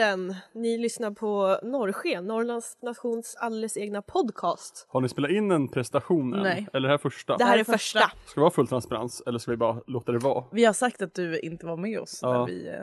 Världen! 0.00 0.34
Ni 0.54 0.78
lyssnar 0.78 1.10
på 1.10 1.58
Norrsken, 1.62 2.24
Norrlands 2.26 2.78
nations 2.82 3.36
alldeles 3.40 3.76
egna 3.76 4.02
podcast. 4.02 4.86
Har 4.88 5.00
ni 5.00 5.08
spelat 5.08 5.30
in 5.30 5.50
en 5.50 5.68
prestation 5.68 6.34
än? 6.34 6.42
Nej. 6.42 6.66
Eller 6.72 6.88
är 6.88 6.92
det 6.92 6.92
här 6.92 6.98
första? 6.98 7.36
Det 7.36 7.44
här 7.44 7.58
är 7.58 7.64
första. 7.64 7.98
Ska 8.00 8.34
det 8.34 8.40
vara 8.40 8.50
full 8.50 8.66
transparens 8.66 9.22
eller 9.26 9.38
ska 9.38 9.50
vi 9.50 9.56
bara 9.56 9.76
låta 9.86 10.12
det 10.12 10.18
vara? 10.18 10.44
Vi 10.52 10.64
har 10.64 10.72
sagt 10.72 11.02
att 11.02 11.14
du 11.14 11.38
inte 11.38 11.66
var 11.66 11.76
med 11.76 12.00
oss 12.00 12.18
Ja. 12.22 12.32
när 12.32 12.46
vi 12.46 12.68
eh, 12.68 12.74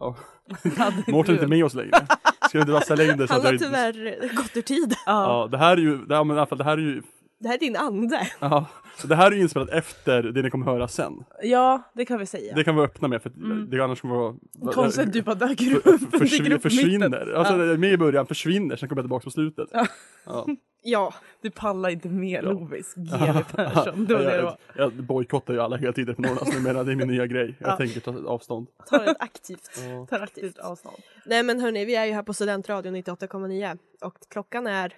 Ja. 0.00 0.16
hade 0.76 1.04
Mårten 1.12 1.34
är 1.34 1.38
inte 1.38 1.46
med 1.46 1.64
oss 1.64 1.74
längre. 1.74 2.06
Ska 2.48 2.58
vi 2.58 2.60
inte 2.60 2.72
vassa 2.72 2.94
längder 2.94 3.26
så 3.26 3.32
Han 3.32 3.40
har 3.42 3.48
jag 3.48 3.54
inte... 3.54 3.64
tyvärr 3.66 4.36
gått 4.36 4.56
ur 4.56 4.62
tid. 4.62 4.94
Ja, 5.06 5.48
det 5.50 5.58
här 5.58 5.72
är 5.76 5.80
ju, 5.80 5.96
det 6.06 6.16
här, 6.16 6.24
men 6.24 6.36
i 6.36 6.40
alla 6.40 6.46
fall, 6.46 6.58
det 6.58 6.64
här 6.64 6.72
är 6.78 6.82
ju, 6.82 7.02
Det 7.38 7.48
här 7.48 7.54
är 7.54 7.58
din 7.60 7.76
ande. 7.76 8.28
ja, 8.40 8.66
så 9.02 9.08
det 9.08 9.16
här 9.16 9.30
är 9.30 9.36
ju 9.36 9.42
inspelat 9.42 9.68
efter 9.70 10.22
det 10.22 10.42
ni 10.42 10.50
kommer 10.50 10.66
höra 10.66 10.88
sen. 10.88 11.24
Ja, 11.42 11.82
det 11.94 12.04
kan 12.04 12.18
vi 12.18 12.26
säga. 12.26 12.54
Det 12.54 12.64
kan 12.64 12.76
vi 12.76 12.82
öppna 12.82 13.08
med 13.08 13.22
för 13.22 13.30
att 13.30 13.36
Mm. 13.36 13.70
det 13.70 13.80
annars 13.84 14.00
kommer 14.00 14.14
vara... 14.14 14.34
Konstigt 14.72 15.06
att 15.06 15.12
du 15.12 15.22
bara 15.22 15.34
dyker 15.34 15.64
för, 15.80 15.90
upp, 15.94 16.10
för, 16.10 16.18
försvin, 16.18 16.60
försvinner. 16.60 17.32
Alltså 17.34 17.56
Ja. 17.56 17.64
jag 17.64 17.78
med 17.80 17.92
i 17.92 17.96
början, 17.98 18.26
försvinner, 18.26 18.76
sen 18.76 18.88
kommer 18.88 19.00
jag 19.00 19.04
tillbaka 19.04 19.24
på 19.24 19.30
slutet. 19.30 19.68
Ja. 19.72 19.86
Ja. 20.26 20.46
Ja, 20.84 21.14
Du 21.42 21.50
pallar 21.50 21.90
inte 21.90 22.08
med 22.08 22.44
Ja. 22.44 22.50
Lovis, 22.50 22.94
GW 22.94 23.42
Persson. 23.56 24.04
Det 24.06 24.14
var 24.14 24.20
det 24.22 24.26
det 24.30 24.36
jag, 24.36 24.42
var. 24.42 24.56
jag, 24.76 24.84
jag 24.96 25.04
bojkottar 25.04 25.54
ju 25.54 25.60
alla 25.60 25.76
hela 25.76 25.92
tiden 25.92 26.14
på 26.14 26.22
Norrlands 26.22 26.54
numera, 26.54 26.84
det 26.84 26.92
är 26.92 26.96
min 26.96 27.08
nya 27.08 27.26
grej. 27.26 27.54
Jag 27.58 27.70
Ja. 27.70 27.76
tänker 27.76 28.00
ta 28.00 28.14
avstånd. 28.26 28.66
tar 28.90 29.04
ett 29.04 29.16
aktivt. 29.20 29.70
Tar 30.10 30.20
aktivt 30.20 30.58
avstånd. 30.58 30.96
Nej 31.26 31.42
men 31.42 31.60
hörni, 31.60 31.84
vi 31.84 31.94
är 31.94 32.04
ju 32.04 32.12
här 32.12 32.22
på 32.22 32.34
Studentradion 32.34 32.96
98,9 32.96 33.78
och 34.00 34.14
klockan 34.30 34.66
är 34.66 34.96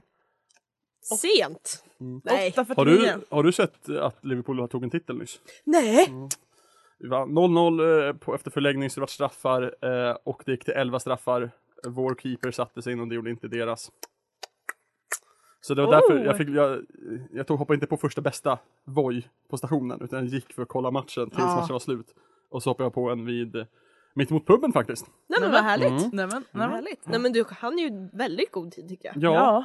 sent. 1.05 1.85
Nej. 2.25 2.51
8.49. 2.57 2.75
Har 2.77 2.85
du, 2.85 3.21
har 3.31 3.43
du 3.43 3.53
sett 3.53 3.89
att 3.89 4.25
Liverpool 4.25 4.61
har 4.61 4.67
tog 4.69 4.85
en 4.85 4.91
titel 4.91 5.19
nyss? 5.19 5.41
Nej! 5.65 6.09
Vi 6.99 7.09
vann 7.09 7.29
0-0 7.39 8.09
eh, 8.31 8.35
efter 8.35 8.51
förlängning 8.51 8.91
så 8.91 9.01
det 9.01 9.03
var 9.03 9.07
straffar 9.07 9.63
eh, 9.83 10.17
och 10.25 10.43
det 10.47 10.53
gick 10.53 10.65
till 10.65 10.75
11 10.75 11.01
straffar. 11.01 11.51
Vår 11.87 12.15
keeper 12.23 12.51
satte 12.51 12.83
sig 12.83 12.93
in 12.93 13.01
och 13.01 13.09
det 13.09 13.15
gjorde 13.15 13.31
inte 13.31 13.49
deras. 13.49 13.91
Så 15.61 15.75
det 15.75 15.83
var 15.83 15.89
Oh. 15.89 15.93
därför 15.93 16.25
jag 16.25 16.37
fick, 16.37 16.49
jag, 16.49 16.87
jag 17.33 17.47
tog, 17.47 17.59
hoppade 17.59 17.75
inte 17.75 17.87
på 17.87 17.97
första 17.97 18.21
bästa 18.21 18.59
Voi 18.85 19.29
på 19.51 19.57
stationen 19.57 20.01
utan 20.03 20.19
jag 20.19 20.29
gick 20.29 20.53
för 20.55 20.63
att 20.63 20.69
kolla 20.69 20.91
matchen 20.91 21.31
tills 21.31 21.43
Ah. 21.43 21.57
matchen 21.61 21.73
var 21.73 21.79
slut. 21.79 22.15
Och 22.51 22.63
så 22.63 22.71
hoppade 22.71 22.85
jag 22.87 22.95
på 22.95 23.11
en 23.11 23.25
vid 23.27 23.57
eh, 23.57 23.65
mitt 24.15 24.31
emot 24.31 24.47
puben 24.47 24.73
faktiskt. 24.73 25.07
Nej 25.27 25.41
men 25.41 25.53
vad 25.53 25.63
härligt. 25.63 25.91
Mm. 25.91 26.03
Nej 26.13 26.27
men, 26.27 26.29
nej, 26.31 26.45
men. 26.53 26.71
härligt. 26.71 27.07
Nej 27.07 27.21
men 27.21 27.33
du 27.33 27.45
han 27.51 27.79
är 27.79 27.83
ju 27.83 28.09
väldigt 28.13 28.53
god 28.53 28.73
tid 28.73 28.89
tycker 28.89 29.09
jag. 29.09 29.17
Ja, 29.17 29.35
Ja. 29.35 29.65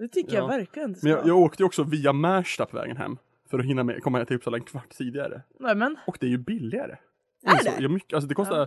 Det 0.00 0.08
tycker 0.08 0.34
Ja. 0.34 0.40
jag 0.40 0.48
verkligen 0.48 0.96
men 1.02 1.12
jag, 1.12 1.26
jag 1.26 1.38
åkte 1.38 1.62
ju 1.62 1.66
också 1.66 1.82
via 1.82 2.12
Märsta 2.12 2.66
på 2.66 2.76
vägen 2.76 2.96
hem. 2.96 3.16
För 3.50 3.58
att 3.58 3.64
hinna 3.64 3.84
med, 3.84 4.02
komma 4.02 4.24
till 4.24 4.36
Uppsala 4.36 4.56
en 4.56 4.64
kvart 4.64 4.88
tidigare. 4.90 5.42
Nej 5.58 5.74
men. 5.74 5.96
Och 6.06 6.16
det 6.20 6.26
är 6.26 6.30
ju 6.30 6.38
billigare. 6.38 6.96
Är 7.42 7.64
det? 7.64 7.82
ja, 7.82 7.88
mycket, 7.88 8.14
alltså 8.14 8.28
det 8.28 8.34
kostar 8.34 8.58
ja. 8.58 8.66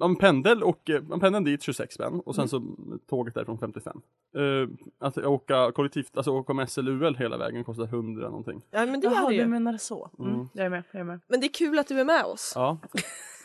En 0.00 0.16
pendel 0.16 0.62
och 0.62 0.90
eh, 0.90 1.02
en 1.12 1.20
pendeln 1.20 1.44
dit 1.44 1.62
26 1.62 1.94
spänn 1.94 2.20
och 2.26 2.34
sen 2.34 2.48
så 2.48 2.62
tåget 3.10 3.34
därifrån 3.34 3.58
55. 3.58 4.00
Uh, 4.36 4.68
att 5.00 5.18
åka 5.18 5.72
kollektivt, 5.72 6.16
alltså 6.16 6.30
åka 6.30 6.52
med 6.52 6.70
SLUL 6.70 7.16
hela 7.16 7.36
vägen 7.36 7.64
kostar 7.64 7.84
100 7.84 8.28
någonting. 8.28 8.62
Ja 8.70 8.86
men 8.86 9.00
det 9.00 9.06
Jaha, 9.06 9.28
du 9.28 9.34
ju. 9.34 9.46
menar 9.46 9.76
så. 9.76 10.10
Mm. 10.18 10.34
Mm. 10.34 10.48
Jag 10.52 10.66
är 10.66 10.70
med, 10.70 10.82
jag 10.92 11.00
är 11.00 11.04
med. 11.04 11.20
Men 11.28 11.40
det 11.40 11.46
är 11.46 11.52
kul 11.52 11.78
att 11.78 11.88
du 11.88 12.00
är 12.00 12.04
med 12.04 12.24
oss. 12.24 12.52
Ja, 12.54 12.78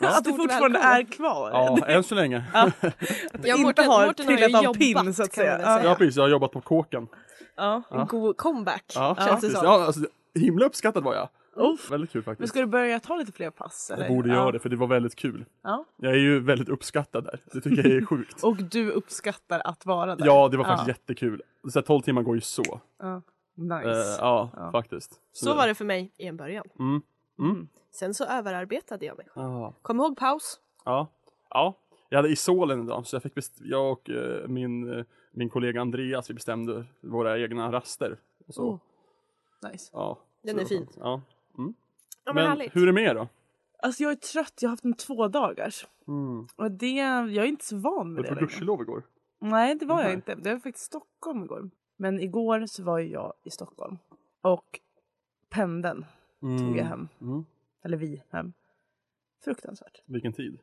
Att 0.00 0.24
du 0.24 0.32
fortfarande 0.32 0.78
är 0.78 1.02
kvar. 1.02 1.50
ja 1.50 1.86
än 1.86 2.02
så 2.02 2.14
länge. 2.14 2.44
Att 2.52 2.80
du 3.42 3.48
Ja, 3.48 3.56
inte 3.56 3.82
har 3.82 4.12
trillat 4.12 4.66
av 4.66 4.74
pinn 4.74 5.14
så 5.14 5.22
att 5.22 5.36
man 5.36 5.44
säga. 5.44 5.58
väl 5.58 5.66
Ja. 5.66 5.84
Ja 5.84 5.94
precis, 5.94 6.16
jag 6.16 6.22
har 6.24 6.28
jobbat 6.30 6.52
på 6.52 6.60
kåken. 6.60 7.08
Ja. 7.56 7.82
En 7.90 8.06
god 8.06 8.36
comeback 8.36 8.92
Ja, 8.94 9.16
känns 9.26 9.40
det 9.40 9.50
som. 9.50 9.64
Ja, 9.64 9.84
alltså, 9.86 10.00
himla 10.34 10.66
uppskattad 10.66 11.04
var 11.04 11.14
jag. 11.14 11.28
Uff. 11.58 11.90
Väldigt 11.90 12.10
kul 12.10 12.22
Men 12.26 12.34
faktiskt. 12.34 12.50
ska 12.50 12.60
du 12.60 12.66
börja 12.66 13.00
ta 13.00 13.16
lite 13.16 13.32
fler 13.32 13.50
pass? 13.50 13.90
Eller? 13.90 14.04
Jag 14.04 14.12
borde 14.16 14.28
ja. 14.28 14.34
göra 14.34 14.52
det 14.52 14.58
för 14.58 14.68
det 14.68 14.76
var 14.76 14.86
väldigt 14.86 15.14
kul. 15.14 15.44
Ja. 15.62 15.84
Jag 15.96 16.12
är 16.12 16.18
ju 16.18 16.40
väldigt 16.40 16.68
uppskattad 16.68 17.24
där. 17.24 17.40
Det 17.52 17.60
tycker 17.60 17.88
jag 17.88 17.96
är 17.96 18.04
sjukt. 18.06 18.44
Och 18.44 18.56
du 18.56 18.90
uppskattar 18.90 19.62
att 19.64 19.86
vara 19.86 20.16
där? 20.16 20.26
Ja, 20.26 20.48
det 20.48 20.56
var 20.56 20.64
faktiskt 20.64 20.88
ja. 20.88 20.92
jättekul. 20.92 21.42
Så 21.68 21.78
här, 21.78 21.86
12 21.86 22.02
timmar 22.02 22.22
går 22.22 22.34
ju 22.34 22.40
så. 22.40 22.80
Ja. 22.98 23.22
Nice. 23.54 23.90
Eh, 23.90 24.16
ja, 24.18 24.68
faktiskt. 24.72 25.20
Så 25.32 25.54
var 25.54 25.66
det 25.66 25.74
för 25.74 25.84
mig 25.84 26.12
i 26.16 26.26
en 26.26 26.36
början. 26.36 26.64
Mm. 26.78 27.02
Mm. 27.38 27.68
Sen 27.90 28.14
så 28.14 28.24
överarbetade 28.24 29.06
jag 29.06 29.16
mig. 29.16 29.26
Ja. 29.34 29.74
Kom 29.82 30.00
ihåg 30.00 30.16
paus? 30.16 30.60
Ja. 30.84 31.06
ja, 31.50 31.74
jag 32.08 32.18
hade 32.18 32.28
Isolen 32.28 32.82
idag 32.82 33.06
så 33.06 33.16
jag, 33.16 33.22
fick 33.22 33.34
best- 33.34 33.60
jag 33.64 33.92
och 33.92 34.10
eh, 34.10 34.48
min, 34.48 34.98
eh, 34.98 35.04
min 35.32 35.50
kollega 35.50 35.80
Andreas 35.80 36.30
vi 36.30 36.34
bestämde 36.34 36.84
våra 37.00 37.38
egna 37.38 37.72
raster. 37.72 38.16
Och 38.46 38.54
så. 38.54 38.62
Oh. 38.68 38.78
Nice. 39.70 39.90
Ja, 39.92 40.18
Den 40.42 40.54
så 40.54 40.60
är 40.60 40.64
fin. 40.64 40.88
Ja. 40.98 41.20
Mm. 41.58 41.74
Ja 42.24 42.32
men, 42.32 42.58
Men 42.58 42.68
hur 42.72 42.82
är 42.82 42.86
det 42.86 42.92
med 42.92 43.02
er 43.04 43.14
då? 43.14 43.28
Alltså 43.82 44.02
jag 44.02 44.12
är 44.12 44.16
trött, 44.16 44.54
jag 44.60 44.68
har 44.68 44.72
haft 44.72 44.84
en 44.84 44.94
två 44.94 45.28
dagars. 45.28 45.86
Mm. 46.08 46.46
Och 46.56 46.70
det, 46.70 46.92
jag 46.96 47.36
är 47.36 47.44
inte 47.44 47.64
så 47.64 47.76
van 47.76 47.92
Var 47.94 48.04
med 48.04 48.16
du 48.16 48.22
det 48.22 48.28
på 48.28 48.34
längre. 48.34 48.40
gudskelov 48.46 48.82
igår? 48.82 49.02
Nej 49.40 49.74
det 49.74 49.86
var 49.86 49.98
jag 49.98 50.06
Nej. 50.06 50.14
inte. 50.14 50.34
Det 50.34 50.52
var 50.52 50.60
faktiskt 50.60 50.86
Stockholm 50.86 51.44
igår. 51.44 51.70
Men 51.96 52.20
igår 52.20 52.66
så 52.66 52.82
var 52.84 52.98
jag 52.98 53.32
i 53.44 53.50
Stockholm. 53.50 53.98
Och 54.40 54.80
pendeln 55.50 56.04
tog 56.40 56.76
jag 56.76 56.84
hem. 56.84 57.08
Mm. 57.20 57.44
Eller 57.84 57.96
vi 57.96 58.22
hem. 58.30 58.52
Fruktansvärt. 59.44 60.02
Vilken 60.06 60.32
tid? 60.32 60.58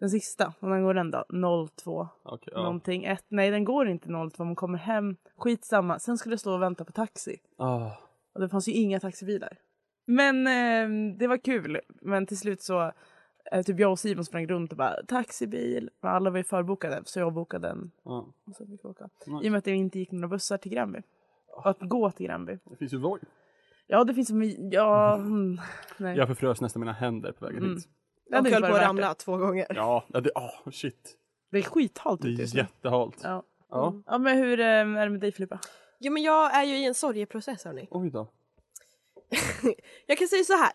Den 0.00 0.10
sista, 0.10 0.54
och 0.60 0.68
den 0.68 0.82
går 0.82 0.94
den 0.94 1.10
då? 1.10 1.24
02 1.76 2.08
Okej, 2.22 2.52
ja. 2.56 2.62
någonting. 2.62 3.04
Ett, 3.04 3.24
nej 3.28 3.50
den 3.50 3.64
går 3.64 3.88
inte 3.88 4.08
02, 4.30 4.44
man 4.44 4.56
kommer 4.56 4.78
hem. 4.78 5.16
Skitsamma. 5.36 5.98
Sen 5.98 6.18
skulle 6.18 6.32
jag 6.32 6.40
stå 6.40 6.54
och 6.54 6.62
vänta 6.62 6.84
på 6.84 6.92
taxi. 6.92 7.36
Ah. 7.56 7.90
Och 8.34 8.40
det 8.40 8.48
fanns 8.48 8.68
ju 8.68 8.72
inga 8.72 9.00
taxibilar. 9.00 9.58
Men 10.10 10.46
eh, 10.46 11.14
det 11.18 11.26
var 11.26 11.36
kul. 11.36 11.80
Men 12.02 12.26
till 12.26 12.38
slut 12.38 12.62
så 12.62 12.92
eh, 13.52 13.62
typ 13.62 13.80
jag 13.80 13.90
och 13.90 13.98
Simon 13.98 14.24
sprang 14.24 14.46
runt 14.46 14.70
och 14.72 14.78
bara 14.78 15.02
taxibil. 15.08 15.90
Men 16.00 16.10
alla 16.14 16.30
var 16.30 16.38
ju 16.38 16.44
förbokade 16.44 17.02
så 17.04 17.18
jag 17.20 17.32
bokade 17.32 17.68
en. 17.68 17.90
Ja. 18.04 18.26
Och 18.46 18.56
så 18.56 18.66
fick 18.66 18.84
vi 18.84 18.88
åka. 18.88 19.08
Nice. 19.26 19.46
I 19.46 19.48
och 19.48 19.52
med 19.52 19.58
att 19.58 19.64
det 19.64 19.70
inte 19.70 19.98
gick 19.98 20.12
några 20.12 20.28
bussar 20.28 20.56
till 20.58 20.72
Gränby. 20.72 20.98
Och 21.56 21.66
att 21.70 21.78
gå 21.80 22.10
till 22.10 22.26
Gränby. 22.26 22.58
Det 22.64 22.76
finns 22.76 22.92
ju 22.92 22.96
Voi. 22.98 23.20
Ja 23.86 24.04
det 24.04 24.14
finns 24.14 24.30
ja, 24.72 25.14
mm, 25.14 25.60
nej. 25.98 26.16
Jag 26.16 26.28
förfrös 26.28 26.60
nästan 26.60 26.80
mina 26.80 26.92
händer 26.92 27.32
på 27.32 27.44
vägen 27.44 27.62
Mm. 27.62 27.74
hit. 27.76 27.88
Ja, 28.30 28.38
Och 28.38 28.44
det 28.44 28.50
höll 28.50 28.62
på 28.62 28.66
att 28.68 28.74
värt 28.74 28.82
ramla 28.88 29.14
två 29.14 29.36
gånger. 29.36 29.66
Ja, 29.70 30.04
ja 30.08 30.20
det, 30.20 30.30
ah, 30.34 30.70
shit. 30.70 31.16
Det 31.50 31.58
är 31.58 31.62
skithalt 31.62 32.22
Det 32.22 32.28
ute 32.28 32.40
är 32.40 32.42
just 32.42 32.54
nu. 32.54 32.60
jättehalt. 32.60 33.20
Ja. 33.22 33.42
Ja. 33.70 33.94
ja 34.06 34.18
men 34.18 34.36
hur 34.38 34.60
eh, 34.60 34.66
är 34.66 34.84
det 35.04 35.10
med 35.10 35.20
dig 35.20 35.32
Filippa? 35.32 35.58
Ja 35.98 36.10
men 36.10 36.22
jag 36.22 36.54
är 36.56 36.64
ju 36.64 36.76
i 36.78 36.84
en 36.86 36.94
sorgeprocess 36.94 37.64
hörni. 37.64 37.88
Oj 37.90 38.10
då. 38.10 38.28
Jag 40.06 40.18
kan 40.18 40.28
säga 40.28 40.44
så 40.44 40.56
här. 40.56 40.72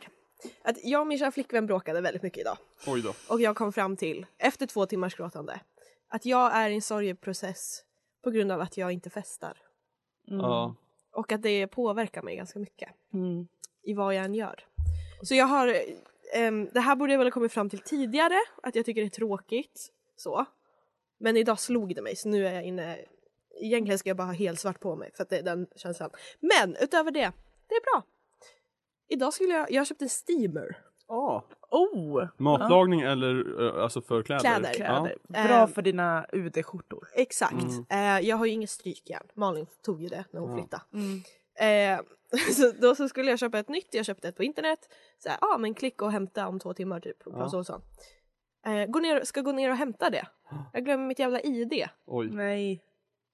Att 0.62 0.78
jag 0.84 1.02
och 1.02 1.08
min 1.08 1.18
kära 1.19 1.31
flickvän 1.31 1.66
bråkade 1.66 2.02
väldigt 2.02 2.24
mycket 2.24 2.40
idag. 2.41 2.58
Oj 2.88 3.02
då. 3.02 3.14
Och 3.30 3.41
jag 3.41 3.56
kom 3.56 3.74
fram 3.74 3.97
till, 3.97 4.25
efter 4.38 4.66
två 4.68 4.86
timmars 4.86 5.16
gråtande, 5.16 5.59
att 6.09 6.25
jag 6.25 6.56
är 6.56 6.69
i 6.69 6.75
en 6.75 6.81
sorgeprocess 6.81 7.84
på 8.24 8.31
grund 8.31 8.52
av 8.52 8.62
att 8.62 8.78
jag 8.78 8.92
inte 8.92 9.09
festar. 9.09 9.58
Ja. 10.25 10.75
Och 11.12 11.31
att 11.31 11.42
det 11.42 11.68
påverkar 11.68 12.22
mig 12.22 12.36
ganska 12.36 12.59
mycket 12.59 12.90
Mm. 13.13 13.47
i 13.84 13.94
vad 13.94 14.16
jag 14.16 14.25
än 14.25 14.34
gör. 14.36 14.66
Så 15.22 15.36
jag 15.36 15.46
har, 15.46 15.75
ehm, 16.34 16.69
det 16.74 16.80
här 16.80 16.96
borde 16.96 17.12
jag 17.13 17.18
väl 17.18 17.28
ha 17.28 17.31
kommit 17.31 17.53
fram 17.53 17.69
till 17.69 17.80
tidigare, 17.80 18.40
att 18.63 18.75
jag 18.75 18.86
tycker 18.86 19.02
det 19.02 19.08
är 19.08 19.09
tråkigt. 19.09 19.92
Så. 20.16 20.45
Men 21.18 21.38
idag 21.38 21.60
slog 21.60 21.95
det 21.95 22.01
mig 22.01 22.16
så 22.16 22.30
nu 22.30 22.48
är 22.48 22.54
jag 22.54 22.63
inne, 22.63 22.98
egentligen 23.62 24.00
ska 24.00 24.10
jag 24.10 24.18
bara 24.18 24.28
ha 24.28 24.33
helt 24.33 24.60
svart 24.60 24.80
på 24.80 24.95
mig 24.95 25.12
för 25.16 25.24
att 25.24 25.30
det 25.30 25.38
är 25.38 25.44
den 25.44 25.68
känslan. 25.75 26.10
Men 26.39 26.75
utöver 26.75 27.12
det, 27.12 27.31
det 27.68 27.75
är 27.75 27.81
bra. 27.94 28.04
Idag 29.13 29.33
skulle 29.33 29.54
jag, 29.54 29.71
jag 29.71 29.80
har 29.81 29.86
köpt 29.86 30.01
en 30.01 30.10
steamer. 30.10 30.77
Ah. 31.07 31.42
Oh! 31.71 32.27
Matlagning 32.38 33.01
eller 33.01 33.62
eh, 33.77 33.83
alltså 33.83 34.01
för 34.01 34.24
kläder? 34.24 34.39
Kläder. 34.42 34.74
Kläder. 34.74 35.18
Ja. 35.27 35.44
Bra 35.48 35.57
Ehm. 35.62 35.68
för 35.68 35.81
dina 35.81 36.25
UD-skjortor. 36.33 37.07
Exakt. 37.13 37.65
Eh, 37.89 38.19
jag 38.19 38.38
har 38.38 38.45
ju 38.45 38.51
inget 38.51 38.69
strykjärn. 38.69 39.27
Malin 39.33 39.65
tog 39.86 40.01
ju 40.01 40.07
det 40.07 40.25
när 40.31 40.42
hon 40.42 40.50
Ja. 40.50 40.57
flyttade. 40.57 40.83
Eh, 41.60 42.00
så 42.54 42.71
då 42.81 42.95
så 42.95 43.10
skulle 43.10 43.30
jag 43.30 43.39
köpa 43.39 43.60
ett 43.60 43.69
nytt, 43.69 43.88
jag 43.94 44.06
köpte 44.06 44.27
ett 44.27 44.36
på 44.38 44.44
internet. 44.44 44.80
Så 45.19 45.30
ja 45.30 45.38
ah, 45.42 45.57
men 45.57 45.74
klicka 45.74 46.06
och 46.06 46.12
hämta 46.12 46.48
om 46.48 46.59
två 46.59 46.74
timmar 46.74 47.00
typ. 47.00 47.19
På 47.24 47.31
Ja. 47.38 47.50
så 47.50 47.57
och 47.59 47.66
så. 47.66 47.81
Eh, 48.66 48.86
gå 48.86 49.00
ner, 49.00 49.24
ska 49.24 49.42
gå 49.42 49.51
ner 49.51 49.69
och 49.69 49.75
hämta 49.77 50.09
det. 50.09 50.27
Jag 50.74 50.86
glömmer 50.86 51.06
mitt 51.07 51.19
jävla 51.19 51.42
ID. 51.42 51.88
Oj. 52.06 52.30
Nej. 52.31 52.83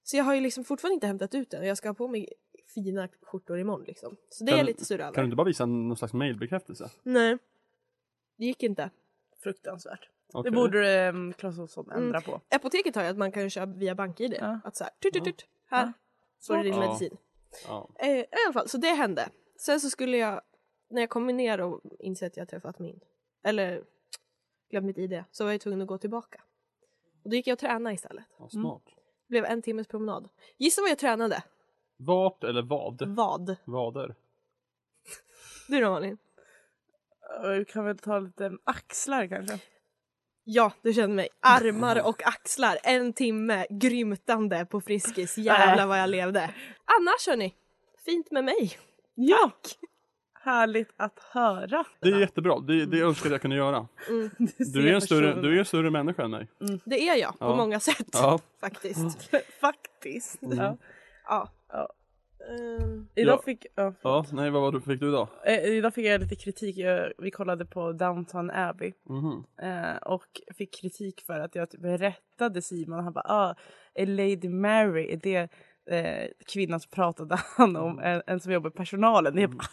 Så 0.02 0.16
jag 0.16 0.24
har 0.24 0.34
ju 0.34 0.40
liksom 0.40 0.64
fortfarande 0.64 0.94
inte 0.94 1.06
hämtat 1.06 1.34
ut 1.34 1.50
den 1.50 1.60
och 1.60 1.66
jag 1.66 1.76
ska 1.76 1.88
ha 1.88 1.94
på 1.94 2.08
mig 2.08 2.28
fina 2.74 3.08
skjortor 3.22 3.58
imorgon 3.58 3.84
liksom. 3.86 4.16
Så 4.28 4.44
det 4.44 4.48
är 4.48 4.52
Kan- 4.52 4.58
jag 4.58 4.66
lite 4.66 4.84
sur 4.84 5.00
över. 5.00 5.12
Kan 5.14 5.22
du 5.22 5.26
inte 5.26 5.36
bara 5.36 5.44
visa 5.46 5.66
någon 5.66 5.96
slags 5.96 6.12
mailbekräftelse? 6.14 6.90
Nej. 7.02 7.38
Det 8.36 8.44
gick 8.44 8.62
inte. 8.62 8.90
Fruktansvärt. 9.42 10.08
Okej. 10.32 10.50
Det 10.50 10.56
borde 10.56 11.08
um, 11.08 11.32
Clas 11.32 11.58
Ohlson 11.58 11.90
ändra 11.90 12.20
på. 12.20 12.40
Apoteket 12.50 12.94
har 12.94 13.02
ju 13.02 13.08
att 13.08 13.16
man 13.18 13.32
kan 13.32 13.50
köpa 13.50 13.72
via 13.72 13.94
BankID. 13.94 14.36
Ja. 14.40 14.60
Att 14.64 14.76
så 14.76 14.84
här, 14.84 14.92
tut, 15.02 15.12
tut, 15.14 15.24
tut, 15.24 15.46
här 15.66 15.92
får 16.46 16.56
du 16.56 16.62
din 16.62 16.72
Ja. 16.74 16.80
medicin. 16.80 17.16
Ja. 17.68 17.90
Eh, 17.98 18.08
I 18.18 18.26
alla 18.46 18.52
fall, 18.52 18.68
så 18.68 18.78
det 18.78 18.88
hände. 18.88 19.28
Sen 19.56 19.80
så 19.80 19.90
skulle 19.90 20.16
jag, 20.16 20.40
när 20.90 21.00
jag 21.02 21.10
kom 21.10 21.26
ner 21.26 21.60
och 21.60 21.80
insåg 21.98 22.26
att 22.26 22.36
jag 22.36 22.48
träffat 22.48 22.78
min, 22.78 23.00
eller 23.44 23.84
glömt 24.70 24.86
mitt 24.86 24.98
ID, 24.98 25.24
så 25.30 25.44
var 25.44 25.52
jag 25.52 25.60
tvungen 25.60 25.82
att 25.82 25.88
gå 25.88 25.98
tillbaka. 25.98 26.40
Och 27.24 27.30
då 27.30 27.36
gick 27.36 27.46
jag 27.46 27.52
och 27.54 27.58
tränade 27.58 27.94
istället. 27.94 28.24
ja, 28.38 28.48
smart. 28.48 28.82
Det 28.86 29.28
blev 29.28 29.44
en 29.44 29.62
timmes 29.62 29.86
promenad. 29.88 30.28
Gissa 30.58 30.80
vad 30.82 30.90
jag 30.90 30.98
tränade? 30.98 31.42
Vart 32.06 32.44
eller 32.44 32.62
vad? 32.62 33.02
Vad? 33.08 33.56
Vader. 33.64 34.14
Du 35.68 35.80
då 35.80 35.90
Malin? 35.90 36.18
Vi 37.58 37.64
kan 37.64 37.84
väl 37.84 37.98
ta 37.98 38.18
lite 38.18 38.52
axlar 38.64 39.26
kanske? 39.26 39.58
Ja, 40.44 40.72
du 40.82 40.92
känner 40.92 41.14
mig. 41.14 41.28
Armar 41.40 42.06
och 42.08 42.26
axlar. 42.26 42.78
En 42.82 43.12
timme 43.12 43.66
grymtande 43.70 44.66
på 44.66 44.80
Friskis. 44.80 45.38
Jävlar 45.38 45.86
vad 45.86 45.98
jag 46.00 46.10
levde. 46.10 46.40
Annars 46.84 47.26
hörni, 47.26 47.54
fint 48.04 48.30
med 48.30 48.44
mig. 48.44 48.72
Ja! 49.14 49.50
Härligt 50.42 50.90
att 50.96 51.18
höra. 51.18 51.84
Det 52.00 52.08
är 52.08 52.20
jättebra, 52.20 52.60
det, 52.60 52.86
det 52.86 53.00
önskar 53.00 53.30
jag 53.30 53.40
kunde 53.40 53.56
göra. 53.56 53.88
Du 54.72 54.88
är, 54.88 54.94
en 54.94 55.00
större, 55.00 55.40
du 55.42 55.54
är 55.54 55.58
en 55.58 55.64
större 55.64 55.90
människa 55.90 56.22
än 56.22 56.30
mig. 56.30 56.48
Det 56.84 57.08
är 57.08 57.16
jag 57.16 57.38
på 57.38 57.44
Ja. 57.44 57.56
många 57.56 57.80
sätt. 57.80 58.08
Ja. 58.12 58.38
Faktiskt. 58.60 59.30
Faktiskt. 59.60 60.38
Ja. 60.40 60.54
Ja. 60.56 60.76
Ja. 61.26 61.48
Ehm, 62.50 63.06
Idag, 63.14 63.34
Ja. 63.38 63.42
fick, 63.44 63.66
ja, 63.74 63.94
Ja, 64.02 64.24
nej 64.32 64.50
vad 64.50 64.62
var 64.62 64.72
du, 64.72 64.80
fick 64.80 65.00
du 65.00 65.08
idag? 65.08 65.28
eh, 65.46 65.64
idag 65.64 65.94
fick 65.94 66.06
jag 66.06 66.20
lite 66.20 66.34
kritik. 66.36 66.76
Jag, 66.76 67.12
vi 67.18 67.30
kollade 67.30 67.64
på 67.66 67.92
Downton 67.92 68.50
Abbey 68.50 68.92
Mhm. 69.08 69.44
eh, 69.62 69.96
och 69.96 70.26
fick 70.58 70.74
kritik 70.80 71.22
för 71.26 71.40
att 71.40 71.54
jag 71.54 71.70
typ 71.70 71.80
rättade 71.84 72.62
Simon. 72.62 73.04
Han 73.04 73.12
bara 73.12 73.24
ah, 73.28 73.54
är 73.94 74.06
Lady 74.06 74.48
Mary, 74.48 75.12
är 75.12 75.16
det 75.16 75.48
eh, 75.90 76.28
kvinnan 76.52 76.80
som 76.80 76.90
pratade 76.90 77.36
han 77.56 77.76
om, 77.76 77.98
en, 77.98 78.22
en 78.26 78.40
som 78.40 78.52
jobbar 78.52 78.70
i 78.70 78.72
personalen. 78.72 79.38
Jag 79.38 79.50
bara, 79.50 79.66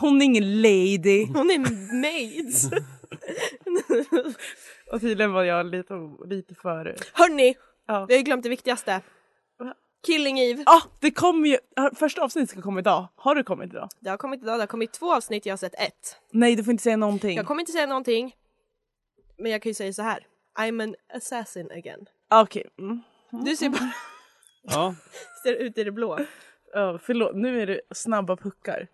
hon 0.00 0.20
är 0.22 0.24
ingen 0.24 0.62
lady. 0.62 1.26
hon 1.34 1.50
är 1.50 1.58
maids. 2.02 2.70
Och 4.92 5.00
tydligen 5.00 5.32
var 5.32 5.42
jag 5.42 5.66
lite, 5.66 5.94
lite 6.26 6.54
för... 6.54 6.94
Hörni, 7.12 7.54
Ja. 7.86 8.04
vi 8.08 8.14
har 8.14 8.18
ju 8.18 8.24
glömt 8.24 8.42
det 8.42 8.48
viktigaste. 8.48 9.00
Killing 10.06 10.38
Eve. 10.40 10.62
Ah, 10.66 10.82
det 11.00 11.10
kommer 11.10 11.48
ju, 11.48 11.58
första 11.96 12.22
avsnittet 12.22 12.50
ska 12.50 12.62
komma 12.62 12.80
idag. 12.80 13.08
Har 13.16 13.34
det 13.34 13.42
kommit 13.42 13.70
idag? 13.72 13.88
Det 14.00 14.10
har 14.10 14.16
kommit 14.16 14.42
idag, 14.42 14.58
det 14.58 14.62
har 14.62 14.66
kommit 14.66 14.92
två 14.92 15.14
avsnitt, 15.14 15.46
jag 15.46 15.52
har 15.52 15.56
sett 15.58 15.74
ett. 15.74 16.16
Nej, 16.30 16.56
du 16.56 16.64
får 16.64 16.70
inte 16.70 16.82
säga 16.82 16.96
någonting. 16.96 17.36
Jag 17.36 17.46
kommer 17.46 17.60
inte 17.60 17.72
säga 17.72 17.86
någonting. 17.86 18.34
Men 19.38 19.52
jag 19.52 19.62
kan 19.62 19.70
ju 19.70 19.74
säga 19.74 19.92
så 19.92 20.02
här. 20.02 20.26
I'm 20.58 20.82
an 20.82 20.94
assassin 21.14 21.70
again. 21.70 22.06
Ah, 22.28 22.42
Okej. 22.42 22.66
Mm. 22.78 23.00
Du 23.44 23.56
ser 23.56 23.68
bara 23.68 23.92
Ja, 24.62 24.94
ser 25.42 25.52
ut 25.54 25.78
i 25.78 25.84
det 25.84 25.90
blå. 25.92 26.18
Ja, 26.74 26.98
förlåt, 27.02 27.36
nu 27.36 27.62
är 27.62 27.66
det 27.66 27.80
snabba 27.94 28.36
puckar. 28.36 28.88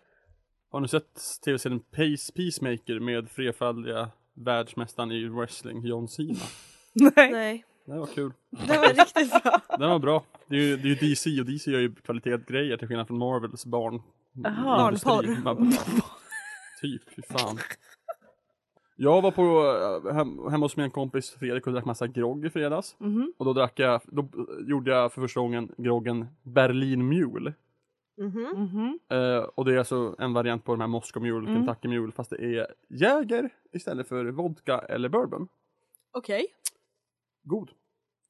har 0.71 0.79
ni 0.79 0.87
sett 0.87 1.41
tv-serien 1.45 1.79
Pace 1.79 2.33
Peacemaker 2.35 2.99
med 2.99 3.29
flerfaldiga 3.31 4.09
världsmästaren 4.33 5.11
i 5.11 5.27
wrestling, 5.27 5.85
John 5.85 6.07
Cena? 6.07 6.39
Nej. 6.93 7.31
Nej, 7.31 7.65
Det 7.85 7.93
var 7.99 8.05
kul. 8.07 8.33
det 8.67 8.77
var 8.77 8.87
riktigt 8.93 9.43
bra. 9.43 9.61
Den 9.79 9.89
var 9.89 9.99
bra. 9.99 10.23
Det 10.47 10.55
är 10.55 10.61
ju, 10.61 10.77
det 10.77 10.83
är 10.83 10.89
ju 10.89 10.95
DC 10.95 11.39
och 11.39 11.45
DC 11.45 11.71
gör 11.71 11.79
ju 11.79 11.95
kvalitetsgrejer 11.95 12.77
till 12.77 12.87
skillnad 12.87 13.07
från 13.07 13.17
Marvels 13.17 13.65
barn. 13.65 14.01
Industri. 14.35 14.63
Barnporr. 14.63 15.43
Man 15.43 15.71
Typ, 16.81 17.01
fy 17.15 17.21
fan. 17.21 17.57
Jag 18.95 19.21
var 19.21 19.31
på, 19.31 19.41
eh, 20.07 20.13
hem, 20.15 20.39
hemma 20.51 20.65
hos 20.65 20.77
min 20.77 20.91
kompis 20.91 21.31
Fredrik 21.31 21.67
och 21.67 21.73
drack 21.73 21.85
massa 21.85 22.07
grogg 22.07 22.45
i 22.45 22.49
fredags. 22.49 22.95
Mhm. 22.99 23.33
Och 23.37 23.45
då 23.45 23.53
drack 23.53 23.79
jag, 23.79 24.01
då 24.05 24.27
gjorde 24.67 24.91
jag 24.91 25.13
för 25.13 25.21
första 25.21 25.39
gången 25.39 25.71
groggen 25.77 26.27
Berlin 26.43 27.07
Mule. 27.09 27.53
Mhm. 28.17 28.41
Mhm. 28.55 28.99
Eh, 29.09 29.37
och 29.37 29.65
det 29.65 29.73
är 29.73 29.77
alltså 29.77 30.15
en 30.19 30.33
variant 30.33 30.63
på 30.63 30.71
de 30.71 30.81
här 30.81 30.87
Moscow 30.87 31.23
Mule, 31.23 31.49
Mm. 31.49 31.65
Kentucky 31.65 31.87
Mule, 31.87 32.11
fast 32.11 32.29
det 32.29 32.57
är 32.57 32.67
Jäger 32.89 33.49
istället 33.71 34.07
för 34.07 34.25
vodka 34.25 34.79
eller 34.79 35.09
bourbon. 35.09 35.47
Okej, 36.11 36.47
God. 37.43 37.69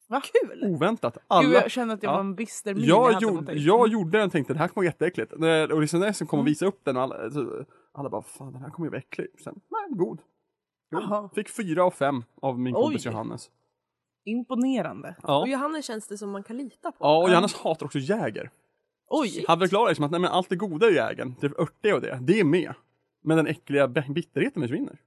Kul. 0.10 0.64
Oväntat. 0.64 1.14
Gud, 1.14 1.24
Alla, 1.28 1.50
jag 1.54 1.72
kände 1.72 1.94
att 1.94 2.04
jag 2.04 2.10
Ja. 2.10 2.14
var 2.14 2.20
en 2.20 2.36
bister 2.36 2.74
min 2.74 2.84
jag, 2.84 3.12
hade 3.14 3.26
gjorde, 3.26 3.54
jag 3.54 3.88
gjorde 3.88 4.18
den 4.18 4.26
och 4.26 4.32
tänkte 4.32 4.54
det 4.54 4.60
här 4.60 4.68
kommer 4.68 4.84
vara 4.86 4.92
jätteäckligt. 4.92 5.32
Och 5.74 5.82
liksom 5.82 6.00
när 6.00 6.08
jag 6.08 6.16
kom 6.18 6.28
och 6.30 6.34
Mm. 6.34 6.46
visade 6.46 6.70
upp 6.70 6.80
den 6.86 6.98
och 6.98 7.04
alla, 7.04 7.30
så, 7.32 7.66
alla 7.94 8.10
bara 8.10 8.22
fan 8.22 8.54
den 8.54 8.62
här 8.62 8.70
kommer 8.70 8.86
ju 8.88 8.90
vara 8.92 9.00
äcklig. 9.00 9.28
Sen, 9.44 9.60
nej, 9.70 9.98
god. 9.98 10.20
Jaha. 10.90 11.22
god. 11.22 11.34
Fick 11.36 11.50
fyra 11.50 11.84
av 11.84 11.92
fem 11.92 12.24
av 12.42 12.60
min 12.60 12.74
kompis 12.74 13.06
Oj. 13.06 13.12
Johannes. 13.12 13.50
Imponerande. 14.26 15.16
Ja. 15.24 15.40
Och 15.42 15.48
Johannes 15.48 15.86
känns 15.86 16.08
det 16.08 16.18
som 16.18 16.30
man 16.32 16.44
kan 16.44 16.58
lita 16.58 16.92
på. 16.92 16.98
ja, 17.00 17.18
och 17.24 17.30
Johannes 17.30 17.54
hatar 17.54 17.86
också 17.86 18.00
Jäger. 18.00 18.50
Oj! 19.08 19.46
Han 19.48 19.60
förklarar 19.60 19.88
liksom 19.90 20.06
att 20.06 20.12
nej, 20.12 20.20
men 20.20 20.30
allt 20.32 20.50
det 20.50 20.56
goda 20.56 20.90
i 20.90 20.96
Jägern, 20.96 21.36
det 21.42 21.60
örtiga 21.60 21.96
och 21.96 22.02
det, 22.02 22.20
det 22.22 22.40
är 22.40 22.44
med. 22.44 22.74
Men 23.24 23.38
den 23.38 23.48
äckliga 23.48 23.88
bitterheten 23.88 24.62
försvinner. 24.62 24.98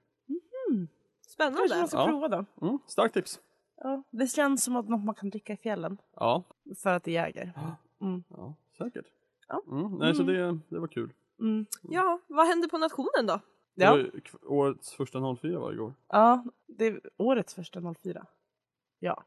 Kanske 1.39 1.55
man 1.61 1.69
Spännande. 1.69 1.89
ska 1.89 1.97
Ja. 1.99 2.07
prova 2.07 2.29
då. 2.29 2.45
Mm, 2.67 2.79
starkt 2.87 3.15
tips. 3.15 3.41
Ja, 3.81 4.03
det 4.11 4.27
känns 4.27 4.65
som 4.65 4.77
att 4.77 4.89
något 4.89 5.05
man 5.05 5.15
kan 5.15 5.31
dricka 5.31 5.53
i 5.53 5.57
fjällen. 5.57 5.99
Ja, 6.15 6.45
För 6.77 6.95
att 6.95 7.05
det 7.05 7.13
jäger. 7.13 7.53
Mm. 8.01 8.25
ja 8.29 8.55
säkert. 8.79 9.07
Ja. 9.49 9.63
Mm, 9.71 9.99
nej, 9.99 10.15
så 10.15 10.23
det, 10.23 10.59
det 10.69 10.79
var 10.79 10.89
kul. 10.89 11.13
Mm. 11.41 11.67
Ja, 11.83 12.21
vad 12.27 12.47
hände 12.47 12.69
på 12.69 12.79
nationen 12.79 13.27
då? 13.27 13.41
Det 13.75 13.87
var 13.87 14.11
årets 14.47 14.93
första 14.93 15.37
04 15.37 15.59
var 15.59 15.73
igår. 15.73 15.95
ja, 16.09 16.45
det 16.67 16.87
är 16.87 17.01
årets 17.17 17.55
första 17.55 17.95
04. 17.95 18.27
Ja. 18.99 19.25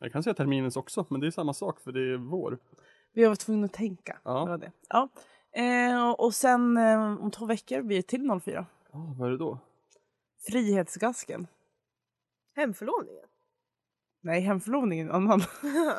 Jag 0.00 0.12
kan 0.12 0.22
säga 0.22 0.34
terminens 0.34 0.76
också, 0.76 1.06
men 1.08 1.20
det 1.20 1.26
är 1.26 1.30
samma 1.30 1.52
sak 1.52 1.80
för 1.80 1.92
det 1.92 2.00
är 2.00 2.16
vår. 2.16 2.58
Vi 3.12 3.22
har 3.22 3.28
varit 3.28 3.40
tvungna 3.40 3.64
att 3.64 3.72
tänka. 3.72 4.18
Ja. 4.22 4.44
Det 4.44 4.50
var 4.50 4.58
det. 4.58 4.72
Ja. 4.88 5.08
Eh, 5.52 6.10
och 6.10 6.34
sen 6.34 6.76
eh, 6.76 7.22
om 7.24 7.30
två 7.30 7.46
veckor 7.46 7.82
blir 7.82 7.96
det 7.96 8.02
till 8.02 8.40
04. 8.40 8.66
Ja, 8.92 9.14
vad 9.18 9.28
är 9.28 9.32
det 9.32 9.38
då? 9.38 9.58
Frihetsgasken. 10.48 11.46
Hemförlovningen? 12.56 13.24
Nej, 14.20 14.40
hemförlovningen 14.40 15.10
är 15.10 15.14
en 15.14 15.16
annan. 15.22 15.40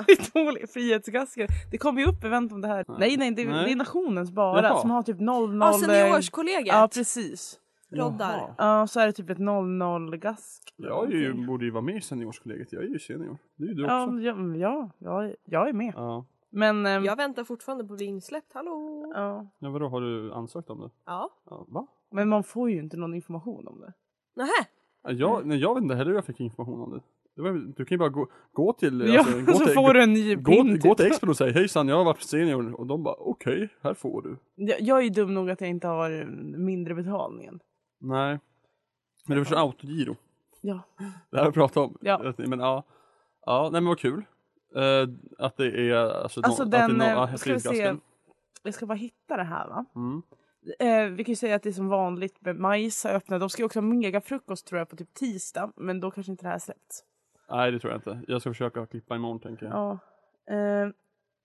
dåligt. 0.33 0.73
Frihetsgasken. 0.73 1.47
Det 1.71 1.77
kommer 1.77 2.01
ju 2.01 2.07
upp 2.07 2.23
event 2.23 2.51
om 2.51 2.61
det 2.61 2.67
här. 2.67 2.85
Nej, 2.87 3.17
nej, 3.17 3.31
det, 3.31 3.45
Nej. 3.45 3.65
det 3.65 3.71
är 3.71 3.75
nationens 3.75 4.31
bara 4.31 4.63
Jaha. 4.63 4.81
som 4.81 4.91
har 4.91 5.03
typ 5.03 5.19
00... 5.19 5.59
Ja, 5.61 5.73
seniorskolegiet. 5.73 6.67
Ja, 6.67 6.89
precis. 6.93 7.59
Roddar. 7.91 8.55
Ja, 8.57 8.87
så 8.87 8.99
är 8.99 9.05
det 9.05 9.13
typ 9.13 9.29
ett 9.29 9.37
00-gask. 9.37 10.73
Jag 10.75 11.13
är 11.13 11.17
ju, 11.17 11.47
borde 11.47 11.65
ju 11.65 11.71
vara 11.71 11.81
med 11.81 11.95
i 11.95 12.01
seniorskollegiet, 12.01 12.73
jag 12.73 12.83
är 12.83 12.87
ju 12.87 12.99
senior. 12.99 13.37
Det 13.55 13.63
är 13.63 13.67
ju 13.67 13.73
du 13.73 13.83
också. 13.83 13.93
Ja, 13.93 14.19
ja, 14.57 14.89
ja, 14.99 15.23
jag, 15.23 15.35
jag 15.45 15.69
är 15.69 15.73
med. 15.73 15.93
Ja. 15.95 16.25
Men... 16.49 16.85
ehm, 16.85 17.03
Jag 17.03 17.15
väntar 17.15 17.43
fortfarande 17.43 17.83
på 17.85 17.93
att 17.93 17.97
bli 17.97 18.05
insläppt, 18.05 18.53
hallå? 18.53 19.05
ja. 19.15 19.47
ja, 19.59 19.69
vadå, 19.69 19.87
har 19.89 20.01
du 20.01 20.33
ansökt 20.33 20.69
om 20.69 20.79
det? 20.81 20.89
Ja. 21.05 21.29
Ja, 21.49 21.65
va? 21.69 21.87
Men 22.11 22.29
man 22.29 22.43
får 22.43 22.69
ju 22.69 22.79
inte 22.79 22.97
någon 22.97 23.13
information 23.13 23.67
om 23.67 23.79
det. 23.79 23.93
Nähä? 24.35 24.67
Ja, 25.07 25.13
Jag, 25.13 25.45
nej, 25.45 25.57
jag 25.57 25.73
vet 25.75 25.83
inte 25.83 25.95
heller 25.95 26.09
hur 26.11 26.17
jag 26.17 26.25
fick 26.25 26.39
information 26.39 26.81
om 26.81 26.91
det. 26.91 27.01
det 27.35 27.41
var, 27.41 27.51
du 27.51 27.85
kan 27.85 27.95
ju 27.95 27.97
bara 27.97 28.09
gå, 28.09 28.27
gå 28.53 28.73
till... 28.73 29.13
Ja, 29.13 29.19
alltså, 29.19 29.41
gå 29.45 29.53
så 29.53 29.65
till, 29.65 29.73
får 29.73 29.93
du 29.93 30.03
en 30.03 30.13
ny 30.13 30.35
Gå, 30.35 30.51
pin 30.51 30.79
gå 30.79 30.89
typ. 30.89 30.97
till 30.97 31.05
Expert 31.05 31.29
och 31.29 31.37
säg 31.37 31.51
hejsan, 31.51 31.87
jag 31.87 31.97
har 31.97 32.05
varit 32.05 32.21
senior. 32.21 32.73
Och 32.79 32.87
de 32.87 33.03
bara 33.03 33.15
okej, 33.19 33.69
här 33.81 33.93
får 33.93 34.21
du. 34.21 34.37
Jag, 34.55 34.81
jag 34.81 34.97
är 34.97 35.01
ju 35.03 35.09
dum 35.09 35.33
nog 35.33 35.49
att 35.49 35.61
jag 35.61 35.69
inte 35.69 35.87
har 35.87 36.11
eh, 36.21 36.25
mindre 36.57 36.95
betalningen. 36.95 37.59
Nej. 37.99 38.39
Men 39.27 39.37
var 39.37 39.45
så 39.45 39.55
autogiro. 39.55 40.15
Ja. 40.61 40.81
Det 41.29 41.37
här 41.37 41.43
har 41.43 41.51
vi 41.51 41.53
pratat 41.55 41.77
om. 41.77 41.97
Ja. 42.01 42.33
Men 42.37 42.59
ja. 42.59 42.83
Ja, 43.45 43.69
nej 43.71 43.81
men 43.81 43.87
vad 43.87 43.99
kul. 43.99 44.23
Eh, 44.75 45.09
att 45.37 45.57
det 45.57 45.89
är 45.91 45.95
alltså, 45.95 46.41
Alltså 46.41 46.63
no, 46.63 46.65
att 46.65 46.71
det 46.71 46.77
är 46.77 46.87
den, 46.87 46.97
no, 46.97 47.03
eh, 47.03 47.35
ska 47.35 47.53
vi 47.53 47.59
se. 47.59 47.95
Jag 48.63 48.73
ska 48.73 48.85
bara 48.85 48.95
hitta 48.97 49.37
det 49.37 49.43
här 49.43 49.67
va. 49.67 49.85
Mm. 49.95 50.21
Eh, 50.79 51.05
vi 51.05 51.23
kan 51.23 51.31
ju 51.31 51.35
säga 51.35 51.55
att 51.55 51.63
det 51.63 51.69
är 51.69 51.73
som 51.73 51.87
vanligt 51.87 52.41
med 52.41 52.55
majs 52.55 53.03
har 53.03 53.11
öppnat. 53.11 53.39
De 53.39 53.49
ska 53.49 53.61
ju 53.61 53.65
också 53.65 53.79
ha 53.79 53.87
megafrukost 53.87 54.67
tror 54.67 54.79
jag 54.79 54.89
på 54.89 54.95
typ 54.95 55.13
tisdag. 55.13 55.71
Men 55.75 55.99
då 55.99 56.11
kanske 56.11 56.31
inte 56.31 56.45
det 56.45 56.49
här 56.49 56.59
släppts. 56.59 57.03
Nej 57.49 57.71
det 57.71 57.79
tror 57.79 57.93
jag 57.93 57.97
inte. 57.97 58.21
Jag 58.31 58.41
ska 58.41 58.49
försöka 58.49 58.85
klippa 58.85 59.15
imorgon 59.15 59.39
tänker 59.39 59.65
jag. 59.65 59.75
Ja, 59.75 59.99
Ja. 60.45 60.53
Eh, 60.53 60.89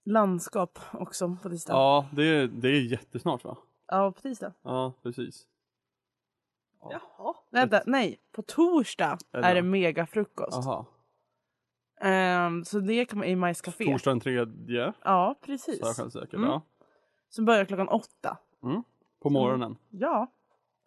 landskap 0.05 0.79
också 0.93 1.37
på 1.43 1.51
tisdag. 1.51 1.73
Ja, 1.73 2.07
det, 2.13 2.23
är, 2.23 2.47
det 2.47 2.69
är 2.69 2.81
jättesnart 2.81 3.45
va? 3.45 3.57
på 3.89 4.21
tisdag. 4.23 4.53
Ja, 4.63 4.93
precis. 5.03 5.47
Jaha. 6.81 7.35
Vänta, 7.51 7.83
nej. 7.87 8.21
På 8.33 8.43
torsdag 8.43 9.19
Är 9.33 9.43
det 9.43 9.49
är 9.49 9.55
det 9.55 9.63
megafrukost. 9.63 10.57
Aha. 10.59 10.87
Ehm, 12.01 12.65
så 12.65 12.81
det 12.81 13.05
kan 13.05 13.19
man 13.19 13.29
i 13.29 13.37
majscafé. 13.37 13.85
Torsdag 13.85 14.11
den 14.11 14.21
tredje. 14.21 14.47
Ja, 14.81 14.93
Så 15.03 15.11
är 15.11 15.29
jag 15.29 15.41
precis. 15.41 15.97
självsäker. 15.97 16.37
Mm. 16.37 16.51
Ja. 16.51 16.63
Som 17.29 17.45
börjar 17.45 17.65
klockan 17.65 17.89
åtta. 17.89 18.39
Mm. 18.63 18.83
På 19.23 19.31
morgonen. 19.31 19.77
Ja. 19.91 20.33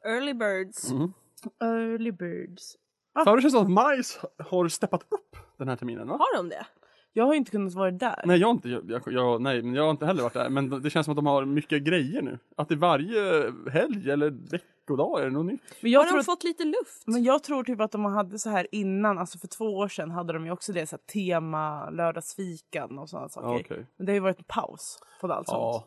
Early 0.05 0.33
birds. 0.33 0.91
Mm. 0.91 1.13
Early 1.61 2.11
birds. 2.11 2.75
För 3.23 3.35
det 3.35 3.41
känns 3.41 3.53
som 3.53 3.63
att 3.63 3.71
majs 3.71 4.19
har 4.49 4.67
steppat 4.67 5.01
upp 5.09 5.35
den 5.57 5.67
här 5.67 5.75
terminen 5.75 6.07
va? 6.07 6.17
Har 6.17 6.37
de 6.37 6.49
det? 6.49 6.65
Jag 7.13 7.25
har 7.25 7.33
ju 7.33 7.37
inte 7.37 7.51
kunnat 7.51 7.73
vara 7.73 7.91
där. 7.91 8.23
Nej 8.25 8.39
jag 8.39 8.47
har 8.47 8.51
inte, 8.51 8.69
jag, 8.69 9.03
jag, 9.05 9.41
nej, 9.41 9.61
men 9.61 9.75
jag 9.75 9.83
har 9.83 9.91
inte 9.91 10.05
heller 10.05 10.23
varit 10.23 10.33
där. 10.33 10.49
Men 10.49 10.81
det 10.81 10.89
känns 10.89 11.05
som 11.05 11.11
att 11.11 11.15
de 11.15 11.25
har 11.25 11.45
mycket 11.45 11.83
grejer 11.83 12.21
nu. 12.21 12.39
Att 12.57 12.69
det 12.69 12.75
är 12.75 12.77
varje 12.77 13.51
helg 13.71 14.11
eller 14.11 14.29
veckodag? 14.29 15.21
Är 15.21 15.25
det 15.25 15.31
något 15.31 15.45
nytt? 15.45 15.61
Men 15.81 15.91
jag 15.91 15.99
Har 15.99 16.05
tror 16.05 16.17
de 16.17 16.19
att 16.19 16.25
fått 16.25 16.43
lite 16.43 16.63
luft? 16.63 17.03
Men 17.05 17.23
jag 17.23 17.43
tror 17.43 17.63
typ 17.63 17.81
att 17.81 17.91
de 17.91 18.05
hade 18.05 18.39
så 18.39 18.49
här 18.49 18.67
innan, 18.71 19.17
alltså 19.17 19.37
för 19.37 19.47
två 19.47 19.65
år 19.65 19.87
sedan 19.87 20.11
hade 20.11 20.33
de 20.33 20.45
ju 20.45 20.51
också 20.51 20.73
det 20.73 20.87
så 20.87 20.95
här 20.95 21.03
tema 21.03 21.89
lördagsfikan 21.89 22.99
och 22.99 23.09
sådana 23.09 23.29
saker. 23.29 23.47
Ja, 23.47 23.59
okej. 23.59 23.85
Men 23.97 24.05
det 24.05 24.11
har 24.11 24.15
ju 24.15 24.19
varit 24.19 24.39
en 24.39 24.45
paus 24.47 24.99
på 25.21 25.33
allt 25.33 25.47
sånt. 25.47 25.59
Ja. 25.59 25.85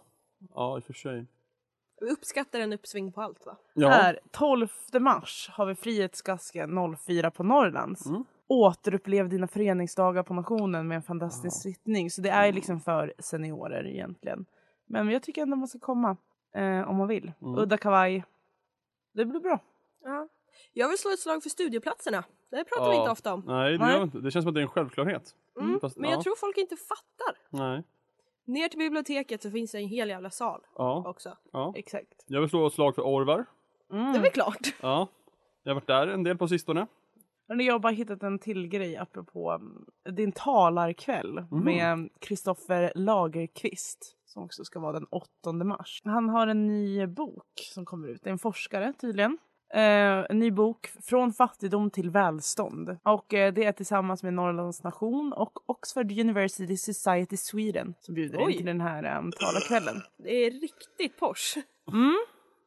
ja, 0.54 0.76
i 0.78 0.80
och 0.80 0.84
för 0.84 0.92
sig. 0.92 1.26
Vi 2.00 2.10
uppskattar 2.10 2.60
en 2.60 2.72
uppsving 2.72 3.12
på 3.12 3.22
allt 3.22 3.46
va? 3.46 3.56
Ja. 3.74 3.88
Här, 3.88 4.20
12 4.30 4.68
mars 5.00 5.50
har 5.52 5.66
vi 5.66 5.74
Frihetsgasken 5.74 6.96
04 7.06 7.30
på 7.30 7.42
Norrlands. 7.42 8.06
Mm. 8.06 8.24
Återupplev 8.48 9.28
dina 9.28 9.46
föreningsdagar 9.48 10.22
på 10.22 10.34
nationen 10.34 10.88
med 10.88 10.96
en 10.96 11.02
fantastisk 11.02 11.62
sittning. 11.62 12.10
Så 12.10 12.20
det 12.20 12.30
är 12.30 12.52
liksom 12.52 12.80
för 12.80 13.12
seniorer 13.18 13.86
egentligen. 13.86 14.46
Men 14.86 15.08
jag 15.10 15.22
tycker 15.22 15.42
ändå 15.42 15.56
man 15.56 15.68
ska 15.68 15.78
komma 15.78 16.16
eh, 16.54 16.88
om 16.90 16.96
man 16.96 17.08
vill. 17.08 17.32
Mm. 17.42 17.58
Udda 17.58 17.76
kavaj. 17.78 18.24
Det 19.14 19.24
blir 19.24 19.40
bra. 19.40 19.58
Ja. 20.04 20.28
Jag 20.72 20.88
vill 20.88 20.98
slå 20.98 21.10
ett 21.10 21.18
slag 21.20 21.42
för 21.42 21.50
studieplatserna. 21.50 22.24
Det 22.50 22.64
pratar 22.64 22.90
vi 22.90 22.94
Ja. 22.96 23.00
inte 23.00 23.10
ofta 23.10 23.34
om. 23.34 23.42
Nej, 23.46 23.78
det, 23.78 23.84
Nej. 23.84 24.10
det 24.22 24.30
känns 24.30 24.42
som 24.42 24.48
att 24.48 24.54
det 24.54 24.60
är 24.60 24.62
en 24.62 24.68
självklarhet. 24.68 25.34
Mm. 25.60 25.80
Fast, 25.80 25.96
Men 25.96 26.10
ja. 26.10 26.16
jag 26.16 26.24
tror 26.24 26.36
folk 26.36 26.56
inte 26.58 26.76
fattar. 26.76 27.38
Nej. 27.50 27.84
Ner 28.48 28.68
till 28.68 28.78
biblioteket 28.78 29.42
så 29.42 29.50
finns 29.50 29.72
det 29.72 29.78
en 29.78 29.88
hel 29.88 30.08
jävla 30.08 30.30
sal 30.30 30.60
Ja. 30.76 31.04
också. 31.06 31.36
ja. 31.52 31.72
Exakt. 31.76 32.24
Jag 32.26 32.40
vill 32.40 32.50
slå 32.50 32.66
ett 32.66 32.72
slag 32.72 32.94
för 32.94 33.02
Orvar. 33.02 33.46
Mm. 33.92 34.12
Det 34.12 34.18
är 34.18 34.22
väl 34.22 34.30
klart. 34.30 34.74
Ja. 34.82 35.08
Jag 35.62 35.70
har 35.70 35.74
varit 35.74 35.86
där 35.86 36.06
en 36.06 36.22
del 36.22 36.38
på 36.38 36.48
sistone. 36.48 36.86
Jag 37.46 37.72
har 37.74 37.78
bara 37.78 37.92
hittat 37.92 38.22
en 38.22 38.38
till 38.38 38.68
grej 38.68 38.96
apropå 38.96 39.50
mm, 39.50 39.84
en 40.18 40.32
talarkväll 40.32 41.44
Mhm. 41.50 41.64
med 41.64 42.08
Kristoffer 42.20 42.92
Lagerqvist 42.94 44.16
som 44.26 44.42
också 44.42 44.64
ska 44.64 44.80
vara 44.80 44.92
den 44.92 45.06
8 45.10 45.52
mars. 45.52 46.02
Han 46.04 46.28
har 46.28 46.46
en 46.46 46.66
ny 46.66 47.06
bok 47.06 47.44
som 47.74 47.84
kommer 47.84 48.08
ut. 48.08 48.22
Det 48.22 48.30
är 48.30 48.32
en 48.32 48.38
forskare 48.38 48.92
tydligen. 49.00 49.38
Eh, 49.74 50.26
en 50.30 50.38
ny 50.38 50.50
bok, 50.50 50.86
Från 51.02 51.32
fattigdom 51.32 51.90
till 51.90 52.10
välstånd. 52.10 52.96
Och 53.02 53.34
eh, 53.34 53.52
det 53.52 53.64
är 53.64 53.72
tillsammans 53.72 54.22
med 54.22 54.34
Norrlands 54.34 54.82
nation 54.82 55.32
och 55.32 55.70
Oxford 55.70 56.12
University 56.12 56.76
Society 56.76 57.36
Sweden 57.36 57.94
som 58.00 58.14
bjuder 58.14 58.38
Oj. 58.38 58.50
in 58.52 58.56
till 58.56 58.66
den 58.66 58.80
här 58.80 59.18
um, 59.18 59.32
talarkvällen. 59.32 60.02
Det 60.18 60.30
är 60.46 60.50
riktigt 60.50 61.18
Porsche. 61.18 61.62
Mm. 61.92 62.16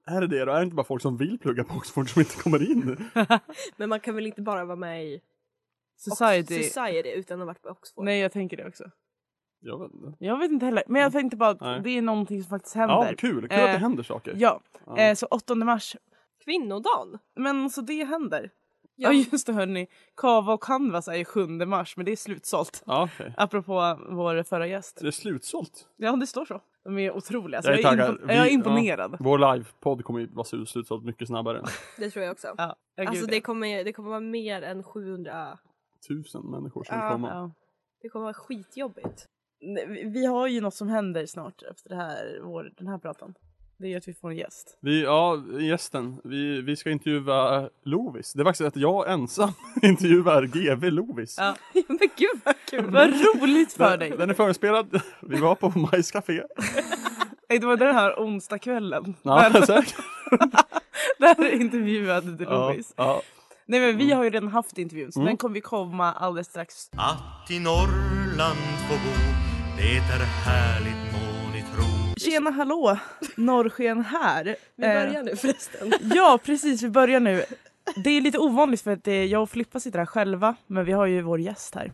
Är 0.06 0.22
det 0.22 0.28
det 0.28 0.46
då? 0.46 0.52
Är 0.52 0.56
det 0.58 0.64
inte 0.64 0.76
bara 0.76 0.84
folk 0.84 1.02
som 1.02 1.18
vill 1.18 1.40
plugga 1.40 1.64
på 1.64 1.76
Oxford 1.76 2.10
som 2.10 2.20
inte 2.20 2.36
kommer 2.36 2.72
in? 2.72 3.10
Men 3.78 3.90
man 3.90 4.00
kan 4.00 4.16
väl 4.16 4.26
inte 4.26 4.42
bara 4.42 4.66
vara 4.66 4.76
med 4.76 5.06
i 5.06 5.22
Society. 5.98 6.64
Society 6.64 7.10
utan 7.10 7.36
att 7.36 7.40
ha 7.40 7.46
varit 7.46 7.62
på 7.62 7.70
Oxford? 7.70 8.06
Nej, 8.06 8.20
jag 8.20 8.32
tänker 8.32 8.58
det 8.58 8.68
också. 8.68 8.84
Jag 9.64 9.80
vet 9.80 9.92
inte. 9.94 10.14
Jag 10.26 10.38
vet 10.38 10.52
inte 10.52 10.66
heller. 10.66 10.84
Men 10.88 11.02
jag 11.02 11.12
tänkte 11.12 11.38
bara 11.38 11.50
att 11.50 11.62
Nej. 11.62 11.82
det 11.84 11.90
är 11.98 12.02
någonting 12.02 12.44
som 12.44 12.50
faktiskt 12.50 12.76
Ja, 12.76 12.82
händer. 12.82 13.16
kul. 13.16 13.36
Kul 13.36 13.44
att 13.44 13.50
det 13.50 13.56
Eh, 13.72 13.78
händer 13.78 14.04
saker. 14.04 14.34
Ja, 14.38 14.62
Ja. 14.86 14.98
Eh, 14.98 15.16
så 15.16 15.26
8 15.26 15.56
mars. 15.56 15.96
Kvinnodagen? 16.44 17.20
Men 17.36 17.70
så 17.70 17.82
det 17.82 18.04
händer. 18.04 18.50
Ja, 18.96 19.12
just 19.14 19.48
det 19.48 19.54
hörni. 19.54 19.88
Kava 20.18 20.54
och 20.54 20.64
Canvas 20.64 21.08
är 21.08 21.16
ju 21.16 21.26
7 21.26 21.48
mars 21.48 21.98
men 21.98 22.06
det 22.06 22.12
är 22.12 22.16
slutsålt. 22.16 22.84
Ja, 22.86 23.10
okej. 23.14 23.34
Apropå 23.38 24.00
vår 24.10 24.44
förra 24.44 24.68
gäst. 24.68 25.02
Är 25.02 25.06
det 25.06 25.12
slutsålt? 25.12 25.88
Ja 25.98 26.12
det 26.16 26.28
står 26.28 26.46
så. 26.46 26.62
De 26.84 26.98
är 26.98 27.12
otroliga. 27.12 27.62
Så 27.62 27.70
Jag 27.70 27.80
jag, 27.80 27.94
är 27.94 27.94
är, 27.94 27.98
taggad. 27.98 28.18
impo- 28.18 28.28
jag 28.28 28.38
är 28.38 28.44
Vi- 28.44 28.50
imponerad. 28.54 29.12
Ja, 29.14 29.18
vår 29.20 29.54
livepodd 29.54 30.04
kommer 30.06 30.20
ju 30.20 30.28
vara 30.28 30.44
slut- 30.46 30.70
slutsålt 30.70 31.04
mycket 31.06 31.28
snabbare. 31.28 31.64
Det 31.98 32.10
tror 32.10 32.26
jag 32.26 32.32
också. 32.32 32.48
Ja, 32.58 32.76
ja, 32.96 33.08
Alltså 33.10 33.26
det 33.26 33.36
ja. 33.36 33.42
kommer, 33.42 33.84
det 33.84 33.94
kommer 33.94 34.10
vara 34.10 34.20
mer 34.20 34.62
än 34.62 34.84
700. 34.84 35.58
Tusen 36.08 36.42
människor 36.42 36.84
som 36.84 36.98
Ja. 36.98 37.04
vill 37.04 37.12
komma. 37.12 37.30
Ja. 37.30 37.52
Det 38.02 38.10
kommer 38.10 38.24
vara 38.24 38.34
skitjobbigt. 38.34 39.26
Vi- 39.60 40.04
Vi 40.14 40.26
har 40.26 40.48
ju 40.48 40.62
något 40.62 40.74
som 40.74 40.88
händer 40.88 41.26
snart 41.26 41.64
efter 41.72 41.90
det 41.90 41.96
här, 41.96 42.40
vår, 42.44 42.74
den 42.78 42.88
här 42.88 42.98
pratan. 42.98 43.34
Det 43.82 43.88
är 43.88 43.90
ju 43.90 43.96
att 43.98 44.08
vi 44.08 44.14
får 44.14 44.30
en 44.30 44.38
gäst. 44.38 44.78
Vi, 44.82 45.04
ja, 45.04 45.44
gästen. 45.60 46.18
Vi, 46.24 46.62
vi 46.62 46.76
ska 46.76 46.90
intervjua 46.92 47.70
Lovis. 47.86 48.34
Det 48.34 48.42
är 48.42 48.44
faktiskt 48.46 48.68
att 48.68 48.76
jag 48.76 49.12
ensam 49.12 49.52
intervjuar 49.82 50.44
GV 50.44 50.84
Lovis. 50.92 51.36
Ja. 51.40 51.56
Men 51.88 51.98
gud 52.18 52.42
vad 52.46 52.56
kul! 52.70 52.92
Vad 52.92 53.10
roligt 53.10 53.74
för 53.74 53.98
dig! 53.98 54.10
Den, 54.10 54.20
den 54.20 54.30
är 54.30 54.34
förespelad. 54.34 55.02
Vi 55.22 55.40
var 55.40 55.56
på 55.56 55.70
Majs 55.80 56.12
Café. 56.12 56.44
Nej, 57.50 57.60
Det 57.60 57.66
var 57.68 57.78
den 57.78 57.96
här 57.96 58.14
onsdagskvällen. 58.18 59.16
Ja, 59.22 59.50
Där, 59.50 59.66
säkert. 59.66 59.96
där 61.18 61.54
intervjuade 61.62 62.32
du 62.32 62.44
Ja, 62.44 62.70
Louise. 62.70 62.94
ja. 62.98 63.22
Nej 63.66 63.80
men 63.80 63.98
vi 63.98 64.12
har 64.12 64.24
ju 64.24 64.30
redan 64.30 64.50
haft 64.50 64.78
intervjun 64.78 65.12
så 65.12 65.20
Mm. 65.20 65.28
den 65.28 65.38
kommer 65.38 65.54
vi 65.54 65.62
komma 65.62 66.14
alldeles 66.14 66.48
strax. 66.48 66.90
Att 66.98 67.52
i 67.52 67.60
Norrland 67.60 68.60
få 68.90 68.94
bo, 68.94 69.16
det 69.78 69.98
är 69.98 70.26
härligt. 70.26 71.11
Tjena 72.26 72.52
hallå! 72.52 72.98
Norrsken 73.36 74.02
här. 74.02 74.44
Vi 74.76 74.86
Eh, 74.86 74.94
börjar 74.94 75.24
nu 75.24 75.36
förresten. 75.36 75.94
Ja 76.16 76.40
precis, 76.44 76.82
vi 76.84 76.90
börjar 76.90 77.20
nu. 77.20 77.44
Det 78.04 78.10
är 78.10 78.22
lite 78.22 78.38
ovanligt 78.38 78.82
för 78.82 78.92
att 78.92 79.04
det 79.04 79.12
är 79.12 79.26
jag 79.26 79.42
och 79.44 79.50
Filippa 79.50 79.80
sitter 79.80 80.00
här 80.00 80.06
själva 80.06 80.56
men 80.68 80.86
vi 80.86 80.92
har 80.92 81.06
ju 81.06 81.22
vår 81.22 81.40
gäst 81.40 81.76
här. 81.76 81.92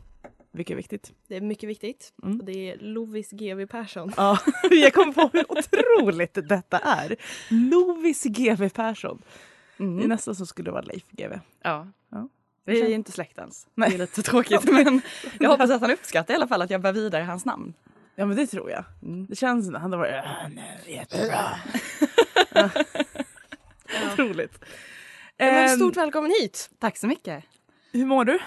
Vilket 0.52 0.72
är 0.74 0.76
viktigt. 0.78 1.12
Det 1.28 1.36
är 1.38 1.42
mycket 1.42 1.70
viktigt. 1.70 2.14
Mm. 2.24 2.40
Och 2.40 2.46
det 2.46 2.72
är 2.72 2.78
Lovis 2.80 3.32
GW 3.32 3.66
Persson. 3.68 4.14
Ja, 4.18 4.38
jag 4.72 4.94
kom 4.94 5.14
på 5.14 5.30
hur 5.34 5.52
otroligt 5.52 6.38
detta 6.50 6.80
är. 6.80 7.16
Lovis 7.50 8.24
GW 8.24 8.70
Persson. 8.70 9.22
Det 9.78 9.84
är 9.84 9.88
Mm. 9.88 10.10
nästan 10.10 10.36
så 10.36 10.46
skulle 10.46 10.68
det 10.68 10.72
vara 10.72 10.82
Leif 10.82 11.04
GW. 11.12 11.40
Ja. 11.64 11.88
Ja. 12.12 12.30
Vi 12.66 12.82
är 12.82 12.88
ju 12.88 12.94
inte 12.96 13.12
släkt 13.12 13.38
ens. 13.38 13.68
Nej. 13.76 13.90
Det 13.90 13.96
är 13.96 14.00
lite 14.00 14.22
tråkigt 14.22 14.64
men 14.72 15.02
jag 15.40 15.50
hoppas 15.50 15.70
att 15.70 15.82
han 15.82 15.92
uppskattar 15.92 16.34
i 16.34 16.36
alla 16.38 16.48
fall 16.48 16.62
att 16.62 16.70
jag 16.70 16.82
bär 16.82 16.94
vidare 16.94 17.24
hans 17.24 17.46
namn. 17.46 17.74
Ja 18.20 18.26
men 18.26 18.38
det 18.38 18.48
tror 18.48 18.72
jag. 18.72 18.84
Mm. 19.04 19.26
Det 19.30 19.36
känns 19.36 19.66
som 19.66 19.76
att 19.76 19.82
han 19.82 19.92
har 19.92 20.00
varit 20.00 20.14
äh, 20.14 20.32
nej, 20.56 20.80
jättebra. 20.88 21.60
Ja. 23.90 24.14
Otroligt. 24.14 24.60
Ja, 25.38 25.46
men 25.46 25.70
Ehm, 25.70 25.76
stort 25.76 25.98
välkommen 25.98 26.32
hit! 26.42 26.70
Tack 26.80 26.98
så 26.98 27.08
mycket. 27.08 27.44
hur 27.92 28.06
mår 28.06 28.26
du? 28.26 28.40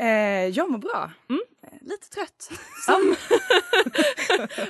Eh, 0.00 0.46
jag 0.48 0.70
mår 0.70 0.78
bra. 0.78 1.10
Mm. 1.28 1.42
Eh, 1.62 1.68
Lite 1.80 2.08
trött. 2.08 2.50
Som, 2.86 3.16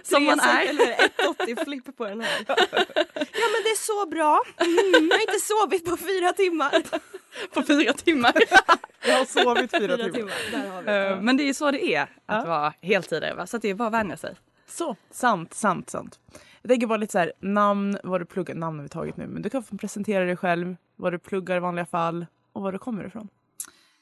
som 0.02 0.24
man 0.24 0.40
är. 0.40 0.66
Eller 0.68 0.96
180 1.18 1.64
flipp 1.64 1.96
på 1.96 2.04
den 2.04 2.20
här. 2.20 2.44
Ja 2.48 3.46
men 3.52 3.62
det 3.64 3.70
är 3.70 3.76
så 3.76 4.06
bra. 4.10 4.42
Mm, 4.56 5.08
jag 5.08 5.16
har 5.16 5.20
inte 5.22 5.40
sovit 5.40 5.84
på 5.84 5.96
fyra 5.96 6.32
timmar. 6.32 6.82
på 7.54 7.62
fyra 7.62 7.92
timmar. 7.92 8.32
Jag 9.06 9.18
har 9.18 9.24
sovit 9.24 9.70
fyra, 9.70 9.96
Fyra 9.96 10.12
timmar. 10.12 10.12
timmar, 10.12 10.62
där 10.62 10.70
har 10.70 10.82
vi. 11.08 11.12
Eh, 11.14 11.20
Men 11.22 11.36
det 11.36 11.48
är 11.48 11.52
så 11.52 11.70
det 11.70 11.94
är 11.94 12.02
att 12.02 12.08
Ja. 12.26 12.44
vara 12.44 12.74
heltidare 12.82 13.34
va? 13.34 13.46
så 13.46 13.56
att 13.56 13.62
det 13.62 13.68
är 13.70 13.74
bara 13.74 13.88
att 13.88 13.94
vänja 13.94 14.16
sig. 14.16 14.34
Så, 14.68 14.96
sant, 15.10 15.54
sant, 15.54 15.90
sant. 15.90 16.18
Jag 16.62 16.68
tänker 16.70 16.86
bara 16.86 16.98
lite 16.98 17.12
så 17.12 17.18
här, 17.18 17.32
namn, 17.40 17.98
vad 18.04 18.20
du 18.20 18.24
pluggar, 18.24 18.54
namn 18.54 18.78
har 18.78 18.82
vi 18.82 18.88
tagit 18.88 19.16
nu, 19.16 19.26
men 19.26 19.42
du 19.42 19.50
kan 19.50 19.62
få 19.62 19.76
presentera 19.76 20.24
dig 20.24 20.36
själv, 20.36 20.76
vad 20.96 21.12
du 21.12 21.18
pluggar 21.18 21.56
i 21.56 21.60
vanliga 21.60 21.86
fall 21.86 22.26
och 22.52 22.62
var 22.62 22.72
du 22.72 22.78
kommer 22.78 23.06
ifrån. 23.06 23.28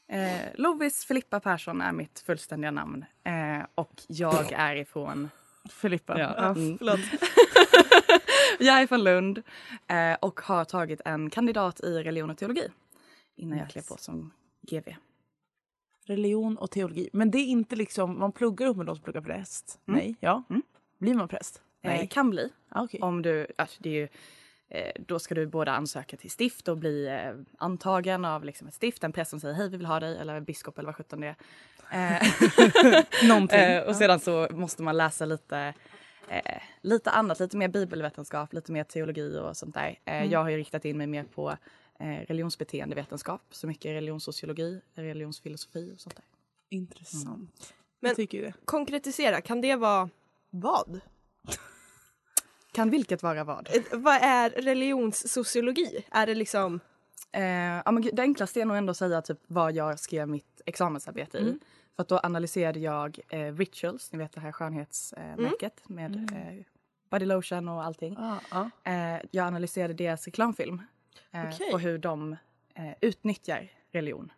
Eh, 0.09 0.41
Lovis 0.55 1.05
Filippa 1.05 1.41
Persson 1.41 1.81
är 1.81 1.93
mitt 1.93 2.19
fullständiga 2.27 2.71
namn 2.71 3.05
eh, 3.25 3.67
och 3.75 4.03
jag 4.09 4.53
är 4.53 4.77
ifrån 4.77 5.31
Filippa. 5.71 6.19
Ja. 6.19 6.35
Ja. 6.37 6.45
Mm. 6.49 6.79
Förlåt. 6.79 7.01
Jag 8.61 8.83
är 8.83 8.87
från 8.87 9.05
Lund 9.05 9.43
eh, 9.87 10.15
och 10.21 10.41
har 10.41 10.65
tagit 10.65 11.01
en 11.05 11.31
kandidat 11.31 11.81
i 11.81 12.03
religion 12.03 12.31
och 12.31 12.39
teologi 12.39 12.69
innan 13.37 13.59
jag 13.59 13.65
Nice. 13.65 13.73
klev 13.73 13.83
på 13.83 13.97
som 13.97 14.33
GV. 14.71 14.95
Religion 16.07 16.57
och 16.59 16.71
teologi. 16.71 17.11
Men 17.13 17.31
det 17.31 17.39
är 17.39 17.47
inte 17.47 17.77
liksom, 17.77 18.19
man 18.19 18.33
pluggar 18.33 18.67
upp 18.67 18.77
med 18.77 18.87
de 18.87 18.97
som 18.97 19.03
pluggar 19.05 19.21
präst. 19.21 19.81
Mm. 19.89 20.01
Nej, 20.01 20.17
ja. 20.21 20.43
Mm. 20.51 20.63
Blir 20.99 21.15
man 21.15 21.29
präst? 21.29 21.63
Eh, 21.83 21.91
Nej. 21.91 22.09
kan 22.11 22.31
bli. 22.31 22.51
Ah, 22.69 22.83
okej. 22.83 23.01
Om 23.01 23.23
du, 23.23 23.47
alltså 23.59 23.83
det 23.83 23.89
är 23.89 23.95
ju, 23.95 24.03
eh, 24.03 24.09
då 24.99 25.19
ska 25.19 25.35
du 25.35 25.47
både 25.47 25.73
ansöka 25.73 26.17
till 26.17 26.31
stift 26.31 26.69
och 26.69 26.77
bli 26.79 27.07
eh, 27.07 27.35
antagen 27.59 28.25
av 28.25 28.45
liksom 28.45 28.69
ett 28.69 28.75
stift. 28.75 29.05
En 29.05 29.13
präst 29.13 29.31
som 29.31 29.41
säger 29.41 29.55
hej 29.55 29.69
vi 29.69 29.77
vill 29.77 29.87
ha 29.87 30.01
dig 30.01 30.19
eller 30.19 30.35
en 30.35 30.45
biskop 30.45 30.79
eller 30.79 30.87
vad 30.87 30.97
sjutton 30.97 31.21
det 31.21 31.27
är. 31.27 31.37
Eh, 32.23 32.23
Någonting. 33.29 33.59
Eh, 33.59 33.83
och 33.83 33.97
sedan 33.97 34.21
så 34.21 34.49
måste 34.51 34.83
man 34.83 34.97
läsa 34.97 35.25
lite, 35.25 35.75
eh, 36.29 36.61
lite 36.81 37.11
annat, 37.11 37.41
lite 37.41 37.57
mer 37.57 37.69
bibelvetenskap, 37.69 38.53
lite 38.53 38.73
mer 38.73 38.85
teologi 38.85 39.39
och 39.39 39.57
sånt 39.57 39.75
där. 39.75 39.99
Eh, 40.05 40.15
Mm. 40.19 40.31
Jag 40.31 40.43
har 40.43 40.51
ju 40.51 40.57
riktat 40.57 40.85
in 40.85 40.99
mig 40.99 41.07
mer 41.07 41.25
på 41.25 41.51
eh, 42.01 42.07
religionsbeteendevetenskap, 42.07 43.43
så 43.51 43.67
mycket 43.67 43.91
religionssociologi, 43.93 44.81
religionsfilosofi 44.95 45.93
och 45.95 46.01
sånt 46.01 46.17
där. 46.17 46.25
Intressant. 46.69 47.75
Men- 48.01 48.15
tycker 48.15 48.43
det. 48.43 48.53
Konkretisera, 48.65 49.41
kan 49.41 49.61
det 49.61 49.77
vara 49.77 50.09
vad? 50.51 51.01
Kan 52.79 52.91
vilket 52.91 53.23
vara 53.23 53.45
vad? 53.45 53.69
Eh, 53.75 53.83
Vad 53.99 54.15
är 54.15 54.51
religionssociologi? 54.51 56.05
Är 56.11 56.27
det 56.27 56.35
liksom... 56.35 56.81
Eh, 57.33 57.43
ja, 57.85 57.91
men 57.91 58.03
det 58.13 58.23
enklaste 58.23 58.61
är 58.61 58.65
nog 58.65 58.77
ändå 58.77 58.91
att 58.91 58.97
säga 58.97 59.23
typ 59.23 59.39
vad 59.47 59.73
jag 59.73 59.99
skrev 59.99 60.29
mitt 60.29 60.61
examensarbete 60.67 61.39
i. 61.39 61.43
Mm. 61.43 61.61
För 61.97 62.03
att 62.03 62.09
då 62.09 62.21
analyserade 62.23 62.79
jag 62.79 63.19
eh, 63.29 63.55
rituals, 63.55 64.13
ni 64.13 64.19
vet 64.19 64.33
det 64.33 64.41
här 64.41 64.53
skönhetsmärket 64.53 65.39
eh, 65.39 65.43
märket 65.45 65.89
med 65.89 66.17
Mm. 66.17 66.59
eh, 66.59 66.65
body 67.11 67.27
lotion 67.27 67.69
och 67.69 67.85
allting. 67.85 68.17
Ah, 68.19 68.37
ah. 68.51 68.91
Eh, 68.91 69.21
jag 69.31 69.47
analyserade 69.47 69.95
deras 69.95 70.25
reklamfilm 70.25 70.83
eh, 71.31 71.49
Okej. 71.49 71.73
och 71.73 71.81
hur 71.81 71.99
de 71.99 72.33
eh, 72.75 72.93
utnyttjar 73.01 73.69
religion 73.93 74.33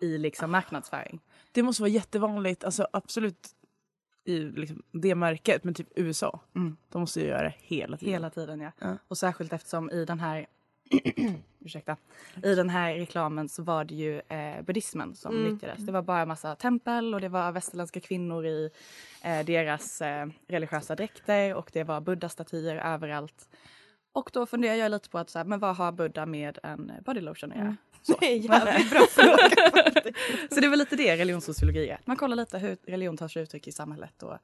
i 0.00 0.18
liksom 0.18 0.50
marknadsföring. 0.50 1.20
Det 1.52 1.62
måste 1.62 1.82
vara 1.82 1.90
jättevanligt, 1.90 2.64
alltså 2.64 2.86
absolut 2.92 3.48
i 4.24 4.38
liksom 4.38 4.82
det 4.92 5.14
märket, 5.14 5.64
men 5.64 5.74
typ 5.74 5.88
USA. 5.94 6.40
Mm. 6.56 6.76
De 6.88 7.00
måste 7.00 7.20
ju 7.20 7.26
göra 7.26 7.42
det 7.42 7.54
hela 7.58 7.96
tiden. 7.96 8.12
Hela 8.14 8.30
tiden 8.30 8.60
ja. 8.60 8.72
Ja. 8.78 8.96
Och 9.08 9.18
särskilt 9.18 9.52
eftersom 9.52 9.90
i 9.90 10.04
den 10.04 10.20
här 10.20 10.46
ursäkta, 11.60 11.96
i 12.44 12.54
den 12.54 12.70
här 12.70 12.94
reklamen 12.94 13.48
så 13.48 13.62
var 13.62 13.84
det 13.84 13.94
ju 13.94 14.20
eh, 14.28 14.62
buddhismen 14.62 15.14
som 15.14 15.36
Mm. 15.36 15.52
nyttjades. 15.52 15.86
Det 15.86 15.92
var 15.92 16.02
bara 16.02 16.26
massa 16.26 16.54
tempel 16.56 17.14
och 17.14 17.20
det 17.20 17.28
var 17.28 17.52
västerländska 17.52 18.00
kvinnor 18.00 18.46
i 18.46 18.70
eh, 19.22 19.44
deras 19.44 20.00
eh, 20.00 20.26
religiösa 20.48 20.94
dräkter 20.96 21.54
och 21.54 21.70
det 21.72 21.84
var 21.84 22.00
buddha-statyer 22.00 22.76
överallt. 22.94 23.48
Och 24.12 24.30
då 24.32 24.46
funderar 24.46 24.74
jag 24.74 24.90
lite 24.90 25.08
på 25.08 25.18
att 25.18 25.30
så 25.30 25.38
här, 25.38 25.44
men 25.44 25.58
vad 25.60 25.76
har 25.76 25.92
buddha 25.92 26.26
med 26.26 26.58
en 26.62 26.92
body 27.04 27.20
lotion 27.20 27.52
att 27.52 27.58
göra? 27.58 27.76
Det 28.20 28.26
är 28.26 28.36
en 28.36 28.42
jävligt 28.42 28.90
bra 28.90 29.06
fråga. 29.10 29.70
Så 30.50 30.60
det 30.60 30.68
var 30.68 30.76
lite 30.76 30.96
det 30.96 31.16
religionssociologi 31.16 31.88
är. 31.88 32.00
Man 32.04 32.16
kollar 32.16 32.36
lite 32.36 32.58
hur 32.58 32.76
religion 32.86 33.16
tar 33.16 33.28
sig 33.28 33.42
uttryck 33.42 33.68
i 33.68 33.72
samhället. 33.72 34.22
Och, 34.22 34.38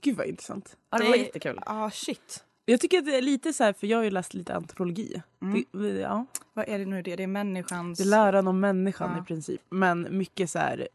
Gud 0.00 0.16
vad 0.16 0.26
intressant. 0.26 0.76
ja, 0.90 0.98
det 0.98 1.04
var 1.04 1.16
jättekul. 1.16 1.60
Ja, 1.66 1.90
shit. 1.90 2.44
Jag 2.64 2.80
tycker 2.80 2.98
att 2.98 3.04
det 3.04 3.16
är 3.16 3.22
lite 3.22 3.52
så 3.52 3.64
här, 3.64 3.72
för 3.72 3.86
jag 3.86 3.98
har 3.98 4.04
ju 4.04 4.10
läst 4.10 4.34
lite 4.34 4.54
antropologi. 4.54 5.22
Mm. 5.42 5.64
Det, 5.72 5.88
ja, 5.88 6.26
Vad 6.52 6.68
är 6.68 6.78
det 6.78 6.86
nu 6.86 7.02
det? 7.02 7.16
Det 7.16 7.22
är 7.22 7.26
människans... 7.26 7.98
det 7.98 8.04
är 8.04 8.08
läran 8.08 8.48
om 8.48 8.60
människan 8.60 9.10
Ja. 9.16 9.22
i 9.22 9.26
princip. 9.26 9.60
Men 9.70 10.18
mycket 10.18 10.50
så 10.50 10.58
här 10.58 10.88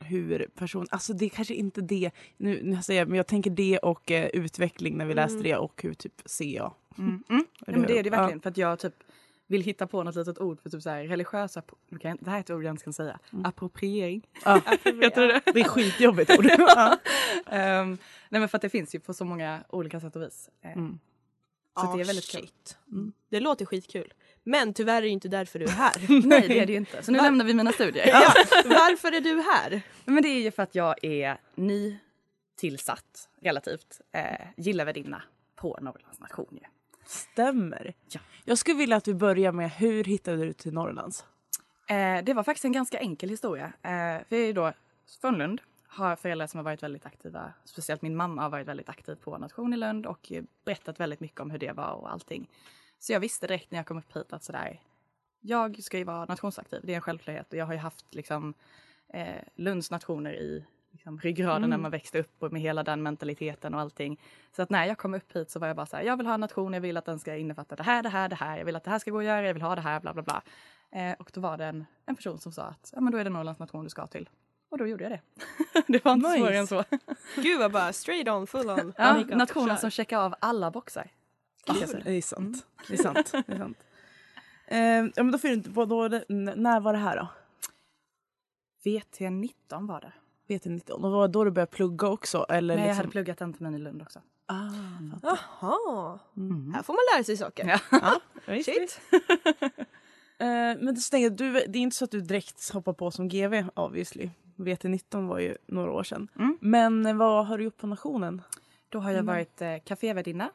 hur 0.00 0.48
person, 0.54 0.86
alltså 0.90 1.12
det 1.12 1.24
är 1.24 1.28
kanske 1.28 1.54
inte 1.54 1.80
det, 1.80 2.10
nu, 2.36 2.60
nu 2.62 2.82
säger 2.82 3.00
jag, 3.00 3.08
men 3.08 3.16
jag 3.16 3.26
tänker 3.26 3.50
det 3.50 3.78
och 3.78 4.10
eh, 4.10 4.26
utveckling 4.26 4.96
när 4.96 5.04
vi 5.06 5.14
läste 5.14 5.34
Mm. 5.34 5.42
det 5.42 5.56
och 5.56 5.82
hur 5.82 5.94
typ 5.94 6.22
ser 6.24 6.54
jag. 6.56 6.74
Mm. 6.98 7.22
Mm. 7.28 7.44
Ja, 7.66 7.72
men 7.72 7.82
det 7.82 7.98
är 7.98 8.02
det 8.02 8.08
Ja. 8.10 8.16
verkligen. 8.20 8.40
För 8.40 8.50
att 8.50 8.56
jag 8.56 8.78
typ 8.78 8.94
vill 9.46 9.62
hitta 9.62 9.86
på 9.86 10.02
något 10.04 10.14
litet 10.16 10.38
ord 10.38 10.60
för 10.62 10.70
typ 10.70 10.82
så 10.82 10.90
här 10.90 11.04
religiösa... 11.04 11.62
Det 11.90 12.08
här 12.26 12.36
är 12.36 12.40
ett 12.40 12.50
ord 12.50 12.64
jag 12.64 12.72
inte 12.72 12.84
kan 12.84 12.92
säga. 12.92 13.18
Appropriering. 13.44 14.26
Ja, 14.44 14.60
det 14.82 14.90
det 15.54 15.60
är 15.60 15.64
skitjobbigt 15.68 16.30
ord. 16.38 16.44
ja. 16.58 16.98
Ehm, 17.46 17.98
nej 18.28 18.40
men 18.40 18.48
för 18.48 18.58
att 18.58 18.62
det 18.62 18.68
finns 18.70 18.94
ju 18.94 19.00
på 19.00 19.14
så 19.14 19.24
många 19.24 19.60
olika 19.68 20.00
sätt 20.00 20.16
och 20.16 20.22
vis. 20.22 20.50
Eh, 20.62 20.72
Mm. 20.72 20.98
Så 21.80 21.84
att 21.86 21.92
det 21.92 21.96
är 21.96 22.00
Ja, 22.00 22.06
väldigt 22.06 22.30
kul. 22.30 22.40
shit. 22.40 22.78
Mm. 22.92 23.12
Det 23.28 23.40
låter 23.40 23.64
skitkul. 23.66 24.12
Men 24.48 24.74
tyvärr 24.74 24.96
är 24.96 25.02
det 25.02 25.08
inte 25.08 25.28
därför 25.28 25.58
du 25.58 25.64
är 25.64 25.68
här. 25.68 25.94
Nej 26.26 26.48
det 26.48 26.58
är 26.58 26.66
det 26.66 26.72
ju 26.72 26.78
inte. 26.78 27.02
Så 27.02 27.12
nu 27.12 27.18
lämnar 27.18 27.44
vi 27.44 27.54
mina 27.54 27.72
studier. 27.72 28.08
ja, 28.08 28.34
varför 28.64 29.12
är 29.12 29.20
du 29.20 29.42
här? 29.42 29.82
Men 30.04 30.22
det 30.22 30.28
är 30.28 30.40
ju 30.40 30.50
för 30.50 30.62
att 30.62 30.74
jag 30.74 31.04
är 31.04 31.40
ny 31.54 31.98
tillsatt 32.56 33.28
relativt 33.40 34.00
eh, 34.12 34.22
gillavärdinna 34.56 35.22
på 35.56 35.78
Norrlands 35.80 36.20
nation 36.20 36.58
ju. 36.62 36.68
Stämmer. 37.06 37.94
Ja. 38.10 38.20
Jag 38.44 38.58
skulle 38.58 38.76
vilja 38.76 38.96
att 38.96 39.08
vi 39.08 39.14
börjar 39.14 39.52
med 39.52 39.70
hur 39.70 40.04
hittade 40.04 40.44
du 40.44 40.52
till 40.52 40.72
Norrlands? 40.72 41.24
Eh, 41.88 42.24
det 42.24 42.34
var 42.34 42.42
faktiskt 42.42 42.64
en 42.64 42.72
ganska 42.72 42.98
enkel 42.98 43.28
historia. 43.30 43.72
Eh, 43.82 44.22
vi 44.28 44.48
är 44.48 44.52
då 44.52 44.72
från 45.20 45.38
Lund, 45.38 45.60
har 45.86 46.16
föräldrar 46.16 46.46
som 46.46 46.58
har 46.58 46.64
varit 46.64 46.82
väldigt 46.82 47.06
aktiva. 47.06 47.52
Speciellt 47.64 48.02
min 48.02 48.16
mamma 48.16 48.42
har 48.42 48.50
varit 48.50 48.68
väldigt 48.68 48.88
aktiv 48.88 49.14
på 49.14 49.38
Nation 49.38 49.74
i 49.74 49.76
Lund 49.76 50.06
och 50.06 50.32
berättat 50.64 51.00
väldigt 51.00 51.20
mycket 51.20 51.40
om 51.40 51.50
hur 51.50 51.58
det 51.58 51.72
var 51.72 51.92
och 51.92 52.12
allting. 52.12 52.48
Så 52.98 53.12
jag 53.12 53.20
visste 53.20 53.46
direkt 53.46 53.70
när 53.70 53.78
jag 53.78 53.86
kom 53.86 53.98
upp 53.98 54.16
hit 54.16 54.32
att 54.32 54.44
sådär, 54.44 54.80
jag 55.40 55.82
ska 55.82 55.98
ju 55.98 56.04
vara 56.04 56.24
nationsaktiv, 56.24 56.80
det 56.84 56.92
är 56.92 56.96
en 56.96 57.02
självklarhet 57.02 57.52
och 57.52 57.58
jag 57.58 57.66
har 57.66 57.72
ju 57.72 57.78
haft 57.78 58.14
liksom 58.14 58.54
eh, 59.12 59.42
Lunds 59.54 59.90
nationer 59.90 60.32
i 60.32 60.64
liksom, 60.90 61.20
ryggraden 61.20 61.70
när 61.70 61.78
man 61.78 61.90
växte 61.90 62.18
upp 62.18 62.42
och 62.42 62.52
med 62.52 62.62
hela 62.62 62.82
den 62.82 63.02
mentaliteten 63.02 63.74
och 63.74 63.80
allting. 63.80 64.20
Så 64.56 64.62
att 64.62 64.70
när 64.70 64.84
jag 64.84 64.98
kom 64.98 65.14
upp 65.14 65.36
hit 65.36 65.50
så 65.50 65.58
var 65.58 65.66
jag 65.66 65.76
bara 65.76 65.86
så 65.86 65.96
här, 65.96 66.04
jag 66.04 66.16
vill 66.16 66.26
ha 66.26 66.34
en 66.34 66.40
nation, 66.40 66.72
jag 66.72 66.80
vill 66.80 66.96
att 66.96 67.04
den 67.04 67.18
ska 67.18 67.36
innefatta 67.36 67.76
det 67.76 67.82
här, 67.82 68.02
det 68.02 68.08
här, 68.08 68.28
det 68.28 68.36
här, 68.36 68.58
jag 68.58 68.64
vill 68.64 68.76
att 68.76 68.84
det 68.84 68.90
här 68.90 68.98
ska 68.98 69.10
gå 69.10 69.18
att 69.18 69.24
göra, 69.24 69.46
jag 69.46 69.54
vill 69.54 69.62
ha 69.62 69.74
det 69.74 69.80
här, 69.80 70.00
bla 70.00 70.12
bla 70.14 70.22
bla. 70.22 70.42
Eh, 70.90 71.12
och 71.18 71.30
då 71.34 71.40
var 71.40 71.56
det 71.56 71.64
en, 71.64 71.84
en 72.06 72.16
person 72.16 72.38
som 72.38 72.52
sa 72.52 72.62
att 72.62 72.92
ja, 72.94 73.00
men 73.00 73.12
då 73.12 73.18
är 73.18 73.24
det 73.24 73.30
Norrlands 73.30 73.60
nation 73.60 73.84
du 73.84 73.90
ska 73.90 74.06
till. 74.06 74.28
Och 74.70 74.78
då 74.78 74.86
gjorde 74.86 75.04
jag 75.04 75.12
det. 75.12 75.20
det 75.92 76.04
var 76.04 76.12
inte 76.12 76.28
Nice. 76.28 76.38
svårare 76.38 76.58
än 76.58 76.66
så. 76.66 76.84
Gud 77.36 77.58
vad 77.58 77.72
bara 77.72 77.92
straight 77.92 78.28
on, 78.28 78.46
full 78.46 78.70
on. 78.70 78.92
Ja, 78.96 79.14
Makeup, 79.14 79.36
nationen 79.36 79.78
som 79.78 79.90
checkar 79.90 80.18
av 80.18 80.34
alla 80.40 80.70
boxar. 80.70 81.10
Jag 81.66 81.76
säga. 81.88 82.02
Det 82.04 82.12
är 82.12 82.22
sant. 82.22 82.66
Det 82.88 82.94
är 82.94 82.98
sant. 83.02 83.32
Det 83.46 83.52
är 83.52 83.58
sant. 83.58 83.78
Eh, 84.66 84.78
ja, 84.78 85.10
men 85.22 85.30
då, 85.30 85.38
får 85.38 85.48
du 85.48 85.54
inte- 85.54 85.70
vad 85.70 85.88
då, 85.88 86.02
n- 86.28 86.52
när 86.56 86.80
var 86.80 86.92
det 86.92 86.98
här 86.98 87.16
då? 87.16 87.28
VT19 88.84 89.88
var 89.88 90.00
det. 90.00 90.12
VT19. 90.54 90.90
Och 90.90 91.10
var 91.10 91.28
det 91.28 91.32
då 91.32 91.44
du 91.44 91.50
började 91.50 91.70
plugga 91.72 92.08
också? 92.08 92.46
Eller 92.48 92.74
Nej, 92.76 92.82
jag 92.84 92.88
liksom... 92.88 92.96
hade 92.98 93.10
pluggat 93.10 93.40
en 93.40 93.52
termin 93.54 93.74
i 93.74 93.78
Lund 93.78 94.02
också. 94.02 94.20
ah, 94.46 94.70
Jaha, 95.22 96.18
mm. 96.36 96.72
här 96.74 96.82
får 96.82 96.92
man 96.92 97.00
lära 97.14 97.24
sig 97.24 97.36
saker. 97.36 97.66
Ja. 97.68 97.78
ja, 97.90 98.20
visst, 98.52 98.68
Shit. 98.70 99.00
Eh, 100.40 100.46
men 100.80 100.96
så 100.96 101.10
tänker 101.10 101.22
jag, 101.24 101.32
du, 101.36 101.52
det 101.52 101.78
är 101.78 101.82
inte 101.82 101.96
så 101.96 102.04
att 102.04 102.10
du 102.10 102.20
direkt 102.20 102.70
hoppar 102.72 102.92
på 102.92 103.10
som 103.10 103.28
GV 103.28 103.64
obviously. 103.74 104.30
VT19 104.56 105.28
var 105.28 105.38
ju 105.38 105.56
några 105.66 105.90
år 105.92 106.02
sedan. 106.02 106.28
Mm. 106.36 106.58
Men 106.60 107.18
vad 107.18 107.46
har 107.46 107.58
du 107.58 107.64
gjort 107.64 107.76
på 107.76 107.86
nationen? 107.86 108.42
Då 108.88 108.98
har 108.98 109.10
jag 109.10 109.18
Mm. 109.18 109.26
varit 109.26 109.62
eh, 109.62 109.76
kafévärdinna 109.84 110.50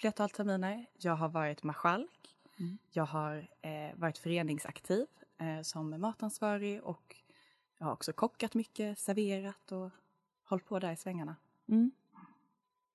flertal 0.00 0.30
terminer. 0.30 0.86
Jag 0.98 1.16
har 1.16 1.28
varit 1.28 1.62
marskalk. 1.62 2.36
Mm. 2.58 2.78
Jag 2.90 3.04
har 3.04 3.48
eh, 3.62 3.98
varit 3.98 4.18
föreningsaktiv 4.18 5.06
eh, 5.40 5.62
som 5.62 6.00
matansvarig 6.00 6.82
och 6.82 7.16
jag 7.78 7.86
har 7.86 7.92
också 7.92 8.12
kockat 8.12 8.54
mycket, 8.54 8.98
serverat 8.98 9.72
och 9.72 9.90
hållit 10.44 10.64
på 10.64 10.78
där 10.78 10.92
i 10.92 10.96
svängarna. 10.96 11.36
Mm. 11.68 11.90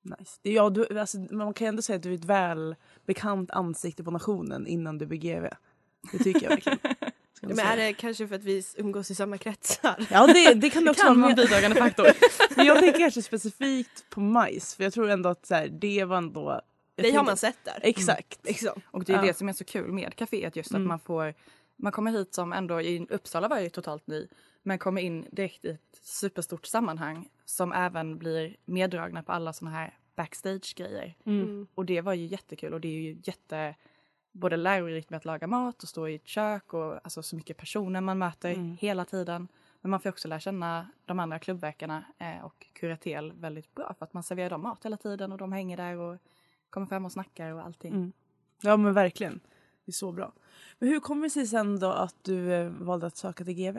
Nice. 0.01 0.39
Ja, 0.41 0.69
du, 0.69 0.99
alltså, 0.99 1.17
man 1.17 1.53
kan 1.53 1.67
ändå 1.67 1.81
säga 1.81 1.95
att 1.95 2.03
du 2.03 2.11
är 2.11 2.15
ett 2.15 2.25
väl 2.25 2.75
bekant 3.05 3.51
ansikte 3.51 4.03
på 4.03 4.11
nationen 4.11 4.67
innan 4.67 4.97
du 4.97 5.05
blir 5.05 5.19
GV. 5.19 5.47
Det 6.11 6.17
tycker 6.17 6.43
jag 6.43 6.49
verkligen. 6.49 6.79
Men 7.41 7.59
är 7.59 7.77
det 7.77 7.93
kanske 7.93 8.27
för 8.27 8.35
att 8.35 8.43
vi 8.43 8.63
umgås 8.77 9.11
i 9.11 9.15
samma 9.15 9.37
kretsar? 9.37 10.07
Ja 10.11 10.27
det, 10.27 10.53
det 10.53 10.69
kan 10.69 10.83
det 10.85 10.91
också 10.91 11.03
Kan 11.03 11.21
vara. 11.21 11.29
en 11.31 11.35
bidragande 11.35 11.77
faktor. 11.77 12.07
men 12.55 12.65
jag 12.65 12.79
tänker 12.79 12.99
kanske 12.99 13.21
specifikt 13.21 14.09
på 14.09 14.19
majs. 14.21 14.75
För 14.75 14.83
jag 14.83 14.93
tror 14.93 15.09
ändå 15.09 15.29
att 15.29 15.45
så 15.45 15.55
här, 15.55 15.67
det 15.67 16.03
var 16.03 16.17
ändå... 16.17 16.61
Det 16.95 17.11
har 17.11 17.23
man 17.23 17.37
sett 17.37 17.57
där. 17.63 17.79
Exakt. 17.81 18.39
Liksom. 18.45 18.81
Och 18.91 19.03
det 19.03 19.13
är 19.13 19.17
Ja. 19.17 19.21
det 19.21 19.33
som 19.33 19.49
är 19.49 19.53
så 19.53 19.63
kul 19.65 19.91
med 19.91 20.13
kaféet 20.15 20.51
just 20.57 20.71
att 20.71 20.75
Mm. 20.75 20.87
man 20.87 20.99
får 20.99 21.33
man 21.77 21.91
kommer 21.91 22.11
hit 22.11 22.33
som 22.33 22.53
ändå 22.53 22.81
i 22.81 23.07
Uppsala 23.09 23.47
var 23.47 23.55
jag 23.55 23.63
ju 23.63 23.69
totalt 23.69 24.07
ny 24.07 24.27
men 24.63 24.79
kommer 24.79 25.01
in 25.01 25.25
direkt 25.31 25.65
i 25.65 25.69
ett 25.69 25.99
superstort 26.01 26.65
sammanhang 26.65 27.29
som 27.45 27.71
även 27.73 28.17
blir 28.17 28.55
meddragna 28.65 29.23
på 29.23 29.31
alla 29.31 29.53
såna 29.53 29.71
här 29.71 29.97
backstage-grejer. 30.15 31.15
Mm. 31.25 31.67
Och 31.75 31.85
det 31.85 32.01
var 32.01 32.13
ju 32.13 32.25
jättekul 32.25 32.73
och 32.73 32.81
det 32.81 32.87
är 32.87 33.01
ju 33.01 33.17
jätte 33.23 33.75
både 34.31 34.57
lärorikt 34.57 35.09
med 35.09 35.17
att 35.17 35.25
laga 35.25 35.47
mat 35.47 35.83
och 35.83 35.89
stå 35.89 36.07
i 36.07 36.15
ett 36.15 36.27
kök 36.27 36.73
och 36.73 36.93
alltså 37.03 37.23
så 37.23 37.35
mycket 37.35 37.57
personer 37.57 38.01
man 38.01 38.17
möter 38.17 38.49
Mm. 38.53 38.77
hela 38.79 39.05
tiden. 39.05 39.47
Men 39.81 39.89
man 39.91 39.99
får 39.99 40.09
också 40.09 40.27
lära 40.27 40.39
känna 40.39 40.87
de 41.05 41.19
andra 41.19 41.39
klubbverkarna 41.39 42.03
eh, 42.19 42.45
och 42.45 42.65
Curatel 42.73 43.31
väldigt 43.33 43.75
bra 43.75 43.93
för 43.99 44.05
att 44.05 44.13
man 44.13 44.23
serverar 44.23 44.49
dem 44.49 44.61
mat 44.61 44.85
hela 44.85 44.97
tiden 44.97 45.31
och 45.31 45.37
de 45.37 45.51
hänger 45.51 45.77
där 45.77 45.97
och 45.97 46.17
kommer 46.75 46.87
fram 46.87 47.05
och 47.05 47.11
snackar 47.11 47.51
och 47.51 47.61
allting. 47.61 47.93
Mm. 47.93 48.13
Ja 48.61 48.77
men 48.77 48.93
verkligen. 48.93 49.39
Det 49.85 49.89
är 49.89 49.93
så 49.93 50.11
bra. 50.11 50.33
Men 50.79 50.89
hur 50.89 50.99
kommer 50.99 51.23
det 51.23 51.29
sig 51.29 51.47
sen 51.47 51.79
då 51.79 51.91
att 51.91 52.15
du 52.21 52.53
eh, 52.53 52.69
valde 52.69 53.07
att 53.07 53.17
söka 53.17 53.43
till 53.43 53.53
GV? 53.53 53.77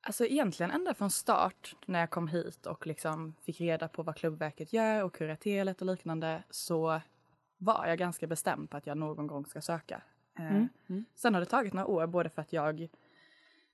Alltså 0.00 0.26
egentligen 0.26 0.70
ända 0.70 0.94
från 0.94 1.10
start 1.10 1.76
när 1.86 2.00
jag 2.00 2.10
kom 2.10 2.28
hit 2.28 2.66
och 2.66 2.86
liksom 2.86 3.34
fick 3.42 3.60
reda 3.60 3.88
på 3.88 4.02
vad 4.02 4.16
Klubbverket 4.16 4.72
gör 4.72 5.02
och 5.02 5.14
kuratelet 5.14 5.80
och 5.80 5.86
liknande 5.86 6.42
så 6.50 7.00
var 7.58 7.86
jag 7.86 7.98
ganska 7.98 8.26
bestämd 8.26 8.70
på 8.70 8.76
att 8.76 8.86
jag 8.86 8.98
någon 8.98 9.26
gång 9.26 9.46
ska 9.46 9.60
söka. 9.60 10.02
Eh, 10.38 10.50
Mm. 10.50 10.68
Mm. 10.88 11.04
Sen 11.14 11.34
har 11.34 11.40
det 11.40 11.46
tagit 11.46 11.72
några 11.72 11.86
år 11.86 12.06
både 12.06 12.28
för 12.30 12.42
att 12.42 12.52
jag 12.52 12.88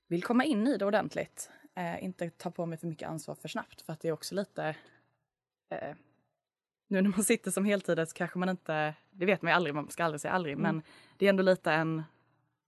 vill 0.06 0.22
komma 0.22 0.44
in 0.44 0.66
i 0.66 0.76
det 0.76 0.84
ordentligt, 0.86 1.50
eh, 1.74 2.04
inte 2.04 2.30
ta 2.30 2.50
på 2.50 2.66
mig 2.66 2.78
för 2.78 2.86
mycket 2.86 3.08
ansvar 3.08 3.34
för 3.34 3.48
snabbt 3.48 3.82
för 3.82 3.92
att 3.92 4.00
det 4.00 4.08
är 4.08 4.12
också 4.12 4.34
lite 4.34 4.76
eh, 5.68 5.94
nu 6.92 7.02
när 7.02 7.10
man 7.10 7.24
sitter 7.24 7.50
som 7.50 7.64
heltidare 7.64 8.06
så 8.06 8.14
kanske 8.14 8.38
man 8.38 8.48
inte, 8.48 8.94
det 9.10 9.26
vet 9.26 9.42
man 9.42 9.50
ju 9.52 9.56
aldrig, 9.56 9.74
man 9.74 9.90
ska 9.90 10.04
aldrig 10.04 10.20
säga 10.20 10.32
aldrig, 10.32 10.52
Mm. 10.54 10.62
men 10.62 10.82
det 11.18 11.26
är 11.26 11.30
ändå 11.30 11.42
lite 11.42 11.72
en, 11.72 12.02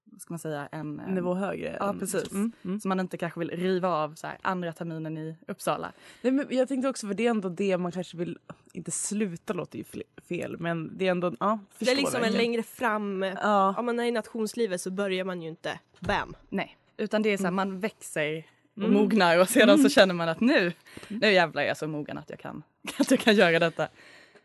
vad 0.05 0.21
ska 0.21 0.33
man 0.33 0.39
säga, 0.39 0.69
en 0.73 1.01
eh, 1.01 1.09
Nivå 1.09 1.35
högre? 1.35 1.77
Ja, 1.81 1.89
än- 1.89 1.99
precis. 1.99 2.33
Mm. 2.33 2.53
Mm. 2.65 2.81
så 2.81 2.89
man 2.89 3.01
inte 3.01 3.17
kanske 3.17 3.41
vill 3.41 3.51
riva 3.51 3.89
av 3.89 4.15
så 4.15 4.27
här, 4.27 4.39
andra 4.43 4.73
terminen 4.73 5.19
i 5.19 5.37
Uppsala. 5.49 5.93
Nej, 6.23 6.33
men 6.33 6.47
jag 6.51 6.69
tänkte 6.69 6.89
också 6.89 7.07
för 7.07 7.15
det 7.15 7.27
är 7.27 7.31
ändå 7.31 7.49
det 7.49 7.79
man 7.79 7.93
kanske 7.93 8.17
vill, 8.17 8.39
inte 8.73 8.91
sluta 8.91 9.53
låter 9.53 9.79
ju 9.79 9.85
fel 10.29 10.57
men 10.59 10.99
det 10.99 11.07
är 11.07 11.11
ändå, 11.11 11.33
ja 11.41 11.59
Det 11.79 11.91
är 11.91 11.97
liksom 11.97 12.23
en 12.23 12.33
längre 12.33 12.63
fram... 12.63 13.23
Ja. 13.23 13.75
Om 13.79 13.87
man 13.87 14.01
är 14.01 14.05
i 14.05 14.13
nationslivet 14.13 14.81
så 14.81 14.91
börjar 14.91 15.25
man 15.25 15.43
ju 15.43 15.49
inte 15.49 15.81
bam. 16.01 16.37
Nej, 16.49 16.77
utan 16.97 17.23
det 17.23 17.29
är 17.29 17.37
så 17.37 17.45
här, 17.45 17.51
man 17.51 17.81
växer 17.81 18.39
och 18.77 18.83
Mm. 18.83 18.93
mognar 18.93 19.39
och 19.41 19.49
sedan 19.49 19.79
så 19.79 19.89
känner 19.89 20.15
man 20.15 20.29
att 20.29 20.41
nu, 20.41 20.73
nu 21.09 21.33
jävlar 21.33 21.63
är 21.63 21.67
jag 21.67 21.77
så 21.77 21.87
mogen 21.89 22.19
att 22.19 22.31
jag 22.31 22.39
kan, 22.39 22.63
att 22.99 23.11
jag 23.11 23.21
kan 23.21 23.35
göra 23.35 23.59
detta. 23.59 23.89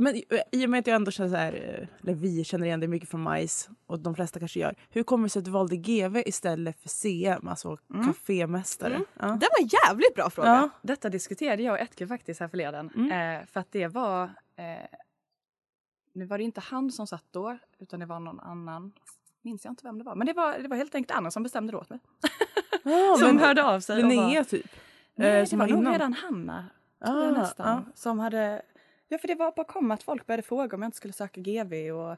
Men 0.02 0.16
i- 0.16 0.26
i 0.52 0.66
och 0.66 0.70
med 0.70 0.80
att 0.80 0.88
jag 0.88 0.96
ändå 0.96 1.12
känner 1.12 1.30
så 1.30 1.36
här, 1.36 1.54
eh, 1.54 1.88
eller 2.04 2.14
vi 2.14 2.44
känner 2.44 2.66
igen 2.66 2.80
det 2.80 2.88
mycket 2.88 3.10
från 3.10 3.22
majs 3.22 3.70
och 3.88 4.00
de 4.00 4.16
flesta 4.16 4.40
kanske 4.40 4.60
gör. 4.60 4.76
Hur 4.90 5.04
kommer 5.04 5.24
det 5.24 5.30
sig 5.30 5.40
att 5.40 5.46
du 5.46 5.52
valde 5.52 5.76
GV 5.78 6.24
istället 6.26 6.80
för 6.82 6.90
CM, 6.90 7.48
alltså 7.48 7.78
Mm. 7.94 8.06
kafémästare? 8.08 8.94
Mm. 8.96 9.06
Ja. 9.20 9.26
Det 9.28 9.48
var 9.52 9.62
en 9.64 9.70
jävligt 9.88 10.16
bra 10.16 10.30
fråga. 10.30 10.50
Ja. 10.50 10.70
Detta 10.82 11.10
diskuterade 11.10 11.64
jag 11.64 11.74
och 11.74 11.80
Etke 11.80 12.08
faktiskt 12.08 12.40
här 12.40 12.48
förleden. 12.48 12.90
Mm. 12.96 13.40
Eh, 13.42 13.46
för 13.48 13.60
att 13.60 13.72
det 13.72 13.88
var, 13.88 14.24
eh, 14.56 14.98
nu 16.14 16.26
var 16.26 16.38
det 16.38 16.44
inte 16.44 16.62
han 16.62 16.92
som 16.92 17.08
satt 17.08 17.26
då 17.32 17.58
utan 17.80 18.00
det 18.00 18.06
var 18.06 18.20
någon 18.20 18.40
annan. 18.40 18.92
Minns 19.42 19.66
jag 19.66 19.72
inte 19.72 19.84
vem 19.86 19.98
det 19.98 20.04
var. 20.04 20.16
Men 20.16 20.28
det 20.28 20.34
var, 20.34 20.60
det 20.60 20.68
var 20.68 20.78
helt 20.78 20.96
enkelt 20.96 21.18
Anna 21.18 21.32
som 21.32 21.44
bestämde 21.44 21.74
det 21.74 21.78
åt 21.78 21.90
mig. 21.90 22.00
Ja, 22.84 23.16
som 23.20 23.28
men 23.28 23.40
hörde 23.40 23.64
av 23.66 23.80
sig. 23.80 23.96
Linnea 24.04 24.40
var- 24.40 24.44
typ? 24.44 24.72
Nej, 25.16 25.42
eh, 25.42 25.48
det 25.50 25.56
var 25.56 25.68
nog 25.68 25.94
redan 25.94 26.14
Hanna 26.14 26.66
Ah, 27.02 27.30
nästan. 27.32 27.92
Som 27.96 28.20
hade, 28.20 28.62
ja 29.10 29.18
för 29.18 29.28
det 29.28 29.36
var 29.36 29.52
bara 29.52 29.66
kom 29.66 29.92
att 29.92 30.04
folk 30.04 30.26
började 30.28 30.44
fråga 30.44 30.76
om 30.76 30.82
jag 30.82 30.88
inte 30.88 30.98
skulle 30.98 31.14
söka 31.14 31.42
GV 31.42 31.92
och 31.92 32.18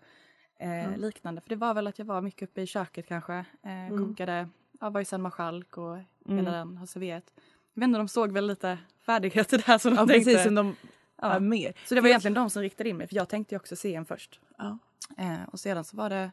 Eh, 0.62 0.98
Liknande, 0.98 1.42
för 1.42 1.50
det 1.50 1.56
var 1.56 1.74
väl 1.74 1.88
att 1.88 2.00
jag 2.00 2.06
var 2.06 2.22
mycket 2.22 2.50
uppe 2.50 2.62
i 2.62 2.68
köket 2.68 3.08
kanske. 3.08 3.34
Eh, 3.34 3.98
Kokade, 3.98 4.50
ja, 4.80 4.90
var 4.90 5.02
i 5.02 5.06
San 5.06 5.22
Marchalk 5.22 5.78
och 5.78 5.98
hela 6.28 6.52
den 6.52 6.78
har 6.78 6.86
serverat. 6.86 7.34
Jag 7.74 7.82
vet 7.82 7.88
inte, 7.88 7.98
de 8.00 8.08
såg 8.08 8.32
väl 8.32 8.48
lite 8.48 8.78
färdigheter 9.06 9.64
där 9.68 9.78
som 9.78 9.92
de 9.96 10.00
Ja, 10.00 10.08
tänkte. 10.08 10.30
precis 10.32 10.44
som 10.44 10.56
de 10.56 10.76
Ja. 11.22 11.40
mer. 11.40 11.74
Så 11.86 11.96
det 11.96 12.02
var 12.02 12.10
egentligen 12.10 12.34
de 12.34 12.50
som 12.50 12.62
riktade 12.62 12.90
in 12.90 12.98
mig 12.98 13.08
för 13.08 13.16
jag 13.16 13.30
tänkte 13.30 13.56
ju 13.56 13.60
också 13.60 13.76
se 13.76 13.96
en 13.96 14.06
först. 14.06 14.40
Ja. 14.58 14.78
Eh, 15.18 15.44
och 15.52 15.60
sedan 15.60 15.84
så 15.84 15.98
var 15.98 16.10
det, 16.10 16.32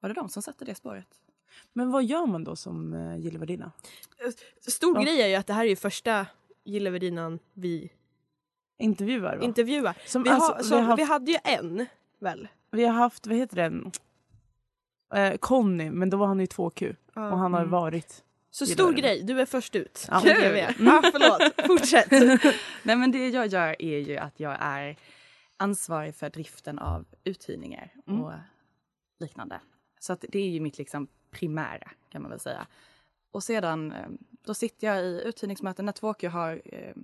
var 0.00 0.08
det 0.08 0.14
de 0.14 0.28
som 0.28 0.42
satte 0.42 0.64
det 0.64 0.74
spåret. 0.74 1.08
Men 1.72 1.90
vad 1.90 2.04
gör 2.04 2.26
man 2.26 2.44
då 2.44 2.56
som 2.56 2.92
uh, 2.94 3.18
gillevärdinna? 3.18 3.72
Stor 4.68 4.96
Ja. 4.96 5.02
grej 5.02 5.22
är 5.22 5.26
ju 5.28 5.34
att 5.34 5.46
det 5.46 5.52
här 5.52 5.64
är 5.64 5.68
ju 5.68 5.76
första 5.76 6.26
gillevärdinnan 6.64 7.38
vi 7.52 7.90
Intervjuar 8.78 9.36
va? 9.36 9.42
intervjuar. 9.44 9.96
Som, 10.06 10.22
Vi, 10.22 10.30
alltså, 10.30 10.52
har, 10.52 10.58
vi, 10.58 10.64
så, 10.64 10.74
har 10.76 10.82
haft, 10.82 10.98
vi 10.98 11.04
hade 11.04 11.30
ju 11.32 11.38
en, 11.44 11.86
väl? 12.18 12.48
vi 12.70 12.84
har 12.84 12.92
haft, 12.94 13.26
vad 13.26 13.36
heter 13.36 13.56
den? 13.56 13.92
Eh, 15.14 15.36
Conny, 15.36 15.90
men 15.90 16.10
då 16.10 16.16
var 16.16 16.26
han 16.26 16.40
ju 16.40 16.46
2Q 16.46 16.96
och 17.14 17.22
han 17.38 17.52
har 17.54 17.60
Mm. 17.60 17.70
varit. 17.70 18.24
Så 18.50 18.66
stor 18.66 18.92
det. 18.92 19.00
grej, 19.00 19.22
du 19.22 19.40
är 19.40 19.46
först 19.46 19.76
ut. 19.76 20.06
Ja. 20.10 20.20
Kul! 20.20 20.34
Kul. 20.34 20.56
Ja, 20.86 21.02
förlåt. 21.12 21.66
Fortsätt. 21.66 22.10
Nej 22.82 22.96
men 22.96 23.12
det 23.12 23.28
jag 23.28 23.46
gör 23.46 23.82
är 23.82 23.98
ju 23.98 24.16
att 24.16 24.40
jag 24.40 24.56
är 24.60 24.96
ansvarig 25.56 26.14
för 26.14 26.30
driften 26.30 26.78
av 26.78 27.04
uthyrningar 27.24 27.92
Mm. 28.06 28.22
och 28.22 28.32
liknande. 29.20 29.60
Så 30.00 30.12
att 30.12 30.24
det 30.28 30.38
är 30.38 30.48
ju 30.48 30.60
mitt 30.60 30.78
liksom 30.78 31.06
primära 31.30 31.90
kan 32.08 32.22
man 32.22 32.30
väl 32.30 32.40
säga. 32.40 32.66
Och 33.32 33.42
sedan 33.42 33.92
eh, 33.92 34.06
då 34.46 34.54
sitter 34.54 34.86
jag 34.86 35.04
i 35.04 35.22
uthyrningsmöten 35.24 35.84
när 35.86 35.92
2Q 35.92 36.28
har 36.28 36.62
eh, 36.64 36.94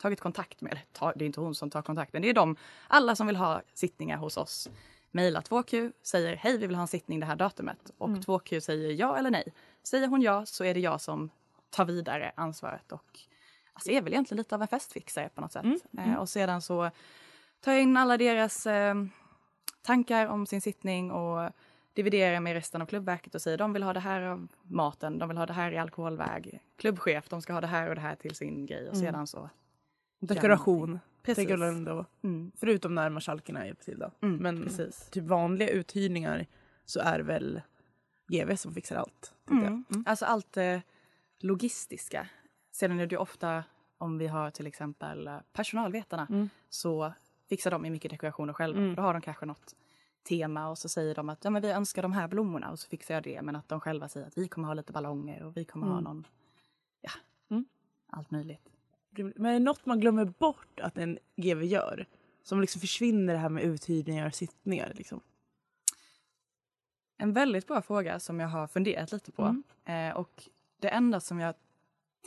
tagit 0.00 0.20
kontakt 0.20 0.60
med, 0.60 0.78
det 1.14 1.24
är 1.24 1.26
inte 1.26 1.40
hon 1.40 1.54
som 1.54 1.70
tar 1.70 1.82
kontakten, 1.82 2.22
det 2.22 2.28
är 2.28 2.34
de, 2.34 2.56
alla 2.88 3.16
som 3.16 3.26
vill 3.26 3.36
ha 3.36 3.62
sittningar 3.74 4.16
hos 4.16 4.36
oss. 4.36 4.68
Mejlar 5.10 5.40
2Q, 5.40 5.92
säger 6.02 6.36
hej 6.36 6.58
vi 6.58 6.66
vill 6.66 6.76
ha 6.76 6.82
en 6.82 6.88
sittning 6.88 7.20
det 7.20 7.26
här 7.26 7.36
datumet 7.36 7.90
och 7.98 8.08
2Q 8.08 8.60
säger 8.60 8.92
ja 8.92 9.16
eller 9.16 9.30
nej. 9.30 9.52
Säger 9.82 10.08
hon 10.08 10.22
ja 10.22 10.46
så 10.46 10.64
är 10.64 10.74
det 10.74 10.80
jag 10.80 11.00
som 11.00 11.30
tar 11.70 11.84
vidare 11.84 12.32
ansvaret 12.36 12.92
och 12.92 13.18
alltså, 13.72 13.90
är 13.90 14.02
väl 14.02 14.12
egentligen 14.12 14.38
lite 14.38 14.54
av 14.54 14.62
en 14.62 14.68
festfixare 14.68 15.28
på 15.34 15.40
något 15.40 15.52
sätt. 15.52 15.64
Eh, 15.98 16.14
och 16.14 16.28
sedan 16.28 16.62
så 16.62 16.90
tar 17.60 17.72
jag 17.72 17.82
in 17.82 17.96
alla 17.96 18.16
deras 18.16 18.66
eh, 18.66 18.94
tankar 19.82 20.26
om 20.26 20.46
sin 20.46 20.60
sittning 20.60 21.10
och 21.10 21.50
dividerar 21.94 22.40
med 22.40 22.52
resten 22.52 22.82
av 22.82 22.86
klubbverket 22.86 23.34
och 23.34 23.42
säger 23.42 23.58
de 23.58 23.72
vill 23.72 23.82
ha 23.82 23.92
det 23.92 24.00
här 24.00 24.22
av 24.22 24.48
maten, 24.62 25.18
de 25.18 25.28
vill 25.28 25.38
ha 25.38 25.46
det 25.46 25.52
här 25.52 25.72
i 25.72 25.78
alkoholväg. 25.78 26.60
Klubbchef, 26.76 27.28
de 27.28 27.42
ska 27.42 27.52
ha 27.52 27.60
det 27.60 27.66
här 27.66 27.88
och 27.88 27.94
det 27.94 28.00
här 28.00 28.14
till 28.14 28.34
sin 28.34 28.66
grej 28.66 28.88
och 28.88 28.96
sedan 28.96 29.26
så. 29.26 29.50
Dekoration. 30.20 31.00
Precis. 31.22 31.50
Ändå. 31.50 32.04
Mm. 32.22 32.52
Förutom 32.56 32.94
när 32.94 33.10
marskalkerna 33.10 33.66
hjälper 33.66 33.84
till 33.84 33.98
då. 33.98 34.10
Mm, 34.22 34.36
Men 34.36 34.62
precis. 34.62 35.08
typ 35.10 35.24
vanliga 35.24 35.68
uthyrningar 35.68 36.46
så 36.84 37.00
är 37.00 37.18
det 37.18 37.24
väl 37.24 37.60
GV 38.28 38.56
som 38.56 38.74
fixar 38.74 38.96
allt. 38.96 39.34
tänkte 39.48 39.64
jag. 39.64 39.72
Mm. 39.72 40.04
Alltså 40.06 40.24
allt 40.24 40.52
det 40.52 40.82
logistiska. 41.38 42.28
Sedan 42.72 43.00
är 43.00 43.06
det 43.06 43.14
ju 43.14 43.18
ofta 43.18 43.64
om 43.98 44.18
vi 44.18 44.26
har 44.26 44.50
till 44.50 44.66
exempel 44.66 45.26
eh, 45.26 45.36
personalvetarna 45.52 46.26
Mm. 46.30 46.48
så 46.68 47.12
fixar 47.48 47.70
de 47.70 47.84
ju 47.84 47.90
mycket 47.90 48.10
dekorationer 48.10 48.52
själva. 48.52 48.80
Mm. 48.80 48.94
Då 48.94 49.02
har 49.02 49.12
de 49.12 49.22
kanske 49.22 49.46
något 49.46 49.76
tema 50.28 50.68
och 50.68 50.78
så 50.78 50.88
säger 50.88 51.14
de 51.14 51.28
att 51.28 51.44
ja, 51.44 51.50
men 51.50 51.62
vi 51.62 51.70
önskar 51.70 52.02
de 52.02 52.12
här 52.12 52.28
blommorna 52.28 52.70
och 52.70 52.78
så 52.78 52.88
fixar 52.88 53.14
jag 53.14 53.22
det. 53.22 53.42
Men 53.42 53.56
att 53.56 53.68
de 53.68 53.80
själva 53.80 54.08
säger 54.08 54.26
att 54.26 54.38
vi 54.38 54.48
kommer 54.48 54.66
ha 54.68 54.74
lite 54.74 54.92
ballonger 54.92 55.42
och 55.42 55.56
vi 55.56 55.64
kommer 55.64 55.86
ha 55.86 55.92
Mm. 55.92 56.04
någon, 56.04 56.26
ja, 57.00 57.10
Mm. 57.50 57.64
allt 58.10 58.30
möjligt. 58.30 58.68
Men 59.10 59.46
är 59.46 59.52
det 59.52 59.58
något 59.58 59.86
man 59.86 60.00
glömmer 60.00 60.24
bort 60.24 60.80
att 60.80 60.98
en 60.98 61.18
GV 61.36 61.62
gör? 61.62 62.06
Som 62.42 62.60
liksom 62.60 62.80
försvinner 62.80 63.32
det 63.32 63.38
här 63.38 63.48
med 63.48 63.64
uthyrningar 63.64 64.26
och 64.26 64.34
sittningar 64.34 64.92
liksom. 64.94 65.20
En 67.18 67.32
väldigt 67.32 67.66
bra 67.66 67.82
fråga 67.82 68.20
som 68.20 68.40
jag 68.40 68.48
har 68.48 68.66
funderat 68.66 69.12
lite 69.12 69.32
på. 69.32 69.42
Mm. 69.42 69.62
Eh, 70.10 70.16
och 70.16 70.48
det 70.78 70.88
enda 70.88 71.20
som 71.20 71.40
jag 71.40 71.54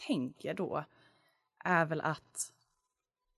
tänker 0.08 0.54
då 0.54 0.84
är 1.64 1.86
väl 1.86 2.02
att 2.02 2.52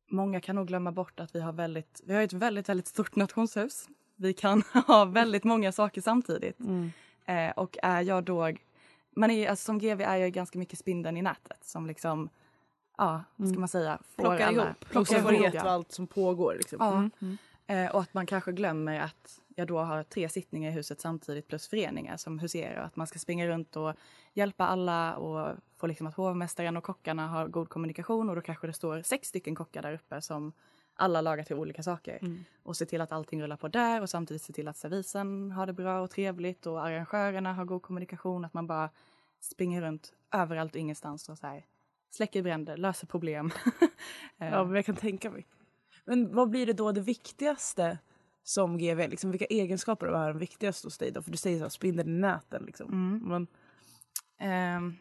många 0.10 0.42
kan 0.42 0.56
nog 0.56 0.68
glömma 0.68 0.92
bort 0.92 1.20
att 1.20 1.36
vi 1.36 1.42
har 1.42 1.54
väldigt, 1.54 2.02
vi 2.06 2.14
har 2.14 2.22
ett 2.22 2.34
väldigt, 2.34 2.70
väldigt 2.70 2.88
stort 2.88 3.16
nationshus. 3.16 3.90
Vi 4.16 4.34
kan 4.34 4.62
ha 4.88 5.06
väldigt 5.06 5.44
många 5.44 5.72
saker 5.72 6.02
samtidigt. 6.02 6.60
Eh, 7.26 7.50
och 7.50 7.78
är 7.84 8.02
jag 8.02 8.24
då, 8.24 8.52
man 9.16 9.32
är, 9.32 9.50
alltså 9.50 9.66
som 9.66 9.80
GV 9.80 10.02
är 10.02 10.16
jag 10.16 10.32
ganska 10.32 10.60
mycket 10.60 10.80
spindeln 10.80 11.18
i 11.18 11.22
nätet 11.22 11.64
som 11.64 11.88
liksom, 11.88 12.30
ja, 12.98 13.24
vad 13.36 13.50
ska 13.50 13.60
man 13.60 13.70
säga, 13.70 14.00
får 14.16 14.24
Plockar 14.24 14.48
alla, 14.48 14.64
ihop. 14.64 14.82
Och 14.82 14.90
plockar 14.90 15.22
så 15.22 15.32
ihop. 15.32 15.46
vet 15.46 15.64
vad 15.64 15.74
allt 15.74 15.92
som 15.92 16.08
pågår. 16.08 16.56
Liksom. 16.56 16.78
Ja. 16.80 17.26
Mm. 17.26 17.38
Eh, 17.68 17.96
och 17.96 18.02
att 18.02 18.14
man 18.14 18.26
kanske 18.26 18.52
glömmer 18.52 19.00
att 19.00 19.40
jag 19.56 19.68
då 19.68 19.80
har 19.80 20.04
tre 20.04 20.30
sittningar 20.30 20.72
i 20.72 20.74
huset 20.74 21.02
samtidigt 21.02 21.48
plus 21.48 21.68
föreningar 21.68 22.18
som 22.18 22.40
huserar. 22.40 22.84
Att 22.84 22.96
man 22.96 23.08
ska 23.08 23.20
springa 23.20 23.48
runt 23.48 23.76
och 23.76 23.94
hjälpa 24.34 24.68
alla 24.68 25.16
och 25.16 25.56
få 25.78 25.88
liksom 25.88 26.08
att 26.08 26.16
hovmästaren 26.16 26.78
och 26.78 26.84
kockarna 26.84 27.28
har 27.28 27.48
god 27.48 27.70
kommunikation 27.70 28.30
och 28.30 28.36
då 28.36 28.42
kanske 28.42 28.68
det 28.68 28.74
står 28.74 29.02
sex 29.02 29.28
stycken 29.28 29.56
kockar 29.56 29.82
där 29.82 29.94
uppe 29.94 30.22
som 30.22 30.54
alla 30.96 31.22
lagar 31.22 31.44
till 31.44 31.56
olika 31.56 31.84
saker. 31.84 32.20
Mm. 32.22 32.46
Och 32.64 32.78
se 32.78 32.86
till 32.86 33.02
att 33.02 33.12
allting 33.12 33.44
rullar 33.44 33.58
på 33.58 33.68
där 33.68 34.02
och 34.02 34.10
samtidigt 34.10 34.42
se 34.42 34.54
till 34.54 34.68
att 34.68 34.78
servisen 34.78 35.52
har 35.52 35.66
det 35.66 35.74
bra 35.74 36.02
och 36.02 36.12
trevligt 36.12 36.66
och 36.66 36.86
arrangörerna 36.86 37.54
har 37.54 37.66
god 37.66 37.82
kommunikation. 37.82 38.46
Att 38.46 38.54
man 38.54 38.68
bara 38.68 38.90
springer 39.40 39.82
runt 39.82 40.14
överallt 40.32 40.76
och 40.76 40.82
ingenstans 40.82 41.30
och 41.30 41.38
så 41.38 41.48
här 41.48 41.66
släcker 42.10 42.44
bränder, 42.44 42.78
löser 42.78 43.08
problem. 43.08 43.52
Eh, 43.82 43.88
Ja, 44.52 44.64
men 44.66 44.76
jag 44.76 44.86
kan 44.86 44.96
tänka 44.96 45.30
mig. 45.30 45.48
Men 46.06 46.36
vad 46.36 46.50
blir 46.50 46.66
det 46.66 46.74
då 46.74 46.92
det 46.92 47.02
viktigaste 47.02 47.98
som 48.44 48.78
GV? 48.78 48.98
Liksom, 49.10 49.32
vilka 49.32 49.46
egenskaper 49.46 50.08
är 50.08 50.28
de 50.28 50.38
viktigaste 50.38 50.88
hos 50.88 50.98
dig? 50.98 51.12
Då? 51.12 51.22
För 51.22 51.32
du 51.32 51.38
säger 51.38 51.58
så 51.58 51.64
här, 51.64 51.70
spindeln 51.70 52.10
i 52.10 52.20
näten. 52.20 52.64
Liksom. 52.66 52.88
Mm. 52.90 53.30
Men, 53.30 53.48
Um, 54.78 54.98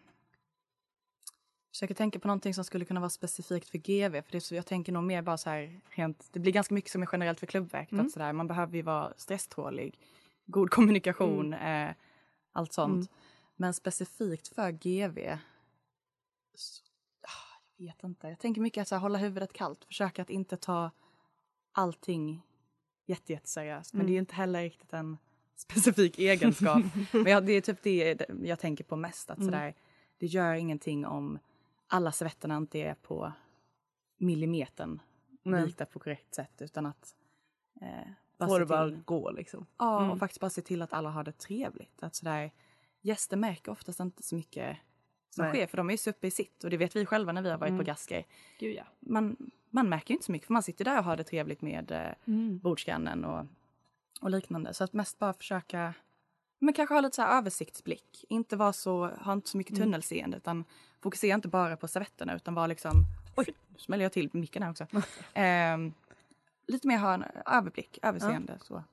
försöker 1.72 1.94
tänka 1.94 2.18
på 2.18 2.28
någonting 2.28 2.54
som 2.54 2.64
skulle 2.64 2.84
kunna 2.84 3.00
vara 3.00 3.10
specifikt 3.10 3.68
för 3.68 3.78
GV. 3.78 4.22
För 4.22 4.32
det 4.32 4.38
är 4.38 4.40
så, 4.40 4.54
jag 4.54 4.66
tänker 4.66 4.92
nog 4.92 5.04
mer 5.04 5.22
bara 5.22 5.36
så 5.36 5.50
här 5.50 5.80
rent, 5.90 6.28
det 6.32 6.38
blir 6.40 6.52
ganska 6.52 6.74
mycket 6.74 6.90
som 6.90 7.02
är 7.02 7.08
generellt 7.12 7.40
för 7.40 7.46
klubbverket. 7.46 7.92
Mm. 7.92 8.08
Så 8.10 8.18
där, 8.18 8.32
man 8.32 8.46
behöver 8.46 8.76
ju 8.76 8.82
vara 8.82 9.12
stresstålig, 9.16 9.98
god 10.46 10.70
kommunikation, 10.70 11.54
Mm. 11.54 11.88
eh, 11.88 11.94
allt 12.52 12.72
sånt. 12.72 13.10
Men 13.56 13.74
specifikt 13.74 14.48
för 14.48 14.70
GV, 14.70 15.38
så, 16.54 16.83
vet 17.76 18.04
inte. 18.04 18.28
Jag 18.28 18.38
tänker 18.38 18.60
mycket 18.60 18.82
att 18.82 18.88
så 18.88 18.94
här, 18.94 19.00
hålla 19.02 19.18
huvudet 19.18 19.52
kallt, 19.52 19.84
försöka 19.84 20.22
att 20.22 20.30
inte 20.30 20.56
ta 20.56 20.90
allting 21.72 22.42
jätte, 23.06 23.32
jätteseriöst. 23.32 23.92
Men 23.92 24.00
Mm. 24.00 24.06
det 24.06 24.10
är 24.12 24.14
ju 24.14 24.20
inte 24.20 24.34
heller 24.34 24.62
riktigt 24.62 24.92
en 24.92 25.18
specifik 25.56 26.18
egenskap. 26.18 26.82
Men 27.12 27.26
jag, 27.26 27.46
det 27.46 27.52
är 27.52 27.60
typ 27.60 27.82
det 27.82 28.26
jag 28.42 28.58
tänker 28.58 28.84
på 28.84 28.96
mest. 28.96 29.30
Att 29.30 29.38
Mm. 29.38 29.46
sådär, 29.48 29.74
det 30.18 30.26
gör 30.26 30.54
ingenting 30.54 31.06
om 31.06 31.38
alla 31.86 32.12
servetterna 32.12 32.56
inte 32.56 32.78
är 32.78 32.94
på 32.94 33.32
millimetern 34.16 35.00
Nej. 35.42 35.64
vikta 35.66 35.86
på 35.86 35.98
korrekt 35.98 36.34
sätt. 36.34 36.62
Utan 36.62 36.86
att 36.86 37.16
eh, 37.80 37.88
bara 38.38 38.48
får 38.48 38.60
det 38.60 38.66
bara 38.66 38.88
till, 38.88 39.02
gå 39.04 39.30
liksom. 39.30 39.66
ja, 39.78 39.98
Mm. 39.98 40.10
och 40.10 40.18
faktiskt 40.18 40.40
bara 40.40 40.50
se 40.50 40.62
till 40.62 40.82
att 40.82 40.92
alla 40.92 41.10
har 41.10 41.24
det 41.24 41.32
trevligt. 41.38 42.02
Att 42.02 42.14
sådär, 42.14 42.50
gäster 43.00 43.36
märker 43.36 43.72
oftast 43.72 44.00
inte 44.00 44.22
så 44.22 44.34
mycket 44.34 44.76
som 45.34 45.44
Nej. 45.44 45.54
sker 45.54 45.66
för 45.66 45.76
de 45.76 45.88
är 45.88 45.92
ju 45.94 45.98
så 45.98 46.10
uppe 46.10 46.26
i 46.26 46.30
sitt 46.30 46.64
och 46.64 46.70
det 46.70 46.76
vet 46.76 46.96
vi 46.96 47.06
själva 47.06 47.32
när 47.32 47.42
vi 47.42 47.50
har 47.50 47.58
varit 47.58 47.68
Mm. 47.70 47.78
på 47.78 47.84
gasker. 47.86 48.24
Gud 48.58 48.74
ja. 48.76 48.84
Man, 49.00 49.36
man 49.70 49.88
märker 49.88 50.10
ju 50.10 50.14
inte 50.14 50.26
så 50.26 50.32
mycket 50.32 50.46
för 50.46 50.52
man 50.52 50.62
sitter 50.62 50.84
där 50.84 50.98
och 50.98 51.04
har 51.04 51.16
det 51.16 51.24
trevligt 51.24 51.62
med 51.62 51.90
eh, 51.90 52.08
Mm. 52.34 52.58
bordsgrannen 52.58 53.24
och, 53.24 53.46
och 54.20 54.30
liknande. 54.30 54.74
Så 54.74 54.84
att 54.84 54.92
mest 54.92 55.18
bara 55.18 55.32
försöka 55.32 55.94
men 56.58 56.74
kanske 56.74 56.94
ha 56.94 57.00
lite 57.00 57.16
så 57.16 57.22
här 57.22 57.38
översiktsblick. 57.38 58.24
Inte 58.28 58.56
vara 58.56 58.72
så, 58.72 59.06
ha 59.08 59.32
inte 59.32 59.48
så 59.48 59.56
mycket 59.58 59.76
tunnelseende 59.76 60.36
utan 60.36 60.64
fokusera 61.00 61.34
inte 61.34 61.48
bara 61.48 61.76
på 61.76 61.88
servetterna 61.88 62.34
utan 62.36 62.54
vara 62.54 62.66
liksom, 62.66 62.92
oj, 63.36 63.46
nu 63.68 63.78
smäller 63.78 64.02
jag 64.04 64.12
till 64.12 64.30
micken 64.32 64.62
här 64.62 64.70
också. 64.70 64.86
Ehm, 65.34 65.92
lite 66.66 66.88
mer 66.88 66.98
ha 66.98 67.14
en 67.14 67.24
överblick, 67.46 67.98
överseende 68.02 68.58
så. 68.62 68.84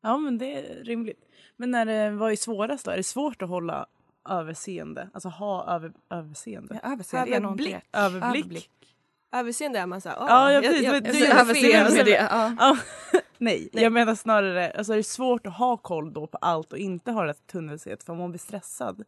Ja, 0.00 0.18
men 0.18 0.38
det 0.38 0.58
är 0.58 0.84
rimligt. 0.84 1.24
Men 1.56 1.70
när 1.70 1.86
det, 1.86 2.10
vad 2.10 2.32
är 2.32 2.36
svårast 2.36 2.84
då? 2.84 2.90
Är 2.90 2.96
det 2.96 3.02
svårt 3.02 3.42
att 3.42 3.48
hålla 3.48 3.86
överseende? 4.28 5.08
Alltså 5.14 5.28
ha 5.28 5.74
över, 5.74 5.92
överseende? 6.10 6.80
Ja, 6.82 6.92
överseende 6.92 7.32
är 7.32 7.36
Överblick. 7.36 7.74
rätt. 7.74 7.84
Överblick? 7.92 8.70
Överseende 9.32 9.78
är 9.78 9.86
man 9.86 10.00
såhär, 10.00 10.16
Ja, 10.20 10.52
jag, 10.52 10.64
jag, 10.64 10.92
Men- 10.92 11.02
du 11.02 11.26
överseende 11.26 11.54
fel. 11.90 11.96
med 11.96 12.04
det. 12.06 12.28
Ja. 12.30 12.56
Ja, 12.58 12.76
nej, 13.38 13.68
jag 13.72 13.92
menar 13.92 14.14
snarare, 14.14 14.70
alltså 14.70 14.92
är 14.92 14.96
det 14.96 15.02
svårt 15.02 15.46
att 15.46 15.56
ha 15.56 15.76
koll 15.76 16.12
då 16.12 16.26
på 16.26 16.38
allt 16.40 16.72
och 16.72 16.78
inte 16.78 17.10
ha 17.12 17.24
det 17.24 17.46
tunnelseende 17.46 18.04
för 18.04 18.12
om 18.12 18.18
man 18.18 18.30
blir 18.30 18.38
stressad 18.40 19.04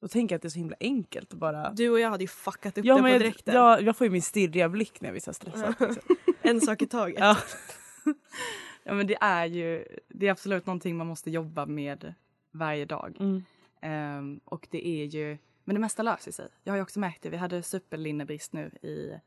då 0.00 0.08
tänker 0.08 0.34
jag 0.34 0.36
att 0.38 0.42
det 0.42 0.48
är 0.48 0.50
så 0.50 0.58
himla 0.58 0.76
enkelt 0.80 1.32
att 1.32 1.38
bara... 1.38 1.70
Du 1.70 1.90
och 1.90 2.00
jag 2.00 2.10
hade 2.10 2.24
ju 2.24 2.28
fuckat 2.28 2.78
upp 2.78 2.84
Ja, 2.84 2.96
det 2.96 3.02
på 3.02 3.08
jag, 3.08 3.20
direkten. 3.20 3.54
jag, 3.54 3.82
jag 3.82 3.96
får 3.96 4.04
ju 4.04 4.10
min 4.10 4.22
stirriga 4.22 4.68
blick 4.68 5.00
när 5.00 5.08
jag 5.08 5.12
blir 5.12 5.20
så 5.22 5.32
stressad. 5.32 5.74
Liksom. 5.80 6.02
En 6.42 6.60
sak 6.60 6.82
i 6.82 6.86
taget. 6.86 7.18
Ja. 7.20 7.36
ja 8.84 8.94
men 8.94 9.06
det 9.06 9.16
är 9.20 9.46
ju, 9.46 9.84
det 10.08 10.26
är 10.26 10.30
absolut 10.30 10.66
någonting 10.66 10.96
man 10.96 11.06
måste 11.06 11.30
jobba 11.30 11.66
med 11.66 12.14
varje 12.50 12.84
dag. 12.84 13.16
Mm. 13.20 13.44
Ehm, 13.84 14.40
och 14.44 14.68
det 14.70 14.88
är 14.88 15.04
ju, 15.04 15.38
men 15.64 15.74
det 15.74 15.80
mesta 15.80 16.02
löser 16.02 16.32
sig. 16.32 16.48
Jag 16.62 16.72
har 16.72 16.76
ju 16.76 16.82
också 16.82 17.00
märkt 17.00 17.22
det, 17.22 17.28
vi 17.30 17.36
hade 17.36 17.62
superlinnebrist 17.62 18.52
nu 18.52 18.66
i 18.82 19.20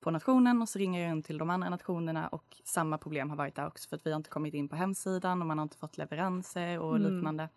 på 0.00 0.10
nationen 0.10 0.62
och 0.62 0.68
så 0.68 0.78
ringer 0.78 1.02
jag 1.02 1.10
runt 1.12 1.26
till 1.26 1.38
de 1.38 1.50
andra 1.50 1.68
nationerna 1.68 2.28
och 2.28 2.56
samma 2.64 2.98
problem 2.98 3.30
har 3.30 3.36
varit 3.36 3.54
där 3.54 3.66
också 3.66 3.88
för 3.88 3.96
att 3.96 4.06
vi 4.06 4.10
har 4.10 4.16
inte 4.16 4.30
kommit 4.30 4.54
in 4.54 4.68
på 4.68 4.76
hemsidan 4.76 5.40
och 5.40 5.46
man 5.46 5.58
har 5.58 5.62
inte 5.62 5.76
fått 5.76 5.98
leveranser 5.98 6.78
och 6.78 6.96
Mm. 6.96 7.14
liknande. 7.14 7.48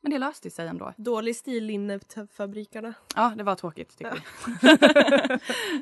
Men 0.00 0.10
det 0.12 0.18
löste 0.18 0.50
sig 0.50 0.68
ändå. 0.68 0.92
Dålig 0.96 1.36
stil 1.36 1.64
linnefabrikerna. 1.64 2.94
Ja, 3.16 3.32
det 3.36 3.42
var 3.42 3.54
tråkigt 3.54 3.98
tycker 3.98 4.12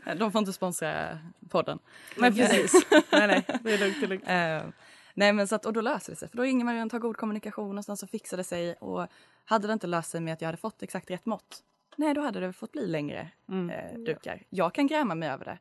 vi. 0.04 0.14
de 0.18 0.32
får 0.32 0.38
inte 0.38 0.52
sponsra 0.52 1.18
podden. 1.48 1.78
Nej 2.16 2.32
precis. 2.32 2.72
nej 3.12 3.26
nej, 3.26 3.44
det 3.62 3.72
är 3.74 3.78
lugnt. 3.78 3.96
Det 4.00 4.06
är 4.06 4.08
lugnt. 4.08 4.24
Eh, 4.26 4.72
nej 5.20 5.32
men 5.32 5.48
så 5.48 5.54
att, 5.54 5.66
och 5.66 5.72
då 5.72 5.80
löser 5.80 6.12
det 6.12 6.16
sig. 6.16 6.28
För 6.28 6.36
då 6.36 6.42
ringer 6.42 6.64
man 6.64 6.74
runt, 6.76 6.92
har 6.92 6.98
god 6.98 7.16
kommunikation 7.16 7.78
och 7.78 7.84
sen 7.84 7.96
så 7.96 8.06
fixar 8.06 8.36
det 8.36 8.44
sig. 8.44 8.74
Och 8.74 9.06
hade 9.44 9.66
det 9.66 9.72
inte 9.72 9.86
löst 9.86 10.10
sig 10.10 10.20
med 10.20 10.32
att 10.34 10.40
jag 10.40 10.48
hade 10.48 10.58
fått 10.58 10.82
exakt 10.82 11.10
rätt 11.10 11.26
mått. 11.26 11.62
Nej, 11.96 12.14
då 12.14 12.20
hade 12.20 12.40
det 12.40 12.52
fått 12.52 12.72
bli 12.72 12.86
längre 12.86 13.30
Mm. 13.48 13.70
eh, 13.70 13.98
dukar. 13.98 14.42
Jag 14.50 14.74
kan 14.74 14.86
gräma 14.86 15.14
mig 15.14 15.28
över 15.28 15.44
det. 15.44 15.58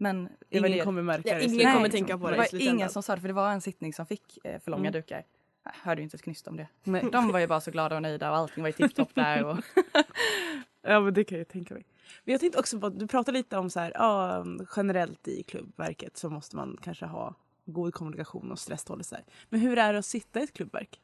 Men 0.00 0.24
det 0.48 0.58
Ingen 0.58 0.72
det. 0.72 0.84
kommer 0.84 1.02
märka 1.02 1.28
Ja, 1.28 1.34
det. 1.34 1.40
i 1.40 1.44
ingen 1.44 1.50
slutet. 1.54 1.72
kommer 1.72 1.82
Nej, 1.88 1.90
tänka 1.90 2.18
på 2.18 2.26
det 2.26 2.32
Det 2.32 2.38
var 2.38 2.44
slutändan. 2.44 2.74
ingen 2.76 2.88
som 2.90 3.02
sa 3.02 3.14
det 3.14 3.20
för 3.20 3.28
det 3.28 3.34
var 3.34 3.50
en 3.50 3.60
sittning 3.60 3.92
som 3.94 4.06
fick 4.06 4.38
eh, 4.44 4.60
för 4.60 4.70
långa 4.70 4.80
Mm. 4.88 4.92
dukar. 4.92 5.24
Jag 5.64 5.72
hörde 5.82 6.00
ju 6.00 6.04
inte 6.04 6.14
ett 6.16 6.22
knyst 6.22 6.46
om 6.48 6.56
det. 6.56 6.68
Nej. 6.84 7.04
De 7.12 7.32
var 7.32 7.38
ju 7.38 7.46
bara 7.46 7.60
så 7.60 7.70
glada 7.70 7.96
och 7.96 8.02
nöjda 8.02 8.30
och 8.30 8.36
allting 8.36 8.62
var 8.62 8.68
ju 8.68 8.72
tipptopp 8.72 9.14
där. 9.14 9.44
Och, 9.44 9.58
Ja 10.82 11.00
men 11.00 11.14
det 11.14 11.24
kan 11.24 11.38
jag 11.38 11.48
tänka 11.48 11.74
mig. 11.74 11.84
Men 12.24 12.32
jag 12.32 12.40
tänkte 12.40 12.58
också 12.58 12.80
på, 12.80 12.88
du 12.88 13.06
pratade 13.06 13.38
lite 13.38 13.58
om 13.58 13.70
så 13.70 13.80
här, 13.80 13.92
ja, 13.94 14.44
generellt 14.76 15.28
i 15.28 15.42
klubbverket 15.42 16.16
så 16.16 16.30
måste 16.30 16.56
man 16.56 16.78
kanske 16.82 17.06
ha 17.06 17.34
god 17.72 17.94
kommunikation 17.94 18.52
och 18.52 18.58
stresstålighet. 18.58 19.30
Men 19.48 19.60
hur 19.60 19.78
är 19.78 19.92
det 19.92 19.98
att 19.98 20.06
sitta 20.06 20.40
i 20.40 20.42
ett 20.42 20.52
klubbverk? 20.52 21.00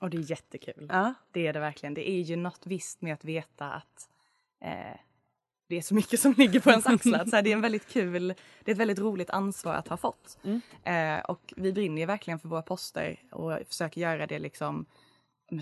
och 0.00 0.10
det 0.10 0.16
är 0.16 0.30
jättekul. 0.30 0.86
Ja. 0.92 1.14
Det 1.32 1.46
är 1.46 1.52
det 1.52 1.60
verkligen. 1.60 1.94
Det 1.94 2.10
är 2.10 2.20
ju 2.20 2.36
något 2.36 2.66
visst 2.66 3.02
med 3.02 3.14
att 3.14 3.24
veta 3.24 3.72
att 3.72 4.08
eh, 4.60 5.00
det 5.68 5.76
är 5.76 5.82
så 5.82 5.94
mycket 5.94 6.20
som 6.20 6.32
ligger 6.32 6.60
på 6.60 6.70
ens 6.70 6.86
axlar. 6.86 7.18
Att 7.18 7.30
Så 7.30 7.36
här, 7.36 7.42
det 7.42 7.50
är 7.50 7.54
en 7.54 7.60
väldigt 7.60 7.88
kul, 7.88 8.34
det 8.64 8.70
är 8.70 8.72
ett 8.72 8.80
väldigt 8.80 8.98
roligt 8.98 9.30
ansvar 9.30 9.74
att 9.74 9.88
ha 9.88 9.96
fått. 9.96 10.38
Mm. 10.44 10.60
Eh, 10.84 11.24
och 11.24 11.54
vi 11.56 11.72
brinner 11.72 12.06
verkligen 12.06 12.38
för 12.38 12.48
våra 12.48 12.62
poster 12.62 13.22
och 13.30 13.58
försöker 13.66 14.00
göra 14.00 14.26
det 14.26 14.38
liksom 14.38 14.86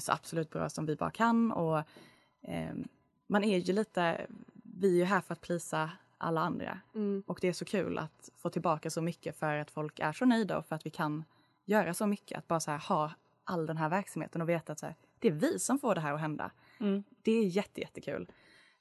så 0.01 0.13
absolut 0.13 0.51
bra 0.51 0.69
som 0.69 0.87
vi 0.87 0.97
bara 0.97 1.11
kan. 1.11 1.53
Och 1.53 1.79
eh, 2.43 2.75
man 3.27 3.45
är 3.45 3.59
ju 3.59 3.73
lite, 3.73 4.27
vi 4.63 4.89
är 4.89 4.97
ju 4.97 5.05
här 5.05 5.21
för 5.21 5.33
att 5.33 5.41
plisa 5.41 5.91
alla 6.19 6.41
andra. 6.41 6.81
Mm. 6.95 7.23
Och 7.27 7.39
det 7.41 7.49
är 7.49 7.53
så 7.53 7.65
kul 7.65 7.99
att 7.99 8.31
få 8.37 8.51
tillbaka 8.51 8.91
så 8.91 9.03
mycket 9.03 9.39
för 9.39 9.57
att 9.57 9.71
folk 9.71 9.99
är 9.99 10.13
så 10.13 10.25
nöjda 10.25 10.59
och 10.59 10.67
för 10.67 10.77
att 10.77 10.87
vi 10.87 10.91
kan 10.91 11.25
göra 11.65 11.95
så 11.95 12.07
mycket. 12.07 12.39
Att 12.39 12.49
bara 12.49 12.61
så 12.61 12.71
här, 12.71 12.79
ha 12.79 13.11
all 13.45 13.67
den 13.67 13.77
här 13.77 13.89
verksamheten 13.89 14.43
och 14.43 14.49
veta 14.49 14.73
att 14.73 14.79
så 14.79 14.87
här, 14.87 14.95
det 15.19 15.29
är 15.29 15.33
vi 15.33 15.59
som 15.59 15.79
får 15.79 15.95
det 15.95 16.01
här 16.01 16.13
att 16.13 16.21
hända. 16.21 16.51
Mm. 16.81 17.05
Det 17.23 17.33
är 17.33 17.45
jätte, 17.45 17.81
jättekul. 17.81 18.29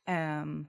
Um, 0.08 0.68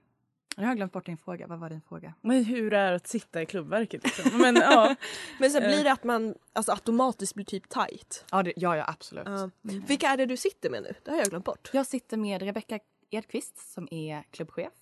nu 0.57 0.63
har 0.63 0.69
jag 0.69 0.77
glömt 0.77 0.91
bort 0.93 1.05
din 1.05 1.17
fråga. 1.17 1.47
Vad 1.47 1.59
var 1.59 1.69
din 1.69 1.81
fråga? 1.81 2.13
Men 2.21 2.45
hur 2.45 2.73
är 2.73 2.89
det 2.89 2.95
att 2.95 3.07
sitta 3.07 3.41
i 3.41 3.45
klubbverket? 3.45 4.03
Liksom? 4.03 4.41
Men 4.41 4.55
ja. 4.55 4.95
Men 5.39 5.55
Eh. 5.55 5.67
blir 5.67 5.83
det 5.83 5.91
att 5.91 6.03
man 6.03 6.35
alltså, 6.53 6.71
automatiskt 6.71 7.35
blir 7.35 7.45
typ 7.45 7.69
tight. 7.69 8.25
Ja, 8.31 8.43
det, 8.43 8.53
ja, 8.55 8.77
ja 8.77 8.85
absolut. 8.87 9.27
Ja. 9.27 9.49
Vilka 9.61 10.07
är 10.07 10.17
det 10.17 10.25
du 10.25 10.37
sitter 10.37 10.69
med 10.69 10.83
nu? 10.83 10.93
Det 11.03 11.11
har 11.11 11.17
jag 11.17 11.27
glömt 11.27 11.45
bort. 11.45 11.69
Jag 11.73 11.85
sitter 11.85 12.17
med 12.17 12.41
Rebecka 12.41 12.79
Edqvist 13.09 13.73
som 13.73 13.87
är 13.91 14.23
klubbchef. 14.31 14.73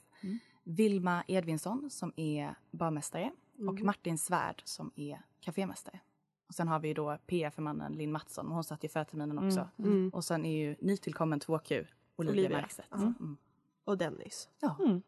Vilma 0.65 1.23
Edvinsson 1.27 1.89
som 1.89 2.13
är 2.15 2.55
barmästare. 2.71 3.31
Och 3.67 3.81
Martin 3.81 4.17
Svärd 4.17 4.61
som 4.65 4.91
är 4.95 5.21
kafémästare. 5.41 5.99
Och 6.47 6.53
sen 6.53 6.67
har 6.67 6.79
vi 6.79 6.87
ju 6.87 6.93
då 6.93 7.17
PR-mannen 7.27 7.93
Linn 7.93 8.11
Mattsson. 8.11 8.51
Hon 8.51 8.63
satt 8.63 8.83
i 8.83 8.89
förterminen 8.89 9.37
också. 9.37 9.69
Mm. 9.77 10.09
Och 10.09 10.25
sen 10.25 10.45
är 10.45 10.57
ju 10.57 10.75
nytillkommen 10.79 11.39
2Q 11.39 11.87
Olivia, 12.15 12.41
Olivia. 12.41 12.57
Markstedt. 12.57 12.93
Mm. 12.93 13.37
Och 13.83 13.97
Dennis. 13.97 14.49
Ja. 14.59 14.75
Mm. 14.79 15.01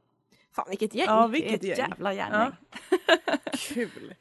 Fan 0.52 0.66
vilket 0.70 0.94
gäng! 0.94 1.06
Ja, 1.08 1.28
vilket 1.28 1.54
ett 1.54 1.64
gäng. 1.64 1.78
jävla 1.78 2.14
gäng. 2.14 2.32
Ja. 2.32 2.52
Kul. 3.54 4.16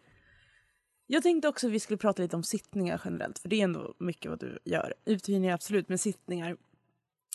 Jag 1.06 1.22
tänkte 1.22 1.48
också 1.48 1.66
att 1.66 1.72
vi 1.72 1.80
skulle 1.80 1.98
prata 1.98 2.22
lite 2.22 2.36
om 2.36 2.42
sittningar 2.42 3.00
generellt, 3.04 3.38
för 3.38 3.48
det 3.48 3.60
är 3.60 3.64
ändå 3.64 3.94
mycket 3.98 4.30
vad 4.30 4.40
du 4.40 4.58
gör. 4.64 4.94
Uthyrningar 5.04 5.54
absolut, 5.54 5.88
men 5.88 5.98
sittningar. 5.98 6.56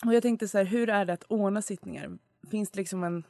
Och 0.05 0.13
jag 0.13 0.23
tänkte 0.23 0.47
så 0.47 0.57
här, 0.57 0.65
hur 0.65 0.89
är 0.89 1.05
det 1.05 1.13
att 1.13 1.23
ordna 1.23 1.61
sittningar? 1.61 2.17
Finns 2.51 2.71
det 2.71 2.79
liksom 2.79 3.03
en... 3.03 3.23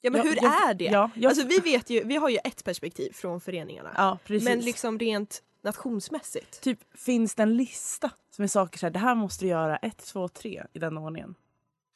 Ja 0.00 0.10
men 0.10 0.18
Ja, 0.20 0.24
hur 0.26 0.36
jag- 0.36 0.70
är 0.70 0.74
det? 0.74 0.84
Ja, 0.84 1.10
jag, 1.14 1.28
Alltså 1.30 1.46
vi 1.46 1.58
vet 1.58 1.90
ju, 1.90 2.04
vi 2.04 2.16
har 2.16 2.28
ju 2.28 2.38
ett 2.44 2.64
perspektiv 2.64 3.12
från 3.12 3.40
föreningarna. 3.40 3.90
ja 3.96 4.18
precis. 4.24 4.48
men 4.48 4.60
liksom 4.60 4.98
rent 4.98 5.42
nationsmässigt. 5.62 6.60
Typ, 6.62 6.98
finns 6.98 7.34
det 7.34 7.42
en 7.42 7.56
lista 7.56 8.10
som 8.30 8.42
är 8.42 8.46
saker 8.48 8.78
så 8.78 8.86
här, 8.86 8.90
det 8.90 8.98
här 8.98 9.14
måste 9.14 9.44
du 9.44 9.48
göra 9.48 9.76
ett, 9.76 9.98
två, 9.98 10.28
tre 10.28 10.64
i 10.72 10.78
den 10.78 10.98
ordningen? 10.98 11.34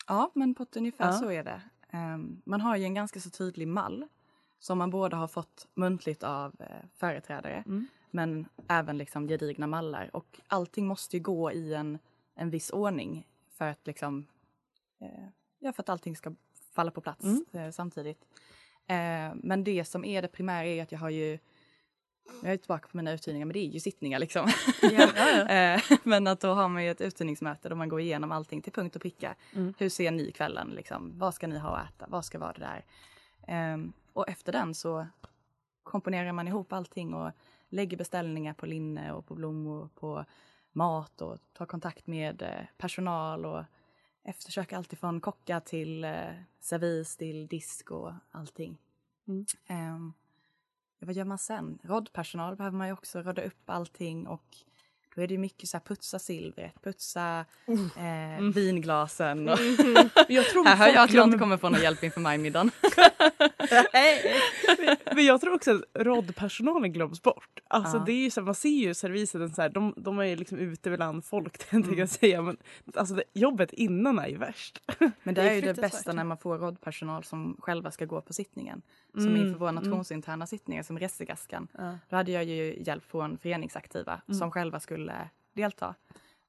Ja, 0.06 0.30
men 0.34 0.54
på 0.54 0.62
ett 0.62 0.76
ungefär 0.76 1.06
Ja. 1.06 1.12
så 1.12 1.30
är 1.30 1.44
det. 1.44 1.60
Ehm, 1.90 2.42
man 2.44 2.60
har 2.60 2.76
ju 2.76 2.84
en 2.84 2.94
ganska 2.94 3.20
så 3.20 3.30
tydlig 3.30 3.68
mall 3.68 4.06
som 4.58 4.78
man 4.78 4.90
både 4.90 5.16
har 5.16 5.28
fått 5.28 5.66
muntligt 5.74 6.22
av 6.22 6.54
eh, 6.58 6.66
företrädare 6.96 7.62
Mm. 7.66 7.86
men 8.10 8.46
även 8.68 8.98
liksom 8.98 9.28
gedigna 9.28 9.66
mallar. 9.66 10.10
Och 10.16 10.40
allting 10.46 10.86
måste 10.86 11.16
ju 11.16 11.22
gå 11.22 11.52
i 11.52 11.74
en, 11.74 11.98
en 12.34 12.50
viss 12.50 12.70
ordning 12.70 13.26
för 13.58 13.68
att 13.68 13.86
liksom 13.86 14.26
eh, 15.00 15.08
ja, 15.58 15.72
för 15.72 15.82
att 15.82 15.88
allting 15.88 16.16
ska 16.16 16.32
falla 16.74 16.90
på 16.90 17.00
plats 17.00 17.24
Mm. 17.24 17.44
eh, 17.52 17.70
samtidigt. 17.70 18.24
Eh, 18.86 19.34
men 19.34 19.64
det 19.64 19.84
som 19.84 20.04
är 20.04 20.22
det 20.22 20.28
primära 20.28 20.66
är 20.66 20.82
att 20.82 20.92
jag 20.92 20.98
har 20.98 21.10
ju 21.10 21.38
jag 22.42 22.52
är 22.52 22.56
tillbaka 22.56 22.88
på 22.88 22.96
mina 22.96 23.12
uthyrningar 23.12 23.46
men 23.46 23.52
det 23.52 23.58
är 23.58 23.68
ju 23.68 23.80
sittningar 23.80 24.18
liksom. 24.18 24.48
Eh, 25.48 25.80
men 26.02 26.26
att 26.26 26.40
då 26.40 26.48
har 26.54 26.68
man 26.68 26.84
ju 26.84 26.90
ett 26.90 27.00
uthyrningsmöte 27.00 27.68
där 27.68 27.76
man 27.76 27.88
går 27.88 28.00
igenom 28.00 28.32
allting 28.32 28.62
till 28.62 28.72
punkt 28.72 28.96
och 28.96 29.02
pricka. 29.02 29.34
Mm. 29.54 29.74
Hur 29.78 29.88
ser 29.88 30.10
ni 30.10 30.32
kvällen? 30.32 30.68
Liksom? 30.70 31.18
Vad 31.18 31.34
ska 31.34 31.46
ni 31.46 31.58
ha 31.58 31.76
att 31.76 31.88
äta? 31.90 32.06
Vad 32.08 32.24
ska 32.24 32.38
vara 32.38 32.52
det 32.52 32.60
där? 32.60 32.84
Ehm, 33.46 33.92
och 34.12 34.28
efter 34.28 34.52
den 34.52 34.74
så 34.74 35.06
komponerar 35.82 36.32
man 36.32 36.48
ihop 36.48 36.72
allting 36.72 37.14
och 37.14 37.30
lägger 37.68 37.96
beställningar 37.96 38.54
på 38.54 38.66
linne 38.66 39.12
och 39.12 39.26
på 39.26 39.34
blommor 39.34 39.82
och 39.84 39.94
på 39.94 40.24
mat 40.72 41.20
och 41.20 41.38
tar 41.52 41.66
kontakt 41.66 42.06
med 42.06 42.66
personal 42.78 43.46
och 43.46 43.64
eftersöker 44.24 44.76
allt 44.76 44.92
ifrån 44.92 45.20
kockar 45.20 45.60
till 45.60 46.04
eh, 46.04 46.32
servis 46.60 47.16
till 47.16 47.46
disk 47.46 47.90
och 47.90 48.12
allting. 48.30 48.78
Mm. 49.28 49.46
Ja, 49.66 50.12
vad 51.06 51.14
gör 51.14 51.24
man 51.24 51.38
sen? 51.38 51.78
Roddpersonal 51.82 52.56
behöver 52.56 52.76
man 52.76 52.86
ju 52.86 52.92
också 52.92 53.22
rodda 53.22 53.42
upp 53.42 53.70
allting 53.70 54.26
och 54.26 54.56
då 55.14 55.22
är 55.22 55.26
det 55.26 55.38
mycket 55.38 55.68
så 55.68 55.76
här 55.76 55.84
putsa 55.84 56.18
silvret, 56.18 56.82
putsa 56.82 57.44
eh, 57.96 58.44
vinglasen. 58.54 59.48
Och 59.48 59.58
Jag 60.28 60.44
tror 60.46 60.64
här 60.64 60.76
hör 60.76 60.86
jag 60.88 61.04
att 61.04 61.12
jag 61.12 61.26
inte 61.26 61.38
kommer 61.38 61.56
få 61.56 61.68
någon 61.68 61.82
hjälp 61.82 62.04
inför 62.04 62.20
majmiddagen. 62.20 62.70
Men 65.14 65.24
jag 65.24 65.40
tror 65.40 65.54
också 65.54 65.70
att 65.74 65.82
roddpersonalen 66.06 66.92
glöms 66.92 67.22
bort. 67.22 67.60
Alltså 67.68 67.96
Ja. 67.96 68.02
det 68.06 68.12
är 68.12 68.22
ju 68.22 68.30
så, 68.30 68.40
här, 68.40 68.44
man 68.44 68.54
ser 68.54 68.68
ju 68.68 68.94
servisen, 68.94 69.54
så 69.54 69.62
här, 69.62 69.68
de, 69.68 69.94
de 69.96 70.18
är 70.18 70.24
ju 70.24 70.36
liksom 70.36 70.58
ute 70.58 70.90
bland 70.96 71.24
folk 71.24 71.58
tänkte 71.70 71.88
Mm. 71.88 71.98
jag 72.00 72.08
säga. 72.08 72.42
Men 72.42 72.56
alltså 72.94 73.14
det, 73.14 73.22
jobbet 73.34 73.72
innan 73.72 74.18
är 74.18 74.28
ju 74.28 74.36
värst. 74.36 74.80
Men 75.22 75.34
det 75.34 75.42
är 75.42 75.54
ju 75.54 75.60
det 75.60 75.74
bästa 75.74 76.12
när 76.12 76.24
man 76.24 76.38
får 76.38 76.58
roddpersonal 76.58 77.24
som 77.24 77.56
själva 77.60 77.90
ska 77.90 78.04
gå 78.04 78.20
på 78.20 78.32
sittningen. 78.32 78.82
Som 79.14 79.26
Mm, 79.26 79.36
inför 79.36 79.58
våra 79.58 79.70
mm. 79.70 79.84
nationsinterna 79.84 80.46
sittningar 80.46 80.82
som 80.82 80.98
Resegaskan. 80.98 81.68
Ja. 81.78 81.98
Då 82.08 82.16
hade 82.16 82.32
jag 82.32 82.44
ju 82.44 82.82
hjälp 82.82 83.04
från 83.10 83.38
föreningsaktiva 83.38 84.20
Mm. 84.28 84.38
som 84.38 84.50
själva 84.50 84.80
skulle 84.80 85.01
delta. 85.54 85.94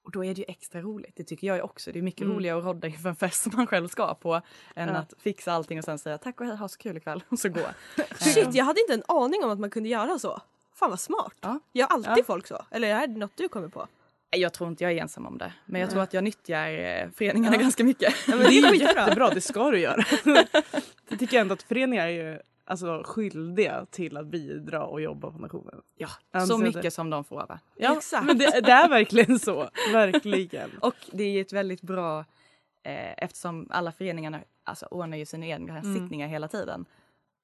Och 0.06 0.12
då 0.12 0.26
är 0.26 0.36
det 0.36 0.40
ju 0.42 0.46
extra 0.48 0.82
roligt. 0.82 1.16
Det 1.16 1.24
tycker 1.24 1.48
jag 1.48 1.66
också. 1.66 1.92
Det 1.92 2.00
är 2.00 2.04
mycket 2.04 2.22
Mm. 2.22 2.36
roligare 2.36 2.58
att 2.60 2.66
rodda 2.66 2.88
inför 2.88 3.10
en 3.10 3.16
fest 3.16 3.44
som 3.44 3.52
man 3.56 3.68
själv 3.68 3.88
ska 3.88 4.14
på 4.16 4.42
än 4.76 4.90
Ja. 4.90 4.96
att 4.96 5.14
fixa 5.20 5.54
allting 5.54 5.78
och 5.80 5.86
sen 5.86 6.00
säga 6.00 6.18
tack 6.18 6.42
och 6.42 6.48
hej, 6.48 6.56
ha 6.56 6.68
så 6.68 6.78
kul 6.78 6.98
ikväll 6.98 7.24
och 7.30 7.40
så 7.40 7.50
gå. 7.50 7.62
Shit, 8.20 8.54
jag 8.56 8.66
hade 8.66 8.82
inte 8.82 8.94
en 8.94 9.04
aning 9.08 9.44
om 9.44 9.50
att 9.52 9.60
man 9.60 9.70
kunde 9.70 9.90
göra 9.90 10.20
så. 10.20 10.42
Fan 10.76 10.90
vad 10.90 11.00
smart. 11.00 11.34
Ja. 11.42 11.60
Gör 11.74 11.88
alltid 11.88 12.12
Ja. 12.18 12.24
folk 12.28 12.48
så? 12.48 12.66
Eller 12.72 12.96
är 12.96 13.08
det 13.08 13.20
något 13.20 13.38
du 13.38 13.48
kommer 13.50 13.68
på? 13.68 13.88
Jag 14.36 14.54
tror 14.54 14.70
inte 14.70 14.84
jag 14.84 14.94
är 14.94 15.02
ensam 15.02 15.26
om 15.26 15.38
det. 15.38 15.54
Men 15.66 15.82
jag 15.82 15.90
tror 15.92 16.02
att 16.02 16.14
jag 16.14 16.24
nyttjar 16.24 16.68
eh, 16.70 17.10
föreningarna 17.16 17.58
ganska 17.58 17.84
mycket. 17.84 18.14
Ja, 18.28 18.36
men 18.36 18.40
det 18.48 18.60
är 18.60 18.74
ju 18.74 18.80
jättebra, 18.80 19.30
det 19.30 19.42
ska 19.42 19.72
du 19.72 19.80
göra. 19.80 20.04
det 21.10 21.18
tycker 21.18 21.36
jag 21.38 21.42
ändå 21.42 21.54
att 21.54 21.64
föreningar 21.64 22.08
är 22.08 22.12
ju 22.12 22.40
alltså, 22.66 23.04
skyldiga 23.06 23.86
till 23.92 24.18
att 24.18 24.28
bidra 24.28 24.86
och 24.86 25.02
jobba 25.02 25.32
på 25.32 25.38
nationen. 25.40 25.82
Ja, 25.96 26.08
Anser 26.32 26.54
så 26.54 26.58
det. 26.62 26.64
mycket 26.64 26.94
som 26.94 27.10
de 27.10 27.24
får 27.24 27.36
va. 27.48 27.60
Ja, 27.76 27.98
Exakt. 27.98 28.26
men 28.26 28.38
det, 28.38 28.62
det 28.62 28.72
är 28.72 28.90
verkligen 28.90 29.40
så. 29.40 29.70
Verkligen. 29.94 30.70
Och 30.82 30.96
det 31.12 31.24
är 31.24 31.30
ju 31.32 31.42
ett 31.42 31.54
väldigt 31.54 31.82
bra, 31.82 32.20
eh, 32.84 33.14
eftersom 33.24 33.68
alla 33.72 33.92
föreningarna 33.92 34.40
alltså, 34.64 34.86
ordnar 34.86 35.18
ju 35.18 35.26
sina 35.26 35.46
egna 35.46 35.78
Mm. 35.80 35.94
sittningar 35.96 36.28
hela 36.28 36.48
tiden. 36.48 36.86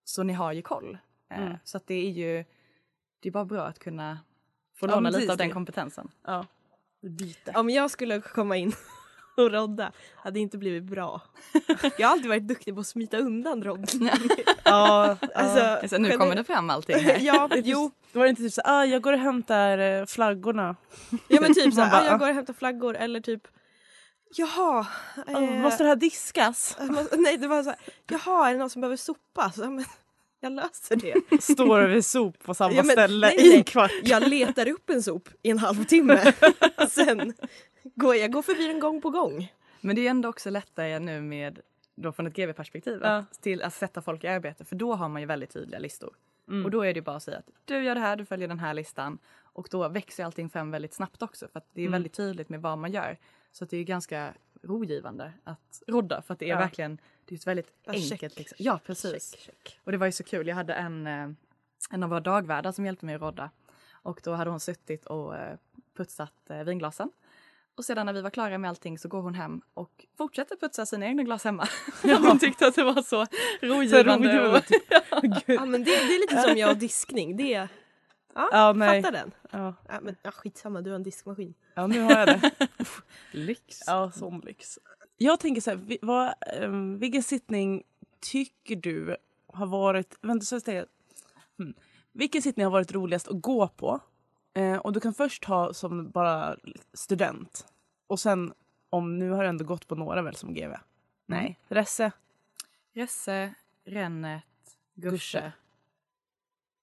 Så 0.03 0.23
ni 0.23 0.33
har 0.33 0.51
ju 0.53 0.61
koll. 0.61 0.97
Eh, 1.31 1.41
Mm. 1.41 1.57
Så 1.63 1.77
att 1.77 1.87
det 1.87 1.93
är 2.07 2.09
ju, 2.09 2.45
det 3.19 3.29
är 3.29 3.31
bara 3.31 3.45
bra 3.45 3.61
att 3.65 3.79
kunna 3.79 4.19
få 4.75 4.85
Ja, 4.87 4.91
låna 4.95 5.11
men 5.11 5.19
lite 5.19 5.31
av 5.31 5.37
den 5.37 5.47
det. 5.47 5.53
kompetensen. 5.53 6.11
Ja. 6.25 6.45
Byte. 7.01 7.51
Om 7.55 7.69
jag 7.69 7.91
skulle 7.91 8.21
komma 8.21 8.57
in 8.57 8.71
och 9.43 9.51
rodda 9.51 9.91
hade 10.15 10.33
det 10.33 10.39
inte 10.39 10.57
blivit 10.57 10.83
bra. 10.83 11.21
Jag 11.97 12.07
har 12.07 12.13
alltid 12.13 12.27
varit 12.29 12.47
duktig 12.47 12.73
på 12.75 12.79
att 12.81 12.87
smita 12.87 13.17
undan 13.17 13.63
roddning. 13.63 14.09
Ja, 14.63 15.17
Alltså, 15.35 15.59
Alltså, 15.63 15.97
nu 15.97 16.11
kommer 16.17 16.35
det 16.35 16.43
fram 16.43 16.69
allting 16.69 16.99
här. 16.99 17.17
Ja, 17.21 17.49
jo. 17.55 17.91
Då 18.11 18.19
var 18.19 18.25
det 18.25 18.29
inte 18.29 18.41
typ 18.41 18.53
så 18.53 18.61
ah, 18.65 18.85
jag 18.85 19.01
går 19.01 19.13
och 19.13 19.19
hämtar 19.19 19.77
eh, 19.77 20.05
flaggorna. 20.05 20.75
Ja 21.27 21.41
men 21.41 21.53
typ 21.53 21.75
bara, 21.75 21.91
ah, 21.91 22.05
jag 22.05 22.19
går 22.19 22.29
och 22.29 22.35
hämtar 22.35 22.53
flaggor 22.53 22.95
eller 22.95 23.19
typ 23.19 23.41
Jaha. 24.35 24.87
Eh, 25.27 25.39
måste 25.41 25.83
det 25.83 25.87
här 25.89 25.95
diskas? 25.95 26.77
måste- 26.81 27.17
nej 27.17 27.37
det 27.37 27.47
var 27.47 27.63
såhär, 27.63 27.79
jaha 28.09 28.49
är 28.49 28.53
det 28.53 28.59
någon 28.59 28.69
som 28.69 28.81
behöver 28.81 28.97
sopa? 28.97 29.51
Så, 29.55 29.69
men, 29.69 29.85
Jag 30.41 30.51
löser 30.51 30.95
det. 30.95 31.41
Står 31.43 31.81
vid 31.81 32.05
sop 32.05 32.43
på 32.43 32.53
samma 32.53 32.73
Ja, 32.73 32.83
men- 32.83 32.91
ställe 32.91 33.27
nej, 33.27 33.35
i 33.45 33.49
nej. 33.49 33.57
en 33.57 33.63
kvart. 33.63 33.91
Jag 34.03 34.27
letar 34.27 34.69
upp 34.69 34.89
en 34.89 35.03
sop 35.03 35.29
i 35.43 35.49
en 35.49 35.57
halvtimme. 35.59 36.33
Sen 36.89 37.33
går 37.95 38.15
jag 38.15 38.31
går 38.31 38.41
förbi 38.41 38.67
den 38.67 38.79
gång 38.79 39.01
på 39.01 39.09
gång. 39.09 39.53
Men 39.81 39.95
det 39.95 40.05
är 40.07 40.09
ändå 40.09 40.29
också 40.29 40.49
lättare 40.49 40.99
nu 40.99 41.21
med 41.21 41.59
då 41.95 42.11
från 42.11 42.27
ett 42.27 42.33
GV-perspektiv 42.35 42.99
Ja. 43.03 43.09
att, 43.17 43.41
till 43.41 43.61
att 43.61 43.73
sätta 43.73 44.01
folk 44.01 44.23
i 44.23 44.27
arbete 44.27 44.65
för 44.65 44.75
då 44.75 44.93
har 44.93 45.09
man 45.09 45.21
ju 45.21 45.25
väldigt 45.27 45.49
tydliga 45.53 45.79
listor. 45.79 46.15
Mm. 46.47 46.65
Och 46.65 46.71
då 46.71 46.81
är 46.81 46.93
det 46.93 46.97
ju 46.97 47.01
bara 47.01 47.15
att 47.15 47.23
säga 47.23 47.37
att 47.37 47.49
du 47.65 47.83
gör 47.83 47.95
det 47.95 48.01
här, 48.01 48.15
du 48.15 48.25
följer 48.25 48.47
den 48.47 48.59
här 48.59 48.73
listan 48.73 49.17
och 49.43 49.67
då 49.71 49.87
växer 49.87 50.25
allting 50.25 50.49
fram 50.49 50.71
väldigt 50.71 50.93
snabbt 50.93 51.21
också 51.21 51.47
för 51.47 51.57
att 51.59 51.65
det 51.73 51.81
är 51.81 51.85
Mm. 51.85 51.91
väldigt 51.91 52.13
tydligt 52.13 52.49
med 52.49 52.61
vad 52.61 52.77
man 52.77 52.91
gör. 52.91 53.17
Så 53.51 53.65
det 53.65 53.77
är 53.77 53.83
ganska 53.83 54.33
rogivande 54.61 55.33
att 55.43 55.83
rodda 55.87 56.21
för 56.21 56.33
att 56.33 56.39
det 56.39 56.45
är 56.45 56.49
Ja. 56.49 56.57
verkligen 56.59 56.97
det 57.25 57.35
är 57.35 57.37
ett 57.39 57.47
väldigt 57.47 57.83
Bara 57.85 57.93
enkelt. 57.97 58.37
Liksom. 58.37 58.55
Ja 58.59 58.79
precis. 58.85 59.31
Check, 59.31 59.41
check. 59.45 59.79
Och 59.83 59.91
det 59.91 59.97
var 59.97 60.05
ju 60.05 60.11
så 60.11 60.23
kul. 60.23 60.47
Jag 60.47 60.55
hade 60.55 60.73
en, 60.73 61.07
eh, 61.07 61.29
en 61.91 62.03
av 62.03 62.09
våra 62.09 62.19
dagvärdar 62.19 62.71
som 62.71 62.85
hjälpte 62.85 63.05
mig 63.05 63.15
att 63.15 63.21
rodda. 63.21 63.49
Och 63.91 64.21
då 64.23 64.33
hade 64.33 64.49
hon 64.49 64.59
suttit 64.59 65.05
och 65.05 65.35
eh, 65.37 65.57
putsat 65.97 66.49
eh, 66.49 66.63
vinglasen. 66.63 67.11
Och 67.79 67.85
sedan 67.85 68.05
när 68.05 68.13
vi 68.13 68.21
var 68.21 68.29
klara 68.29 68.57
med 68.57 68.69
allting 68.69 68.97
så 68.97 69.07
går 69.07 69.21
hon 69.21 69.33
hem 69.33 69.61
och 69.73 70.05
fortsätter 70.17 70.55
putsa 70.55 70.85
sina 70.85 71.05
egna 71.05 71.23
glas 71.23 71.43
hemma. 71.43 71.67
hon 72.01 72.39
tyckte 72.39 72.67
att 72.67 72.75
det 72.75 72.83
var 72.83 73.01
så 73.01 73.25
rogivande. 73.61 74.15
rogivande, 74.15 74.57
och, 74.57 74.65
typ. 74.67 74.83
Ja, 75.45 75.65
men 75.65 75.83
det, 75.83 75.91
det 75.91 76.15
är 76.15 76.21
lite 76.21 76.41
som 76.41 76.57
jag 76.57 76.69
och 76.69 76.77
diskning. 76.77 77.37
Det 77.37 77.49
ja, 78.33 78.49
Ja, 78.51 78.73
nej. 78.73 79.01
fattar 79.01 79.11
den. 79.11 79.31
Ja. 79.51 79.73
Ja, 79.87 79.99
men, 80.01 80.15
ja, 80.23 80.31
skitsamma, 80.31 80.81
du 80.81 80.89
har 80.89 80.95
en 80.95 81.03
diskmaskin. 81.03 81.53
ja, 81.73 81.87
nu 81.87 82.01
har 82.01 82.11
jag 82.11 82.27
det. 82.27 82.51
Lyx. 83.31 83.79
Ja, 83.87 84.11
sån 84.11 84.39
lyx. 84.39 84.79
Jag 85.17 85.39
tänker 85.39 85.61
så 85.61 85.69
här, 85.69 85.97
vad, 86.01 86.33
um, 86.61 86.99
vilken 86.99 87.23
sittning 87.23 87.83
tycker 88.19 88.75
du 88.75 89.17
har 89.53 89.65
varit... 89.65 90.17
Vänta, 90.21 90.45
så 90.45 90.55
jag 90.55 90.61
säga, 90.61 90.85
hmm. 91.57 91.73
Vilken 92.11 92.41
sittning 92.41 92.65
har 92.65 92.71
varit 92.71 92.91
roligast 92.91 93.27
att 93.27 93.41
gå 93.41 93.67
på? 93.67 93.99
Eh, 94.53 94.77
och 94.77 94.93
du 94.93 94.99
kan 94.99 95.13
först 95.13 95.45
ha 95.45 95.73
som 95.73 96.09
bara 96.09 96.57
student. 96.93 97.67
Och 98.07 98.19
sen, 98.19 98.53
om 98.89 99.19
nu 99.19 99.29
har 99.29 99.43
du 99.43 99.49
ändå 99.49 99.65
gått 99.65 99.87
på 99.87 99.95
några 99.95 100.21
väl 100.21 100.35
som 100.35 100.53
GV? 100.53 100.73
Nej. 101.25 101.59
Resse? 101.67 102.11
Resse, 102.93 103.53
Rennet, 103.83 104.43
Gusche. 104.93 105.11
Gusche. 105.11 105.51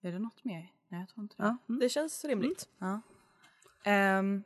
Är 0.00 0.12
det 0.12 0.18
något 0.18 0.44
mer? 0.44 0.72
Nej, 0.88 1.00
jag 1.00 1.08
tror 1.08 1.22
inte 1.22 1.34
det. 1.36 1.42
Ja. 1.42 1.56
Mm. 1.68 1.80
Det 1.80 1.88
känns 1.88 2.24
rimligt. 2.24 2.68
Ja. 2.78 3.00
Ehm, 3.84 4.42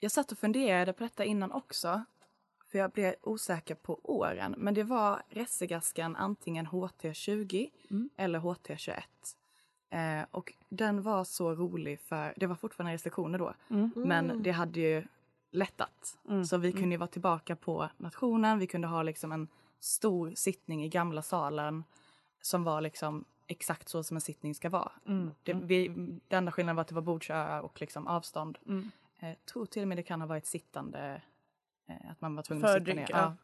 jag 0.00 0.10
satt 0.12 0.32
och 0.32 0.38
funderade 0.38 0.92
på 0.92 1.02
detta 1.02 1.24
innan 1.24 1.52
också. 1.52 2.04
För 2.70 2.78
jag 2.78 2.90
blev 2.90 3.14
osäker 3.22 3.74
på 3.74 4.00
åren. 4.02 4.54
Men 4.58 4.74
det 4.74 4.82
var 4.82 5.22
Ressegaskan 5.28 6.16
antingen 6.16 6.66
HT20 6.66 7.70
Mm. 7.90 8.10
eller 8.16 8.38
HT21. 8.40 9.02
Eh, 9.94 10.24
och 10.30 10.52
den 10.68 11.02
var 11.02 11.24
så 11.24 11.54
rolig 11.54 12.00
för, 12.00 12.34
det 12.36 12.46
var 12.46 12.54
fortfarande 12.54 12.94
restriktioner 12.94 13.38
då. 13.38 13.54
Mm. 13.70 13.90
Men 13.96 14.42
det 14.42 14.50
hade 14.50 14.80
ju 14.80 15.04
lättat. 15.50 16.18
Mm. 16.28 16.44
Så 16.44 16.56
vi 16.58 16.72
kunde 16.72 16.88
ju 16.90 16.96
vara 16.96 17.08
tillbaka 17.08 17.56
på 17.56 17.88
nationen. 17.96 18.58
Vi 18.58 18.66
kunde 18.66 18.88
ha 18.88 19.02
liksom 19.02 19.32
en 19.32 19.48
stor 19.80 20.32
sittning 20.34 20.84
i 20.84 20.88
gamla 20.88 21.22
salen 21.22 21.84
som 22.42 22.64
var 22.64 22.80
liksom 22.80 23.24
exakt 23.46 23.88
så 23.88 24.02
som 24.02 24.16
en 24.16 24.20
sittning 24.20 24.54
ska 24.54 24.70
vara. 24.70 24.92
Mm. 25.06 25.30
Det, 25.42 25.52
vi, 25.54 25.88
den 25.88 26.20
enda 26.38 26.52
skillnaden 26.52 26.76
var 26.76 26.80
att 26.80 26.88
det 26.88 26.94
var 26.94 27.02
bordsköar 27.02 27.60
och 27.60 27.80
liksom 27.80 28.06
avstånd. 28.06 28.58
Mm. 28.66 28.90
Eh, 29.18 29.34
tror 29.52 29.66
till 29.66 29.82
och 29.82 29.88
med 29.88 29.98
det 29.98 30.02
kan 30.02 30.20
ha 30.20 30.28
varit 30.28 30.46
sittande, 30.46 31.22
eh, 31.88 32.10
att 32.10 32.20
man 32.20 32.36
var 32.36 32.42
tvungen 32.42 32.62
För 32.62 32.76
att 32.76 32.84
sitta 32.86 32.94
ner. 33.00 33.06
ja. 33.10 33.36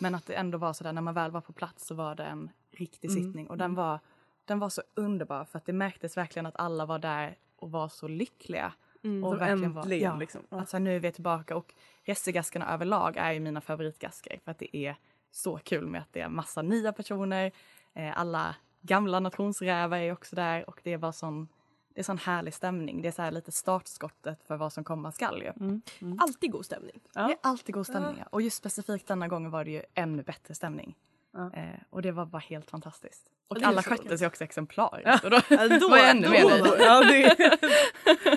Men 0.00 0.14
att 0.14 0.26
det 0.26 0.34
ändå 0.34 0.58
var 0.58 0.72
sådär, 0.72 0.92
när 0.92 1.02
man 1.02 1.14
väl 1.14 1.30
var 1.30 1.40
på 1.40 1.52
plats 1.52 1.86
så 1.86 1.94
var 1.94 2.14
det 2.14 2.24
en 2.24 2.50
riktig 2.70 3.10
Mm. 3.10 3.22
sittning. 3.22 3.50
Och 3.50 3.58
den 3.58 3.74
var, 3.74 4.00
den 4.44 4.58
var 4.58 4.68
så 4.68 4.82
underbar 4.94 5.44
för 5.44 5.58
att 5.58 5.66
det 5.66 5.72
märktes 5.72 6.16
verkligen 6.16 6.46
att 6.46 6.56
alla 6.56 6.86
var 6.86 6.98
där 6.98 7.36
och 7.56 7.70
var 7.70 7.88
så 7.88 8.08
lyckliga. 8.08 8.72
Mm. 9.04 9.24
Och 9.24 9.40
verkligen 9.40 9.72
var- 9.72 9.82
äntligen 9.82 10.12
ja. 10.12 10.18
liksom. 10.18 10.40
Ja. 10.48 10.60
Alltså 10.60 10.78
nu 10.78 10.96
är 10.96 11.00
vi 11.00 11.12
tillbaka 11.12 11.56
och 11.56 11.74
Ressegaskarna 12.04 12.74
överlag 12.74 13.16
är 13.16 13.32
ju 13.32 13.40
mina 13.40 13.60
favoritgasker 13.60 14.40
för 14.44 14.50
att 14.50 14.58
det 14.58 14.76
är 14.76 14.96
så 15.30 15.58
kul 15.58 15.86
med 15.86 16.00
att 16.00 16.12
det 16.12 16.20
är 16.20 16.28
massa 16.28 16.62
nya 16.62 16.92
personer. 16.92 17.52
Eh, 17.94 18.18
alla 18.20 18.56
gamla 18.80 19.20
nationsrävar 19.20 19.98
är 19.98 20.12
också 20.12 20.36
där 20.36 20.68
och 20.68 20.80
det 20.82 20.98
bara 20.98 21.12
sån, 21.12 21.48
det 21.94 22.00
är 22.00 22.04
sån 22.04 22.18
härlig 22.18 22.54
stämning. 22.54 23.02
Det 23.02 23.08
är 23.08 23.12
så 23.12 23.22
här 23.22 23.30
lite 23.30 23.52
startskottet 23.52 24.42
för 24.42 24.56
vad 24.56 24.72
som 24.72 24.84
komma 24.84 25.12
skall 25.12 25.42
ju. 25.42 25.52
Mm. 25.60 25.82
Mm. 26.00 26.18
Alltid 26.20 26.50
god 26.52 26.64
stämning. 26.64 27.00
Ja. 27.14 27.26
Det 27.26 27.32
är 27.32 27.38
alltid 27.42 27.74
god 27.74 27.86
stämning. 27.86 28.16
ja. 28.18 28.24
Och 28.30 28.42
just 28.42 28.56
specifikt 28.56 29.06
denna 29.06 29.28
gången 29.28 29.50
var 29.50 29.64
det 29.64 29.70
ju 29.70 29.82
ännu 29.94 30.22
bättre 30.22 30.54
stämning. 30.54 30.96
Ja. 31.32 31.52
Eh, 31.54 31.80
och 31.90 32.02
det 32.02 32.12
var 32.12 32.26
bara 32.26 32.38
helt 32.38 32.70
fantastiskt. 32.70 33.30
Och 33.48 33.62
alla 33.62 33.82
skötte 33.82 34.18
sig 34.18 34.26
också 34.26 34.44
exemplariskt. 34.44 35.22
Då 35.22 35.28
då- 35.28 35.88
var 35.88 35.96
jag 35.98 36.10
ännu 36.10 36.28
mer 36.28 36.44
nöjd. 36.44 36.66
Ja, 36.78 37.00
det, 37.00 37.36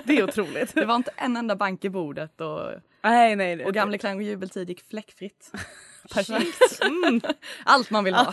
det 0.04 0.18
är 0.18 0.24
otroligt. 0.24 0.74
Det 0.74 0.84
var 0.84 0.96
inte 0.96 1.10
en 1.16 1.36
enda 1.36 1.56
bank 1.56 1.84
i 1.84 1.90
bordet 1.90 2.40
och, 2.40 2.70
nej. 3.02 3.36
nej. 3.36 3.64
och 3.64 3.74
Gamle 3.74 3.98
Klang 3.98 4.16
och 4.16 4.22
jubeltid 4.22 4.68
gick 4.68 4.80
fläckfritt. 4.88 5.52
Perfekt. 6.14 6.82
Mm. 6.82 7.20
Allt 7.64 7.90
man 7.90 8.04
vill 8.04 8.14
ha. 8.14 8.32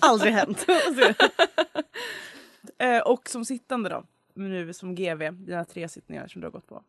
Aldrig 0.00 0.32
hänt. 0.32 0.66
eh, 2.78 2.98
och 2.98 3.28
som 3.28 3.44
sittande 3.44 3.88
då? 3.88 4.04
Nu 4.34 4.72
som 4.72 4.94
GV, 4.94 5.32
dina 5.32 5.64
tre 5.64 5.88
sittningar 5.88 6.28
som 6.28 6.40
du 6.40 6.46
har 6.46 6.52
gått 6.52 6.66
på. 6.66 6.82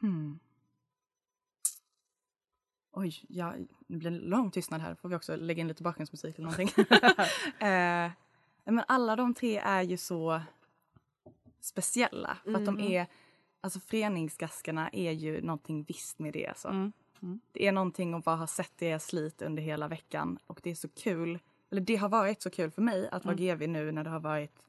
Hmm. 0.00 0.38
Oj, 2.92 3.24
ja, 3.28 3.54
det 3.86 3.96
blir 3.96 4.10
en 4.10 4.18
lång 4.18 4.50
tystnad 4.50 4.80
här. 4.80 4.94
Får 4.94 5.08
vi 5.08 5.14
också 5.14 5.36
lägga 5.36 5.60
in 5.60 5.68
lite 5.68 5.82
bakgrundsmusik 5.82 6.38
eller 6.38 6.50
någonting. 6.50 6.84
eh, 7.68 8.10
men 8.64 8.84
alla 8.88 9.16
de 9.16 9.34
tre 9.34 9.58
är 9.58 9.82
ju 9.82 9.96
så 9.96 10.40
speciella. 11.60 12.38
För 12.44 12.54
att 12.54 12.66
de 12.66 12.80
är, 12.80 13.06
alltså 13.60 13.80
föreningsgaskarna 13.80 14.88
är 14.92 15.12
ju 15.12 15.42
någonting 15.42 15.82
visst 15.88 16.18
med 16.18 16.32
det. 16.32 16.46
Alltså. 16.46 16.68
Mm. 16.68 16.92
Det 17.52 17.66
är 17.66 17.72
någonting 17.72 18.14
att 18.14 18.24
bara 18.24 18.36
ha 18.36 18.46
sett 18.46 18.78
deras 18.78 19.06
slit 19.06 19.42
under 19.42 19.62
hela 19.62 19.88
veckan 19.88 20.38
och 20.46 20.60
det 20.62 20.70
är 20.70 20.74
så 20.74 20.88
kul. 20.88 21.38
Eller 21.70 21.80
det 21.80 21.96
har 21.96 22.08
varit 22.08 22.42
så 22.42 22.50
kul 22.50 22.70
för 22.70 22.82
mig 22.82 23.08
att 23.12 23.24
vara 23.24 23.36
GV 23.36 23.68
nu 23.68 23.92
när 23.92 24.04
det 24.04 24.10
har 24.10 24.20
varit 24.20 24.62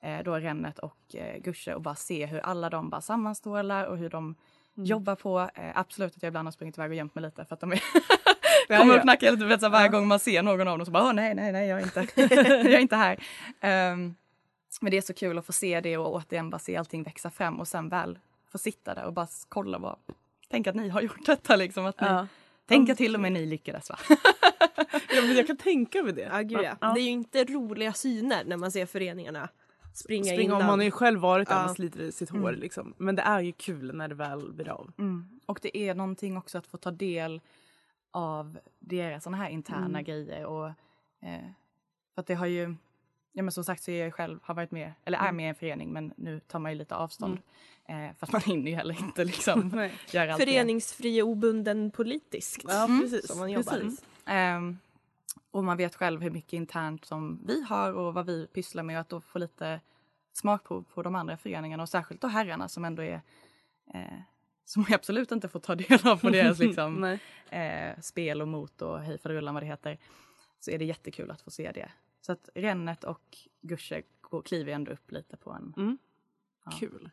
eh, 0.00 0.22
då 0.24 0.34
Rennet 0.34 0.78
och 0.78 1.14
eh, 1.14 1.38
Gusche 1.38 1.74
och 1.74 1.82
bara 1.82 1.94
se 1.94 2.26
hur 2.26 2.38
alla 2.38 2.70
de 2.70 2.90
bara 2.90 3.00
sammanstrålar 3.00 3.84
och 3.84 3.98
hur 3.98 4.10
de 4.10 4.34
jobbar 4.84 5.14
på. 5.14 5.50
Eh, 5.54 5.70
absolut 5.74 6.16
att 6.16 6.22
jag 6.22 6.30
ibland 6.30 6.46
har 6.46 6.52
sprungit 6.52 6.78
iväg 6.78 6.90
och 6.90 6.96
gömt 6.96 7.14
mig 7.14 7.22
lite 7.22 7.44
för 7.44 7.54
att 7.54 7.60
de 7.60 7.72
är 7.72 7.82
kommer 8.66 8.96
och 8.96 9.02
knackar 9.02 9.32
lite 9.32 9.44
vet, 9.44 9.60
så 9.60 9.68
varje 9.68 9.88
gång 9.88 10.06
man 10.08 10.18
ser 10.18 10.42
någon 10.42 10.68
av 10.68 10.78
dem 10.78 10.86
så 10.86 10.92
bara 10.92 11.12
nej 11.12 11.34
nej 11.34 11.52
nej 11.52 11.68
jag 11.68 11.80
är 11.80 11.84
inte, 11.84 12.06
jag 12.64 12.72
är 12.72 12.78
inte 12.78 12.96
här. 12.96 13.18
Ehm, 13.60 14.14
men 14.80 14.90
det 14.90 14.96
är 14.96 15.02
så 15.02 15.14
kul 15.14 15.38
att 15.38 15.46
få 15.46 15.52
se 15.52 15.80
det 15.80 15.96
och 15.96 16.14
återigen 16.14 16.50
bara 16.50 16.58
se 16.58 16.76
allting 16.76 17.02
växa 17.02 17.30
fram 17.30 17.60
och 17.60 17.68
sen 17.68 17.88
väl 17.88 18.18
få 18.52 18.58
sitta 18.58 18.94
där 18.94 19.04
och 19.04 19.12
bara 19.12 19.26
kolla 19.48 19.78
vad 19.78 19.96
Tänk 20.50 20.66
att 20.66 20.74
ni 20.74 20.88
har 20.88 21.00
gjort 21.00 21.26
detta 21.26 21.56
liksom. 21.56 21.86
Att 21.86 22.00
ni, 22.00 22.06
Ja. 22.06 22.26
Tänk 22.66 22.90
att 22.90 22.98
till 22.98 23.14
och 23.14 23.20
med 23.20 23.32
ni 23.32 23.46
lyckades 23.46 23.90
va? 23.90 23.98
Ja, 25.10 25.22
jag 25.22 25.46
kan 25.46 25.56
tänka 25.56 26.02
mig 26.02 26.12
det. 26.12 26.28
Ja, 26.32 26.40
gud. 26.40 26.68
Ja. 26.80 26.92
Det 26.94 27.00
är 27.00 27.04
ju 27.04 27.10
inte 27.10 27.44
roliga 27.44 27.92
syner 27.92 28.44
när 28.44 28.56
man 28.56 28.72
ser 28.72 28.86
föreningarna 28.86 29.48
springa, 29.98 30.24
Springa 30.24 30.42
innan. 30.42 30.60
om 30.60 30.66
man 30.66 30.78
har 30.78 30.84
ju 30.84 30.90
själv 30.90 31.20
varit 31.20 31.48
där 31.48 31.54
Ja. 31.54 31.64
och 31.70 31.76
sliter 31.76 32.00
i 32.00 32.12
sitt 32.12 32.30
hår 32.30 32.52
liksom. 32.52 32.94
Men 32.98 33.16
det 33.16 33.22
är 33.22 33.40
ju 33.40 33.52
kul 33.52 33.94
när 33.96 34.08
det 34.08 34.14
väl 34.14 34.52
blir 34.52 34.68
av. 34.68 34.92
Och 35.46 35.58
det 35.62 35.78
är 35.78 35.94
någonting 35.94 36.36
också 36.36 36.58
att 36.58 36.66
få 36.66 36.76
ta 36.76 36.90
del 36.90 37.40
av 38.10 38.58
deras 38.78 39.24
såna 39.24 39.36
här 39.36 39.48
interna 39.50 40.02
grejer. 40.02 40.44
Och, 40.44 40.66
eh, 41.22 41.44
för 42.14 42.20
att 42.20 42.26
det 42.26 42.34
har 42.34 42.46
ju, 42.46 42.74
ja 43.32 43.42
men 43.42 43.52
som 43.52 43.64
sagt 43.64 43.82
så 43.82 43.90
är 43.90 44.04
jag 44.04 44.14
själv, 44.14 44.38
har 44.42 44.54
varit 44.54 44.70
med, 44.70 44.92
eller 45.04 45.18
är 45.18 45.32
med 45.32 45.44
i 45.46 45.48
en 45.48 45.54
förening 45.54 45.92
men 45.92 46.12
nu 46.16 46.40
tar 46.40 46.58
man 46.58 46.72
ju 46.72 46.78
lite 46.78 46.94
avstånd. 46.96 47.38
Eh, 47.88 47.94
för 48.18 48.26
att 48.26 48.32
man 48.32 48.40
hinner 48.40 48.70
ju 48.70 48.76
heller 48.76 49.00
inte 49.00 49.24
liksom 49.32 49.88
göra 50.10 50.32
allt. 50.34 50.42
Föreningsfri 50.42 51.22
och 51.22 51.28
obunden 51.28 51.90
politiskt. 51.90 52.64
Ja, 52.68 52.84
Mm. 52.84 53.00
precis. 53.00 53.26
Som 53.28 53.38
man 53.38 53.50
jobbar. 53.50 53.72
Precis. 53.72 54.04
Ehm, 54.26 54.78
och 55.58 55.64
man 55.64 55.76
vet 55.76 55.94
själv 55.94 56.20
hur 56.22 56.30
mycket 56.30 56.52
internt 56.52 57.04
som 57.04 57.40
vi 57.46 57.62
har 57.62 57.92
och 57.92 58.14
vad 58.14 58.26
vi 58.26 58.46
pysslar 58.46 58.82
med 58.82 58.96
och 58.96 59.00
att 59.00 59.08
då 59.08 59.20
få 59.20 59.38
lite 59.38 59.80
smakprov 60.32 60.82
på 60.94 61.02
de 61.02 61.14
andra 61.14 61.36
föreningarna 61.36 61.82
och 61.82 61.88
särskilt 61.88 62.20
då 62.20 62.26
herrarna 62.28 62.68
som 62.68 62.84
ändå 62.84 63.02
är 63.02 63.20
eh, 63.94 64.20
som 64.64 64.84
jag 64.88 64.94
absolut 64.94 65.32
inte 65.32 65.48
får 65.48 65.60
ta 65.60 65.74
del 65.74 66.06
av 66.06 66.16
på 66.20 66.30
deras 66.30 66.58
liksom, 66.68 67.18
eh, 67.50 68.00
spel 68.00 68.42
och 68.42 68.48
mot 68.48 68.82
och 68.82 69.00
hej 69.00 69.18
faderullan 69.18 69.54
vad 69.54 69.62
det 69.62 69.66
heter. 69.66 69.98
Så 70.60 70.70
är 70.70 70.78
det 70.78 70.84
jättekul 70.84 71.30
att 71.30 71.40
få 71.40 71.50
se 71.50 71.72
det. 71.72 71.90
Så 72.20 72.32
att 72.32 72.48
Rennet 72.54 73.04
och 73.04 73.38
Gusche 73.60 74.02
kliver 74.44 74.72
ändå 74.72 74.92
upp 74.92 75.12
lite 75.12 75.36
på 75.36 75.50
en... 75.52 75.74
Mm. 75.76 75.98
Ja. 76.64 76.70
Kul. 76.70 77.10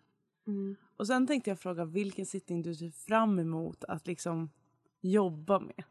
Mm. 0.48 0.76
Och 0.98 1.08
sen 1.08 1.28
tänkte 1.28 1.50
jag 1.50 1.60
fråga 1.60 1.86
vilken 1.86 2.26
sittning 2.26 2.62
du 2.62 2.76
ser 2.76 2.92
fram 2.92 3.40
emot 3.40 3.84
att 3.84 4.08
liksom 4.08 4.50
jobba 5.02 5.60
med. 5.60 5.84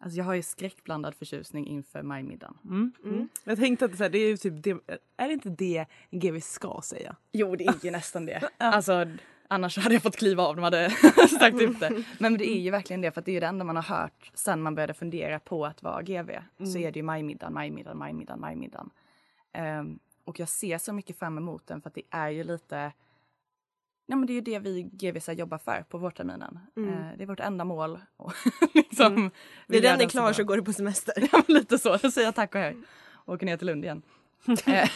Alltså 0.00 0.18
jag 0.18 0.24
har 0.24 0.34
ju 0.34 0.42
skräckblandad 0.42 1.14
förtjusning 1.14 1.66
inför 1.66 2.02
majmiddagen. 2.02 2.58
Mm. 2.64 2.92
Mm. 3.04 3.28
Jag 3.44 3.58
tänkte 3.58 3.84
att 3.84 3.96
så 3.96 4.02
här, 4.02 4.10
det 4.10 4.18
är 4.18 4.28
ju 4.28 4.36
typ 4.36 4.62
det, 4.62 4.70
är 5.16 5.28
det 5.28 5.32
inte 5.32 5.48
det 5.48 5.86
GV 6.10 6.40
ska 6.40 6.80
säga? 6.84 7.16
Jo, 7.32 7.56
det 7.56 7.66
är 7.66 7.84
ju 7.84 7.90
nästan 7.90 8.26
det. 8.26 8.48
Alltså, 8.58 9.06
Annars 9.50 9.78
hade 9.78 9.94
jag 9.94 10.02
fått 10.02 10.16
kliva 10.16 10.42
av, 10.42 10.56
de 10.56 10.62
hade 10.62 10.90
sagt 11.40 11.60
upp 11.60 11.80
det. 11.80 12.04
Men 12.18 12.38
det 12.38 12.50
är 12.50 12.60
ju 12.60 12.70
verkligen 12.70 13.00
det, 13.00 13.10
för 13.10 13.22
det 13.22 13.30
är 13.30 13.32
ju 13.32 13.40
det 13.40 13.46
enda 13.46 13.64
man 13.64 13.76
har 13.76 13.82
hört 13.82 14.30
sen 14.34 14.62
man 14.62 14.74
började 14.74 14.94
fundera 14.94 15.38
på 15.38 15.66
att 15.66 15.82
vara 15.82 16.02
GV. 16.02 16.30
Så 16.72 16.78
är 16.78 16.92
det 16.92 16.98
ju 16.98 17.02
majmiddagen, 17.02 17.54
majmiddagen, 17.54 17.98
majmiddagen, 17.98 18.40
majmiddagen. 18.40 18.90
Ehm, 19.52 19.98
och 20.24 20.40
jag 20.40 20.48
ser 20.48 20.78
så 20.78 20.92
mycket 20.92 21.18
fram 21.18 21.38
emot 21.38 21.66
den 21.66 21.82
för 21.82 21.90
att 21.90 21.94
det 21.94 22.02
är 22.10 22.28
ju 22.28 22.44
lite 22.44 22.92
Ja, 24.10 24.16
men 24.16 24.26
det 24.26 24.32
är 24.32 24.34
ju 24.34 24.40
det 24.40 24.58
vi 24.58 24.82
GVs 24.82 25.28
jobbar 25.28 25.58
för 25.58 25.84
på 25.88 25.98
vårterminen. 25.98 26.58
Mm. 26.76 26.90
Eh, 26.94 27.16
det 27.16 27.22
är 27.22 27.26
vårt 27.26 27.40
enda 27.40 27.64
mål. 27.64 27.98
Och 28.16 28.32
liksom, 28.74 29.14
När 29.14 29.30
vi 29.66 29.76
gör 29.76 29.82
den 29.92 30.00
är 30.00 30.08
klar 30.08 30.22
bra. 30.22 30.34
så 30.34 30.44
går 30.44 30.56
du 30.56 30.62
på 30.62 30.72
semester. 30.72 31.14
Ja, 31.32 31.42
men 31.46 31.56
lite 31.56 31.78
så. 31.78 31.96
Då 31.96 32.10
säger 32.10 32.26
jag 32.28 32.34
tack 32.34 32.54
och 32.54 32.60
hej. 32.60 32.76
Och 33.10 33.34
åker 33.34 33.46
ner 33.46 33.56
till 33.56 33.66
Lund 33.66 33.84
igen. 33.84 34.02
Eh, 34.66 34.88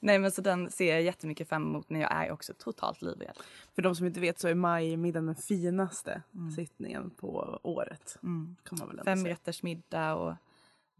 Nej 0.00 0.18
men 0.18 0.32
så 0.32 0.42
den 0.42 0.70
ser 0.70 0.92
jag 0.92 1.02
jättemycket 1.02 1.48
fram 1.48 1.62
emot 1.62 1.90
när 1.90 2.00
jag 2.00 2.12
är 2.12 2.32
också 2.32 2.52
totalt 2.58 3.02
livrädd. 3.02 3.38
För 3.74 3.82
de 3.82 3.94
som 3.94 4.06
inte 4.06 4.20
vet 4.20 4.38
så 4.38 4.48
är 4.48 4.54
majmiddagen 4.54 5.26
den 5.26 5.34
finaste 5.36 6.22
sittningen 6.56 7.10
på 7.10 7.60
året. 7.62 8.16
Kan 8.20 8.78
man 8.78 8.88
väl 8.88 8.90
ändå 8.98 9.04
säga. 9.04 9.16
Femrättersmiddag 9.16 10.14
och 10.14 10.34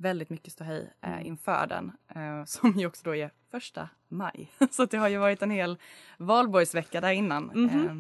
väldigt 0.00 0.30
mycket 0.30 0.52
ståhej 0.52 0.92
Mm. 1.00 1.18
eh, 1.20 1.26
inför 1.26 1.66
den. 1.66 1.92
Eh, 2.08 2.44
som 2.46 2.72
ju 2.78 2.86
också 2.86 3.02
då 3.04 3.14
är 3.16 3.30
första 3.50 3.88
maj. 4.08 4.50
så 4.70 4.84
det 4.84 4.96
har 4.96 5.08
ju 5.08 5.18
varit 5.18 5.42
en 5.42 5.50
hel 5.50 5.78
valborgsvecka 6.18 7.00
där 7.00 7.10
innan. 7.12 7.44
Mhm. 7.44 7.86
Eh, 7.88 7.94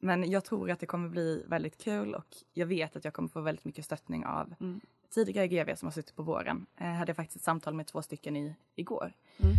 men 0.00 0.30
jag 0.30 0.44
tror 0.44 0.70
att 0.70 0.80
det 0.80 0.86
kommer 0.86 1.08
bli 1.08 1.44
väldigt 1.46 1.78
kul 1.84 2.14
och 2.14 2.26
jag 2.52 2.66
vet 2.66 2.96
att 2.96 3.04
jag 3.04 3.14
kommer 3.14 3.28
få 3.28 3.40
väldigt 3.40 3.64
mycket 3.64 3.84
stöttning 3.84 4.26
av 4.26 4.54
Mm. 4.60 4.80
tidigare 5.14 5.48
GV 5.48 5.74
som 5.76 5.86
har 5.86 5.90
suttit 5.92 6.16
på 6.16 6.22
våren. 6.22 6.66
Eh, 6.76 6.86
hade 6.92 7.08
jag 7.10 7.16
faktiskt 7.16 7.36
ett 7.36 7.42
samtal 7.42 7.74
med 7.74 7.86
två 7.86 8.02
stycken 8.02 8.36
i, 8.36 8.54
igår. 8.74 9.12
Mm. 9.38 9.54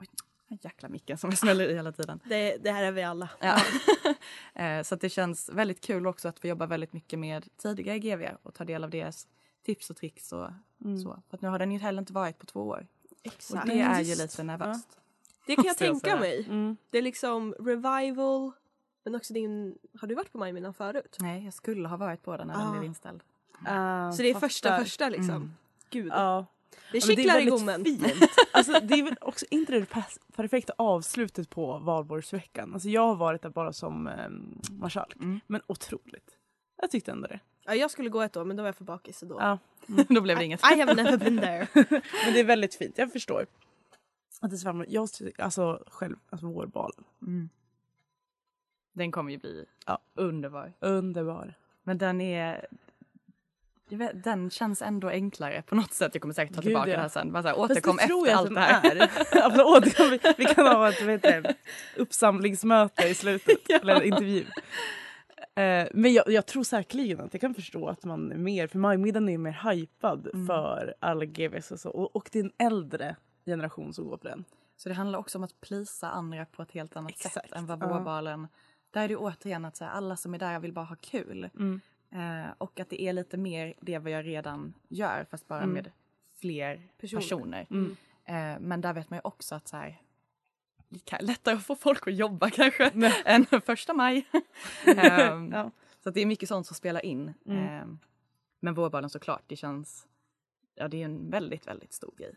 Oj, 0.00 0.06
jäkla 0.62 0.88
micken 0.88 1.18
som 1.18 1.30
jag 1.30 1.38
smäller 1.38 1.68
i 1.68 1.74
hela 1.74 1.92
tiden. 1.92 2.20
Det, 2.24 2.56
det 2.56 2.70
här 2.72 2.82
är 2.84 2.92
vi 2.92 3.02
alla. 3.02 3.28
Ja. 3.40 3.60
Eh, 4.54 4.82
så 4.82 4.96
det 4.96 5.08
känns 5.08 5.48
väldigt 5.48 5.80
kul 5.80 6.06
också 6.06 6.28
att 6.28 6.38
få 6.38 6.46
jobba 6.46 6.66
väldigt 6.66 6.92
mycket 6.92 7.18
med 7.18 7.48
tidigare 7.56 7.98
GV 7.98 8.24
och 8.42 8.54
ta 8.54 8.64
del 8.64 8.84
av 8.84 8.90
deras 8.90 9.28
tips 9.66 9.90
och 9.90 9.96
tricks 9.96 10.32
och 10.32 10.48
så. 11.02 11.22
För 11.30 11.36
att 11.36 11.42
nu 11.42 11.48
har 11.48 11.58
den 11.58 11.72
ju 11.72 11.78
heller 11.78 11.98
inte 12.02 12.12
varit 12.12 12.38
på 12.38 12.46
två 12.46 12.60
år. 12.60 12.86
Och 13.10 13.16
Exakt. 13.22 13.66
det 13.66 13.80
är 13.80 14.00
ju 14.00 14.14
lite 14.14 14.42
nervöst. 14.42 14.88
Det 15.46 15.56
kan 15.56 15.64
jag 15.64 15.76
tänka 15.78 16.16
mig. 16.16 16.44
Mm. 16.48 16.76
Det 16.90 16.98
är 16.98 17.02
liksom 17.02 17.54
revival, 17.58 18.52
men 19.04 19.14
också 19.14 19.32
din... 19.34 19.78
Har 20.00 20.08
du 20.08 20.14
varit 20.14 20.32
på 20.32 20.38
majmiddagen 20.38 20.74
förut? 20.74 21.16
Nej, 21.20 21.44
jag 21.44 21.54
skulle 21.54 21.88
ha 21.88 21.96
varit 21.96 22.22
på 22.22 22.36
den 22.36 22.46
när 22.46 22.54
den 22.54 22.66
Ah. 22.66 22.70
blev 22.70 22.84
inställd. 22.84 23.22
Ah, 23.64 24.12
Så 24.12 24.22
det 24.22 24.30
är 24.30 24.34
första 24.34 24.78
första 24.78 25.08
liksom? 25.08 25.30
Mm. 25.36 25.52
Gud. 25.90 26.12
Ja. 26.12 26.46
Det 26.92 26.98
Ja, 26.98 27.06
kittlar 27.06 27.40
i 27.40 27.44
gommen. 27.44 27.84
fint. 27.84 28.02
Alltså, 28.52 28.72
det 28.82 28.94
är 28.94 29.02
väl 29.02 29.16
också 29.20 29.46
inte 29.50 29.72
det 29.72 29.86
perfekta 30.36 30.72
avslutet 30.78 31.50
på 31.50 31.78
valborgsveckan. 31.78 32.74
Alltså, 32.74 32.88
jag 32.88 33.02
har 33.06 33.16
varit 33.16 33.42
där 33.42 33.50
bara 33.50 33.72
som 33.72 34.06
um, 34.06 34.60
marskalk. 34.70 35.16
Mm. 35.16 35.40
Men 35.46 35.60
otroligt. 35.66 36.36
Jag 36.82 36.90
tyckte 36.90 37.10
ändå 37.12 37.26
det. 37.28 37.40
Ja, 37.66 37.74
jag 37.74 37.90
skulle 37.90 38.08
gå 38.08 38.22
ett 38.22 38.36
år 38.36 38.44
men 38.44 38.56
då 38.56 38.62
var 38.62 38.68
jag 38.68 38.76
för 38.76 38.84
bakis. 38.84 39.18
Så 39.18 39.26
då. 39.26 39.36
Ja. 39.40 39.58
Då 40.08 40.20
blev 40.20 40.38
det 40.38 40.44
inget. 40.44 40.60
I 40.72 40.80
have 40.80 40.94
never 40.94 41.16
been 41.16 41.38
there. 41.38 41.66
Men 42.24 42.32
det 42.32 42.40
är 42.40 42.44
väldigt 42.44 42.74
fint, 42.74 42.98
jag 42.98 43.12
förstår. 43.12 43.46
Att 44.40 44.50
det 44.50 44.64
varmt. 44.64 44.84
jag 44.88 45.12
tycker- 45.12 45.42
alltså 45.42 45.84
själv, 45.86 46.16
alltså 46.30 46.46
vårbalen. 46.46 47.04
Mm. 47.22 47.48
Den 48.92 49.12
kommer 49.12 49.30
ju 49.32 49.38
bli 49.38 49.64
Ja. 49.86 49.98
underbar. 50.14 50.72
Underbar. 50.80 51.54
Men 51.82 51.98
den 51.98 52.20
är... 52.20 52.66
jag 53.88 53.98
vet, 53.98 54.24
Den 54.24 54.50
känns 54.50 54.82
ändå 54.82 55.08
enklare 55.08 55.62
på 55.62 55.74
något 55.74 55.92
sätt. 55.92 56.14
Jag 56.14 56.22
kommer 56.22 56.34
säkert 56.34 56.54
ta 56.54 56.60
Gud, 56.60 56.64
tillbaka 56.68 56.90
ja. 56.90 56.96
det 56.96 57.02
här 57.02 57.08
sen. 57.08 57.32
Bara 57.32 57.42
så 57.42 57.48
här, 57.48 57.54
Fast 57.56 57.70
återkom 57.70 57.96
det 57.96 58.06
tror 58.06 58.26
efter 58.28 58.36
allt 58.38 58.54
det 58.54 58.60
här. 58.60 58.96
är. 58.96 59.42
Alltså, 59.42 59.62
återkom, 59.62 60.10
vi, 60.10 60.18
vi 60.38 60.44
kan 60.44 60.66
ha 60.66 60.88
ett 60.88 61.56
uppsamlingsmöte 61.96 63.06
i 63.08 63.14
slutet. 63.14 63.70
Eller 63.82 63.94
en 63.94 64.02
intervju. 64.02 64.44
Eh, 65.56 65.88
men 65.94 66.12
jag, 66.12 66.28
jag 66.28 66.46
tror 66.46 66.62
säkerligen 66.64 67.20
att 67.20 67.34
jag 67.34 67.40
kan 67.40 67.54
förstå 67.54 67.88
att 67.88 68.04
man 68.04 68.32
är 68.32 68.36
mer, 68.36 68.66
för 68.66 68.78
majmiddagen 68.78 69.28
är 69.28 69.38
mer 69.38 69.70
hypad 69.70 70.26
Mm. 70.34 70.46
för 70.46 70.94
alla 71.00 71.24
GVs 71.24 71.70
och 71.70 71.80
så. 71.80 71.90
Och, 71.90 72.16
och 72.16 72.28
det 72.32 72.38
är 72.38 72.44
en 72.44 72.52
äldre 72.66 73.16
generation 73.46 73.94
som 73.94 74.04
går 74.08 74.16
på 74.16 74.28
den. 74.28 74.44
Så 74.76 74.88
det 74.88 74.94
handlar 74.94 75.18
också 75.18 75.38
om 75.38 75.44
att 75.44 75.60
plisa 75.60 76.10
andra 76.10 76.46
på 76.46 76.62
ett 76.62 76.72
helt 76.72 76.96
annat 76.96 77.18
sätt 77.18 77.26
Exakt, 77.26 77.52
än 77.52 77.66
vad 77.66 77.80
vårbalen... 77.80 78.48
Där 78.90 79.02
är 79.04 79.08
det 79.08 79.16
återigen 79.16 79.64
att 79.64 79.76
så 79.76 79.84
här, 79.84 79.90
alla 79.92 80.16
som 80.16 80.34
är 80.34 80.38
där 80.38 80.58
vill 80.60 80.72
bara 80.72 80.84
ha 80.84 80.96
kul. 81.00 81.48
Mm. 81.54 81.80
Eh, 82.10 82.50
och 82.58 82.80
att 82.80 82.90
det 82.90 83.02
är 83.02 83.12
lite 83.12 83.36
mer 83.36 83.74
det 83.80 83.98
vad 83.98 84.12
jag 84.12 84.26
redan 84.26 84.74
gör 84.88 85.26
fast 85.30 85.48
bara 85.48 85.62
Mm. 85.62 85.74
med 85.74 85.90
fler 86.40 86.82
Personer. 87.00 87.20
personer. 87.20 87.66
Mm. 87.70 87.96
Eh, 88.24 88.60
men 88.60 88.80
där 88.80 88.92
vet 88.92 89.10
man 89.10 89.16
ju 89.16 89.20
också 89.24 89.54
att 89.54 89.68
så 89.68 89.76
här, 89.76 90.00
lättare 91.20 91.54
att 91.54 91.66
få 91.66 91.76
folk 91.76 92.08
att 92.08 92.14
jobba 92.16 92.50
kanske 92.50 92.84
än 93.24 93.46
första 93.66 93.92
maj. 93.94 94.26
Ehm, 94.86 95.52
Ja. 95.52 95.70
Så 96.02 96.08
att 96.08 96.14
det 96.14 96.20
är 96.20 96.26
mycket 96.26 96.48
sånt 96.48 96.66
som 96.66 96.74
spelar 96.76 97.04
in. 97.04 97.34
Mm. 97.46 97.58
Ehm, 97.68 97.98
men 98.60 98.74
vårbalen 98.74 99.10
såklart, 99.10 99.42
det 99.46 99.56
känns... 99.56 100.06
Ja, 100.74 100.88
det 100.88 101.00
är 101.00 101.04
en 101.04 101.30
väldigt, 101.30 101.66
väldigt 101.66 101.92
stor 101.92 102.14
grej. 102.18 102.34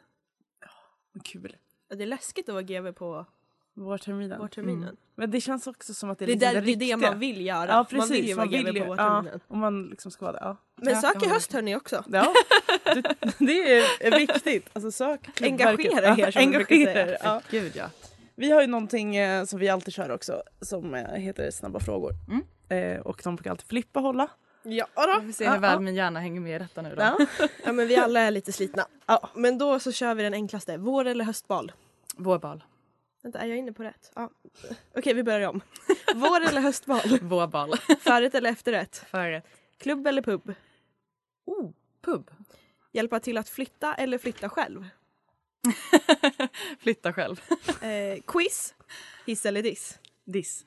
Kul. 1.23 1.57
Ja, 1.89 1.95
Det 1.95 2.03
är 2.03 2.07
läskigt 2.07 2.49
att 2.49 2.53
vara 2.53 2.63
GV 2.63 2.91
på 2.91 3.25
Vårterminen. 3.73 4.39
vårterminen. 4.39 4.97
Men 5.15 5.31
det 5.31 5.41
känns 5.41 5.67
också 5.67 5.93
som 5.93 6.09
att 6.09 6.19
det 6.19 6.25
är, 6.25 6.27
Det 6.27 6.33
liksom 6.33 6.53
där, 6.53 6.61
det 6.61 6.75
det 6.75 6.97
man 6.97 7.19
vill 7.19 7.45
göra. 7.45 7.67
Ja 7.71 7.85
precis, 7.89 7.99
man 7.99 8.09
vill 8.09 8.27
ju 8.27 8.33
vara 8.33 8.47
GV 8.47 8.71
på 8.71 8.77
ja, 8.79 8.85
vårterminen. 8.87 9.39
om 9.47 9.59
man 9.59 9.87
liksom 9.87 10.11
ska 10.11 10.25
vara 10.25 10.33
det. 10.33 10.39
Ja. 10.41 10.57
Men 10.75 10.93
Ja, 10.93 11.01
sök 11.01 11.23
i 11.23 11.27
höst 11.29 11.53
hörni 11.53 11.75
också. 11.75 12.03
Ja, 12.07 12.33
det, 12.83 13.15
det 13.39 13.79
är 14.07 14.17
viktigt. 14.19 14.69
Alltså 14.73 14.91
sök 14.91 15.41
Engagera 15.41 16.17
er, 16.17 16.31
som 16.31 16.41
man 16.43 16.51
brukar 16.51 16.75
Engagera 16.75 16.93
säga. 16.93 17.17
ja. 17.23 17.41
Gud 17.51 17.71
ja. 17.75 17.89
Vi 18.39 18.51
har 18.51 18.61
ju 18.61 18.67
någonting 18.67 19.15
eh, 19.15 19.45
som 19.45 19.59
vi 19.59 19.69
alltid 19.69 19.93
kör 19.93 20.11
också 20.11 20.43
som 20.61 20.95
eh, 20.95 21.11
heter 21.11 21.51
snabba 21.51 21.79
frågor. 21.79 22.11
Mm. 22.27 22.43
Eh, 22.95 23.01
och 23.01 23.21
de 23.23 23.35
brukar 23.35 23.51
alltid 23.51 23.67
Filippa 23.67 23.99
hålla. 23.99 24.29
Ja 24.63 24.87
Vi 24.95 25.01
då. 25.05 25.21
får 25.21 25.31
se 25.31 25.49
hur 25.49 25.57
väl 25.57 25.79
min 25.79 25.95
hjärna 25.95 26.19
hänger 26.19 26.41
med 26.41 26.55
i 26.55 26.59
detta 26.59 26.81
nu 26.81 26.95
då. 26.95 27.01
Ja. 27.01 27.17
Ja 27.65 27.71
men 27.71 27.87
vi 27.87 27.97
alla 27.97 28.19
är 28.19 28.31
lite 28.31 28.51
slitna. 28.51 28.85
Ja. 29.05 29.29
Men 29.35 29.57
då 29.57 29.79
så 29.79 29.91
kör 29.91 30.15
vi 30.15 30.23
den 30.23 30.33
enklaste. 30.33 30.77
Vår 30.77 31.05
eller 31.05 31.25
höstbal? 31.25 31.71
Vårbal. 32.17 32.63
Vänta, 33.23 33.39
är 33.39 33.47
jag 33.47 33.57
inne 33.57 33.73
på 33.73 33.83
rätt? 33.83 34.11
Ja. 34.15 34.29
Okej, 34.97 35.13
vi 35.13 35.23
börjar 35.23 35.49
om. 35.49 35.61
Vår 36.15 36.41
eller 36.49 36.61
höstbal? 36.61 37.19
Vårbal. 37.21 37.73
Förrätt 37.99 38.35
eller 38.35 38.49
efterrätt? 38.49 39.05
Förrätt. 39.11 39.45
Klubb 39.77 40.07
eller 40.07 40.21
pub? 40.21 40.53
Oh, 41.45 41.71
pub. 42.01 42.31
Hjälpa 42.91 43.19
till 43.19 43.37
att 43.37 43.49
flytta 43.49 43.93
eller 43.95 44.17
flytta 44.17 44.49
själv? 44.49 44.85
Flytta 46.79 47.13
själv. 47.13 47.41
Eh, 47.81 48.19
quiz? 48.27 48.73
Hiss 49.25 49.45
eller 49.45 49.63
diss? 49.63 49.99
Diss. 50.25 50.65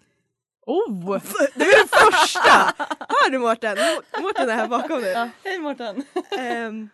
Oh! 0.66 1.18
Det 1.54 1.64
är 1.64 1.78
den 1.78 1.88
första! 1.88 2.74
Hör 3.08 3.30
du 3.30 3.38
Mårten? 3.38 3.78
Mårten 4.22 4.50
är 4.50 4.54
här 4.54 4.68
bakom 4.68 5.00
dig. 5.00 5.30
Hej 5.44 5.58
Mårten. 5.58 6.04
Ehm, 6.38 6.88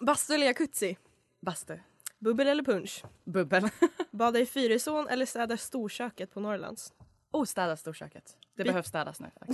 bastu 0.00 0.34
eller 0.34 0.46
jacuzzi? 0.46 0.96
Bastu. 1.42 1.78
Bubbel 2.18 2.46
eller 2.46 2.62
punch? 2.62 3.02
Bubbel. 3.24 3.68
Bada 4.10 4.38
i 4.38 4.46
Fyrisån 4.46 5.08
eller 5.08 5.26
städa 5.26 5.56
storköket 5.56 6.34
på 6.34 6.40
Norrlands? 6.40 6.92
Oh, 7.34 7.44
städa 7.44 7.76
storköket. 7.76 8.36
Det 8.56 8.62
Vi- 8.62 8.68
behövs 8.68 8.86
städas 8.88 9.20
nu. 9.20 9.30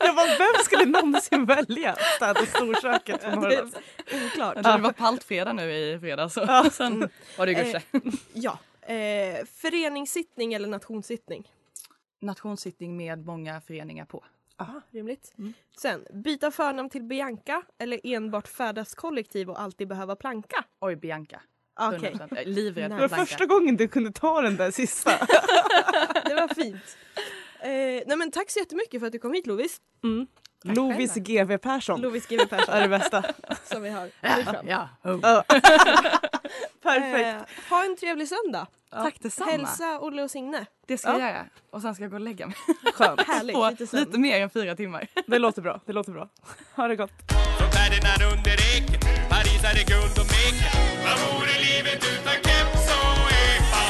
Jag 0.00 0.16
bara, 0.16 0.26
vem 0.38 0.64
skulle 0.64 0.84
någonsin 0.84 1.44
välja 1.46 1.96
städa 2.16 2.46
storköket 2.46 3.22
på 3.22 3.30
Norrland? 3.30 3.76
Oklart. 4.26 4.54
Det 4.54 4.78
var 4.78 4.92
paltfredag 4.92 5.56
nu 5.56 5.72
i 5.72 5.98
fredags. 6.00 6.34
Så. 6.34 6.70
Sen 6.72 7.08
var 7.38 7.46
det 7.46 7.54
Gusche. 7.54 7.82
Ja. 8.32 8.58
Eh, 8.80 9.44
föreningssittning 9.46 10.54
eller 10.54 10.68
nationssittning? 10.68 11.50
Nationssittning 12.20 12.96
med 12.96 13.26
många 13.26 13.60
föreningar 13.60 14.04
på. 14.04 14.24
Aha, 14.56 14.80
rimligt. 14.90 15.34
Sen, 15.80 16.06
byta 16.12 16.50
förnamn 16.50 16.90
till 16.90 17.02
Bianca 17.02 17.62
eller 17.78 18.00
enbart 18.04 18.48
färdas 18.48 18.94
kollektiv 18.94 19.50
och 19.50 19.60
alltid 19.60 19.88
behöva 19.88 20.16
planka? 20.16 20.64
Oj, 20.80 20.96
Bianca. 20.96 21.40
100%. 21.76 22.26
Jag 22.30 22.38
är 22.38 22.44
livrädd 22.44 22.90
Nej. 22.90 22.96
Det 22.96 23.02
var 23.02 23.08
Blanka. 23.08 23.26
första 23.26 23.46
gången 23.46 23.76
du 23.76 23.88
kunde 23.88 24.12
ta 24.12 24.40
den 24.42 24.56
där 24.56 24.70
sista. 24.70 25.10
det 26.24 26.34
var 26.34 26.54
fint. 26.54 26.96
Eh, 27.60 27.68
nej 28.06 28.16
men 28.16 28.30
tack 28.30 28.50
så 28.50 28.58
jättemycket 28.58 29.00
för 29.00 29.06
att 29.06 29.12
du 29.12 29.18
kom 29.18 29.32
hit 29.32 29.46
Lovis. 29.46 29.80
Mm. 30.04 30.26
Tack 30.66 30.76
Lovis. 30.76 31.14
GV 31.14 31.56
Persson 31.56 32.00
Lovis 32.00 32.26
GW 32.26 32.46
Persson 32.46 32.74
är 32.74 32.80
det 32.82 32.88
bästa. 32.88 33.24
som 33.64 33.82
vi 33.82 33.88
har. 33.88 34.10
Ja. 34.66 34.88
Ja. 35.22 35.44
Perfekt. 36.82 37.26
Eh, 37.26 37.70
ha 37.70 37.84
en 37.84 37.96
trevlig 37.96 38.28
söndag. 38.28 38.66
Tack 38.90 39.20
detsamma. 39.20 39.50
Hälsa 39.50 40.00
Olle 40.00 40.22
och 40.22 40.30
Signe. 40.30 40.66
Det 40.86 40.98
ska 40.98 41.10
jag 41.10 41.20
göra. 41.20 41.46
Och 41.70 41.82
sen 41.82 41.94
ska 41.94 42.04
jag 42.04 42.10
gå 42.10 42.16
och 42.16 42.20
lägga 42.20 42.46
mig. 42.46 42.56
Skönt. 42.94 43.20
Härligt, 43.20 43.56
På 43.56 43.70
lite 43.70 43.96
lite 43.96 44.18
mer 44.18 44.40
än 44.40 44.50
fyra 44.50 44.76
timmar. 44.76 45.08
Det 45.26 45.38
låter 45.38 45.62
bra. 45.62 45.80
Det 45.86 45.92
låter 45.92 46.12
bra. 46.12 46.28
Ha 46.74 46.88
det 46.88 46.96
gott. 46.96 47.12
Från 47.86 47.94
färderna 47.94 48.36
under 48.36 48.56
eken 48.76 49.00
Paris 49.30 49.62
hade 49.68 49.82
guld 49.92 50.16
och 50.22 50.28
mek 50.34 50.56
Vad 51.04 51.18
vore 51.24 51.54
livet 51.66 52.00
utan 52.12 52.36
keps 52.46 52.84
och 52.98 53.30
epa? 53.46 53.84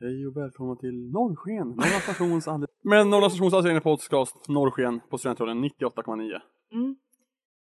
Hej 0.00 0.26
och 0.26 0.36
välkomna 0.36 0.76
till 0.76 1.10
Norrsken, 1.12 1.68
Norra 1.68 2.00
stations. 2.00 2.46
Men 2.82 3.10
Norra 3.10 3.30
stations 3.30 3.66
egna 3.66 3.80
podcast 3.80 4.48
Norrsken 4.48 5.00
på 5.10 5.18
Studentradion 5.18 5.64
98,9. 5.64 6.40
Mm. 6.72 6.96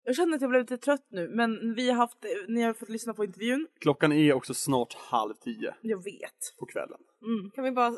Jag 0.04 0.16
känner 0.16 0.36
att 0.36 0.42
jag 0.42 0.50
blev 0.50 0.62
lite 0.62 0.78
trött 0.78 1.08
nu 1.12 1.30
men 1.30 1.74
vi 1.76 1.90
har 1.90 1.98
haft, 1.98 2.18
ni 2.48 2.62
har 2.62 2.74
fått 2.74 2.90
lyssna 2.90 3.14
på 3.14 3.24
intervjun. 3.24 3.68
Klockan 3.80 4.12
är 4.12 4.34
också 4.34 4.54
snart 4.54 4.94
halv 4.94 5.34
tio 5.34 5.74
Jag 5.82 6.04
vet. 6.04 6.40
på 6.60 6.66
kvällen. 6.66 7.00
Kan 7.54 7.64
vi 7.64 7.72
bara 7.72 7.92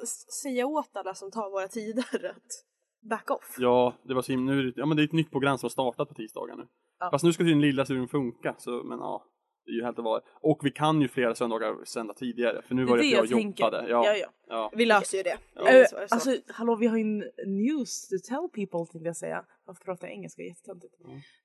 säga 0.44 0.66
åt 0.66 0.96
alla 0.96 1.14
som 1.16 1.32
tar 1.32 1.50
våra 1.52 1.68
tider 1.68 2.26
att 2.36 2.71
back 3.10 3.32
off? 3.32 3.56
Ja, 3.60 3.94
det 4.04 4.14
var 4.14 4.22
så 4.22 4.32
himla, 4.32 4.54
nu 4.54 4.72
det, 4.72 4.80
ja 4.80 4.86
men 4.86 4.98
det 4.98 5.04
är 5.04 5.06
ett 5.06 5.12
nytt 5.12 5.32
program 5.32 5.58
som 5.58 5.66
har 5.66 5.70
startat 5.70 6.08
på 6.10 6.14
tisdagar 6.16 6.56
nu. 6.56 6.68
Ja. 7.00 7.10
Fast 7.12 7.24
nu 7.26 7.34
ska 7.34 7.42
tydligen 7.42 7.62
lilla 7.62 7.86
studion 7.86 8.08
funka, 8.08 8.56
så 8.58 8.72
men 8.84 9.00
ja. 9.00 9.26
Det 9.66 9.72
är 9.72 9.76
ju 9.76 9.84
helt 9.84 10.00
att 10.00 10.06
vara. 10.06 10.22
Och 10.42 10.60
vi 10.64 10.72
kan 10.72 11.02
ju 11.02 11.08
flera 11.08 11.36
söndagar 11.36 11.86
sända 11.86 12.14
tidigare, 12.14 12.62
för 12.62 12.76
nu 12.76 12.86
var 12.86 12.98
det, 12.98 13.04
att 13.20 13.30
jag, 13.30 13.42
jobbade. 13.42 13.90
Ja, 13.90 14.06
Ja, 14.06 14.16
ja. 14.16 14.28
ja. 14.48 14.72
Vi 14.76 14.86
löser 14.86 15.18
ju 15.18 15.24
det. 15.24 15.38
Ja. 15.56 15.64
Det 15.64 15.90
så. 15.90 15.98
alltså 15.98 16.36
hallå 16.48 16.76
vi 16.76 16.88
har 16.88 16.98
ju 16.98 17.04
en 17.04 17.24
news 17.58 18.08
to 18.08 18.16
tell 18.30 18.50
people 18.54 18.92
tänkte 18.92 19.08
jag 19.08 19.18
säga. 19.18 19.46
Varför 19.66 19.84
pratar 19.84 20.08
jag 20.08 20.14
engelska? 20.16 20.42
Jättetöntigt. 20.42 20.94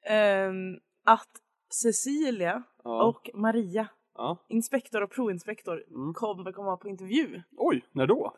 Ehm, 0.07 0.75
att 1.07 1.31
Cecilia 1.83 2.63
Ja. 2.85 3.05
och 3.05 3.31
Maria, 3.35 3.89
ja. 4.15 4.47
inspektor 4.49 5.03
och 5.03 5.11
proinspektor, 5.11 5.85
Mm. 5.91 6.15
kommer 6.15 6.53
komma 6.53 6.77
på 6.77 6.89
intervju. 6.89 7.43
Oj, 7.57 7.85
när 7.93 8.07
då? 8.07 8.37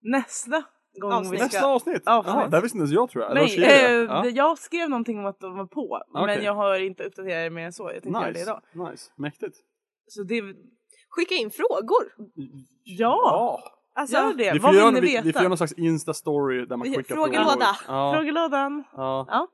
Nästa 0.00 0.64
gång 0.98 1.12
Avsnitt. 1.12 1.32
vi 1.32 1.36
ska... 1.38 1.44
Nästa 1.46 1.66
avsnitt? 1.66 2.02
Avsnitt. 2.06 2.50
Det 2.50 2.56
här 2.56 2.62
visste 2.62 2.78
inte 2.78 2.82
ens 2.82 2.92
jag 2.92 3.10
tror 3.10 3.24
jag. 3.24 3.34
Nej, 3.34 3.42
vad 3.42 3.50
ser 3.50 3.88
eh, 3.88 3.92
jag? 3.92 4.04
Ja. 4.10 4.22
det- 4.22 4.30
jag 4.30 4.58
skrev 4.58 4.90
någonting 4.90 5.18
om 5.18 5.26
att 5.26 5.40
de 5.40 5.56
var 5.56 5.66
på, 5.66 6.02
men 6.14 6.22
Okej. 6.22 6.44
jag 6.44 6.54
har 6.54 6.78
inte 6.78 7.04
uppdaterat 7.04 7.46
er 7.46 7.50
mer 7.50 7.64
än 7.66 7.72
så. 7.72 7.82
Jag 7.94 8.02
tänkte 8.02 8.08
göra 8.20 8.24
det 8.32 8.38
Nice, 8.38 8.42
idag. 8.74 8.90
nice, 8.90 9.10
mäktigt. 9.16 9.56
Så 10.08 10.22
det, 10.22 10.42
Skicka 11.08 11.34
in 11.34 11.50
frågor! 11.50 12.12
ja! 12.84 13.62
Alltså, 13.94 14.16
Gör 14.16 14.34
det! 14.34 14.52
Vi 14.52 14.60
får, 14.60 14.68
Vad 14.68 14.76
göra, 14.76 14.90
vi, 14.90 15.00
veta? 15.00 15.22
vi 15.24 15.32
får 15.32 15.40
göra 15.42 15.48
någon 15.48 15.56
slags 15.58 15.74
Insta-story 15.74 16.66
där 16.66 16.76
man 16.76 16.88
Vi- 16.90 16.96
skickar 16.96 17.14
frågelåda. 17.14 17.50
frågor. 17.50 17.98
Ja, 17.98 18.12
Frågelådan. 18.14 18.84
ja. 18.96 19.26
Ja. 19.30 19.48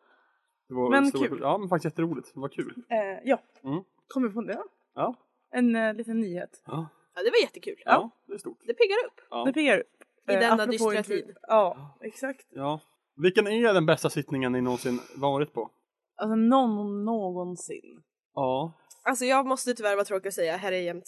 Det 0.69 0.75
var 0.75 0.91
Men 0.91 1.07
stora- 1.07 1.29
kul. 1.29 1.39
Ja, 1.43 1.59
men 1.59 1.69
faktiskt 1.69 1.85
jätteroligt. 1.85 2.35
Det 2.35 2.41
var 2.41 2.49
kul. 2.49 2.75
Eh, 2.91 2.97
ja. 3.25 3.39
Mm. 3.65 3.83
Kommer 4.09 4.29
på 4.29 4.41
det. 4.43 4.59
Ja, 4.95 5.15
En 5.53 5.77
eh, 5.77 5.95
liten 5.95 6.21
nyhet. 6.21 6.63
ja. 6.67 6.87
ja, 7.17 7.23
det 7.23 7.31
var 7.31 7.41
jättekul. 7.43 7.75
ja 7.85 8.11
det 8.27 8.35
är 8.35 8.39
stort. 8.39 8.59
Det 8.67 8.75
piggar 8.75 8.97
upp. 9.07 9.21
Ja. 9.31 9.45
Det 9.45 9.53
piggar 9.53 9.79
upp. 9.79 10.04
I 10.29 10.33
Eh, 10.33 10.41
denna 10.41 10.53
apropå 10.55 10.71
dystra 10.73 10.95
intervju- 10.95 11.23
tid. 11.27 11.37
Ja, 11.43 11.99
exakt. 12.03 12.47
ja. 12.51 12.81
Vilken 13.17 13.47
är 13.47 13.75
den 13.75 13.87
bästa 13.87 14.11
sittningen 14.11 14.53
ni 14.53 14.61
någonsin 14.61 15.01
varit 15.17 15.53
på? 15.53 15.71
Alltså 16.17 16.35
någon 16.37 17.05
någonsin. 17.05 18.03
Ja. 18.35 18.73
Alltså 19.03 19.25
jag 19.25 19.47
måste 19.47 19.75
tyvärr 19.75 19.95
vara 19.95 20.05
tråkig 20.05 20.29
att 20.29 20.35
säga, 20.35 20.57
här 20.57 20.73
är 20.73 20.81
jämt 20.81 21.05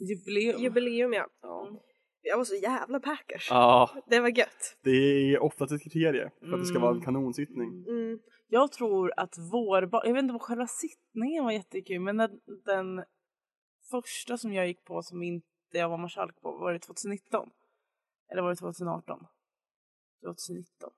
Jubileum. 0.00 0.62
jubileum 0.62 1.12
ja. 1.12 1.26
Ja. 1.42 1.68
Jag 2.22 2.36
var 2.36 2.44
så 2.44 2.54
jävla 2.54 3.00
packers. 3.00 3.46
ja, 3.50 3.90
Det 4.06 4.20
var 4.20 4.28
gött. 4.28 4.76
det 4.84 4.90
är 4.90 5.42
oftast 5.42 5.72
ett 5.72 5.82
kriterie 5.82 6.30
för 6.40 6.52
att 6.52 6.60
det 6.60 6.66
ska 6.66 6.78
vara 6.78 6.90
en 6.90 6.96
Mm. 6.96 7.04
kanonsittning. 7.04 7.84
Mm. 7.88 8.18
Jag 8.48 8.72
tror 8.72 9.12
att 9.16 9.34
vår, 9.52 9.88
jag 9.92 10.12
vet 10.14 10.22
inte 10.22 10.32
om 10.32 10.38
själva 10.40 10.66
sittningen 10.66 11.44
var 11.44 11.52
jättekul 11.52 12.00
men 12.00 12.16
den, 12.16 12.30
den 12.64 13.04
första 13.90 14.38
som 14.38 14.52
jag 14.52 14.66
gick 14.66 14.84
på 14.84 15.02
som 15.02 15.22
inte 15.22 15.46
jag 15.72 15.88
var 15.88 15.98
marskalk 15.98 16.40
på 16.40 16.52
var 16.52 16.72
det 16.72 16.78
2019. 16.78 17.50
Eller 18.32 18.42
var 18.42 18.50
det 18.50 18.56
2018? 18.56 19.26
2019. 20.24 20.90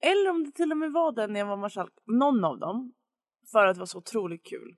Eller 0.00 0.30
om 0.30 0.44
det 0.44 0.50
till 0.50 0.72
och 0.72 0.78
med 0.78 0.92
var 0.92 1.12
den 1.12 1.32
när 1.32 1.40
jag 1.40 1.46
var 1.46 1.56
marskalk. 1.56 1.92
Någon 2.04 2.44
av 2.44 2.58
dem. 2.58 2.92
För 3.52 3.66
att 3.66 3.74
det 3.74 3.78
var 3.78 3.86
så 3.86 3.98
otroligt 3.98 4.44
kul. 4.46 4.76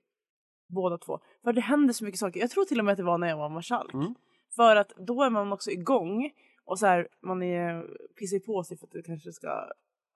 Båda 0.67 0.97
två. 0.97 1.19
För 1.43 1.53
det 1.53 1.61
hände 1.61 1.93
så 1.93 2.05
mycket 2.05 2.19
saker. 2.19 2.39
Jag 2.39 2.49
tror 2.49 2.65
till 2.65 2.79
och 2.79 2.85
med 2.85 2.91
att 2.91 2.97
det 2.97 3.03
var 3.03 3.17
när 3.17 3.29
jag 3.29 3.37
var 3.37 3.49
marskalk. 3.49 3.93
Mm. 3.93 4.15
För 4.55 4.75
att 4.75 4.89
då 4.97 5.23
är 5.23 5.29
man 5.29 5.53
också 5.53 5.71
igång. 5.71 6.31
Och 6.65 6.79
så 6.79 6.85
här, 6.85 7.07
man 7.21 7.43
är, 7.43 7.97
pissar 8.19 8.37
ju 8.37 8.39
på 8.39 8.63
sig 8.63 8.77
för 8.77 8.87
att 8.87 8.91
det 8.91 9.03
kanske 9.03 9.33
ska, 9.33 9.69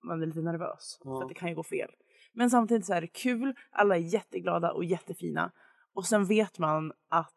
man 0.03 0.22
är 0.22 0.26
lite 0.26 0.41
nervös. 0.41 0.99
Ja. 1.03 1.18
För 1.18 1.22
att 1.24 1.30
det 1.30 1.36
kan 1.36 1.49
ju 1.49 1.56
gå 1.56 1.64
fel. 1.64 1.91
Men 2.34 2.49
samtidigt 2.49 2.86
så 2.86 2.93
är 2.93 3.01
det 3.01 3.08
kul, 3.08 3.56
alla 3.72 3.95
är 3.95 3.99
jätteglada 3.99 4.72
och 4.72 4.84
jättefina. 4.84 5.51
Och 5.93 6.06
sen 6.06 6.26
vet 6.26 6.60
man 6.60 6.93
att 7.10 7.36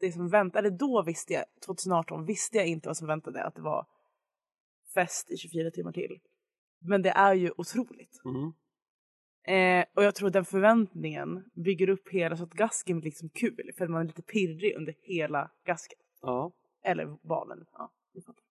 det 0.00 0.12
som 0.12 0.28
väntar, 0.28 0.58
eller 0.58 0.70
då 0.70 1.02
visste 1.02 1.32
jag, 1.32 1.44
2018 1.66 2.24
visste 2.24 2.56
jag 2.56 2.66
inte 2.66 2.88
vad 2.88 2.96
som 2.96 3.06
väntade, 3.06 3.44
att 3.44 3.54
det 3.54 3.62
var 3.62 3.86
fest 4.94 5.30
i 5.30 5.36
24 5.36 5.70
timmar 5.70 5.92
till. 5.92 6.18
Men 6.80 7.02
det 7.02 7.10
är 7.10 7.34
ju 7.34 7.52
otroligt. 7.56 8.20
Mm. 8.24 8.52
Eh, 9.46 9.84
och 9.94 10.04
jag 10.04 10.14
tror 10.14 10.30
den 10.30 10.44
förväntningen 10.44 11.44
bygger 11.54 11.88
upp 11.88 12.08
hela 12.08 12.36
så 12.36 12.44
att 12.44 12.52
gasken 12.52 13.00
blir 13.00 13.10
liksom 13.10 13.28
kul. 13.28 13.70
För 13.78 13.88
man 13.88 14.00
är 14.00 14.06
lite 14.06 14.22
pirrig 14.22 14.74
under 14.76 14.94
hela 15.02 15.50
gasken. 15.66 15.98
Ja. 16.22 16.52
Eller 16.84 17.28
balen. 17.28 17.66
Ja, 17.72 17.92
ni 18.14 18.22
fattar. 18.22 18.42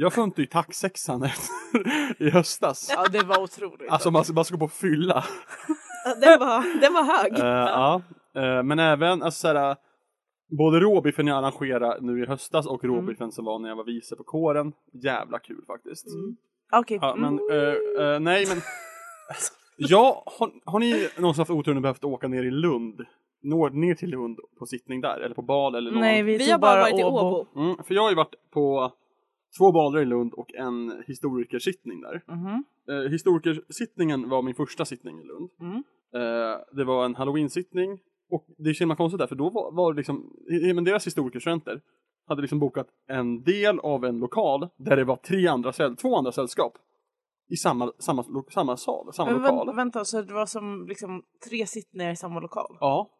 Jag 0.00 0.12
funtade 0.12 0.42
ju 0.42 0.46
taxsexan 0.46 1.28
i 2.18 2.30
höstas. 2.30 2.90
ja 2.94 3.06
det 3.12 3.22
var 3.22 3.42
otroligt. 3.42 3.90
Alltså 3.90 4.10
man, 4.10 4.24
man 4.34 4.44
ska 4.44 4.56
på 4.56 4.68
fylla. 4.68 5.24
Den 6.20 6.40
var, 6.40 6.80
den 6.80 6.92
var 6.92 7.04
hög. 7.04 7.32
Eh, 7.32 7.46
ja. 7.46 8.02
Eh, 8.38 8.62
men 8.62 8.78
även 8.78 9.22
alltså, 9.22 9.40
såhär, 9.40 9.76
både 10.58 10.80
råbiffen 10.80 11.26
jag 11.26 11.38
arrangerade 11.38 11.98
nu 12.00 12.22
i 12.22 12.26
höstas 12.26 12.66
och 12.66 12.84
Mm. 12.84 12.96
råbiffen 12.96 13.32
som 13.32 13.44
var 13.44 13.58
när 13.58 13.68
jag 13.68 13.76
var 13.76 13.84
vice 13.84 14.16
på 14.16 14.24
kåren. 14.24 14.72
Jävla 14.92 15.38
kul 15.38 15.64
faktiskt. 15.66 16.06
Okej. 16.72 16.98
Ja, 17.02 17.16
mm. 17.16 17.20
men, 17.34 17.50
eh, 17.50 17.74
eh, 18.06 18.20
nej 18.20 18.46
men. 18.48 18.58
Ja, 19.80 20.22
har, 20.38 20.50
har 20.64 20.78
ni 20.78 21.08
någonsin 21.18 21.40
haft 21.40 21.50
oturen 21.50 21.76
och 21.76 21.82
behövt 21.82 22.04
åka 22.04 22.28
ner 22.28 22.44
i 22.44 22.50
Lund? 22.50 23.00
Når, 23.42 23.70
ner 23.70 23.94
till 23.94 24.10
Lund 24.10 24.38
på 24.58 24.66
sittning 24.66 25.00
där? 25.00 25.20
Eller 25.20 25.34
på 25.34 25.42
bal 25.42 25.74
eller 25.74 25.90
någon? 25.90 26.00
Nej 26.00 26.22
vi, 26.22 26.38
Vi 26.38 26.50
har 26.50 26.58
bara 26.58 26.80
varit 26.80 27.00
i 27.00 27.04
Åbo. 27.04 27.46
Mm, 27.60 27.76
för 27.84 27.94
jag 27.94 28.02
har 28.02 28.10
ju 28.10 28.16
varit 28.16 28.34
på 28.50 28.92
två 29.58 29.72
baler 29.72 30.00
i 30.00 30.04
Lund 30.04 30.32
och 30.34 30.54
en 30.54 31.02
historikersittning 31.06 32.00
där. 32.00 32.22
Mhm. 32.26 32.64
Eh, 32.88 33.10
historikersittningen 33.10 34.28
var 34.28 34.42
min 34.42 34.54
första 34.54 34.84
sittning 34.84 35.20
i 35.20 35.24
Lund. 35.24 35.50
Mm. 35.60 35.76
Eh, 36.14 36.58
det 36.72 36.84
var 36.84 37.04
en 37.04 37.14
halloween-sittning 37.14 37.98
och 38.30 38.46
det 38.58 38.70
är 38.70 38.74
så 38.74 38.78
himla 38.84 38.96
konstigt 38.96 39.18
där 39.18 39.26
för 39.26 39.34
då 39.36 39.50
var, 39.50 39.72
var 39.72 39.94
liksom, 39.94 40.32
men 40.74 40.84
deras 40.84 41.06
historikerstudenter 41.06 41.80
hade 42.26 42.42
liksom 42.42 42.58
bokat 42.58 42.86
en 43.08 43.42
del 43.42 43.80
av 43.80 44.04
en 44.04 44.18
lokal 44.18 44.68
där 44.76 44.96
det 44.96 45.04
var 45.04 45.16
tre 45.16 45.46
andra 45.46 45.72
två 45.72 46.16
andra 46.16 46.32
sällskap 46.32 46.72
i 47.50 47.56
samma, 47.56 47.92
samma, 47.98 48.24
samma 48.50 48.76
sal, 48.76 49.12
samma 49.12 49.30
Men 49.30 49.42
lokal. 49.42 49.76
vänta, 49.76 50.04
så 50.04 50.22
det 50.22 50.34
var 50.34 50.46
som 50.46 50.86
liksom 50.88 51.22
tre 51.48 51.66
sittningar 51.66 52.12
i 52.12 52.16
samma 52.16 52.40
lokal? 52.40 52.76
Ja. 52.80 53.10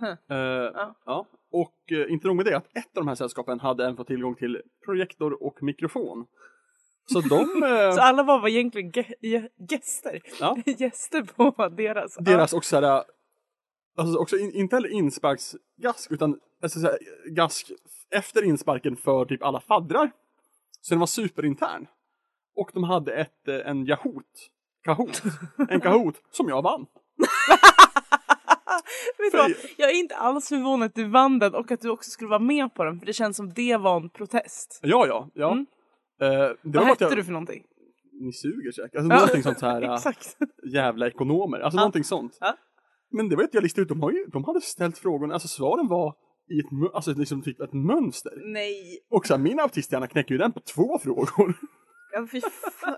Huh. 0.00 0.36
Eh, 0.38 0.70
ja. 1.06 1.26
Och 1.52 1.92
eh, 1.92 2.12
inte 2.12 2.26
nog 2.26 2.36
med 2.36 2.44
det, 2.46 2.56
att 2.56 2.64
ett 2.76 2.96
av 2.96 3.02
de 3.04 3.08
här 3.08 3.14
sällskapen 3.14 3.60
hade 3.60 3.84
även 3.84 3.96
fått 3.96 4.06
tillgång 4.06 4.34
till 4.34 4.62
projektor 4.86 5.42
och 5.42 5.62
mikrofon. 5.62 6.26
Så 7.12 7.20
de, 7.20 7.62
eh, 7.62 7.92
Så 7.92 8.00
alla 8.00 8.22
var, 8.22 8.40
var 8.40 8.48
egentligen 8.48 8.90
ge- 8.90 9.14
ge- 9.20 9.48
gäster? 9.70 10.20
ja, 10.40 10.56
gäster 10.78 11.22
på 11.22 11.68
deras? 11.68 12.16
deras 12.16 12.52
också 12.52 12.68
såhär, 12.80 13.04
alltså 13.96 14.18
också 14.18 14.38
in, 14.38 14.52
inte 14.52 14.76
heller 14.76 14.88
insparksgask 14.88 16.10
utan 16.10 16.38
alltså 16.62 16.80
såhär, 16.80 16.98
gask 17.30 17.70
efter 18.10 18.42
insparken 18.42 18.96
för 18.96 19.24
typ 19.24 19.42
alla 19.42 19.60
faddrar. 19.60 20.10
Så 20.80 20.94
den 20.94 20.98
var 21.00 21.06
superintern. 21.06 21.86
Och 22.56 22.70
de 22.74 22.84
hade 22.84 23.12
ett, 23.14 23.48
eh, 23.48 23.54
en 23.70 23.86
Yahoo-t, 23.86 24.38
Kahoot, 24.84 25.22
en 25.68 25.80
Kahoot 25.80 26.14
som 26.30 26.48
jag 26.48 26.62
vann. 26.62 26.86
Vet? 29.32 29.56
Jag 29.76 29.90
är 29.90 29.94
inte 29.94 30.16
alls 30.16 30.48
förvånad 30.48 30.86
att 30.86 30.94
du 30.94 31.04
vann 31.08 31.38
den 31.38 31.54
och 31.54 31.70
att 31.70 31.80
du 31.80 31.88
också 31.90 32.10
skulle 32.10 32.28
vara 32.30 32.38
med 32.38 32.74
på 32.74 32.84
den 32.84 32.98
för 32.98 33.06
det 33.06 33.12
känns 33.12 33.36
som 33.36 33.52
det 33.52 33.76
var 33.76 33.96
en 33.96 34.10
protest. 34.10 34.80
Ja, 34.82 35.06
ja, 35.06 35.28
ja. 35.34 35.52
Mm. 35.52 35.66
Eh, 36.20 36.28
det 36.62 36.78
Vad 36.78 36.84
hette 36.86 37.04
jag, 37.04 37.16
du 37.16 37.24
för 37.24 37.32
någonting? 37.32 37.64
Ni 38.20 38.32
suger 38.32 38.72
säkert. 38.72 38.94
Alltså 38.96 39.14
någonting 39.14 39.42
sånt 39.42 39.60
här. 39.60 39.82
äh, 39.82 39.92
Exakt. 39.94 40.36
jävla 40.72 41.06
ekonomer, 41.06 41.60
alltså 41.60 41.76
Ja. 41.76 41.80
någonting 41.80 42.04
sånt. 42.04 42.36
Ja. 42.40 42.56
Men 43.12 43.28
det 43.28 43.36
var 43.36 43.42
inte 43.42 43.56
jag 43.56 43.62
listade 43.62 43.82
ut, 43.82 43.88
de, 43.88 44.00
har 44.02 44.10
ju, 44.10 44.26
de 44.26 44.44
hade 44.44 44.60
ställt 44.60 44.98
frågorna, 44.98 45.34
alltså 45.34 45.48
svaren 45.48 45.88
var 45.88 46.14
i 46.50 46.58
ett, 46.60 46.94
alltså 46.94 47.12
liksom 47.14 47.42
typ 47.42 47.60
ett 47.60 47.72
mönster. 47.72 48.32
Nej. 48.52 48.98
Och 49.10 49.26
så 49.26 49.34
här, 49.34 49.40
min 49.40 49.60
autisthjärna 49.60 50.06
knäcker 50.06 50.34
ju 50.34 50.38
den 50.38 50.52
på 50.52 50.60
två 50.60 50.98
frågor. 50.98 51.54
Ja, 52.12 52.26
fy 52.32 52.40
fan. 52.40 52.96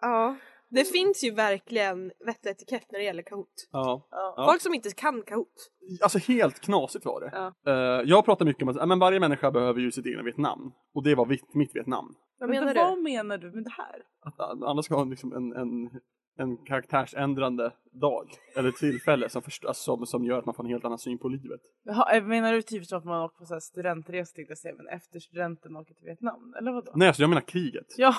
ja. 0.00 0.36
Det 0.70 0.84
finns 0.84 1.24
ju 1.24 1.30
verkligen 1.30 2.06
vett 2.26 2.46
och 2.46 2.50
etikett 2.50 2.92
när 2.92 2.98
det 2.98 3.04
gäller 3.04 3.22
Kahoot. 3.22 3.68
Ja. 3.72 4.08
Ja. 4.10 4.46
Folk 4.50 4.60
som 4.62 4.74
inte 4.74 4.90
kan 4.90 5.22
Kahoot. 5.22 5.70
Alltså 6.02 6.18
helt 6.18 6.60
knasigt 6.60 7.04
var 7.04 7.20
det. 7.20 7.30
Ja. 7.32 7.72
Eh, 7.72 8.02
jag 8.08 8.24
pratar 8.24 8.44
mycket 8.44 8.62
om 8.62 8.68
att 8.68 8.88
men 8.88 8.98
varje 8.98 9.20
människa 9.20 9.50
behöver 9.50 9.80
ju 9.80 9.92
sitt 9.92 10.06
egna 10.06 10.22
Vietnam. 10.22 10.72
Och 10.94 11.04
det 11.04 11.14
var 11.14 11.26
mitt, 11.26 11.54
mitt 11.54 11.76
Vietnam. 11.76 12.14
Vad 12.38 12.50
Men 12.50 12.64
menar 12.64 12.74
Vad 12.74 12.98
du? 12.98 13.02
menar 13.02 13.38
du 13.38 13.50
med 13.52 13.64
det 13.64 13.70
här? 13.76 14.02
Att 14.20 14.62
alla 14.62 14.82
ska 14.82 14.94
ha 14.94 15.04
liksom 15.04 15.32
en, 15.32 15.52
en, 15.52 15.90
en 16.38 16.56
karaktärsändrande 16.56 17.72
dag. 17.92 18.30
Eller 18.56 18.70
tillfälle 18.70 19.28
som, 19.28 19.42
först, 19.42 19.64
alltså, 19.64 19.82
som, 19.96 20.06
som 20.06 20.24
gör 20.24 20.38
att 20.38 20.46
man 20.46 20.54
får 20.54 20.64
en 20.64 20.70
helt 20.70 20.84
annan 20.84 20.98
syn 20.98 21.18
på 21.18 21.28
livet. 21.28 21.60
Jaha, 21.84 22.16
eh, 22.16 22.24
menar 22.24 22.52
du 22.52 22.62
typ 22.62 22.86
så 22.86 22.96
att 22.96 23.04
man 23.04 23.22
åker 23.22 23.38
på 23.38 23.44
så 23.46 23.54
här 23.54 23.60
studentresa 23.60 24.34
tänkte 24.34 24.50
jag 24.50 24.58
säga, 24.58 24.74
men 24.76 24.88
efter 24.88 25.20
studenten 25.20 25.76
åker 25.76 25.94
till 25.94 26.04
Vietnam? 26.04 26.54
Eller 26.58 26.72
vadå? 26.72 26.92
Nej, 26.94 27.08
alltså 27.08 27.22
jag 27.22 27.28
menar 27.28 27.42
kriget. 27.42 27.86
Ja, 27.96 28.14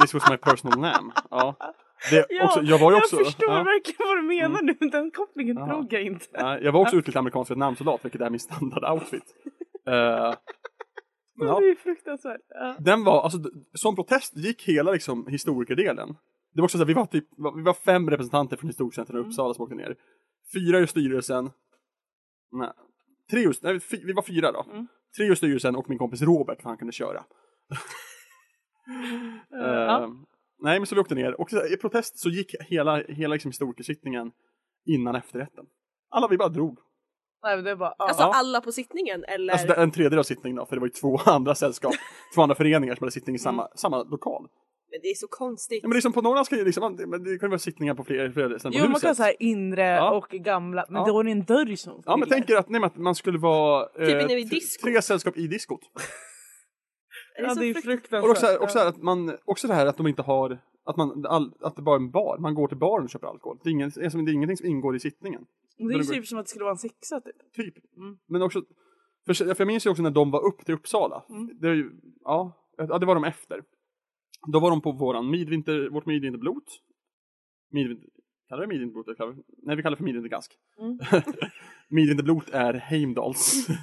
This 0.00 0.14
was 0.14 0.30
my 0.30 0.36
personal 0.36 0.78
name. 0.80 1.12
Ja. 1.30 1.56
Det, 2.10 2.26
ja 2.28 2.44
också, 2.44 2.62
jag 2.62 2.78
var 2.78 2.90
ju 2.90 2.96
också... 2.96 3.16
jag 3.16 3.26
förstår 3.26 3.50
ja. 3.50 3.62
verkligen 3.62 4.08
vad 4.08 4.16
du 4.16 4.22
menar 4.22 4.62
nu, 4.62 4.76
men 4.80 4.90
den 4.90 5.10
kopplingen 5.10 5.56
Ja. 5.56 5.66
drog 5.66 5.92
jag 5.92 6.02
inte. 6.02 6.26
Ja, 6.32 6.58
jag 6.58 6.72
var 6.72 6.80
också 6.80 6.96
utbildad 6.96 7.20
amerikansk 7.20 7.50
Vietnamsoldat, 7.50 8.04
vilket 8.04 8.20
är 8.20 8.30
min 8.30 8.40
standardoutfit. 8.40 9.34
Uh, 9.88 10.34
ja, 11.34 11.60
Det 11.60 11.66
är 11.70 11.74
fruktansvärt. 11.74 12.40
Ja. 12.48 12.76
den 12.78 13.04
var, 13.04 13.22
alltså, 13.22 13.38
som 13.74 13.96
protest 13.96 14.36
gick 14.36 14.62
hela 14.62 14.92
liksom, 14.92 15.26
historikerdelen 15.26 16.16
Det 16.52 16.60
var 16.60 16.64
också 16.64 16.78
så 16.78 16.84
här, 16.84 16.88
vi 16.88 16.94
var 16.94 17.06
typ, 17.06 17.24
vi 17.56 17.62
var 17.62 17.74
fem 17.74 18.10
representanter 18.10 18.56
från 18.56 18.68
Historiecentrum 18.68 19.18
i 19.18 19.26
Uppsala 19.26 19.54
som 19.54 19.64
åkte 19.64 19.74
ner. 19.74 19.96
Fyra 20.54 20.78
ur 20.78 20.86
styrelsen. 20.86 21.50
Nej, 22.52 22.70
tre 23.30 23.40
ur, 23.40 23.56
nej, 23.62 23.80
vi 24.04 24.12
var 24.12 24.22
fyra 24.22 24.52
då. 24.52 24.66
Tre 25.16 25.26
ur 25.26 25.34
styrelsen 25.34 25.76
och 25.76 25.88
min 25.88 25.98
kompis 25.98 26.22
Robert 26.22 26.62
för 26.62 26.68
han 26.68 26.78
kunde 26.78 26.92
köra. 26.92 27.24
Eh, 29.54 30.08
Nej 30.64 30.80
men 30.80 30.86
så 30.86 30.94
vi 30.94 31.00
åkte 31.00 31.14
ner 31.14 31.40
och 31.40 31.50
här, 31.50 31.72
i 31.72 31.76
protest 31.76 32.18
så 32.18 32.28
gick 32.28 32.54
hela, 32.60 33.02
hela 33.02 33.32
liksom 33.32 33.48
historikersittningen 33.48 34.32
innan 34.84 35.14
efterrätten. 35.14 35.66
Alla 36.10 36.28
vi 36.28 36.36
bara 36.36 36.48
drog. 36.48 36.78
Nej, 37.44 37.56
men 37.56 37.64
det 37.64 37.74
var, 37.74 37.94
Alltså 37.98 38.22
Ja. 38.22 38.32
alla 38.34 38.60
på 38.60 38.72
sittningen 38.72 39.24
eller? 39.24 39.52
Alltså 39.52 39.74
en 39.76 39.90
tredjedel 39.90 40.18
av 40.18 40.22
sittningen 40.22 40.56
då, 40.56 40.66
för 40.66 40.76
det 40.76 40.80
var 40.80 40.86
ju 40.86 40.92
två 40.92 41.16
andra 41.26 41.54
sällskap, 41.54 41.94
två 42.34 42.42
andra 42.42 42.54
föreningar 42.54 42.94
som 42.94 43.04
hade 43.04 43.12
sittning 43.12 43.36
i 43.36 43.38
samma, 43.38 43.68
samma 43.74 44.02
lokal. 44.02 44.48
Men 44.90 45.00
det 45.02 45.08
är 45.08 45.14
så 45.14 45.26
konstigt. 45.28 45.80
Ja, 45.82 45.88
men 45.88 45.94
liksom 45.96 46.12
på 46.12 46.20
Norrland 46.22 46.46
ska 46.46 46.56
ju 46.56 46.64
liksom, 46.64 46.96
men 47.06 47.24
det 47.24 47.38
kan 47.38 47.46
ju 47.46 47.50
vara 47.50 47.58
sittningar 47.58 47.94
på 47.94 48.04
flera, 48.04 48.32
flera 48.32 48.58
ställen 48.58 48.72
på 48.72 48.78
Jo 48.78 48.82
man 48.84 48.90
huset. 48.92 49.02
kan 49.02 49.14
säga 49.16 49.32
inre 49.38 49.82
Ja. 49.86 50.10
och 50.16 50.28
gamla, 50.30 50.84
men 50.88 51.02
Ja. 51.02 51.08
då 51.08 51.20
är 51.20 51.24
det 51.24 51.30
en 51.30 51.44
dörr 51.44 51.76
som 51.76 52.02
Ja 52.06 52.16
men 52.16 52.28
tänk 52.28 52.50
er 52.50 52.56
att, 52.56 52.68
nej, 52.68 52.80
men 52.80 52.86
att 52.86 52.96
man 52.96 53.14
skulle 53.14 53.38
vara 53.38 53.82
eh, 53.98 54.06
Typ 54.06 54.30
vid 54.30 54.62
tre- 54.82 55.02
sällskap 55.02 55.36
i 55.36 55.46
diskot. 55.46 55.80
det 57.36 57.42
Ja 57.42 57.54
så 57.54 57.60
det 57.60 57.66
är 57.66 57.74
frukt- 57.74 57.84
fruktansvärt. 57.84 58.24
Och 58.24 58.30
också, 58.30 58.46
här- 58.46 58.62
också, 58.62 58.78
här 58.78 58.86
att 58.86 59.02
man, 59.02 59.36
också 59.44 59.68
det 59.68 59.74
här 59.74 59.86
att 59.86 59.96
de 59.96 60.06
inte 60.06 60.22
har, 60.22 60.58
att, 60.86 60.96
man, 60.96 61.26
all, 61.26 61.52
att 61.60 61.76
det 61.76 61.82
bara 61.82 61.96
är 61.96 62.00
en 62.00 62.10
bar, 62.10 62.38
man 62.38 62.54
går 62.54 62.68
till 62.68 62.76
baren 62.78 63.04
och 63.04 63.10
köper 63.10 63.26
alkohol. 63.26 63.58
Det 63.62 63.68
är, 63.68 63.72
ingen, 63.72 63.90
det 63.94 64.00
är 64.30 64.32
ingenting 64.34 64.56
som 64.56 64.66
ingår 64.66 64.96
i 64.96 65.00
sittningen. 65.00 65.44
Det 65.76 65.84
är 65.94 65.98
ju 65.98 66.04
typ 66.04 66.26
som 66.26 66.38
att 66.38 66.44
det 66.44 66.50
skulle 66.50 66.64
vara 66.64 66.72
en 66.72 66.78
sexa 66.78 67.20
typ. 67.20 67.52
Typ. 67.52 67.96
Mm. 67.96 68.18
Men 68.26 68.42
också, 68.42 68.62
för, 69.26 69.34
för 69.34 69.56
jag 69.58 69.66
minns 69.66 69.86
ju 69.86 69.90
också 69.90 70.02
när 70.02 70.10
de 70.10 70.30
var 70.30 70.46
upp 70.46 70.64
till 70.64 70.74
Uppsala. 70.74 71.24
Mm. 71.28 71.50
Det, 71.60 71.68
ju, 71.68 71.90
ja, 72.24 72.68
ja, 72.76 72.98
det 72.98 73.06
var 73.06 73.14
de 73.14 73.24
efter. 73.24 73.62
Då 74.52 74.60
var 74.60 74.70
de 74.70 74.80
på 74.80 74.92
våran 74.92 75.30
midvinter, 75.30 75.88
vårt 75.88 76.06
midvinterblot. 76.06 76.64
Midvinter, 77.70 78.08
kallar 78.48 78.60
vi 78.60 78.66
det 78.66 78.68
midvinterblot? 78.68 79.06
eller 79.06 79.16
kallar 79.16 79.32
vi- 79.32 79.42
Nej, 79.62 79.76
vi 79.76 79.82
kallar 79.82 79.90
det 79.90 79.96
för 79.96 80.04
midvintergask. 80.04 80.52
Mm. 80.78 80.98
midvinterblot 81.88 82.50
är 82.50 82.74
Heimdals. 82.74 83.66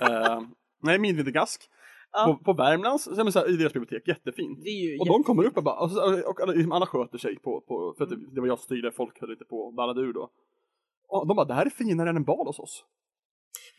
Eh, 0.00 0.40
nej, 0.82 0.98
midvintergask. 0.98 1.68
Ja. 2.12 2.24
På, 2.26 2.44
på 2.44 2.52
Värmlands, 2.62 3.04
så, 3.04 3.14
här, 3.14 3.50
i 3.50 3.56
deras 3.56 3.72
bibliotek, 3.72 4.08
jättefint. 4.08 4.58
Och 5.00 5.06
de 5.06 5.22
kommer 5.24 5.44
upp 5.44 5.56
och 5.56 5.62
bara, 5.64 5.74
och, 5.74 6.30
och 6.30 6.40
alla, 6.40 6.52
liksom 6.52 6.72
alla 6.72 6.86
sköter 6.86 7.18
sig 7.18 7.38
på, 7.38 7.60
på 7.60 7.94
för 7.98 8.04
att 8.04 8.10
det, 8.10 8.16
det 8.34 8.40
var 8.40 8.48
jag 8.48 8.58
som 8.58 8.64
styrde, 8.64 8.92
folk 8.92 9.20
höll 9.20 9.30
lite 9.30 9.44
på 9.44 9.56
och 9.58 9.74
ballade 9.74 10.00
ur 10.00 10.12
då. 10.12 10.30
Och 11.12 11.26
de 11.28 11.34
bara, 11.36 11.46
det 11.46 11.54
här 11.54 11.66
är 11.66 11.70
finare 11.70 12.10
än 12.10 12.16
en 12.16 12.24
bal 12.24 12.46
hos 12.46 12.58
oss. 12.58 12.84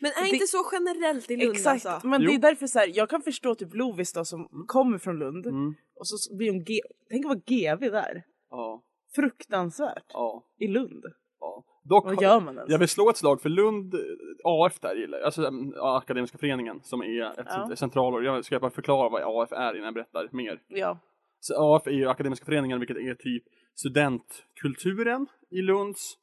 Men 0.00 0.10
är 0.10 0.22
Det- 0.22 0.28
inte 0.28 0.46
så 0.46 0.58
generellt 0.72 1.30
i 1.30 1.36
Lund 1.36 1.50
Exakt, 1.56 1.86
alltså? 1.86 2.06
men 2.08 2.20
det 2.20 2.26
Jo. 2.26 2.32
är 2.32 2.38
därför 2.38 2.66
så 2.66 2.78
här, 2.78 2.90
jag 2.94 3.10
kan 3.10 3.22
förstå 3.22 3.54
typ 3.54 3.74
Lovis 3.74 4.12
då 4.12 4.24
som 4.24 4.48
kommer 4.66 4.98
från 4.98 5.18
Lund 5.18 5.46
Mm. 5.46 5.74
och 5.96 6.08
så 6.08 6.36
blir 6.36 6.50
hon 6.50 6.64
G... 6.64 6.80
Tänk 7.10 7.24
att 7.24 7.28
vara 7.28 7.38
GV 7.46 7.80
där. 7.90 8.22
Ja, 8.50 8.82
Fruktansvärt. 9.14 10.04
ja, 10.12 10.44
I 10.58 10.66
Lund. 10.68 11.04
ja. 11.40 11.64
Dock, 11.84 12.04
Vad 12.04 12.22
gör 12.22 12.40
man 12.40 12.54
ens? 12.54 12.70
jag 12.70 12.78
vill 12.78 12.88
slå 12.88 13.10
ett 13.10 13.16
slag 13.16 13.40
för 13.42 13.48
Lund, 13.48 13.94
eh, 13.94 14.00
AF 14.44 14.80
där 14.80 14.94
gillar 14.96 15.18
jag, 15.18 15.24
alltså 15.24 15.50
ja, 15.74 15.98
Akademiska 15.98 16.38
föreningen 16.38 16.80
som 16.82 17.00
är 17.02 17.40
ett 17.40 17.46
Ja. 17.46 17.76
centralår. 17.76 18.24
Jag 18.24 18.44
ska 18.44 18.60
bara 18.60 18.70
förklara 18.70 19.08
vad 19.08 19.22
AF 19.42 19.52
är 19.52 19.74
innan 19.74 19.84
jag 19.84 19.94
berättar 19.94 20.28
mer. 20.32 20.60
Ja. 20.68 20.98
Så 21.40 21.74
AF 21.76 21.86
är 21.86 21.90
ju 21.90 22.08
Akademiska 22.08 22.44
föreningen 22.44 22.78
vilket 22.80 22.96
är 22.96 23.14
typ 23.14 23.42
studentkulturen 23.74 25.26
i 25.50 25.62
Lunds 25.62 26.14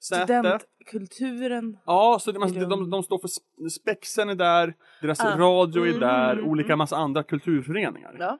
Studentkulturen. 0.00 1.78
Ja, 1.86 2.18
så 2.20 2.32
det, 2.32 2.38
man, 2.38 2.52
Lund. 2.52 2.70
de, 2.70 2.90
de 2.90 3.02
står 3.02 3.18
för 3.18 3.28
sp- 3.28 3.68
Spexen 3.68 4.28
är 4.28 4.34
där, 4.34 4.74
deras 5.02 5.20
Ah. 5.20 5.38
radio 5.38 5.82
är 5.82 5.88
Mm, 5.88 6.00
där, 6.00 6.32
mm, 6.32 6.50
olika 6.50 6.76
massa 6.76 6.96
andra 6.96 7.22
kulturföreningar. 7.22 8.16
Ja. 8.18 8.38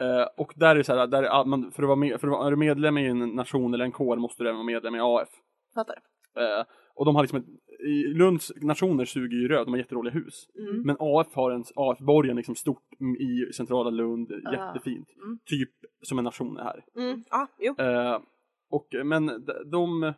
Eh, 0.00 0.26
och 0.36 0.52
där 0.56 0.70
är 0.70 0.74
det 0.74 0.84
så 0.84 0.96
här, 0.96 1.06
där 1.06 1.22
är, 1.22 1.44
man, 1.44 1.70
för, 1.72 1.82
att 1.82 1.86
vara 1.86 1.96
med, 1.96 2.20
för 2.20 2.28
att 2.28 2.32
vara 2.32 2.56
medlem 2.56 2.98
i 2.98 3.06
en 3.06 3.18
nation 3.18 3.74
eller 3.74 3.84
en 3.84 3.92
kår 3.92 4.16
måste 4.16 4.42
du 4.42 4.48
även 4.48 4.56
vara 4.56 4.66
medlem 4.66 4.94
i 4.94 4.98
AF. 5.02 5.28
Fattar. 5.74 5.96
Eh, 6.36 6.64
och 6.94 7.04
de 7.04 7.14
har 7.16 7.22
liksom, 7.22 7.38
ett, 7.38 7.46
i 7.86 8.06
Lunds 8.14 8.52
nationer 8.56 9.04
suger 9.04 9.36
ju 9.36 9.48
röd, 9.48 9.66
de 9.66 9.70
har 9.70 9.78
jätteroliga 9.78 10.14
hus. 10.14 10.46
Mm. 10.58 10.82
Men 10.82 10.96
AF 11.00 11.34
har 11.34 11.50
en, 11.50 11.64
AF-borgen 11.76 12.36
liksom 12.36 12.54
stort 12.54 12.82
i 13.20 13.52
centrala 13.52 13.90
Lund, 13.90 14.32
Ah. 14.46 14.52
jättefint. 14.52 15.08
Mm. 15.24 15.38
Typ 15.44 15.70
som 16.02 16.18
en 16.18 16.24
nation 16.24 16.56
är 16.58 16.64
här. 16.64 16.84
Mm. 16.96 17.24
Ja, 17.30 17.46
jo. 17.58 17.74
Eh, 17.78 18.18
och, 18.70 18.86
men 19.04 19.26
de, 19.26 19.70
de, 19.70 20.12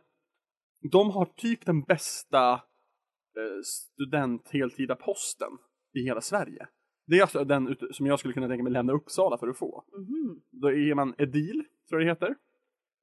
de 0.81 1.09
har 1.11 1.25
typ 1.25 1.65
den 1.65 1.81
bästa 1.81 2.53
eh, 2.53 3.61
student 3.63 4.49
heltida 4.49 4.95
posten 4.95 5.51
i 5.93 6.03
hela 6.03 6.21
Sverige. 6.21 6.67
Det 7.07 7.17
är 7.17 7.21
alltså 7.21 7.43
den 7.43 7.75
som 7.91 8.05
jag 8.05 8.19
skulle 8.19 8.33
kunna 8.33 8.47
tänka 8.47 8.63
mig 8.63 8.71
lämna 8.71 8.93
Uppsala 8.93 9.37
för 9.37 9.47
att 9.47 9.57
få. 9.57 9.83
Mhm. 9.97 10.41
Då 10.51 10.71
är 10.71 10.95
man 10.95 11.15
edil, 11.17 11.63
tror 11.89 12.01
jag 12.01 12.07
det 12.07 12.11
heter. 12.11 12.35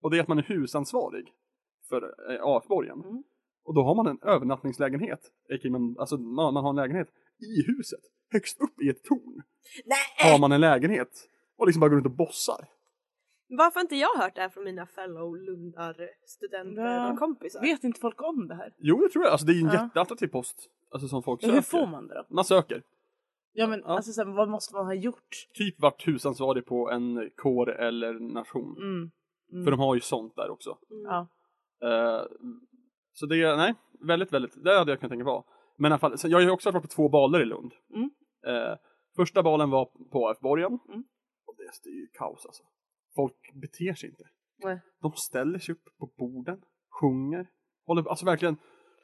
Och 0.02 0.10
det 0.10 0.18
är 0.18 0.22
att 0.22 0.28
man 0.28 0.38
är 0.38 0.42
husansvarig 0.42 1.32
för 1.88 2.02
eh, 2.02 2.40
AF-borgen. 2.42 3.02
Mm. 3.04 3.22
Och 3.64 3.74
då 3.74 3.82
har 3.82 3.94
man 3.94 4.06
en 4.06 4.18
övernattningslägenhet. 4.22 5.20
Man, 5.70 5.96
alltså 5.98 6.16
man, 6.16 6.54
man 6.54 6.64
har 6.64 6.70
en 6.70 6.76
lägenhet 6.76 7.08
i 7.38 7.62
huset. 7.66 8.00
Högst 8.32 8.60
upp 8.60 8.80
i 8.82 8.88
ett 8.88 9.04
torn 9.04 9.42
Nej! 9.84 10.32
har 10.32 10.38
man 10.38 10.52
en 10.52 10.60
lägenhet. 10.60 11.28
Och 11.56 11.66
liksom 11.66 11.80
bara 11.80 11.88
går 11.88 11.96
runt 11.96 12.06
och 12.06 12.16
bossar. 12.16 12.68
Varför 13.48 13.74
har 13.74 13.82
inte 13.84 13.96
jag 13.96 14.14
hört 14.16 14.34
det 14.34 14.40
här 14.40 14.48
från 14.48 14.64
mina 14.64 14.86
fellow 14.86 15.36
Lundar 15.36 15.96
studenter 16.26 16.82
Ja. 16.82 17.12
och 17.12 17.18
kompisar? 17.18 17.60
Vet 17.60 17.84
inte 17.84 18.00
folk 18.00 18.22
om 18.22 18.48
det 18.48 18.54
här? 18.54 18.74
Jo, 18.78 18.96
det 19.00 19.08
tror 19.08 19.24
jag. 19.24 19.32
Alltså 19.32 19.46
det 19.46 19.52
är 19.52 19.60
en 19.60 19.66
Ja. 19.66 19.82
jätteattraktiv 19.84 20.26
post. 20.28 20.70
Alltså 20.92 21.08
som 21.08 21.22
folk 21.22 21.42
Ja, 21.42 21.46
söker. 21.46 21.54
hur 21.54 21.62
får 21.62 21.86
man 21.86 22.06
det 22.08 22.14
då? 22.14 22.34
Man 22.34 22.44
söker. 22.44 22.82
Ja 23.52 23.66
men 23.66 23.80
Ja. 23.80 23.86
alltså 23.86 24.12
så 24.12 24.24
här, 24.24 24.32
vad 24.36 24.48
måste 24.48 24.74
man 24.74 24.86
ha 24.86 24.94
gjort? 24.94 25.28
Typ 25.54 25.80
vart 25.80 26.06
husansvarig 26.08 26.66
på 26.66 26.90
en 26.90 27.30
kår 27.36 27.70
eller 27.70 28.12
nation. 28.34 28.76
Mm. 28.76 29.10
Mm. 29.52 29.64
För 29.64 29.70
de 29.70 29.80
har 29.80 29.94
ju 29.94 30.00
sånt 30.00 30.36
där 30.36 30.50
också. 30.50 30.78
Ja. 30.88 31.28
Eh, 31.82 32.22
så 33.12 33.26
det 33.26 33.42
är, 33.42 33.56
nej, 33.56 33.74
väldigt, 34.00 34.32
väldigt, 34.32 34.64
det 34.64 34.78
hade 34.78 34.92
jag 34.92 35.00
kunnat 35.00 35.10
tänka 35.10 35.24
vara. 35.24 35.44
Men 35.76 35.90
i 35.90 35.92
alla 35.92 35.98
fall, 35.98 36.18
så 36.18 36.28
jag 36.28 36.36
har 36.38 36.42
ju 36.42 36.50
också 36.50 36.70
varit 36.70 36.82
på 36.82 36.88
två 36.88 37.08
baler 37.08 37.40
i 37.42 37.44
Lund. 37.44 37.72
Mm. 37.94 38.10
Eh, 38.46 38.76
första 39.16 39.42
balen 39.42 39.70
var 39.70 39.84
på 40.12 40.28
AF-borgen. 40.28 40.78
Mm. 40.88 41.04
Och 41.46 41.54
det, 41.56 41.70
det 41.84 41.90
är 41.90 41.94
ju 41.94 42.06
kaos 42.18 42.46
alltså. 42.46 42.62
Folk 43.18 43.34
beter 43.54 43.94
sig 43.94 44.08
inte. 44.08 44.24
Nej. 44.64 44.80
De 45.02 45.12
ställer 45.12 45.58
sig 45.58 45.72
upp 45.74 45.84
på 45.98 46.06
borden, 46.18 46.58
sjunger, 47.00 47.46
håller, 47.86 48.08
alltså 48.08 48.26
verkligen. 48.26 48.56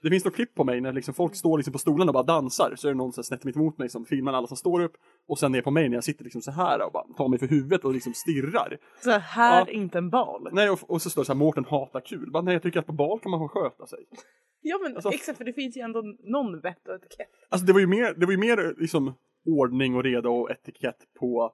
Det 0.03 0.11
finns 0.11 0.25
något 0.25 0.35
klipp 0.35 0.55
på 0.55 0.65
mig 0.65 0.81
när 0.81 0.93
liksom 0.93 1.15
folk 1.15 1.35
står 1.35 1.59
liksom 1.59 1.73
på 1.73 1.79
stolarna 1.79 2.11
och 2.11 2.15
bara 2.15 2.23
dansar. 2.23 2.75
Så 2.77 2.89
är 2.89 2.93
det 2.93 2.99
någon 2.99 3.13
snett 3.13 3.45
mitt 3.45 3.57
emot 3.57 3.79
mig 3.79 3.89
som 3.89 4.05
filmar 4.05 4.33
alla 4.33 4.47
som 4.47 4.57
står 4.57 4.81
upp. 4.83 4.93
Och 5.29 5.39
sen 5.39 5.53
ner 5.53 5.63
på 5.63 5.71
mig 5.71 5.89
när 5.89 5.97
jag 5.97 6.05
sitter 6.05 6.25
liksom 6.25 6.43
så 6.43 6.51
här 6.51 6.87
och 6.87 6.93
bara 6.93 7.05
tar 7.17 7.29
mig 7.29 7.39
för 7.39 7.47
huvudet 7.47 7.85
och 7.85 7.93
liksom 7.93 8.13
stirrar. 8.15 8.79
Så 9.05 9.11
här 9.11 9.65
Ja. 9.67 9.73
inte 9.73 9.99
en 9.99 10.11
bal. 10.11 10.49
Nej, 10.53 10.71
och, 10.71 10.91
och 10.91 11.03
så 11.03 11.11
står 11.11 11.23
det 11.23 11.27
så 11.27 11.33
här, 11.33 11.39
Mårten 11.39 11.65
hatar 11.65 12.01
kul. 12.01 12.31
Bara, 12.31 12.43
nej, 12.43 12.53
jag 12.55 12.63
tycker 12.63 12.79
att 12.81 12.87
på 12.87 12.93
bal 12.93 13.21
kan 13.21 13.31
man 13.31 13.41
få 13.41 13.49
sköta 13.49 13.87
sig. 13.87 13.99
Ja 14.67 14.79
men 14.83 14.95
Alltså- 14.95 15.11
exakt 15.11 15.39
för 15.39 15.45
det 15.45 15.53
finns 15.53 15.77
ju 15.77 15.81
ändå 15.81 16.03
någon 16.25 16.61
vett 16.61 16.89
och 16.89 16.95
etikett. 16.95 17.29
Alltså 17.49 17.67
det 17.67 17.73
var 17.73 17.81
ju 17.81 17.87
mer, 17.87 18.15
det 18.15 18.27
var 18.27 18.33
ju 18.33 18.39
mer 18.39 18.75
liksom 18.81 19.15
ordning 19.47 19.95
och 19.97 20.03
reda 20.03 20.29
och 20.29 20.51
etikett 20.51 20.99
på, 21.21 21.53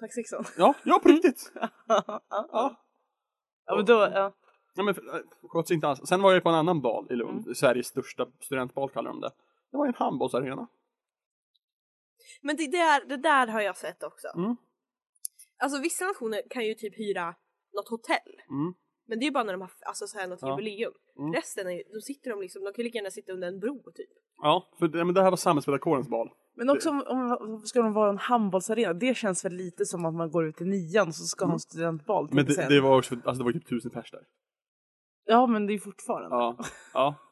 Tack 0.00 0.14
sexan. 0.14 0.44
ja, 0.58 0.74
ja 0.84 1.00
på 1.02 1.08
riktigt. 1.08 1.52
ja. 1.88 2.22
Ja. 2.30 3.76
men 3.76 3.84
då, 3.84 3.92
ja. 3.92 4.32
Ja, 4.74 4.82
men 4.82 4.94
äh, 4.94 5.20
sköts 5.48 5.70
inte 5.70 5.88
alls. 5.88 6.00
Sen 6.08 6.22
var 6.22 6.32
jag 6.32 6.42
på 6.42 6.48
en 6.48 6.54
annan 6.54 6.80
bal 6.80 7.06
i 7.10 7.16
Lund, 7.16 7.56
Sveriges 7.56 7.86
största 7.86 8.26
studentbal 8.40 8.90
kallar 8.90 9.10
de 9.10 9.20
det. 9.20 9.30
Det 9.70 9.76
var 9.76 9.86
en 9.86 9.94
handbollsarena. 9.94 10.68
Men 12.42 12.56
det 12.56 12.66
där, 12.66 13.04
det 13.08 13.16
där 13.16 13.46
har 13.46 13.60
jag 13.60 13.76
sett 13.76 14.02
också. 14.02 14.28
Mm. 14.36 14.56
Alltså 15.62 15.80
vissa 15.80 16.04
nationer 16.04 16.42
kan 16.50 16.64
ju 16.66 16.74
typ 16.74 16.98
hyra 16.98 17.34
något 17.72 17.88
hotell. 17.88 18.40
Mm. 18.50 18.74
Men 19.06 19.18
det 19.18 19.24
är 19.24 19.26
ju 19.26 19.32
bara 19.32 19.44
när 19.44 19.52
de 19.52 19.60
har 19.60 19.70
alltså, 19.86 20.06
så 20.06 20.18
här, 20.18 20.28
något 20.28 20.42
Ja. 20.42 20.50
jubileum. 20.50 20.92
Mm. 21.18 21.32
Resten 21.32 21.66
är 21.66 21.70
ju, 21.70 21.82
då 21.92 22.00
sitter 22.00 22.30
de 22.30 22.40
liksom, 22.40 22.64
de 22.64 22.72
kan 22.72 22.82
ju 22.82 22.84
lika 22.84 22.98
gärna 22.98 23.10
sitta 23.10 23.32
under 23.32 23.48
en 23.48 23.60
bro 23.60 23.82
typ. 23.94 24.10
Ja, 24.42 24.68
för 24.78 24.88
det, 24.88 25.04
men 25.04 25.14
det 25.14 25.22
här 25.22 25.30
var 25.30 25.36
samhällspedagogernas 25.36 26.08
bal. 26.08 26.30
Men 26.56 26.70
också 26.70 26.90
om, 26.90 27.02
om 27.40 27.60
ska 27.64 27.82
de 27.82 27.92
vara 27.92 28.10
en 28.10 28.18
handbollsarena, 28.18 28.92
det 28.92 29.16
känns 29.16 29.44
väl 29.44 29.52
lite 29.52 29.86
som 29.86 30.04
att 30.04 30.14
man 30.14 30.30
går 30.30 30.46
ut 30.46 30.60
i 30.60 30.64
nian 30.64 31.12
så 31.12 31.24
ska 31.24 31.44
ha 31.44 31.52
en 31.52 31.60
studentbal. 31.60 32.24
Mm. 32.24 32.36
Men 32.36 32.44
det, 32.44 32.68
det 32.68 32.80
var 32.80 32.98
också, 32.98 33.14
alltså 33.14 33.32
det 33.38 33.44
var 33.44 33.52
typ 33.52 33.68
tusen 33.68 33.90
pers 33.90 34.10
där. 34.10 34.22
Ja 35.26 35.46
men 35.46 35.66
det 35.66 35.70
är 35.72 35.74
ju 35.74 35.80
fortfarande. 35.80 36.36
Ja, 36.36 36.56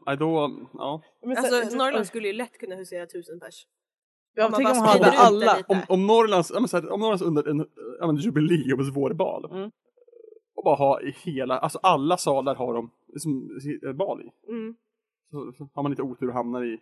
ja, 0.07 0.17
då, 0.17 0.61
ja. 0.73 1.03
Men 1.23 1.37
Alltså 1.37 1.71
så- 1.71 1.77
Norrland 1.77 2.07
skulle 2.07 2.27
ju 2.27 2.33
lätt 2.33 2.59
kunna 2.59 2.75
husera 2.75 3.07
tusen 3.07 3.41
pers. 3.41 3.67
Ja, 4.35 4.45
om 4.47 4.51
man 4.51 4.59
tänk 4.59 4.71
om 4.71 4.77
man 4.77 4.89
hade 4.89 5.11
alla. 5.11 5.65
Om, 5.69 5.79
om 5.89 6.07
Norrlands, 6.07 6.51
ja, 6.55 6.61
men 6.61 6.69
så 6.69 6.81
här, 6.81 6.91
om 6.91 7.01
Norrlands 7.01 7.23
under 7.23 7.49
en, 7.49 7.67
ja, 8.01 8.07
men 8.07 8.17
jubileums 8.17 8.97
vårbal. 8.97 9.45
Mm. 9.53 9.71
Och 10.55 10.65
bara 10.65 10.77
ha 10.77 11.01
i 11.01 11.11
hela, 11.11 11.59
alltså 11.59 11.79
alla 11.83 12.17
salar 12.17 12.55
har 12.55 12.75
de 12.75 12.91
liksom, 13.07 13.59
eh, 13.87 13.93
bal 13.93 14.23
i. 14.23 14.51
Mm. 14.51 14.77
Så, 15.31 15.53
så 15.53 15.69
har 15.75 15.83
man 15.83 15.91
lite 15.91 16.03
otur 16.03 16.29
och 16.29 16.35
hamnar 16.35 16.65
i 16.65 16.81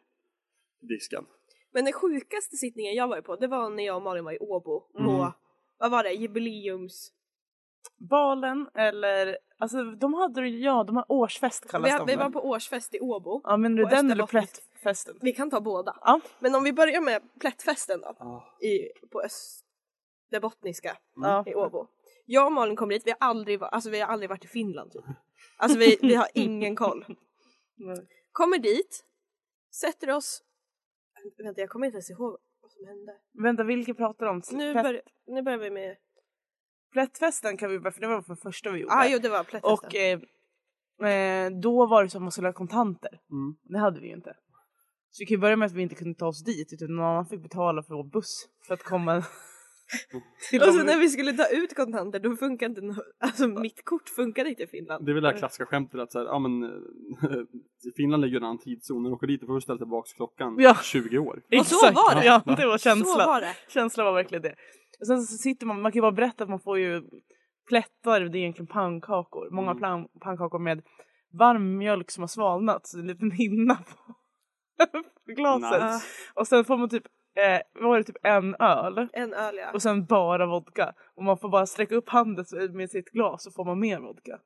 disken. 0.80 1.24
Men 1.72 1.84
den 1.84 1.92
sjukaste 1.92 2.56
sittningen 2.56 2.94
jag 2.94 3.08
var 3.08 3.20
på 3.20 3.36
det 3.36 3.46
var 3.46 3.70
när 3.70 3.84
jag 3.86 3.96
och 3.96 4.02
Malin 4.02 4.24
var 4.24 4.32
i 4.32 4.38
Åbo 4.38 4.80
på, 4.80 4.98
Mm. 4.98 5.32
vad 5.78 5.90
var 5.90 6.02
det, 6.04 6.12
jubileums... 6.12 7.12
Balen 8.10 8.68
eller, 8.74 9.38
alltså 9.58 9.82
de 9.84 10.14
hade 10.14 10.48
ju- 10.48 10.60
ja 10.64 10.84
de 10.84 10.96
har 10.96 11.04
årsfest 11.08 11.70
kallas 11.70 11.92
Vi, 11.92 11.98
de 11.98 12.06
vi 12.06 12.16
väl? 12.16 12.18
var 12.24 12.30
på 12.40 12.48
årsfest 12.48 12.94
i 12.94 13.00
Åbo. 13.00 13.40
Ja 13.44 13.56
men 13.56 13.76
på 13.76 13.88
den 13.88 14.10
eller 14.10 14.26
plättfesten? 14.26 15.18
Vi 15.22 15.32
kan 15.32 15.50
ta 15.50 15.60
båda. 15.60 15.96
Ja. 16.00 16.20
Men 16.38 16.54
om 16.54 16.64
vi 16.64 16.72
börjar 16.72 17.00
med 17.00 17.22
plättfesten 17.40 18.00
då, 18.00 18.06
Ah. 18.18 18.64
i, 18.64 18.88
på 19.12 19.22
Österbottniska 19.22 20.96
Ja. 21.16 21.44
i 21.46 21.54
Åbo. 21.54 21.86
Jag 22.26 22.46
och 22.46 22.52
Malin 22.52 22.76
kommer 22.76 22.94
dit, 22.94 23.06
vi 23.06 23.10
har 23.10 23.28
aldrig, 23.28 23.62
alltså, 23.62 23.90
vi 23.90 24.00
har 24.00 24.08
aldrig 24.12 24.28
varit 24.30 24.44
i 24.44 24.48
Finland 24.48 24.92
typ. 24.92 25.04
Alltså 25.56 25.78
vi, 25.78 25.98
vi 26.02 26.14
har 26.14 26.28
ingen 26.34 26.76
koll. 26.76 27.04
Kommer 28.32 28.58
dit, 28.58 29.04
sätter 29.74 30.10
oss, 30.10 30.42
vänta 31.44 31.60
jag 31.60 31.70
kommer 31.70 31.86
inte 31.86 31.96
ens 31.96 32.10
ihåg 32.10 32.38
vad 32.62 32.70
som 32.70 32.86
hände. 32.86 33.12
Vänta, 33.32 33.64
vilka 33.64 33.94
pratar 33.94 34.26
om? 34.26 34.42
Nu, 34.52 34.72
Plätt- 34.72 34.82
bör, 34.82 35.02
nu 35.26 35.42
börjar 35.42 35.58
vi 35.58 35.70
med, 35.70 35.96
Plättfesten 36.92 37.56
kan 37.56 37.70
vi 37.70 37.78
börja 37.78 37.92
för 37.92 38.00
det 38.00 38.06
var 38.06 38.22
för 38.22 38.34
första 38.34 38.70
vi 38.70 38.78
gjorde. 38.80 38.94
ah, 38.94 39.06
jo 39.08 39.18
det 39.18 39.28
var 39.28 39.44
plättfesten. 39.44 39.72
och 39.72 39.94
eh, 39.94 40.20
eh, 41.10 41.50
då 41.50 41.86
var 41.86 42.02
det 42.02 42.10
som 42.10 42.18
att 42.18 42.22
man 42.22 42.32
skulle 42.32 42.48
ha 42.48 42.52
kontanter. 42.52 43.20
Mm. 43.30 43.56
Det 43.62 43.78
hade 43.78 44.00
vi 44.00 44.06
ju 44.06 44.14
inte. 44.14 44.36
Så 45.10 45.22
vi 45.22 45.26
kan 45.26 45.34
ju 45.34 45.38
börja 45.40 45.56
med 45.56 45.66
att 45.66 45.72
vi 45.72 45.82
inte 45.82 45.94
kunde 45.94 46.18
ta 46.18 46.26
oss 46.26 46.44
dit 46.44 46.72
utan 46.72 46.96
någon 46.96 47.04
annan 47.06 47.26
fick 47.26 47.42
betala 47.42 47.82
för 47.82 47.94
vår 47.94 48.04
buss 48.04 48.48
för 48.66 48.74
att 48.74 48.82
komma 48.82 49.24
och 50.61 50.72
så 50.72 50.78
dem. 50.78 50.86
när 50.86 50.99
vi 50.99 51.09
skulle 51.09 51.32
ta 51.32 51.47
ut 51.49 51.76
kontanter 51.76 52.20
då 52.20 52.36
funkar 52.36 52.66
inte, 52.66 52.80
no- 52.80 53.03
alltså 53.18 53.49
mitt 53.49 53.84
kort 53.84 54.09
funkade 54.09 54.49
inte 54.51 54.62
i 54.62 54.66
Finland. 54.66 55.07
Det 55.07 55.12
är 55.12 55.14
väl 55.14 55.22
det 55.22 55.28
här 55.30 55.36
klassiska 55.38 55.66
skämtet 55.66 56.01
att 56.01 56.12
så 56.12 56.18
här, 56.18 56.26
ja 56.26 56.38
men 56.38 56.62
eh, 56.62 56.70
Finland 57.97 58.20
ligger 58.22 58.34
i 58.34 58.36
en 58.36 58.45
annan 58.45 58.59
tidszon, 58.59 59.03
när 59.03 59.11
du 59.11 59.16
åker 59.16 59.26
dit 59.26 59.43
och 59.43 59.47
får 59.47 59.55
du 59.55 59.61
ställa 59.61 59.78
tillbaka 59.78 60.09
klockan 60.16 60.57
Ja. 60.59 60.74
20 60.82 61.18
år. 61.18 61.43
Och 61.59 61.66
så 61.66 61.76
Exakt. 61.86 61.95
var 62.14 62.14
det. 62.20 62.26
Ja, 62.26 62.43
det 62.57 62.66
var 62.66 62.78
Så 62.78 62.82
känslan. 62.82 63.26
var 63.28 63.41
det. 63.41 63.55
Känslan 63.68 64.07
var 64.07 64.12
verkligen 64.12 64.43
det. 64.43 64.55
Och 65.01 65.07
sen 65.07 65.22
så 65.22 65.36
sitter 65.36 65.66
man, 65.66 65.80
man 65.82 65.93
kan 65.93 65.97
ju 65.97 66.03
bara 66.03 66.12
berätta 66.12 66.45
att 66.45 66.51
man 66.51 66.61
får 66.61 66.78
ju 66.78 67.03
plättar, 67.68 68.20
det 68.20 68.38
är 68.38 68.41
egentligen 68.41 68.66
pannkakor. 68.66 69.51
Många 69.51 69.70
Mm. 69.70 70.07
pannkakor 70.20 70.59
med 70.59 70.82
varm 71.38 71.76
mjölk 71.78 72.11
som 72.11 72.22
har 72.22 72.28
svalnat, 72.28 72.86
så 72.86 72.97
det 72.97 73.01
är 73.01 73.03
en 73.03 73.09
liten 73.09 73.30
hinna 73.30 73.74
på 73.74 75.32
glaset. 75.36 75.82
Nice. 75.93 76.07
Och 76.34 76.47
sen 76.47 76.64
får 76.64 76.76
man 76.76 76.88
typ, 76.88 77.03
eh, 77.34 77.82
var 77.82 77.98
det, 77.98 78.04
typ 78.04 78.16
en 78.22 78.54
öl 78.54 79.08
En 79.12 79.34
öl 79.34 79.56
ja. 79.56 79.72
och 79.74 79.82
sen 79.82 80.04
bara 80.04 80.46
vodka. 80.46 80.94
Och 81.14 81.24
man 81.24 81.38
får 81.38 81.48
bara 81.48 81.66
sträcka 81.66 81.94
upp 81.94 82.08
handen 82.08 82.44
så- 82.44 82.56
med 82.72 82.90
sitt 82.90 83.10
glas 83.10 83.42
så 83.44 83.50
får 83.50 83.64
man 83.64 83.80
mer 83.80 84.00
vodka. 84.00 84.40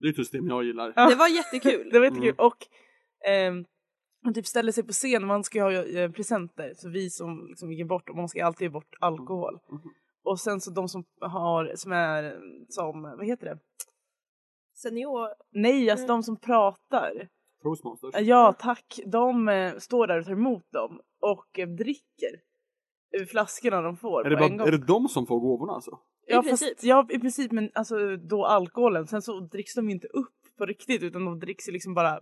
Det 0.00 0.06
är 0.06 0.10
ett 0.10 0.16
system 0.16 0.48
jag 0.48 0.64
gillar. 0.64 0.92
Ja. 0.96 1.08
Det 1.08 1.14
var 1.14 1.28
jättekul. 1.28 1.88
Det 1.92 1.98
var 1.98 2.06
jättekul. 2.06 2.28
Mm. 2.38 2.46
Och 2.46 2.56
ehm, 3.28 3.64
man 4.24 4.34
typ 4.34 4.46
ställer 4.46 4.72
sig 4.72 4.84
på 4.86 4.92
scen, 4.92 5.26
man 5.26 5.44
ska 5.44 5.58
ju 5.58 5.64
ha 5.64 5.72
eh, 6.00 6.10
presenter. 6.10 6.72
Så 6.74 6.88
vi 6.88 7.10
som 7.10 7.46
liksom 7.48 7.72
gick 7.72 7.86
bort, 7.88 8.08
och 8.08 8.16
man 8.16 8.28
ska 8.28 8.44
alltid 8.44 8.64
ge 8.64 8.68
bort 8.70 8.94
alkohol. 9.00 9.58
Mm. 9.70 9.82
Och 10.24 10.40
sen 10.40 10.60
så 10.60 10.70
de 10.70 10.88
som 10.88 11.04
har, 11.20 11.72
som 11.74 11.92
är 11.92 12.38
som, 12.68 13.02
vad 13.02 13.26
heter 13.26 13.46
det? 13.46 13.58
Senior, 14.74 15.28
Nej, 15.52 15.90
alltså 15.90 16.04
Mm. 16.04 16.16
de 16.16 16.22
som 16.22 16.36
pratar. 16.36 17.28
Toastmasters. 17.66 18.14
Ja 18.20 18.52
tack, 18.58 19.00
de 19.06 19.48
eh, 19.48 19.76
står 19.76 20.06
där 20.06 20.18
och 20.18 20.24
tar 20.24 20.32
emot 20.32 20.72
dem 20.72 21.00
och 21.20 21.58
eh, 21.58 21.68
dricker 21.68 22.32
ur 23.20 23.24
flaskorna 23.24 23.80
de 23.82 23.96
får 23.96 24.26
Är 24.26 24.30
det, 24.30 24.36
på 24.36 24.44
en 24.44 24.56
bara, 24.56 24.64
gång. 24.64 24.68
är 24.74 24.78
det 24.78 24.86
de 24.86 25.08
som 25.08 25.26
får 25.26 25.40
gåvorna 25.40 25.72
alltså? 25.72 25.98
ja, 26.26 26.40
i 26.40 26.48
princip. 26.48 26.76
Fast, 26.76 26.84
ja 26.84 27.06
i 27.10 27.18
princip 27.18 27.52
men 27.52 27.70
alltså 27.74 28.16
då 28.16 28.44
alkoholen, 28.44 29.06
sen 29.06 29.22
så 29.22 29.40
dricks 29.40 29.74
de 29.74 29.88
inte 29.90 30.06
upp 30.06 30.34
på 30.58 30.66
riktigt 30.66 31.02
utan 31.02 31.24
de 31.24 31.38
dricks 31.38 31.68
ju 31.68 31.72
liksom 31.72 31.94
bara, 31.94 32.20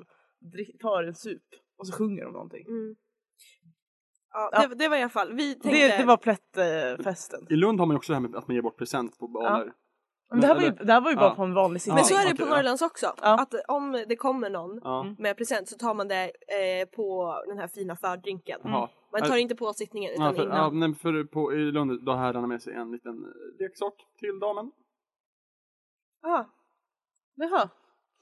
drick, 0.53 0.81
tar 0.81 1.03
en 1.03 1.15
sup 1.15 1.43
och 1.79 1.87
så 1.87 1.93
sjunger 1.93 2.25
de 2.25 2.33
någonting. 2.33 2.67
Mm. 2.67 2.97
Ja, 4.33 4.51
Ja. 4.53 4.69
Det, 4.69 4.75
det 4.75 4.89
var 4.89 4.97
i 4.97 5.01
alla 5.01 5.09
fall, 5.09 5.33
vi 5.33 5.55
tänkte... 5.55 5.71
Det, 5.71 5.99
det 5.99 6.05
var 6.05 6.17
plättfesten. 6.17 7.47
I 7.51 7.57
Lund 7.57 7.81
har 7.81 7.87
man 7.87 7.95
ju 7.95 7.99
också 7.99 8.13
det 8.13 8.17
här 8.17 8.29
med 8.29 8.37
att 8.37 8.49
man 8.49 8.55
ger 8.55 8.63
bort 8.63 8.79
present 8.79 9.19
på 9.19 9.29
baler. 9.29 9.73
Men 10.35 10.41
det 10.41 10.47
här 10.47 10.55
var 10.55 10.63
ju, 10.63 10.71
det 10.71 10.93
här 10.93 11.01
var 11.01 11.11
ju 11.11 11.17
bara 11.17 11.29
Ja. 11.29 11.35
på 11.35 11.43
en 11.43 11.55
vanlig 11.55 11.83
sittning. 11.83 11.95
Men 11.95 12.05
så 12.05 12.15
är 12.15 12.29
det 12.29 12.37
på 12.37 12.43
ja. 12.43 12.57
Norrlands 12.57 12.83
också. 12.83 13.13
Ja. 13.23 13.41
Att 13.43 13.55
om 13.69 14.05
det 14.09 14.17
kommer 14.17 14.51
någon 14.51 14.81
Ja. 14.85 15.15
med 15.19 15.37
present 15.37 15.69
så 15.69 15.77
tar 15.79 15.95
man 15.95 16.09
det 16.09 16.25
eh, 16.25 16.89
på 16.97 17.35
den 17.49 17.59
här 17.59 17.69
fina 17.69 17.97
fördrinken. 17.97 18.61
Jaha. 18.65 18.89
Man 19.13 19.23
tar 19.23 19.37
inte 19.37 19.55
på 19.55 19.73
sittningen 19.73 20.13
utan 20.13 20.25
Ja, 20.27 20.33
för, 20.35 20.49
ja, 20.49 20.55
innan. 20.69 20.81
nej, 20.81 20.95
för 20.95 21.25
på, 21.25 21.53
i 21.53 21.57
Lund 21.57 22.05
då 22.05 22.13
har 22.13 22.19
herrarna 22.19 22.47
med 22.47 22.63
sig 22.63 22.75
en 22.75 22.91
liten 22.93 23.13
eh, 23.25 23.63
leksak 23.65 23.95
till 24.19 24.39
damen. 24.41 24.71
Ah, 26.23 26.45
Jaha. 27.37 27.69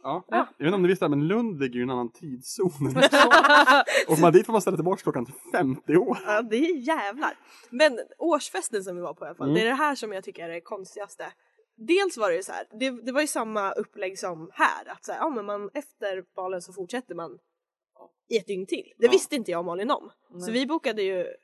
Ja. 0.03 0.25
Ja. 0.29 0.37
Jag 0.37 0.65
vet 0.65 0.67
inte 0.67 0.75
om 0.75 0.83
ni 0.83 0.89
visste 0.89 1.05
det, 1.05 1.09
men 1.09 1.27
Lund 1.29 1.61
ligger 1.61 1.75
ju 1.75 1.81
i 1.81 1.83
en 1.83 1.91
annan 1.91 2.13
tidszon 2.13 2.71
än. 2.87 2.97
Och 4.09 4.19
man 4.21 4.33
dit 4.33 4.47
får 4.47 4.53
man 4.53 4.61
ställa 4.63 4.77
tillbaka 4.77 5.03
klockan 5.03 5.25
till 5.27 5.35
50 5.53 5.97
år. 5.97 6.19
ja, 6.27 6.43
det 6.43 6.57
är 6.57 6.77
jävlar. 6.77 7.33
Men 7.71 7.99
årsfesten 8.19 8.85
som 8.85 8.97
vi 8.97 9.03
var 9.03 9.15
på 9.15 9.25
i 9.25 9.29
alla 9.29 9.35
fall, 9.37 9.47
Mm. 9.49 9.55
det 9.55 9.61
är 9.61 9.67
det 9.67 9.75
här 9.75 9.95
som 9.95 10.13
jag 10.13 10.25
tycker 10.25 10.45
är 10.45 10.49
det 10.49 10.61
konstigaste. 10.61 11.25
Dels 11.87 12.17
var 12.17 12.31
det 12.31 12.37
ju 12.37 12.43
så 12.43 12.53
här, 12.53 12.67
det, 12.81 12.91
det 12.91 13.13
var 13.13 13.21
ju 13.21 13.27
samma 13.27 13.73
upplägg 13.73 14.19
som 14.19 14.51
här, 14.55 14.89
att 14.89 15.05
så 15.05 15.13
här, 15.13 15.19
ja, 15.19 15.31
men 15.31 15.45
man, 15.47 15.71
efter 15.75 16.25
balen 16.35 16.63
så 16.63 16.73
fortsätter 16.73 17.15
man 17.15 17.39
i 18.29 18.37
ett 18.37 18.47
dygn 18.47 18.67
till. 18.67 18.93
Det 18.99 19.07
Ja. 19.07 19.11
visste 19.13 19.37
inte 19.37 19.51
jag 19.51 19.59
och 19.59 19.65
Malin 19.65 19.91
om. 19.91 20.11
Så 20.29 20.37
Nej. 20.37 20.53
vi 20.53 20.67
bokade 20.67 21.03
ju 21.03 21.21
eh, 21.21 21.35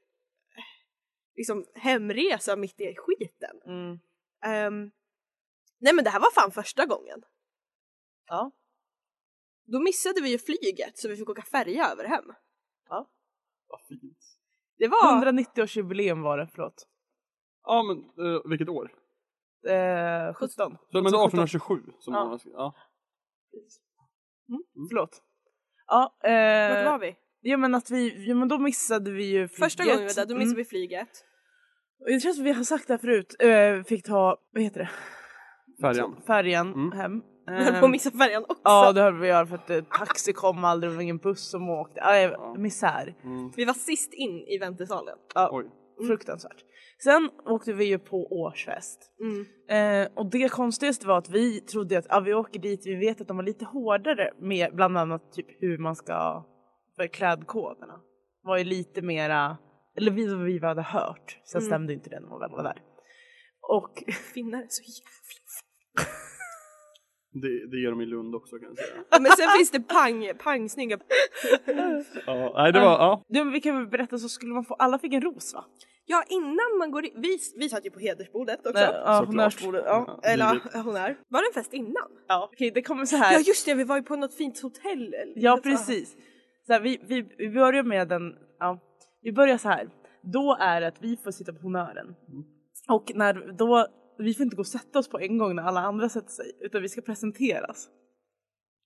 liksom 1.36 1.66
hemresa 1.74 2.56
mitt 2.56 2.80
i 2.80 2.94
skiten. 2.96 3.60
Mm. 3.66 3.98
Ehm, 4.44 4.90
nej 5.78 5.94
men 5.94 6.04
det 6.04 6.10
här 6.10 6.20
var 6.20 6.30
fan 6.30 6.50
första 6.50 6.86
gången. 6.86 7.22
Ja. 8.26 8.50
Då 9.64 9.80
missade 9.80 10.20
vi 10.20 10.30
ju 10.30 10.38
flyget 10.38 10.98
så 10.98 11.08
vi 11.08 11.16
fick 11.16 11.28
åka 11.30 11.42
färja 11.42 11.90
över 11.90 12.04
hem. 12.04 12.24
Vad 13.68 13.80
fint. 13.80 14.18
Det 14.78 14.88
var... 14.88 15.22
190-årsjubileum 15.32 16.22
var 16.22 16.38
det, 16.38 16.48
förlåt. 16.54 16.86
Ja 17.64 17.82
men 17.82 18.26
eh, 18.26 18.40
vilket 18.44 18.68
år? 18.68 18.94
Eh, 19.68 20.34
17. 20.34 20.48
Så 20.56 20.76
men 20.92 21.02
det 21.02 21.08
1827 21.08 21.74
som 21.98 22.14
Ja. 22.14 22.24
man 22.24 22.38
ja. 22.44 22.74
Förlåt. 24.90 25.22
Ja, 25.86 26.14
Vart 26.22 26.30
eh, 26.84 26.90
var 26.92 26.98
vi? 26.98 27.16
ja 27.40 27.56
men 27.56 27.74
att 27.74 27.90
vi, 27.90 28.28
ja 28.28 28.34
men 28.34 28.48
då 28.48 28.58
missade 28.58 29.10
vi 29.10 29.24
ju 29.24 29.48
flyget. 29.48 29.58
Första 29.64 29.84
gången 29.84 29.98
vi 29.98 30.06
var 30.06 30.14
där, 30.14 30.26
då 30.26 30.34
missade 30.34 30.44
Mm. 30.44 30.56
vi 30.56 30.64
flyget. 30.64 31.08
Och 32.00 32.10
Jag 32.10 32.20
tror 32.20 32.30
att 32.32 32.38
vi 32.38 32.52
har 32.52 32.64
sagt 32.64 32.86
det 32.88 32.92
här 32.92 32.98
förut, 32.98 33.34
eh, 33.38 33.82
fick 33.84 34.04
ta, 34.06 34.36
vad 34.52 34.62
heter 34.62 34.80
det? 34.80 34.90
Färjan. 35.82 36.16
Färjan 36.26 36.72
Mm. 36.72 36.92
hem. 36.92 37.22
Vi 37.46 37.64
höll 37.64 37.80
på 37.80 37.84
att 37.84 37.90
missa 37.90 38.10
färjan 38.10 38.42
också. 38.48 38.60
Ja 38.64 38.92
det 38.92 39.00
höll 39.02 39.14
vi 39.18 39.28
göra 39.28 39.46
för 39.46 39.54
att 39.54 39.70
eh, 39.70 39.80
taxi 39.84 40.32
kom 40.32 40.64
aldrig, 40.64 40.92
det 40.92 40.96
var 40.96 41.02
ingen 41.02 41.18
buss 41.18 41.50
som 41.50 41.70
åkte. 41.70 42.00
Aj, 42.04 42.22
Ja. 42.22 42.54
misär. 42.58 43.14
Mm. 43.24 43.50
Vi 43.56 43.64
var 43.64 43.74
sist 43.74 44.12
in 44.14 44.46
i 44.48 44.58
väntesalen. 44.58 45.18
Ja, 45.34 45.48
Oj. 45.52 45.64
Fruktansvärt. 46.06 46.64
Sen 47.04 47.30
åkte 47.46 47.72
vi 47.72 47.84
ju 47.84 47.98
på 47.98 48.26
årsfest. 48.26 49.12
Mm. 49.20 49.46
Eh, 50.04 50.08
och 50.14 50.30
det 50.30 50.48
konstigaste 50.48 51.06
var 51.06 51.18
att 51.18 51.30
vi 51.30 51.60
trodde 51.60 51.98
att 51.98 52.06
ah, 52.08 52.20
vi 52.20 52.34
åker 52.34 52.60
dit, 52.60 52.86
vi 52.86 52.94
vet 52.94 53.20
att 53.20 53.28
de 53.28 53.36
var 53.36 53.44
lite 53.44 53.64
hårdare 53.64 54.30
med 54.38 54.74
bland 54.74 54.98
annat 54.98 55.32
typ 55.32 55.46
hur 55.62 55.78
man 55.78 55.96
ska, 55.96 56.44
för 56.96 57.06
klädkoderna. 57.06 58.00
Var 58.42 58.58
ju 58.58 58.64
lite 58.64 59.02
mera, 59.02 59.56
eller 59.96 60.10
vi, 60.10 60.34
vi 60.34 60.66
hade 60.66 60.82
hört, 60.82 61.40
sen 61.44 61.58
Mm. 61.58 61.70
stämde 61.70 61.92
inte 61.92 62.10
det 62.10 62.20
när 62.20 62.28
man 62.28 62.40
väl 62.40 62.50
var 62.50 62.62
där. 62.62 62.82
Och 63.68 64.02
Finnar 64.34 64.58
är 64.58 64.66
så 64.68 64.82
jävla 64.82 65.10
Det, 67.40 67.70
det 67.70 67.76
gör 67.76 67.90
de 67.90 68.00
i 68.00 68.06
Lund 68.06 68.34
också 68.34 68.58
kan 68.58 68.68
jag 68.68 68.78
säga. 68.78 69.04
Ja, 69.10 69.18
Men 69.20 69.32
sen 69.32 69.48
finns 69.58 69.70
det 69.70 69.80
pang, 69.80 70.30
pang 70.38 70.68
snygga. 70.68 70.98
Ja, 72.26 72.52
nej 72.56 72.72
det 72.72 72.80
var, 72.80 72.98
ja. 72.98 73.24
Men 73.28 73.52
vi 73.52 73.60
kan 73.60 73.76
väl 73.76 73.86
berätta 73.86 74.18
så 74.18 74.28
skulle 74.28 74.54
man 74.54 74.64
få, 74.64 74.74
alla 74.74 74.98
fick 74.98 75.12
en 75.12 75.22
ros 75.22 75.54
va? 75.54 75.64
Ja 76.06 76.24
innan 76.28 76.78
man 76.78 76.90
går 76.90 77.04
in, 77.04 77.12
vi, 77.16 77.38
vi 77.56 77.68
satt 77.68 77.86
ju 77.86 77.90
på 77.90 77.98
hedersbordet 78.00 78.66
också. 78.66 78.72
Nej, 78.72 79.02
ja, 79.04 79.24
honnörsbordet. 79.26 79.82
Ja. 79.86 80.04
Ja, 80.22 80.30
Eller 80.30 80.60
ja, 80.74 80.80
hon 80.80 80.96
är. 80.96 81.18
Var 81.28 81.40
det 81.42 81.46
en 81.48 81.54
fest 81.54 81.72
innan? 81.74 82.08
ja. 82.28 82.50
Okej 82.52 82.70
det 82.70 82.82
kommer 82.82 83.04
så 83.04 83.16
här. 83.16 83.32
Ja 83.32 83.38
just 83.38 83.66
det, 83.66 83.74
vi 83.74 83.84
var 83.84 83.96
ju 83.96 84.02
på 84.02 84.16
något 84.16 84.34
fint 84.34 84.62
hotell. 84.62 85.14
Ja 85.36 85.60
precis. 85.62 86.16
Så 86.66 86.72
här, 86.72 86.80
vi, 86.80 87.00
vi, 87.08 87.34
vi 87.38 87.50
börjar 87.50 87.82
med 87.82 88.08
den, 88.08 88.34
ja, 88.58 88.78
vi 89.22 89.32
börjar 89.32 89.58
så 89.58 89.68
här. 89.68 89.88
Då 90.22 90.56
är 90.60 90.80
det 90.80 90.86
att 90.86 91.02
vi 91.02 91.16
får 91.16 91.30
sitta 91.30 91.52
på 91.52 91.58
honnören. 91.62 92.14
Och 92.88 93.12
när 93.14 93.52
då, 93.58 93.86
vi 94.18 94.34
får 94.34 94.44
inte 94.44 94.56
gå 94.56 94.60
och 94.60 94.66
sätta 94.66 94.98
oss 94.98 95.08
på 95.08 95.18
en 95.18 95.38
gång 95.38 95.56
när 95.56 95.62
alla 95.62 95.80
andra 95.80 96.08
sätter 96.08 96.30
sig 96.30 96.46
utan 96.60 96.82
vi 96.82 96.88
ska 96.88 97.00
presenteras. 97.00 97.88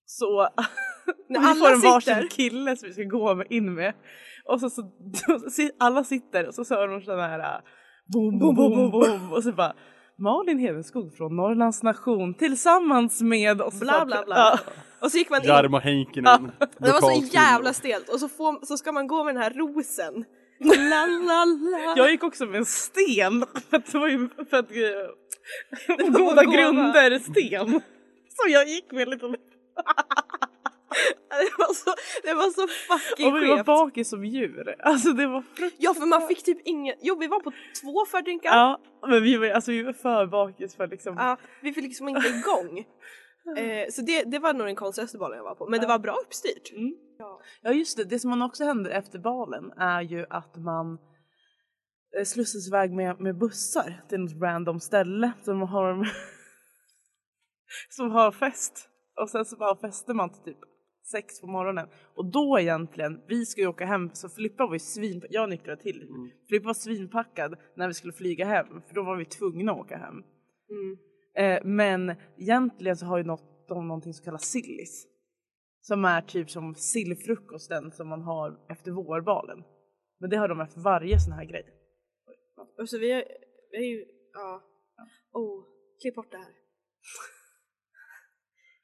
Så 0.06 0.48
När 1.28 1.40
vi 1.40 1.46
alla 1.46 1.54
får 1.54 1.72
en 1.72 1.80
varsin 1.80 2.14
sitter. 2.14 2.28
kille 2.28 2.76
som 2.76 2.88
vi 2.88 2.92
ska 2.92 3.02
gå 3.02 3.34
med 3.34 3.46
in 3.50 3.74
med. 3.74 3.94
Och 4.44 4.60
så, 4.60 4.70
så, 4.70 4.82
alla 5.78 6.04
sitter 6.04 6.46
och 6.46 6.54
så 6.54 6.74
hör 6.74 6.88
de 6.88 7.00
sådana 7.00 7.28
här 7.28 7.38
äh, 7.38 7.60
boom, 8.12 8.38
boom, 8.38 8.54
boom, 8.54 8.90
boom, 8.90 9.32
och 9.36 9.42
så 9.42 9.52
bara 9.52 9.74
Malin 10.18 10.58
Hedenskog 10.58 11.16
från 11.16 11.36
Norrlands 11.36 11.82
nation 11.82 12.34
tillsammans 12.34 13.22
med 13.22 13.60
och 13.60 13.72
så 13.72 13.78
Bla, 13.78 14.04
bla, 14.04 14.24
bla. 14.24 14.36
Ja. 14.36 14.58
Och 15.00 15.10
så 15.10 15.18
gick 15.18 15.30
man 15.30 15.42
in. 15.42 15.48
Jarmo 15.48 15.78
Heikkinen. 15.78 16.52
Det 16.78 16.92
var 16.92 17.14
så 17.14 17.34
jävla 17.34 17.72
stelt 17.72 18.08
och 18.08 18.20
så, 18.20 18.28
får, 18.28 18.66
så 18.66 18.76
ska 18.76 18.92
man 18.92 19.06
gå 19.06 19.24
med 19.24 19.34
den 19.34 19.42
här 19.42 19.50
rosen. 19.50 20.24
La, 20.64 21.06
la, 21.06 21.44
la. 21.44 21.94
Jag 21.96 22.10
gick 22.10 22.24
också 22.24 22.46
med 22.46 22.54
en 22.54 22.64
sten 22.64 23.44
för 23.70 23.76
att 23.76 23.92
det 23.92 23.98
var 23.98 24.08
ju 24.08 24.28
för 24.50 24.56
att 24.56 24.70
eh, 24.70 24.76
på 25.86 26.18
goda 26.18 26.44
grunder 26.44 27.18
sten. 27.18 27.80
Så 28.28 28.48
jag 28.48 28.68
gick 28.68 28.92
med 28.92 29.02
en 29.02 29.10
liten 29.10 29.36
Det 31.30 31.54
var 31.58 31.74
så, 31.74 31.94
det 32.22 32.34
var 32.34 32.50
så 32.50 32.68
fucking 32.68 33.26
och 33.26 33.42
vi 33.42 33.48
var 33.48 33.56
skevt. 33.56 33.66
bakis 33.66 34.08
som 34.08 34.24
djur. 34.24 34.74
Alltså 34.78 35.12
det 35.12 35.26
var 35.26 35.42
fruktansvärt. 35.42 35.74
Ja 35.78 35.94
för 35.94 36.06
man 36.06 36.28
fick 36.28 36.42
typ 36.42 36.58
ingen, 36.64 36.94
jo 37.00 37.16
vi 37.20 37.26
var 37.26 37.40
på 37.40 37.52
två 37.82 38.06
fördrinkar. 38.06 38.50
Ja 38.50 38.80
men 39.06 39.22
vi 39.22 39.36
var, 39.36 39.46
alltså, 39.48 39.70
vi 39.70 39.82
var 39.82 39.92
för 39.92 40.26
bakis 40.26 40.76
för 40.76 40.86
liksom. 40.86 41.16
Ja, 41.16 41.36
vi 41.60 41.72
fick 41.72 41.84
liksom 41.84 42.08
inte 42.08 42.28
igång. 42.28 42.84
Eh, 43.58 43.88
så 43.90 44.02
det, 44.02 44.22
det 44.22 44.38
var 44.38 44.52
nog 44.52 44.66
den 44.66 44.76
konstigaste 44.76 45.18
balen 45.18 45.36
jag 45.36 45.44
var 45.44 45.54
på. 45.54 45.68
Men 45.68 45.80
det 45.80 45.86
var 45.86 45.98
bra 45.98 46.12
uppstyrt. 46.12 46.72
Mm. 46.72 46.94
Ja 47.62 47.72
just 47.72 47.96
det, 47.96 48.04
det 48.04 48.18
som 48.18 48.30
man 48.30 48.42
också 48.42 48.64
händer 48.64 48.90
efter 48.90 49.18
balen 49.18 49.72
är 49.78 50.02
ju 50.02 50.26
att 50.30 50.56
man 50.56 50.98
slussas 52.24 52.68
iväg 52.68 52.92
med, 52.92 53.20
med 53.20 53.38
bussar 53.38 54.02
till 54.08 54.20
något 54.20 54.42
random 54.42 54.80
ställe 54.80 55.32
som 55.44 55.60
har 55.60 56.08
som 57.90 58.10
har 58.10 58.32
fest. 58.32 58.88
Och 59.20 59.30
sen 59.30 59.44
så 59.44 59.56
bara 59.56 59.76
festar 59.76 60.14
man 60.14 60.30
till 60.30 60.42
typ 60.42 60.58
sex 61.10 61.40
på 61.40 61.46
morgonen. 61.46 61.88
Och 62.14 62.30
då 62.30 62.58
egentligen, 62.60 63.20
vi 63.28 63.46
ska 63.46 63.60
ju 63.60 63.66
åka 63.66 63.86
hem 63.86 64.10
så 64.12 64.28
Filippa 64.28 64.66
var 64.66 64.72
ju 64.72 64.78
svin, 64.78 65.22
jag 65.30 65.50
nyktrade 65.50 65.82
till. 65.82 66.08
Filippa 66.48 66.66
var 66.66 66.74
svinpackad 66.74 67.54
när 67.76 67.88
vi 67.88 67.94
skulle 67.94 68.12
flyga 68.12 68.44
hem 68.44 68.66
för 68.86 68.94
då 68.94 69.02
var 69.02 69.16
vi 69.16 69.24
tvungna 69.24 69.72
att 69.72 69.78
åka 69.78 69.96
hem. 69.96 70.22
Mm. 70.70 70.96
Eh, 71.36 71.64
men 71.64 72.14
egentligen 72.38 72.96
så 72.96 73.06
har 73.06 73.18
ju 73.18 73.24
något, 73.24 73.68
de 73.68 73.88
någonting 73.88 74.14
som 74.14 74.24
kallas 74.24 74.44
sillis. 74.44 75.06
Som 75.80 76.04
är 76.04 76.20
typ 76.20 76.50
som 76.50 76.74
sillfrukosten 76.74 77.92
som 77.92 78.08
man 78.08 78.22
har 78.22 78.58
efter 78.68 78.90
vårbalen. 78.90 79.64
Men 80.20 80.30
det 80.30 80.36
har 80.36 80.48
de 80.48 80.60
efter 80.60 80.80
varje 80.80 81.20
sån 81.20 81.32
här 81.32 81.44
grej. 81.44 81.81
Och 82.82 82.88
så 82.88 82.98
vi 82.98 83.12
har, 83.12 83.24
vi 83.70 83.76
har 83.78 83.84
ju, 83.84 84.04
ja. 84.32 84.62
Oh, 85.32 85.64
klipp 86.00 86.14
bort 86.14 86.30
det 86.30 86.36
här. 86.36 86.52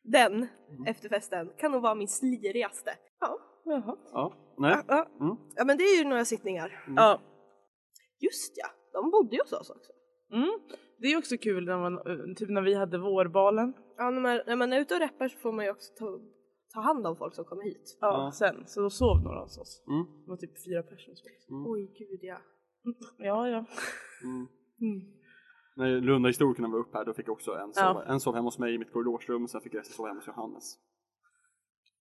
Den 0.02 0.46
efterfesten 0.86 1.52
kan 1.58 1.72
nog 1.72 1.82
vara 1.82 1.94
min 1.94 2.08
slirigaste. 2.08 2.90
Ja. 3.20 3.38
Jaha. 3.64 3.96
Ja. 4.12 4.54
Nej. 4.58 4.76
Ja, 4.88 5.08
Mm. 5.20 5.36
ja 5.56 5.64
men 5.64 5.76
det 5.78 5.84
är 5.84 5.98
ju 5.98 6.04
några 6.08 6.24
sittningar. 6.24 6.84
Ja. 6.96 7.20
Just 8.20 8.52
ja, 8.56 8.68
de 8.92 9.10
bodde 9.10 9.36
ju 9.36 9.42
hos 9.42 9.52
oss 9.52 9.70
också. 9.70 9.92
Mm. 10.32 10.60
Det 10.98 11.06
är 11.06 11.18
också 11.18 11.36
kul 11.38 11.64
när 11.64 11.78
man, 11.78 11.94
eh, 11.98 12.34
typ 12.36 12.48
när 12.50 12.62
vi 12.62 12.74
hade 12.74 12.98
vårbalen. 12.98 13.72
Ja, 13.96 14.10
när 14.10 14.20
man, 14.20 14.40
när 14.46 14.56
man 14.56 14.72
är 14.72 14.80
ute 14.80 14.94
och 14.94 15.00
rappar 15.00 15.28
så 15.28 15.38
får 15.38 15.52
man 15.52 15.64
ju 15.64 15.70
också 15.70 15.92
ta, 15.98 16.20
ta 16.74 16.80
hand 16.80 17.06
om 17.06 17.16
folk 17.16 17.34
som 17.34 17.44
kommer 17.44 17.62
hit. 17.62 17.98
Ja, 18.00 18.06
Ja. 18.24 18.32
sen. 18.32 18.66
Så 18.66 18.80
då 18.80 18.90
sov 18.90 19.22
några 19.22 19.40
hos 19.40 19.58
oss. 19.58 19.82
Mm. 19.88 20.04
Det 20.24 20.30
var 20.30 20.36
typ 20.36 20.64
fyra 20.64 20.82
personer 20.82 21.14
sov. 21.16 21.66
Oj 21.72 21.86
gud 21.98 22.20
ja. 22.22 22.38
Ja, 23.18 23.48
ja. 23.48 23.64
Mm. 24.24 24.46
Mm. 24.80 25.12
När 25.76 26.00
Lunda-historikerna 26.00 26.68
var 26.68 26.78
uppe 26.78 26.98
här 26.98 27.04
då 27.04 27.14
fick 27.14 27.28
jag 27.28 27.32
också 27.32 27.50
en 27.52 27.72
Ja. 27.76 27.92
sova, 27.92 28.04
en 28.04 28.20
sov 28.20 28.34
hemma 28.34 28.46
hos 28.46 28.58
mig 28.58 28.74
i 28.74 28.78
mitt 28.78 28.92
korridorsrum, 28.92 29.48
sen 29.48 29.60
fick 29.60 29.74
resten 29.74 29.94
sova 29.94 30.08
hemma 30.08 30.20
hos 30.20 30.26
Johannes. 30.26 30.64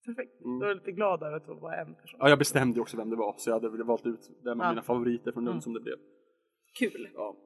Perfekt. 0.06 0.40
Mm. 0.44 0.58
Då 0.58 0.64
är 0.64 0.68
jag 0.68 0.76
lite 0.76 0.92
glad 0.92 1.22
över 1.22 1.36
att 1.36 1.46
det 1.46 1.54
var 1.54 1.72
en 1.72 1.94
person. 1.94 2.18
Ja, 2.20 2.28
jag 2.28 2.38
bestämde 2.38 2.80
också 2.80 2.96
vem 2.96 3.10
det 3.10 3.16
var, 3.16 3.34
så 3.38 3.50
jag 3.50 3.54
hade 3.60 3.84
valt 3.84 4.06
ut 4.06 4.30
vem 4.44 4.60
av 4.60 4.66
Ja. 4.66 4.70
mina 4.70 4.82
favoriter 4.82 5.32
från 5.32 5.44
Lund 5.44 5.52
Mm. 5.54 5.60
som 5.62 5.72
det 5.72 5.80
blev. 5.80 5.96
Kul. 6.78 7.08
Ja. 7.14 7.36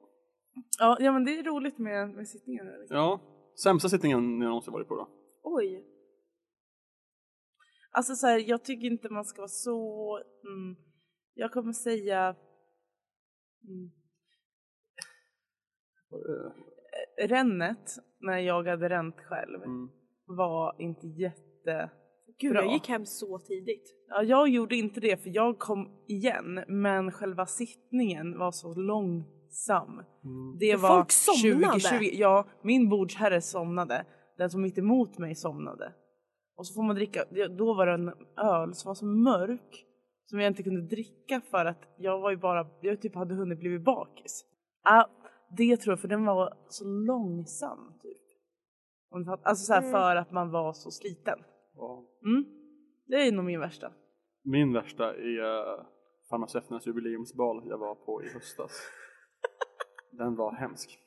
Ja, 0.79 0.97
ja 0.99 1.11
men 1.11 1.25
det 1.25 1.39
är 1.39 1.43
roligt 1.43 1.77
med, 1.77 2.09
med 2.09 2.27
sittningar. 2.27 2.63
här, 2.63 2.79
Liksom. 2.79 2.97
ja. 2.97 3.19
Sämsta 3.63 3.89
sittningen 3.89 4.39
ni 4.39 4.45
någonsin 4.45 4.73
varit 4.73 4.87
på 4.87 4.95
då? 4.95 5.09
Oj. 5.43 5.85
Alltså 7.91 8.15
så 8.15 8.27
här, 8.27 8.49
jag 8.49 8.63
tycker 8.63 8.87
inte 8.87 9.09
man 9.09 9.25
ska 9.25 9.41
vara 9.41 9.47
så... 9.47 10.17
Mm, 10.47 10.75
jag 11.33 11.51
kommer 11.51 11.71
säga... 11.73 12.35
Mm, 13.67 13.91
rännet, 17.27 17.97
när 18.19 18.37
jag 18.37 18.67
hade 18.67 18.89
ränt 18.89 19.15
själv, 19.19 19.63
Mm. 19.63 19.89
var 20.25 20.75
inte 20.81 21.07
jätte... 21.07 21.89
Gud 22.39 22.51
Bra. 22.53 22.63
jag 22.63 22.73
gick 22.73 22.87
hem 22.89 23.05
så 23.05 23.39
tidigt. 23.39 23.95
Ja, 24.07 24.23
jag 24.23 24.49
gjorde 24.49 24.75
inte 24.75 24.99
det 24.99 25.17
för 25.23 25.29
jag 25.33 25.59
kom 25.59 26.03
igen 26.07 26.63
men 26.67 27.11
själva 27.11 27.45
sittningen 27.45 28.37
var 28.39 28.51
så 28.51 28.73
långsam. 28.73 30.03
Det 30.59 30.75
var 30.75 30.89
Folk 30.89 31.11
somnade. 31.11 31.79
2020. 31.79 32.09
Ja, 32.13 32.47
min 32.63 32.89
bordsherre 32.89 33.41
somnade. 33.41 34.05
Den 34.37 34.49
som 34.49 34.61
mitt 34.61 34.77
emot 34.77 35.17
mig 35.17 35.35
somnade. 35.35 35.93
Och 36.55 36.67
så 36.67 36.73
får 36.73 36.83
man 36.83 36.95
dricka, 36.95 37.25
då 37.57 37.73
var 37.73 37.85
det 37.85 37.93
en 37.93 38.13
öl 38.37 38.73
som 38.73 38.89
var 38.89 38.95
så 38.95 39.05
mörk 39.05 39.85
som 40.33 40.39
jag 40.39 40.47
inte 40.47 40.63
kunde 40.63 40.81
dricka 40.81 41.41
för 41.41 41.65
att 41.65 41.93
jag 41.97 42.19
var 42.19 42.31
ju 42.31 42.37
bara, 42.37 42.67
jag 42.81 43.01
typ 43.01 43.15
hade 43.15 43.35
hunnit 43.35 43.59
blivit 43.59 43.83
bakis. 43.83 44.45
Ja, 44.83 45.09
det 45.57 45.77
tror 45.77 45.91
jag 45.91 45.99
för 45.99 46.07
den 46.07 46.25
var 46.25 46.57
så 46.67 46.85
långsam 46.87 47.93
typ. 48.01 48.21
Alltså 49.43 49.65
så 49.65 49.73
här 49.73 49.81
Mm. 49.81 49.91
för 49.91 50.15
att 50.15 50.31
man 50.31 50.51
var 50.51 50.73
så 50.73 50.91
sliten. 50.91 51.39
Ja. 51.75 52.05
Mm. 52.25 52.45
Det 53.05 53.15
är 53.15 53.31
nog 53.31 53.45
min 53.45 53.59
värsta. 53.59 53.93
Min 54.43 54.73
värsta 54.73 55.13
är 55.15 55.39
uh, 55.39 55.85
farmaceuternas 56.29 56.87
jubileumsbal 56.87 57.63
jag 57.69 57.77
var 57.77 57.95
på 57.95 58.23
i 58.23 58.29
höstas. 58.33 58.71
Den 60.11 60.35
var 60.35 60.55
hemsk. 60.55 60.99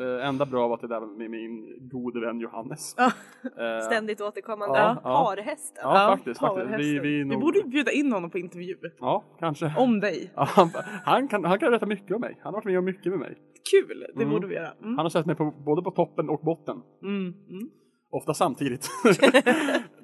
Eh, 0.00 0.28
enda 0.28 0.46
bra 0.46 0.68
var 0.68 0.74
att 0.74 0.80
det 0.80 0.88
där 0.88 1.18
med 1.18 1.30
min 1.30 1.88
gode 1.88 2.20
vän 2.20 2.40
Johannes. 2.40 2.94
Ja. 2.98 3.06
Eh, 3.44 3.80
Ständigt 3.86 4.20
återkommande. 4.20 4.78
ja, 4.78 5.00
ja. 5.04 5.24
Parhästen. 5.24 5.80
Ja, 5.84 6.16
faktiskt. 6.16 6.40
faktiskt. 6.40 6.78
Vi, 6.78 6.82
vi, 6.82 6.96
är 6.96 7.00
vi 7.00 7.24
nog... 7.24 7.40
borde 7.40 7.58
ju 7.58 7.64
bjuda 7.64 7.92
in 7.92 8.12
honom 8.12 8.30
på 8.30 8.38
intervju. 8.38 8.76
Ja, 9.00 9.24
kanske. 9.38 9.74
Om 9.78 10.00
dig. 10.00 10.32
Ja, 10.36 10.44
han, 10.44 10.70
han, 11.04 11.28
kan, 11.28 11.44
han 11.44 11.58
kan 11.58 11.70
berätta 11.70 11.86
mycket 11.86 12.14
om 12.14 12.20
mig. 12.20 12.38
Han 12.42 12.54
har 12.54 12.60
varit 12.60 12.64
med 12.64 12.78
om 12.78 12.84
mycket 12.84 13.06
med 13.12 13.18
mig. 13.18 13.36
Kul, 13.70 14.06
det 14.14 14.22
Mm. 14.22 14.30
borde 14.34 14.46
vi 14.46 14.54
göra. 14.54 14.70
Mm. 14.82 14.96
Han 14.96 14.98
har 15.04 15.08
sett 15.10 15.26
mig 15.26 15.36
på, 15.36 15.50
både 15.64 15.82
på 15.82 15.90
toppen 15.90 16.28
och 16.28 16.40
botten. 16.40 16.76
Mm. 17.02 17.22
Mm. 17.48 17.70
Ofta 18.10 18.34
samtidigt. 18.34 18.88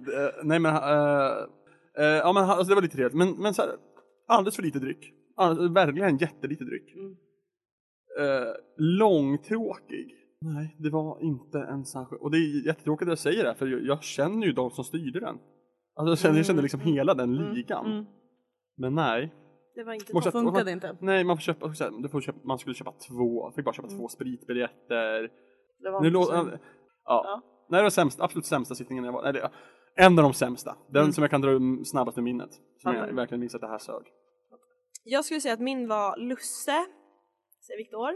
Eh, 0.08 0.44
Nej 0.44 0.58
men, 0.58 0.74
uh, 0.74 0.82
ja 1.98 2.32
men 2.32 2.44
alltså, 2.44 2.68
det 2.68 2.74
var 2.74 2.82
lite 2.82 2.96
trevligt. 2.96 3.14
Men, 3.16 3.42
men 3.42 3.54
så 3.54 3.62
här, 3.62 3.70
alldeles 4.28 4.56
för 4.56 4.62
lite 4.62 4.78
dryck. 4.78 5.12
Alldeles, 5.36 5.72
verkligen 5.72 6.16
jättelite 6.16 6.64
dryck. 6.64 6.94
Mm. 6.94 7.16
Eh, 8.18 8.52
långtråkig. 8.76 10.12
Nej, 10.40 10.76
det 10.78 10.90
var 10.90 11.20
inte 11.22 11.58
en 11.58 11.84
särskild. 11.84 12.20
Och 12.22 12.30
det 12.30 12.36
är 12.38 12.66
jättetråkigt 12.66 13.02
att 13.06 13.08
jag 13.08 13.18
säger 13.18 13.42
det 13.42 13.48
här, 13.48 13.56
för 13.56 13.66
jag, 13.66 13.82
jag 13.86 14.02
känner 14.02 14.46
ju 14.46 14.52
de 14.52 14.70
som 14.70 14.84
styrde 14.84 15.20
den. 15.20 15.38
Alltså 15.96 16.10
jag 16.10 16.18
känner, 16.18 16.36
jag 16.36 16.46
känner 16.46 16.62
liksom 16.62 16.80
hela 16.80 17.14
den 17.14 17.34
ligan. 17.36 17.86
Mm. 17.92 18.04
Men 18.76 18.94
nej. 18.94 19.34
Det 19.74 19.84
var 19.84 19.92
inte 19.92 20.12
toppen. 20.12 20.32
Funkade 20.32 20.70
inte. 20.72 20.96
Nej, 21.00 21.24
man, 21.24 21.36
får 21.36 21.40
köpa, 21.42 21.68
du 22.02 22.08
får 22.08 22.20
köpa, 22.20 22.38
man 22.44 22.58
skulle 22.58 22.74
köpa 22.74 22.92
två, 22.92 23.52
fick 23.56 23.64
bara 23.64 23.72
köpa 23.74 23.88
två 23.88 24.08
spritbiljetter. 24.08 25.22
Det 25.82 25.90
var 25.90 26.00
Nu 26.00 26.10
lå- 26.10 26.22
så- 26.22 26.32
ja. 26.34 26.58
Ja. 27.04 27.42
Nej, 27.70 27.78
det 27.78 27.82
var 27.82 27.90
sämst, 27.90 28.20
absolut 28.20 28.46
sämsta 28.46 28.74
sittningen 28.74 29.04
jag 29.04 29.12
var. 29.12 29.34
Ja, 29.34 29.50
en 29.96 30.18
av 30.18 30.22
de 30.22 30.32
sämsta. 30.32 30.76
Den 30.90 31.02
Mm. 31.02 31.12
som 31.12 31.22
jag 31.22 31.30
kan 31.30 31.40
dra 31.40 31.50
snabbast 31.84 32.18
ur 32.18 32.22
minnet. 32.22 32.50
Som 32.82 32.94
jag 32.94 33.02
Mm. 33.04 33.16
verkligen 33.16 33.40
minns 33.40 33.54
att 33.54 33.60
det 33.60 33.66
här 33.68 33.78
sög. 33.78 34.02
Jag 35.04 35.24
skulle 35.24 35.40
säga 35.40 35.54
att 35.54 35.60
min 35.60 35.88
var 35.88 36.16
Lusse, 36.16 36.86
säger 37.66 37.78
Viktor. 37.78 38.14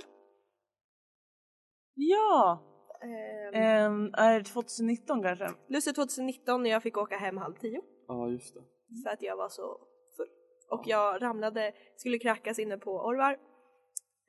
Ja! 1.95 2.67
Ehm, 3.03 3.55
Ehm, 3.55 4.11
är 4.15 4.39
det 4.39 4.45
2019 4.45 5.23
kanske? 5.23 5.51
Lusse 5.69 5.93
2019 5.93 6.63
när 6.63 6.71
jag 6.71 6.83
fick 6.83 6.97
åka 6.97 7.17
hem 7.17 7.37
halv 7.37 7.55
tio. 7.55 7.83
Ja, 8.09 8.29
just 8.29 8.55
det. 8.55 8.61
För 9.05 9.11
att 9.11 9.23
jag 9.23 9.37
var 9.37 9.49
så 9.49 9.79
full. 10.17 10.29
Och 10.71 10.83
jag 10.87 11.23
ramlade, 11.23 11.73
skulle 11.97 12.19
kräkas 12.19 12.59
inne 12.59 12.79
på 12.79 12.91
Orvar. 12.91 13.33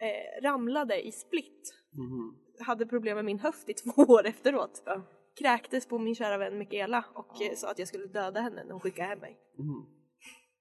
Eh, 0.02 0.42
ramlade 0.44 1.08
i 1.08 1.12
split. 1.12 1.74
Mhm. 1.94 2.38
Hade 2.66 2.86
problem 2.86 3.16
med 3.16 3.26
min 3.26 3.40
höft 3.40 3.70
i 3.70 3.74
två 3.74 4.02
år 4.02 4.26
efteråt. 4.26 4.82
Ja. 4.86 5.02
Kräktes 5.40 5.88
på 5.88 6.00
min 6.00 6.16
kära 6.16 6.38
vän 6.38 6.58
Mikaela 6.58 7.06
och 7.14 7.42
eh, 7.42 7.56
sa 7.56 7.72
att 7.72 7.80
jag 7.80 7.88
skulle 7.88 8.06
döda 8.06 8.40
henne 8.42 8.64
när 8.64 8.72
hon 8.72 8.80
skickade 8.82 9.08
hem 9.08 9.20
mig. 9.20 9.40
Mhm. 9.58 9.86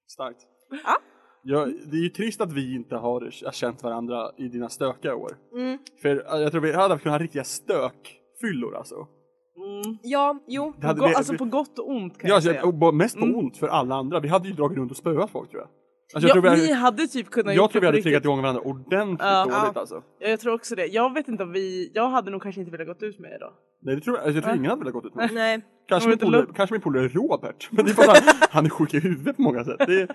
Starkt. 0.07 0.47
Ja. 0.83 0.97
Ja, 1.43 1.65
det 1.91 1.97
är 1.97 2.01
ju 2.01 2.09
trist 2.09 2.41
att 2.41 2.53
vi 2.53 2.75
inte 2.75 2.95
har 2.95 3.31
känt 3.51 3.83
varandra 3.83 4.31
i 4.37 4.47
dina 4.47 4.69
stökiga 4.69 5.15
år. 5.15 5.31
Mm. 5.55 5.77
För 6.01 6.23
ja, 6.27 6.39
jag 6.39 6.51
tror 6.51 6.61
vi 6.61 6.73
hade 6.73 6.97
kunnat 6.99 7.19
ha 7.19 7.23
riktiga 7.23 7.43
stök-fyllor 7.43 8.75
alltså. 8.77 8.95
Mm. 8.95 9.97
Ja, 10.03 10.39
jo. 10.47 10.73
Det 10.81 10.87
hade 10.87 10.99
Go- 10.99 11.07
vi- 11.07 11.15
alltså 11.15 11.31
vi- 11.31 11.37
på 11.37 11.45
gott 11.45 11.79
och 11.79 11.89
ont 11.89 12.17
kan 12.17 12.27
Ja, 12.27 12.27
jag 12.27 12.35
alltså, 12.35 12.49
säga. 12.49 12.65
och 12.65 12.73
bara 12.73 12.91
mest 12.91 13.17
på 13.19 13.25
Mm. 13.25 13.37
ont 13.37 13.57
för 13.57 13.67
alla 13.67 13.95
andra. 13.95 14.19
Vi 14.19 14.27
hade 14.27 14.47
ju 14.47 14.53
dragit 14.53 14.77
runt 14.77 14.91
och 14.91 14.97
spöat 14.97 15.29
folk 15.31 15.49
tror 15.49 15.61
jag. 15.61 15.69
Alltså, 16.13 16.27
jag 16.27 16.37
ja, 16.37 16.41
tror 16.41 16.55
vi 16.55 16.61
ni 16.61 16.67
hade, 16.73 16.81
hade 16.81 17.07
typ 17.07 17.29
kunnat 17.29 17.55
jag 17.55 17.71
tror 17.71 17.81
vi 17.81 17.85
på 17.87 17.91
hade 17.91 18.01
triggat 18.01 18.23
igång 18.23 18.41
varandra 18.41 18.61
ordentligt 18.61 19.19
Ja. 19.21 19.43
dåligt 19.45 19.71
Ja. 19.75 19.79
alltså. 19.81 20.03
Ja, 20.19 20.27
jag 20.27 20.39
tror 20.39 20.53
också 20.53 20.75
det. 20.75 20.85
Jag 20.85 21.13
vet 21.13 21.27
inte 21.27 21.43
om 21.43 21.51
vi, 21.51 21.91
jag 21.93 22.09
hade 22.09 22.31
nog 22.31 22.41
kanske 22.41 22.61
inte 22.61 22.71
velat 22.71 22.87
gått 22.87 23.03
ut 23.03 23.19
med 23.19 23.31
er 23.31 23.39
då. 23.39 23.53
Nej, 23.81 23.95
det 23.95 24.01
tror 24.01 24.17
jag, 24.17 24.23
alltså, 24.25 24.35
jag 24.37 24.43
tror 24.43 24.53
Ja. 24.55 24.57
ingen 24.59 24.69
hade 24.69 24.79
velat 24.79 24.93
gått 24.93 25.05
ut 25.05 25.15
med. 25.15 25.29
Nej. 25.33 25.61
Kanske 25.87 26.09
min, 26.09 26.17
polare, 26.17 26.45
kanske 26.55 26.73
min 26.73 26.81
polare 26.81 27.07
Robert. 27.07 27.67
Men 27.71 27.85
det 27.85 27.91
är 27.91 28.07
han, 28.07 28.15
han 28.49 28.65
är 28.65 28.69
sjuk 28.69 28.93
i 28.93 28.99
huvudet 28.99 29.35
på 29.35 29.41
många 29.41 29.63
sätt. 29.63 29.75
Det 29.87 30.01
är, 30.01 30.07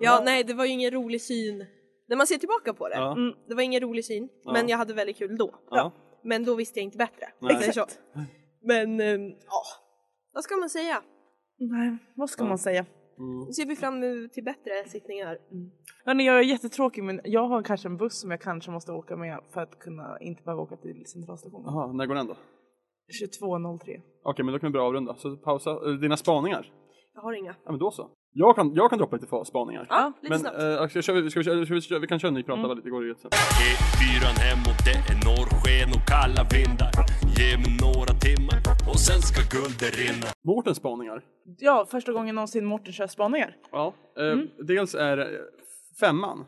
Ja, 0.00 0.22
nej, 0.24 0.44
det 0.44 0.54
var 0.54 0.64
ju 0.64 0.70
ingen 0.70 0.90
rolig 0.90 1.20
syn. 1.22 1.64
När 2.08 2.16
man 2.16 2.26
ser 2.26 2.36
tillbaka 2.36 2.74
på 2.74 2.88
det. 2.88 2.94
ja, 2.94 3.12
Mm. 3.12 3.34
Det 3.48 3.54
var 3.54 3.62
ingen 3.62 3.80
rolig 3.80 4.04
syn. 4.04 4.28
Ja. 4.44 4.52
Men 4.52 4.68
jag 4.68 4.78
hade 4.78 4.94
väldigt 4.94 5.16
kul 5.16 5.36
då. 5.36 5.54
ja. 5.70 5.92
Men 6.26 6.44
då 6.44 6.54
visste 6.54 6.78
jag 6.78 6.84
inte 6.84 6.98
bättre. 6.98 7.26
Nej. 7.40 7.72
Så. 7.72 7.86
Men, 8.62 9.00
ehm, 9.00 9.28
ja. 9.30 9.62
Vad 10.34 10.44
ska 10.44 10.56
man 10.56 10.70
säga? 10.70 11.02
Nej, 11.58 11.96
vad 12.16 12.30
ska 12.30 12.42
Ja. 12.44 12.48
man 12.48 12.58
säga? 12.58 12.86
Mm. 13.18 13.40
Nu 13.46 13.52
ser 13.52 13.66
vi 13.66 13.76
fram 13.76 14.02
emot 14.04 14.32
till 14.32 14.44
bättre 14.44 14.84
sittningar. 14.88 15.38
Hörni, 16.04 16.26
jag 16.26 16.38
är 16.38 16.42
jättetråkig 16.42 17.04
men 17.04 17.20
jag 17.24 17.48
har 17.48 17.62
kanske 17.62 17.88
en 17.88 17.96
buss 17.96 18.20
som 18.20 18.30
jag 18.30 18.40
kanske 18.40 18.70
måste 18.70 18.92
åka 18.92 19.16
med 19.16 19.40
för 19.52 19.60
att 19.60 19.78
kunna 19.78 20.18
inte 20.20 20.42
behöva 20.42 20.62
åka 20.62 20.76
till 20.76 21.02
centralstationen. 21.06 21.64
Jaha, 21.66 21.92
när 21.92 22.06
går 22.06 22.14
den 22.14 22.26
då? 22.26 22.36
22.03. 23.22 24.00
Okej, 24.24 24.44
men 24.44 24.52
då 24.52 24.58
kan 24.58 24.68
vi 24.68 24.72
börja 24.72 24.86
avrunda. 24.86 25.14
Så 25.14 25.36
pausa. 25.36 25.70
Eh, 25.70 25.92
Dina 26.00 26.16
spaningar? 26.16 26.72
Jag 27.14 27.22
har 27.22 27.32
inga. 27.32 27.54
Ja, 27.64 27.70
men 27.70 27.78
då 27.80 27.90
så. 27.90 28.10
Jag 28.36 28.56
kan, 28.56 28.74
jag 28.74 28.90
kan 28.90 28.98
droppa 28.98 29.16
lite 29.16 29.44
spaningar. 29.44 29.86
Ja, 29.88 30.12
lite 30.22 30.30
Men 30.30 30.38
snabbt. 30.40 30.58
eh, 30.58 31.00
ska, 31.02 31.12
vi, 31.12 31.30
ska, 31.30 31.40
vi, 31.40 31.44
köra- 31.44 31.64
ska 31.64 31.74
vi, 31.74 31.80
köra- 31.80 31.98
vi 31.98 32.06
kan 32.06 32.18
köra 32.18 32.28
en 32.28 32.34
ny 32.34 32.42
prata 32.42 32.60
mm. 32.60 32.70
lite, 32.76 32.86
det 32.86 32.90
går 32.90 33.04
ju 33.04 33.10
ett 33.10 33.20
sätt. 33.20 33.32
E4 33.34 34.24
hemåt, 34.46 34.78
det 34.84 34.90
är 35.12 35.16
norrsken 35.28 35.88
och 35.96 36.08
kalla 36.08 36.42
vindar. 36.54 36.92
Ge 37.38 37.56
mig 37.62 37.72
några 37.86 38.12
timmar 38.26 38.58
och 38.90 39.00
sen 39.00 39.20
ska 39.22 39.40
guldet 39.56 39.98
rinna. 39.98 40.26
Mårtens 40.44 40.76
spaningar. 40.78 41.24
Ja, 41.58 41.86
första 41.90 42.12
gången 42.12 42.34
någonsin 42.34 42.64
Mårten 42.64 42.92
kör 42.92 43.06
spaningar. 43.06 43.56
Ja. 43.72 43.94
Eh, 44.18 44.38
Dels 44.66 44.94
är 44.94 45.16
det 45.16 45.28
femman. 46.00 46.44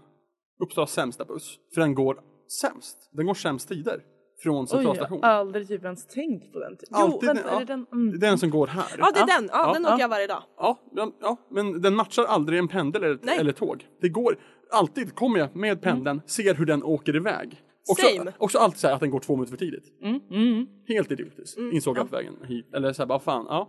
Uppsalas 0.65 0.93
sämsta 0.93 1.25
buss. 1.25 1.59
För 1.75 1.81
den 1.81 1.95
går 1.95 2.21
sämst. 2.61 3.11
Den 3.13 3.27
går 3.27 3.35
sämst 3.35 3.69
tider. 3.69 4.01
Från 4.43 4.67
Oj, 4.73 4.83
jag 4.85 4.95
har 5.07 5.21
aldrig 5.23 5.69
typ 5.69 5.85
ens 5.85 6.07
tänkt 6.07 6.53
på 6.53 6.59
den. 6.59 6.77
Typ. 6.77 6.89
Jo, 6.91 6.97
Alltid 6.97 7.27
vänta, 7.29 7.43
den- 7.43 7.51
är 7.51 7.55
ja. 7.55 7.59
det 7.61 7.65
den? 7.65 7.87
Mm. 7.93 8.19
Den 8.21 8.39
som 8.39 8.51
går 8.51 8.67
här. 8.67 8.85
Ja 8.99 9.11
det 9.15 9.19
är 9.21 9.27
Ja. 9.29 9.39
den, 9.41 9.49
ja, 9.53 9.67
Ja. 9.67 9.73
den 9.73 9.83
Ja. 9.83 9.95
åker 9.95 10.03
jag 10.03 10.09
varje 10.09 10.27
dag. 10.27 10.43
Ja, 10.59 10.79
ja, 10.97 11.13
ja, 11.21 11.37
men 11.51 11.83
den 11.83 11.95
matchar 11.97 12.25
aldrig 12.25 12.59
en 12.59 12.69
pendel 12.69 13.05
eller, 13.05 13.19
Nej. 13.23 13.39
eller 13.39 13.53
tåg. 13.53 13.87
Det 14.01 14.09
går, 14.09 14.39
alltid 14.73 15.15
kommer 15.15 15.39
jag 15.39 15.57
med 15.57 15.83
pendeln, 15.83 16.21
ser 16.27 16.55
hur 16.55 16.67
den 16.67 16.83
åker 16.83 17.17
iväg. 17.17 17.63
Också, 17.91 18.07
Same. 18.17 18.33
också 18.39 18.59
alltid 18.59 18.79
så 18.81 18.87
här 18.87 18.95
att 18.95 19.01
den 19.01 19.11
går 19.11 19.21
två 19.21 19.37
minuter 19.37 19.51
för 19.51 19.59
tidigt. 19.59 19.85
Mm. 20.03 20.21
Mm. 20.31 20.67
Helt 20.89 21.11
idiotiskt, 21.13 21.59
insåg 21.59 21.99
jag 21.99 22.11
på 22.11 22.17
vägen 22.17 22.35
hit. 22.45 22.75
Eller 22.75 22.93
så 22.93 23.03
här, 23.03 23.07
bara 23.07 23.19
fan, 23.19 23.47
ja. 23.49 23.69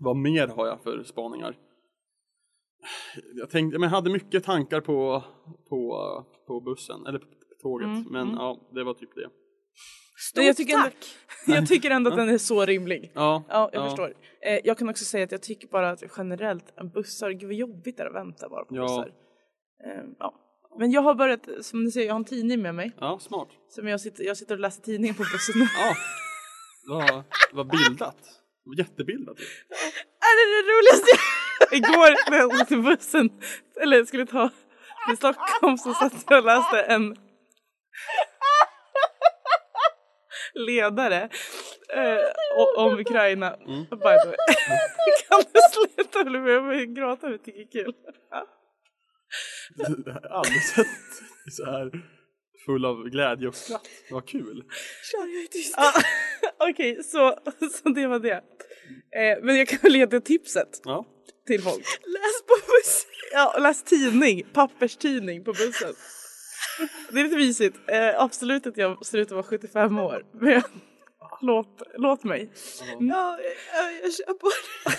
Vad 0.00 0.16
mer 0.16 0.48
har 0.48 0.66
jag 0.66 0.82
för 0.82 1.02
spaningar? 1.02 1.56
Jag 3.34 3.50
tänkte, 3.50 3.78
men 3.78 3.88
jag 3.88 3.96
hade 3.96 4.10
mycket 4.10 4.44
tankar 4.44 4.80
på, 4.80 5.22
på, 5.68 5.98
på 6.46 6.60
bussen, 6.60 7.06
eller 7.06 7.18
på 7.18 7.26
tåget. 7.62 7.86
Mm, 7.86 8.04
men 8.10 8.30
ja, 8.30 8.60
det 8.74 8.84
var 8.84 8.94
typ 8.94 9.14
det. 9.14 9.28
Men 10.34 10.46
jag 10.46 10.56
tycker 10.56 10.74
ändå, 10.74 10.84
tack! 10.84 11.16
jag 11.46 11.68
tycker 11.68 11.90
ändå 11.90 12.10
att 12.10 12.16
den 12.16 12.28
är 12.28 12.38
så 12.38 12.64
rimlig. 12.64 13.12
Ja, 13.14 13.44
Ja, 13.48 13.70
jag 13.72 13.90
förstår. 13.90 14.14
Eh, 14.42 14.60
jag 14.64 14.78
kan 14.78 14.88
också 14.88 15.04
säga 15.04 15.24
att 15.24 15.32
jag 15.32 15.42
tycker 15.42 15.68
bara 15.68 15.90
att 15.90 16.02
generellt 16.16 16.92
bussar, 16.94 17.30
gud 17.30 17.44
vad 17.44 17.54
jobbigt 17.54 17.96
det 17.96 18.02
är 18.02 18.06
att 18.06 18.14
vänta 18.14 18.48
bara 18.48 18.64
på 18.64 18.76
Ja. 18.76 18.82
bussar. 18.82 19.06
Eh, 19.86 20.04
ja. 20.18 20.34
Men 20.78 20.90
jag 20.90 21.00
har 21.00 21.14
börjat, 21.14 21.48
som 21.60 21.84
ni 21.84 21.90
ser, 21.90 22.02
jag 22.06 22.12
har 22.12 22.18
en 22.18 22.24
tidning 22.24 22.62
med 22.62 22.74
mig. 22.74 22.92
Ja, 23.00 23.18
smart. 23.18 23.48
Som 23.68 23.88
jag 23.88 24.00
sitter, 24.00 24.24
jag 24.24 24.36
sitter 24.36 24.54
och 24.54 24.60
läser 24.60 24.82
tidningen 24.82 25.14
på 25.14 25.22
bussen. 25.32 25.62
är 25.62 25.68
Ja, 26.86 27.04
vad, 27.06 27.24
vad 27.52 27.66
bildat. 27.68 28.16
Jättebildat. 28.78 29.36
ju. 29.40 29.44
det 30.36 30.44
det 30.54 30.62
roligaste 30.72 31.06
jag... 31.10 31.78
Igår 31.78 32.30
när 32.30 32.38
jag 32.38 32.46
åkte 32.46 32.64
till 32.64 32.82
bussen, 32.82 33.30
eller 33.82 34.04
skulle 34.04 34.26
ta 34.26 34.50
till 35.08 35.16
Stockholm 35.16 35.78
så 35.78 35.94
satt 35.94 36.24
jag 36.28 36.38
och 36.38 36.44
läste 36.44 36.82
en 36.82 37.16
ledare 40.54 41.28
eh, 41.94 42.76
om 42.76 42.98
Ukraina. 42.98 43.54
Mm. 43.54 43.84
By 43.90 43.96
the 44.22 44.28
way. 44.28 44.36
kan 45.28 45.42
du 45.52 45.60
sluta 45.72 46.24
med 46.30 46.62
mig 46.64 46.86
gråta? 46.86 47.30
Jag 47.30 47.44
tycker 47.44 47.58
det 47.58 47.78
är 47.80 47.84
kul. 47.84 47.94
Jag 49.76 50.22
aldrig 50.30 50.62
sett 50.62 50.86
så 51.50 51.64
här 51.64 51.90
full 52.66 52.84
av 52.84 53.04
glädje 53.04 53.48
och 53.48 53.54
skratt. 53.54 53.88
Vad 54.10 54.28
kul. 54.28 54.64
Ah, 55.76 55.92
Okej, 56.70 57.02
så, 57.04 57.38
så 57.82 57.88
det 57.88 58.06
var 58.06 58.18
det. 58.18 58.42
Eh, 59.16 59.38
men 59.42 59.56
jag 59.56 59.68
kan 59.68 59.78
väl 59.82 59.96
ge 59.96 60.06
det 60.06 60.20
tipset 60.20 60.80
Ja. 60.84 61.06
till 61.46 61.62
folk. 61.62 61.84
Läs 62.06 62.42
på 62.46 62.54
bussen! 62.66 63.10
Ja, 63.32 63.56
läs 63.58 63.82
tidning, 63.82 64.44
papperstidning 64.52 65.44
på 65.44 65.52
bussen. 65.52 65.94
Det 67.10 67.20
är 67.20 67.24
lite 67.24 67.36
mysigt. 67.36 67.76
Eh, 67.86 68.22
absolut 68.22 68.66
att 68.66 68.76
jag 68.76 69.06
ser 69.06 69.18
ut 69.18 69.28
att 69.28 69.32
vara 69.32 69.42
75 69.42 69.98
år. 69.98 70.24
Men 70.32 70.62
låt, 71.40 71.82
låt 71.96 72.24
mig. 72.24 72.50
Ja, 72.98 73.38
jag, 73.38 74.02
jag 74.02 74.14
kör 74.14 74.34
på 74.34 74.46
det. 74.46 74.94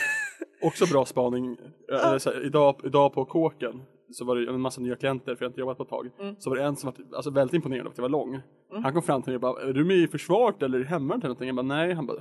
Också 0.68 0.86
bra 0.86 1.06
spaning. 1.06 1.58
Eh, 1.92 2.18
så 2.18 2.32
här, 2.32 2.46
idag, 2.46 2.82
idag 2.84 3.14
på 3.14 3.26
kåken 3.26 3.82
så 4.12 4.26
var 4.26 4.36
det 4.36 4.50
en 4.50 4.62
massa 4.62 4.82
nya 4.82 4.96
klienter 4.96 5.36
för 5.36 5.46
jag 5.46 5.50
har 5.50 5.52
inte 5.52 5.60
jobbat 5.60 5.78
på 5.78 5.84
ett 5.84 5.90
tag. 5.90 6.10
Så 6.40 6.50
var 6.50 6.58
det 6.58 6.64
en 6.64 6.76
som 6.76 6.92
var 6.92 7.16
alltså, 7.16 7.32
väldigt 7.32 7.54
imponerad 7.54 7.86
av 7.86 7.92
att 7.92 7.98
jag 7.98 8.02
var 8.02 8.10
lång. 8.10 8.42
Han 8.84 8.94
kom 8.94 9.02
fram 9.02 9.22
till 9.22 9.32
mig 9.32 9.36
och 9.36 9.42
bara, 9.42 9.62
är 9.62 9.74
du 9.74 9.86
med 9.86 9.98
i 9.98 10.08
försvaret 10.08 10.64
eller 10.64 10.80
i 10.80 10.84
hemvärnet 10.84 11.24
eller 11.24 11.30
någonting? 11.30 11.48
Jag 11.48 11.56
bara, 11.56 11.62
nej. 11.62 11.94
Han 11.94 12.06
bara, 12.06 12.18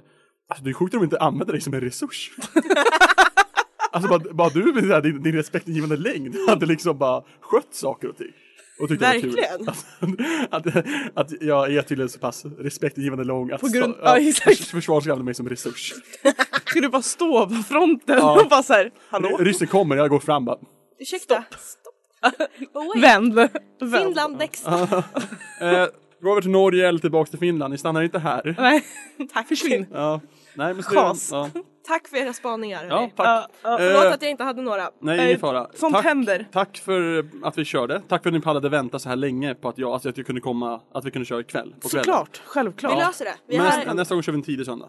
alltså 0.49 0.65
det 0.65 0.71
är 0.71 0.75
sjukt 0.75 0.95
om 0.95 1.01
de 1.01 1.05
inte 1.05 1.19
använder 1.19 1.53
dig 1.53 1.61
som 1.61 1.75
en 1.75 1.81
resurs. 1.81 2.31
alltså 3.93 4.09
bara, 4.09 4.33
bara 4.33 4.49
du 4.49 4.73
med 4.73 5.03
din, 5.03 5.23
din 5.23 5.33
respektingivande 5.33 5.97
längd 5.97 6.37
hade 6.49 6.67
liksom 6.67 6.99
bara 6.99 7.23
skött 7.41 7.75
saker 7.75 8.09
och 8.09 8.17
ting. 8.17 8.33
Och 8.81 8.89
tyckte 8.89 9.05
det 9.05 9.21
var 9.23 9.31
Verkligen. 9.31 9.59
kul. 9.59 9.69
Att, 10.51 10.67
att, 10.67 10.85
att 11.15 11.43
jag 11.43 11.75
är 11.75 11.83
tydligen 11.83 12.09
så 12.09 12.19
pass 12.19 12.45
respektingivande 12.59 13.25
lång 13.25 13.51
att 13.51 13.61
På 13.61 13.69
grund- 13.69 13.95
ja, 14.03 14.19
exakt. 14.19 14.65
försvaret 14.65 15.05
ska 15.05 15.17
mig 15.17 15.35
som 15.35 15.49
resurs. 15.49 15.95
Skulle 16.67 16.89
bara 16.89 17.03
stå 17.03 17.47
på 17.49 17.55
fronten 17.55 18.19
Ja. 18.19 18.41
och 18.43 18.49
bara 18.49 18.63
såhär, 18.63 18.91
hallå? 19.09 19.37
Ryssen 19.41 19.69
kommer, 19.69 19.97
jag 19.97 20.11
går 20.11 20.19
fram 20.21 20.45
bara, 20.45 20.59
Ursäkta. 20.99 21.45
Stopp. 21.51 21.95
Wait. 22.75 23.03
Vänd. 23.05 23.35
Vänd. 23.35 23.51
Finland 24.05 24.37
next. 24.39 24.67
Eh, 25.61 25.87
gå 26.23 26.31
över 26.31 26.41
till 26.41 26.51
Norge 26.51 26.89
eller 26.89 26.99
tillbaks 26.99 27.31
till 27.31 27.39
Finland, 27.39 27.73
ni 27.73 27.79
stannar 27.79 28.03
inte 28.03 28.19
här. 28.19 28.55
Nej, 28.59 28.85
Tack. 29.33 29.49
försvinn. 29.49 29.87
Ja, 29.93 30.21
nej 30.55 30.75
men 30.75 30.83
så. 30.83 30.95
Ja, 30.95 31.49
Tack 31.87 32.09
för 32.09 32.17
era 32.17 32.33
spaningar. 32.33 32.85
ja 32.89 32.97
hörni. 32.97 33.13
tack. 33.17 33.27
Ja, 33.27 33.49
ja. 33.63 33.77
Förlåt 33.79 34.05
Eh, 34.05 34.13
att 34.13 34.23
jag 34.23 34.31
inte 34.31 34.45
hade 34.45 34.63
några. 34.63 34.91
nej, 35.01 35.19
Eh, 35.19 35.27
ingen 35.27 35.39
fara. 35.41 35.67
sånt 35.75 35.95
tack, 35.95 36.05
händer. 36.05 36.49
Tack 36.53 36.79
för 36.79 37.27
att 37.43 37.59
vi 37.59 37.65
körde. 37.65 38.03
Tack 38.09 38.23
för 38.23 38.31
att 38.31 38.35
ni 38.35 38.41
pallade 38.41 38.69
vänta 38.69 38.99
så 38.99 39.09
här 39.09 39.17
länge 39.17 39.55
på 39.55 39.69
att 39.69 39.79
jag, 39.79 39.91
alltså 39.93 40.09
att 40.09 40.17
jag 40.17 40.27
kunde 40.27 40.41
komma, 40.41 40.81
att 40.95 41.05
vi 41.05 41.11
kunde 41.11 41.27
köra 41.27 41.41
ikväll. 41.41 41.75
På 41.81 41.89
kvällen. 41.89 42.05
Såklart, 42.05 42.41
Vi 42.45 42.49
självklart. 42.49 42.99
löser 42.99 43.25
det. 43.25 43.35
Vi 43.49 43.55
är 43.57 43.59
Men 43.63 43.71
här. 43.71 43.95
nästa, 43.95 44.15
gång 44.15 44.23
kör 44.23 44.33
vi 44.33 44.39
en 44.39 44.43
tidig 44.43 44.67
söndag. 44.67 44.89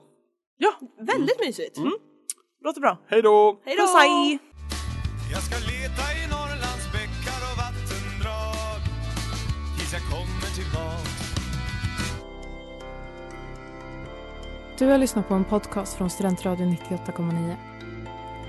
Ja, 0.57 0.71
Väldigt 0.99 1.39
mysigt. 1.39 1.77
låter 2.63 2.81
bra. 2.81 2.97
Hej 3.07 3.21
då! 3.21 3.59
Hej 3.65 3.75
då! 3.77 3.83
Du 14.77 14.87
har 14.87 14.97
lyssnat 14.97 15.27
på 15.27 15.33
en 15.33 15.43
podcast 15.43 15.97
från 15.97 16.09
Studentradion 16.09 16.77
98,9. 16.89 17.55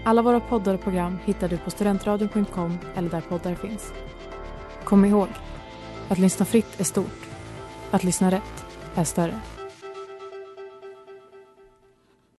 Alla 0.05 0.23
våra 0.23 0.41
poddar 0.41 0.75
och 0.75 0.83
program 0.83 1.19
hittar 1.25 1.49
du 1.49 1.59
på 1.59 1.71
studentradion.com 1.71 2.79
eller 2.95 3.11
där 3.11 3.21
poddar 3.21 3.55
finns. 3.55 3.93
Kom 4.85 5.05
ihåg, 5.05 5.29
att 6.09 6.19
lyssna 6.19 6.47
fritt 6.47 6.81
är 6.81 6.85
stort. 6.85 7.27
Att 7.91 8.05
lyssna 8.05 8.31
rätt 8.31 8.65
är 8.95 9.05
större. 9.05 9.41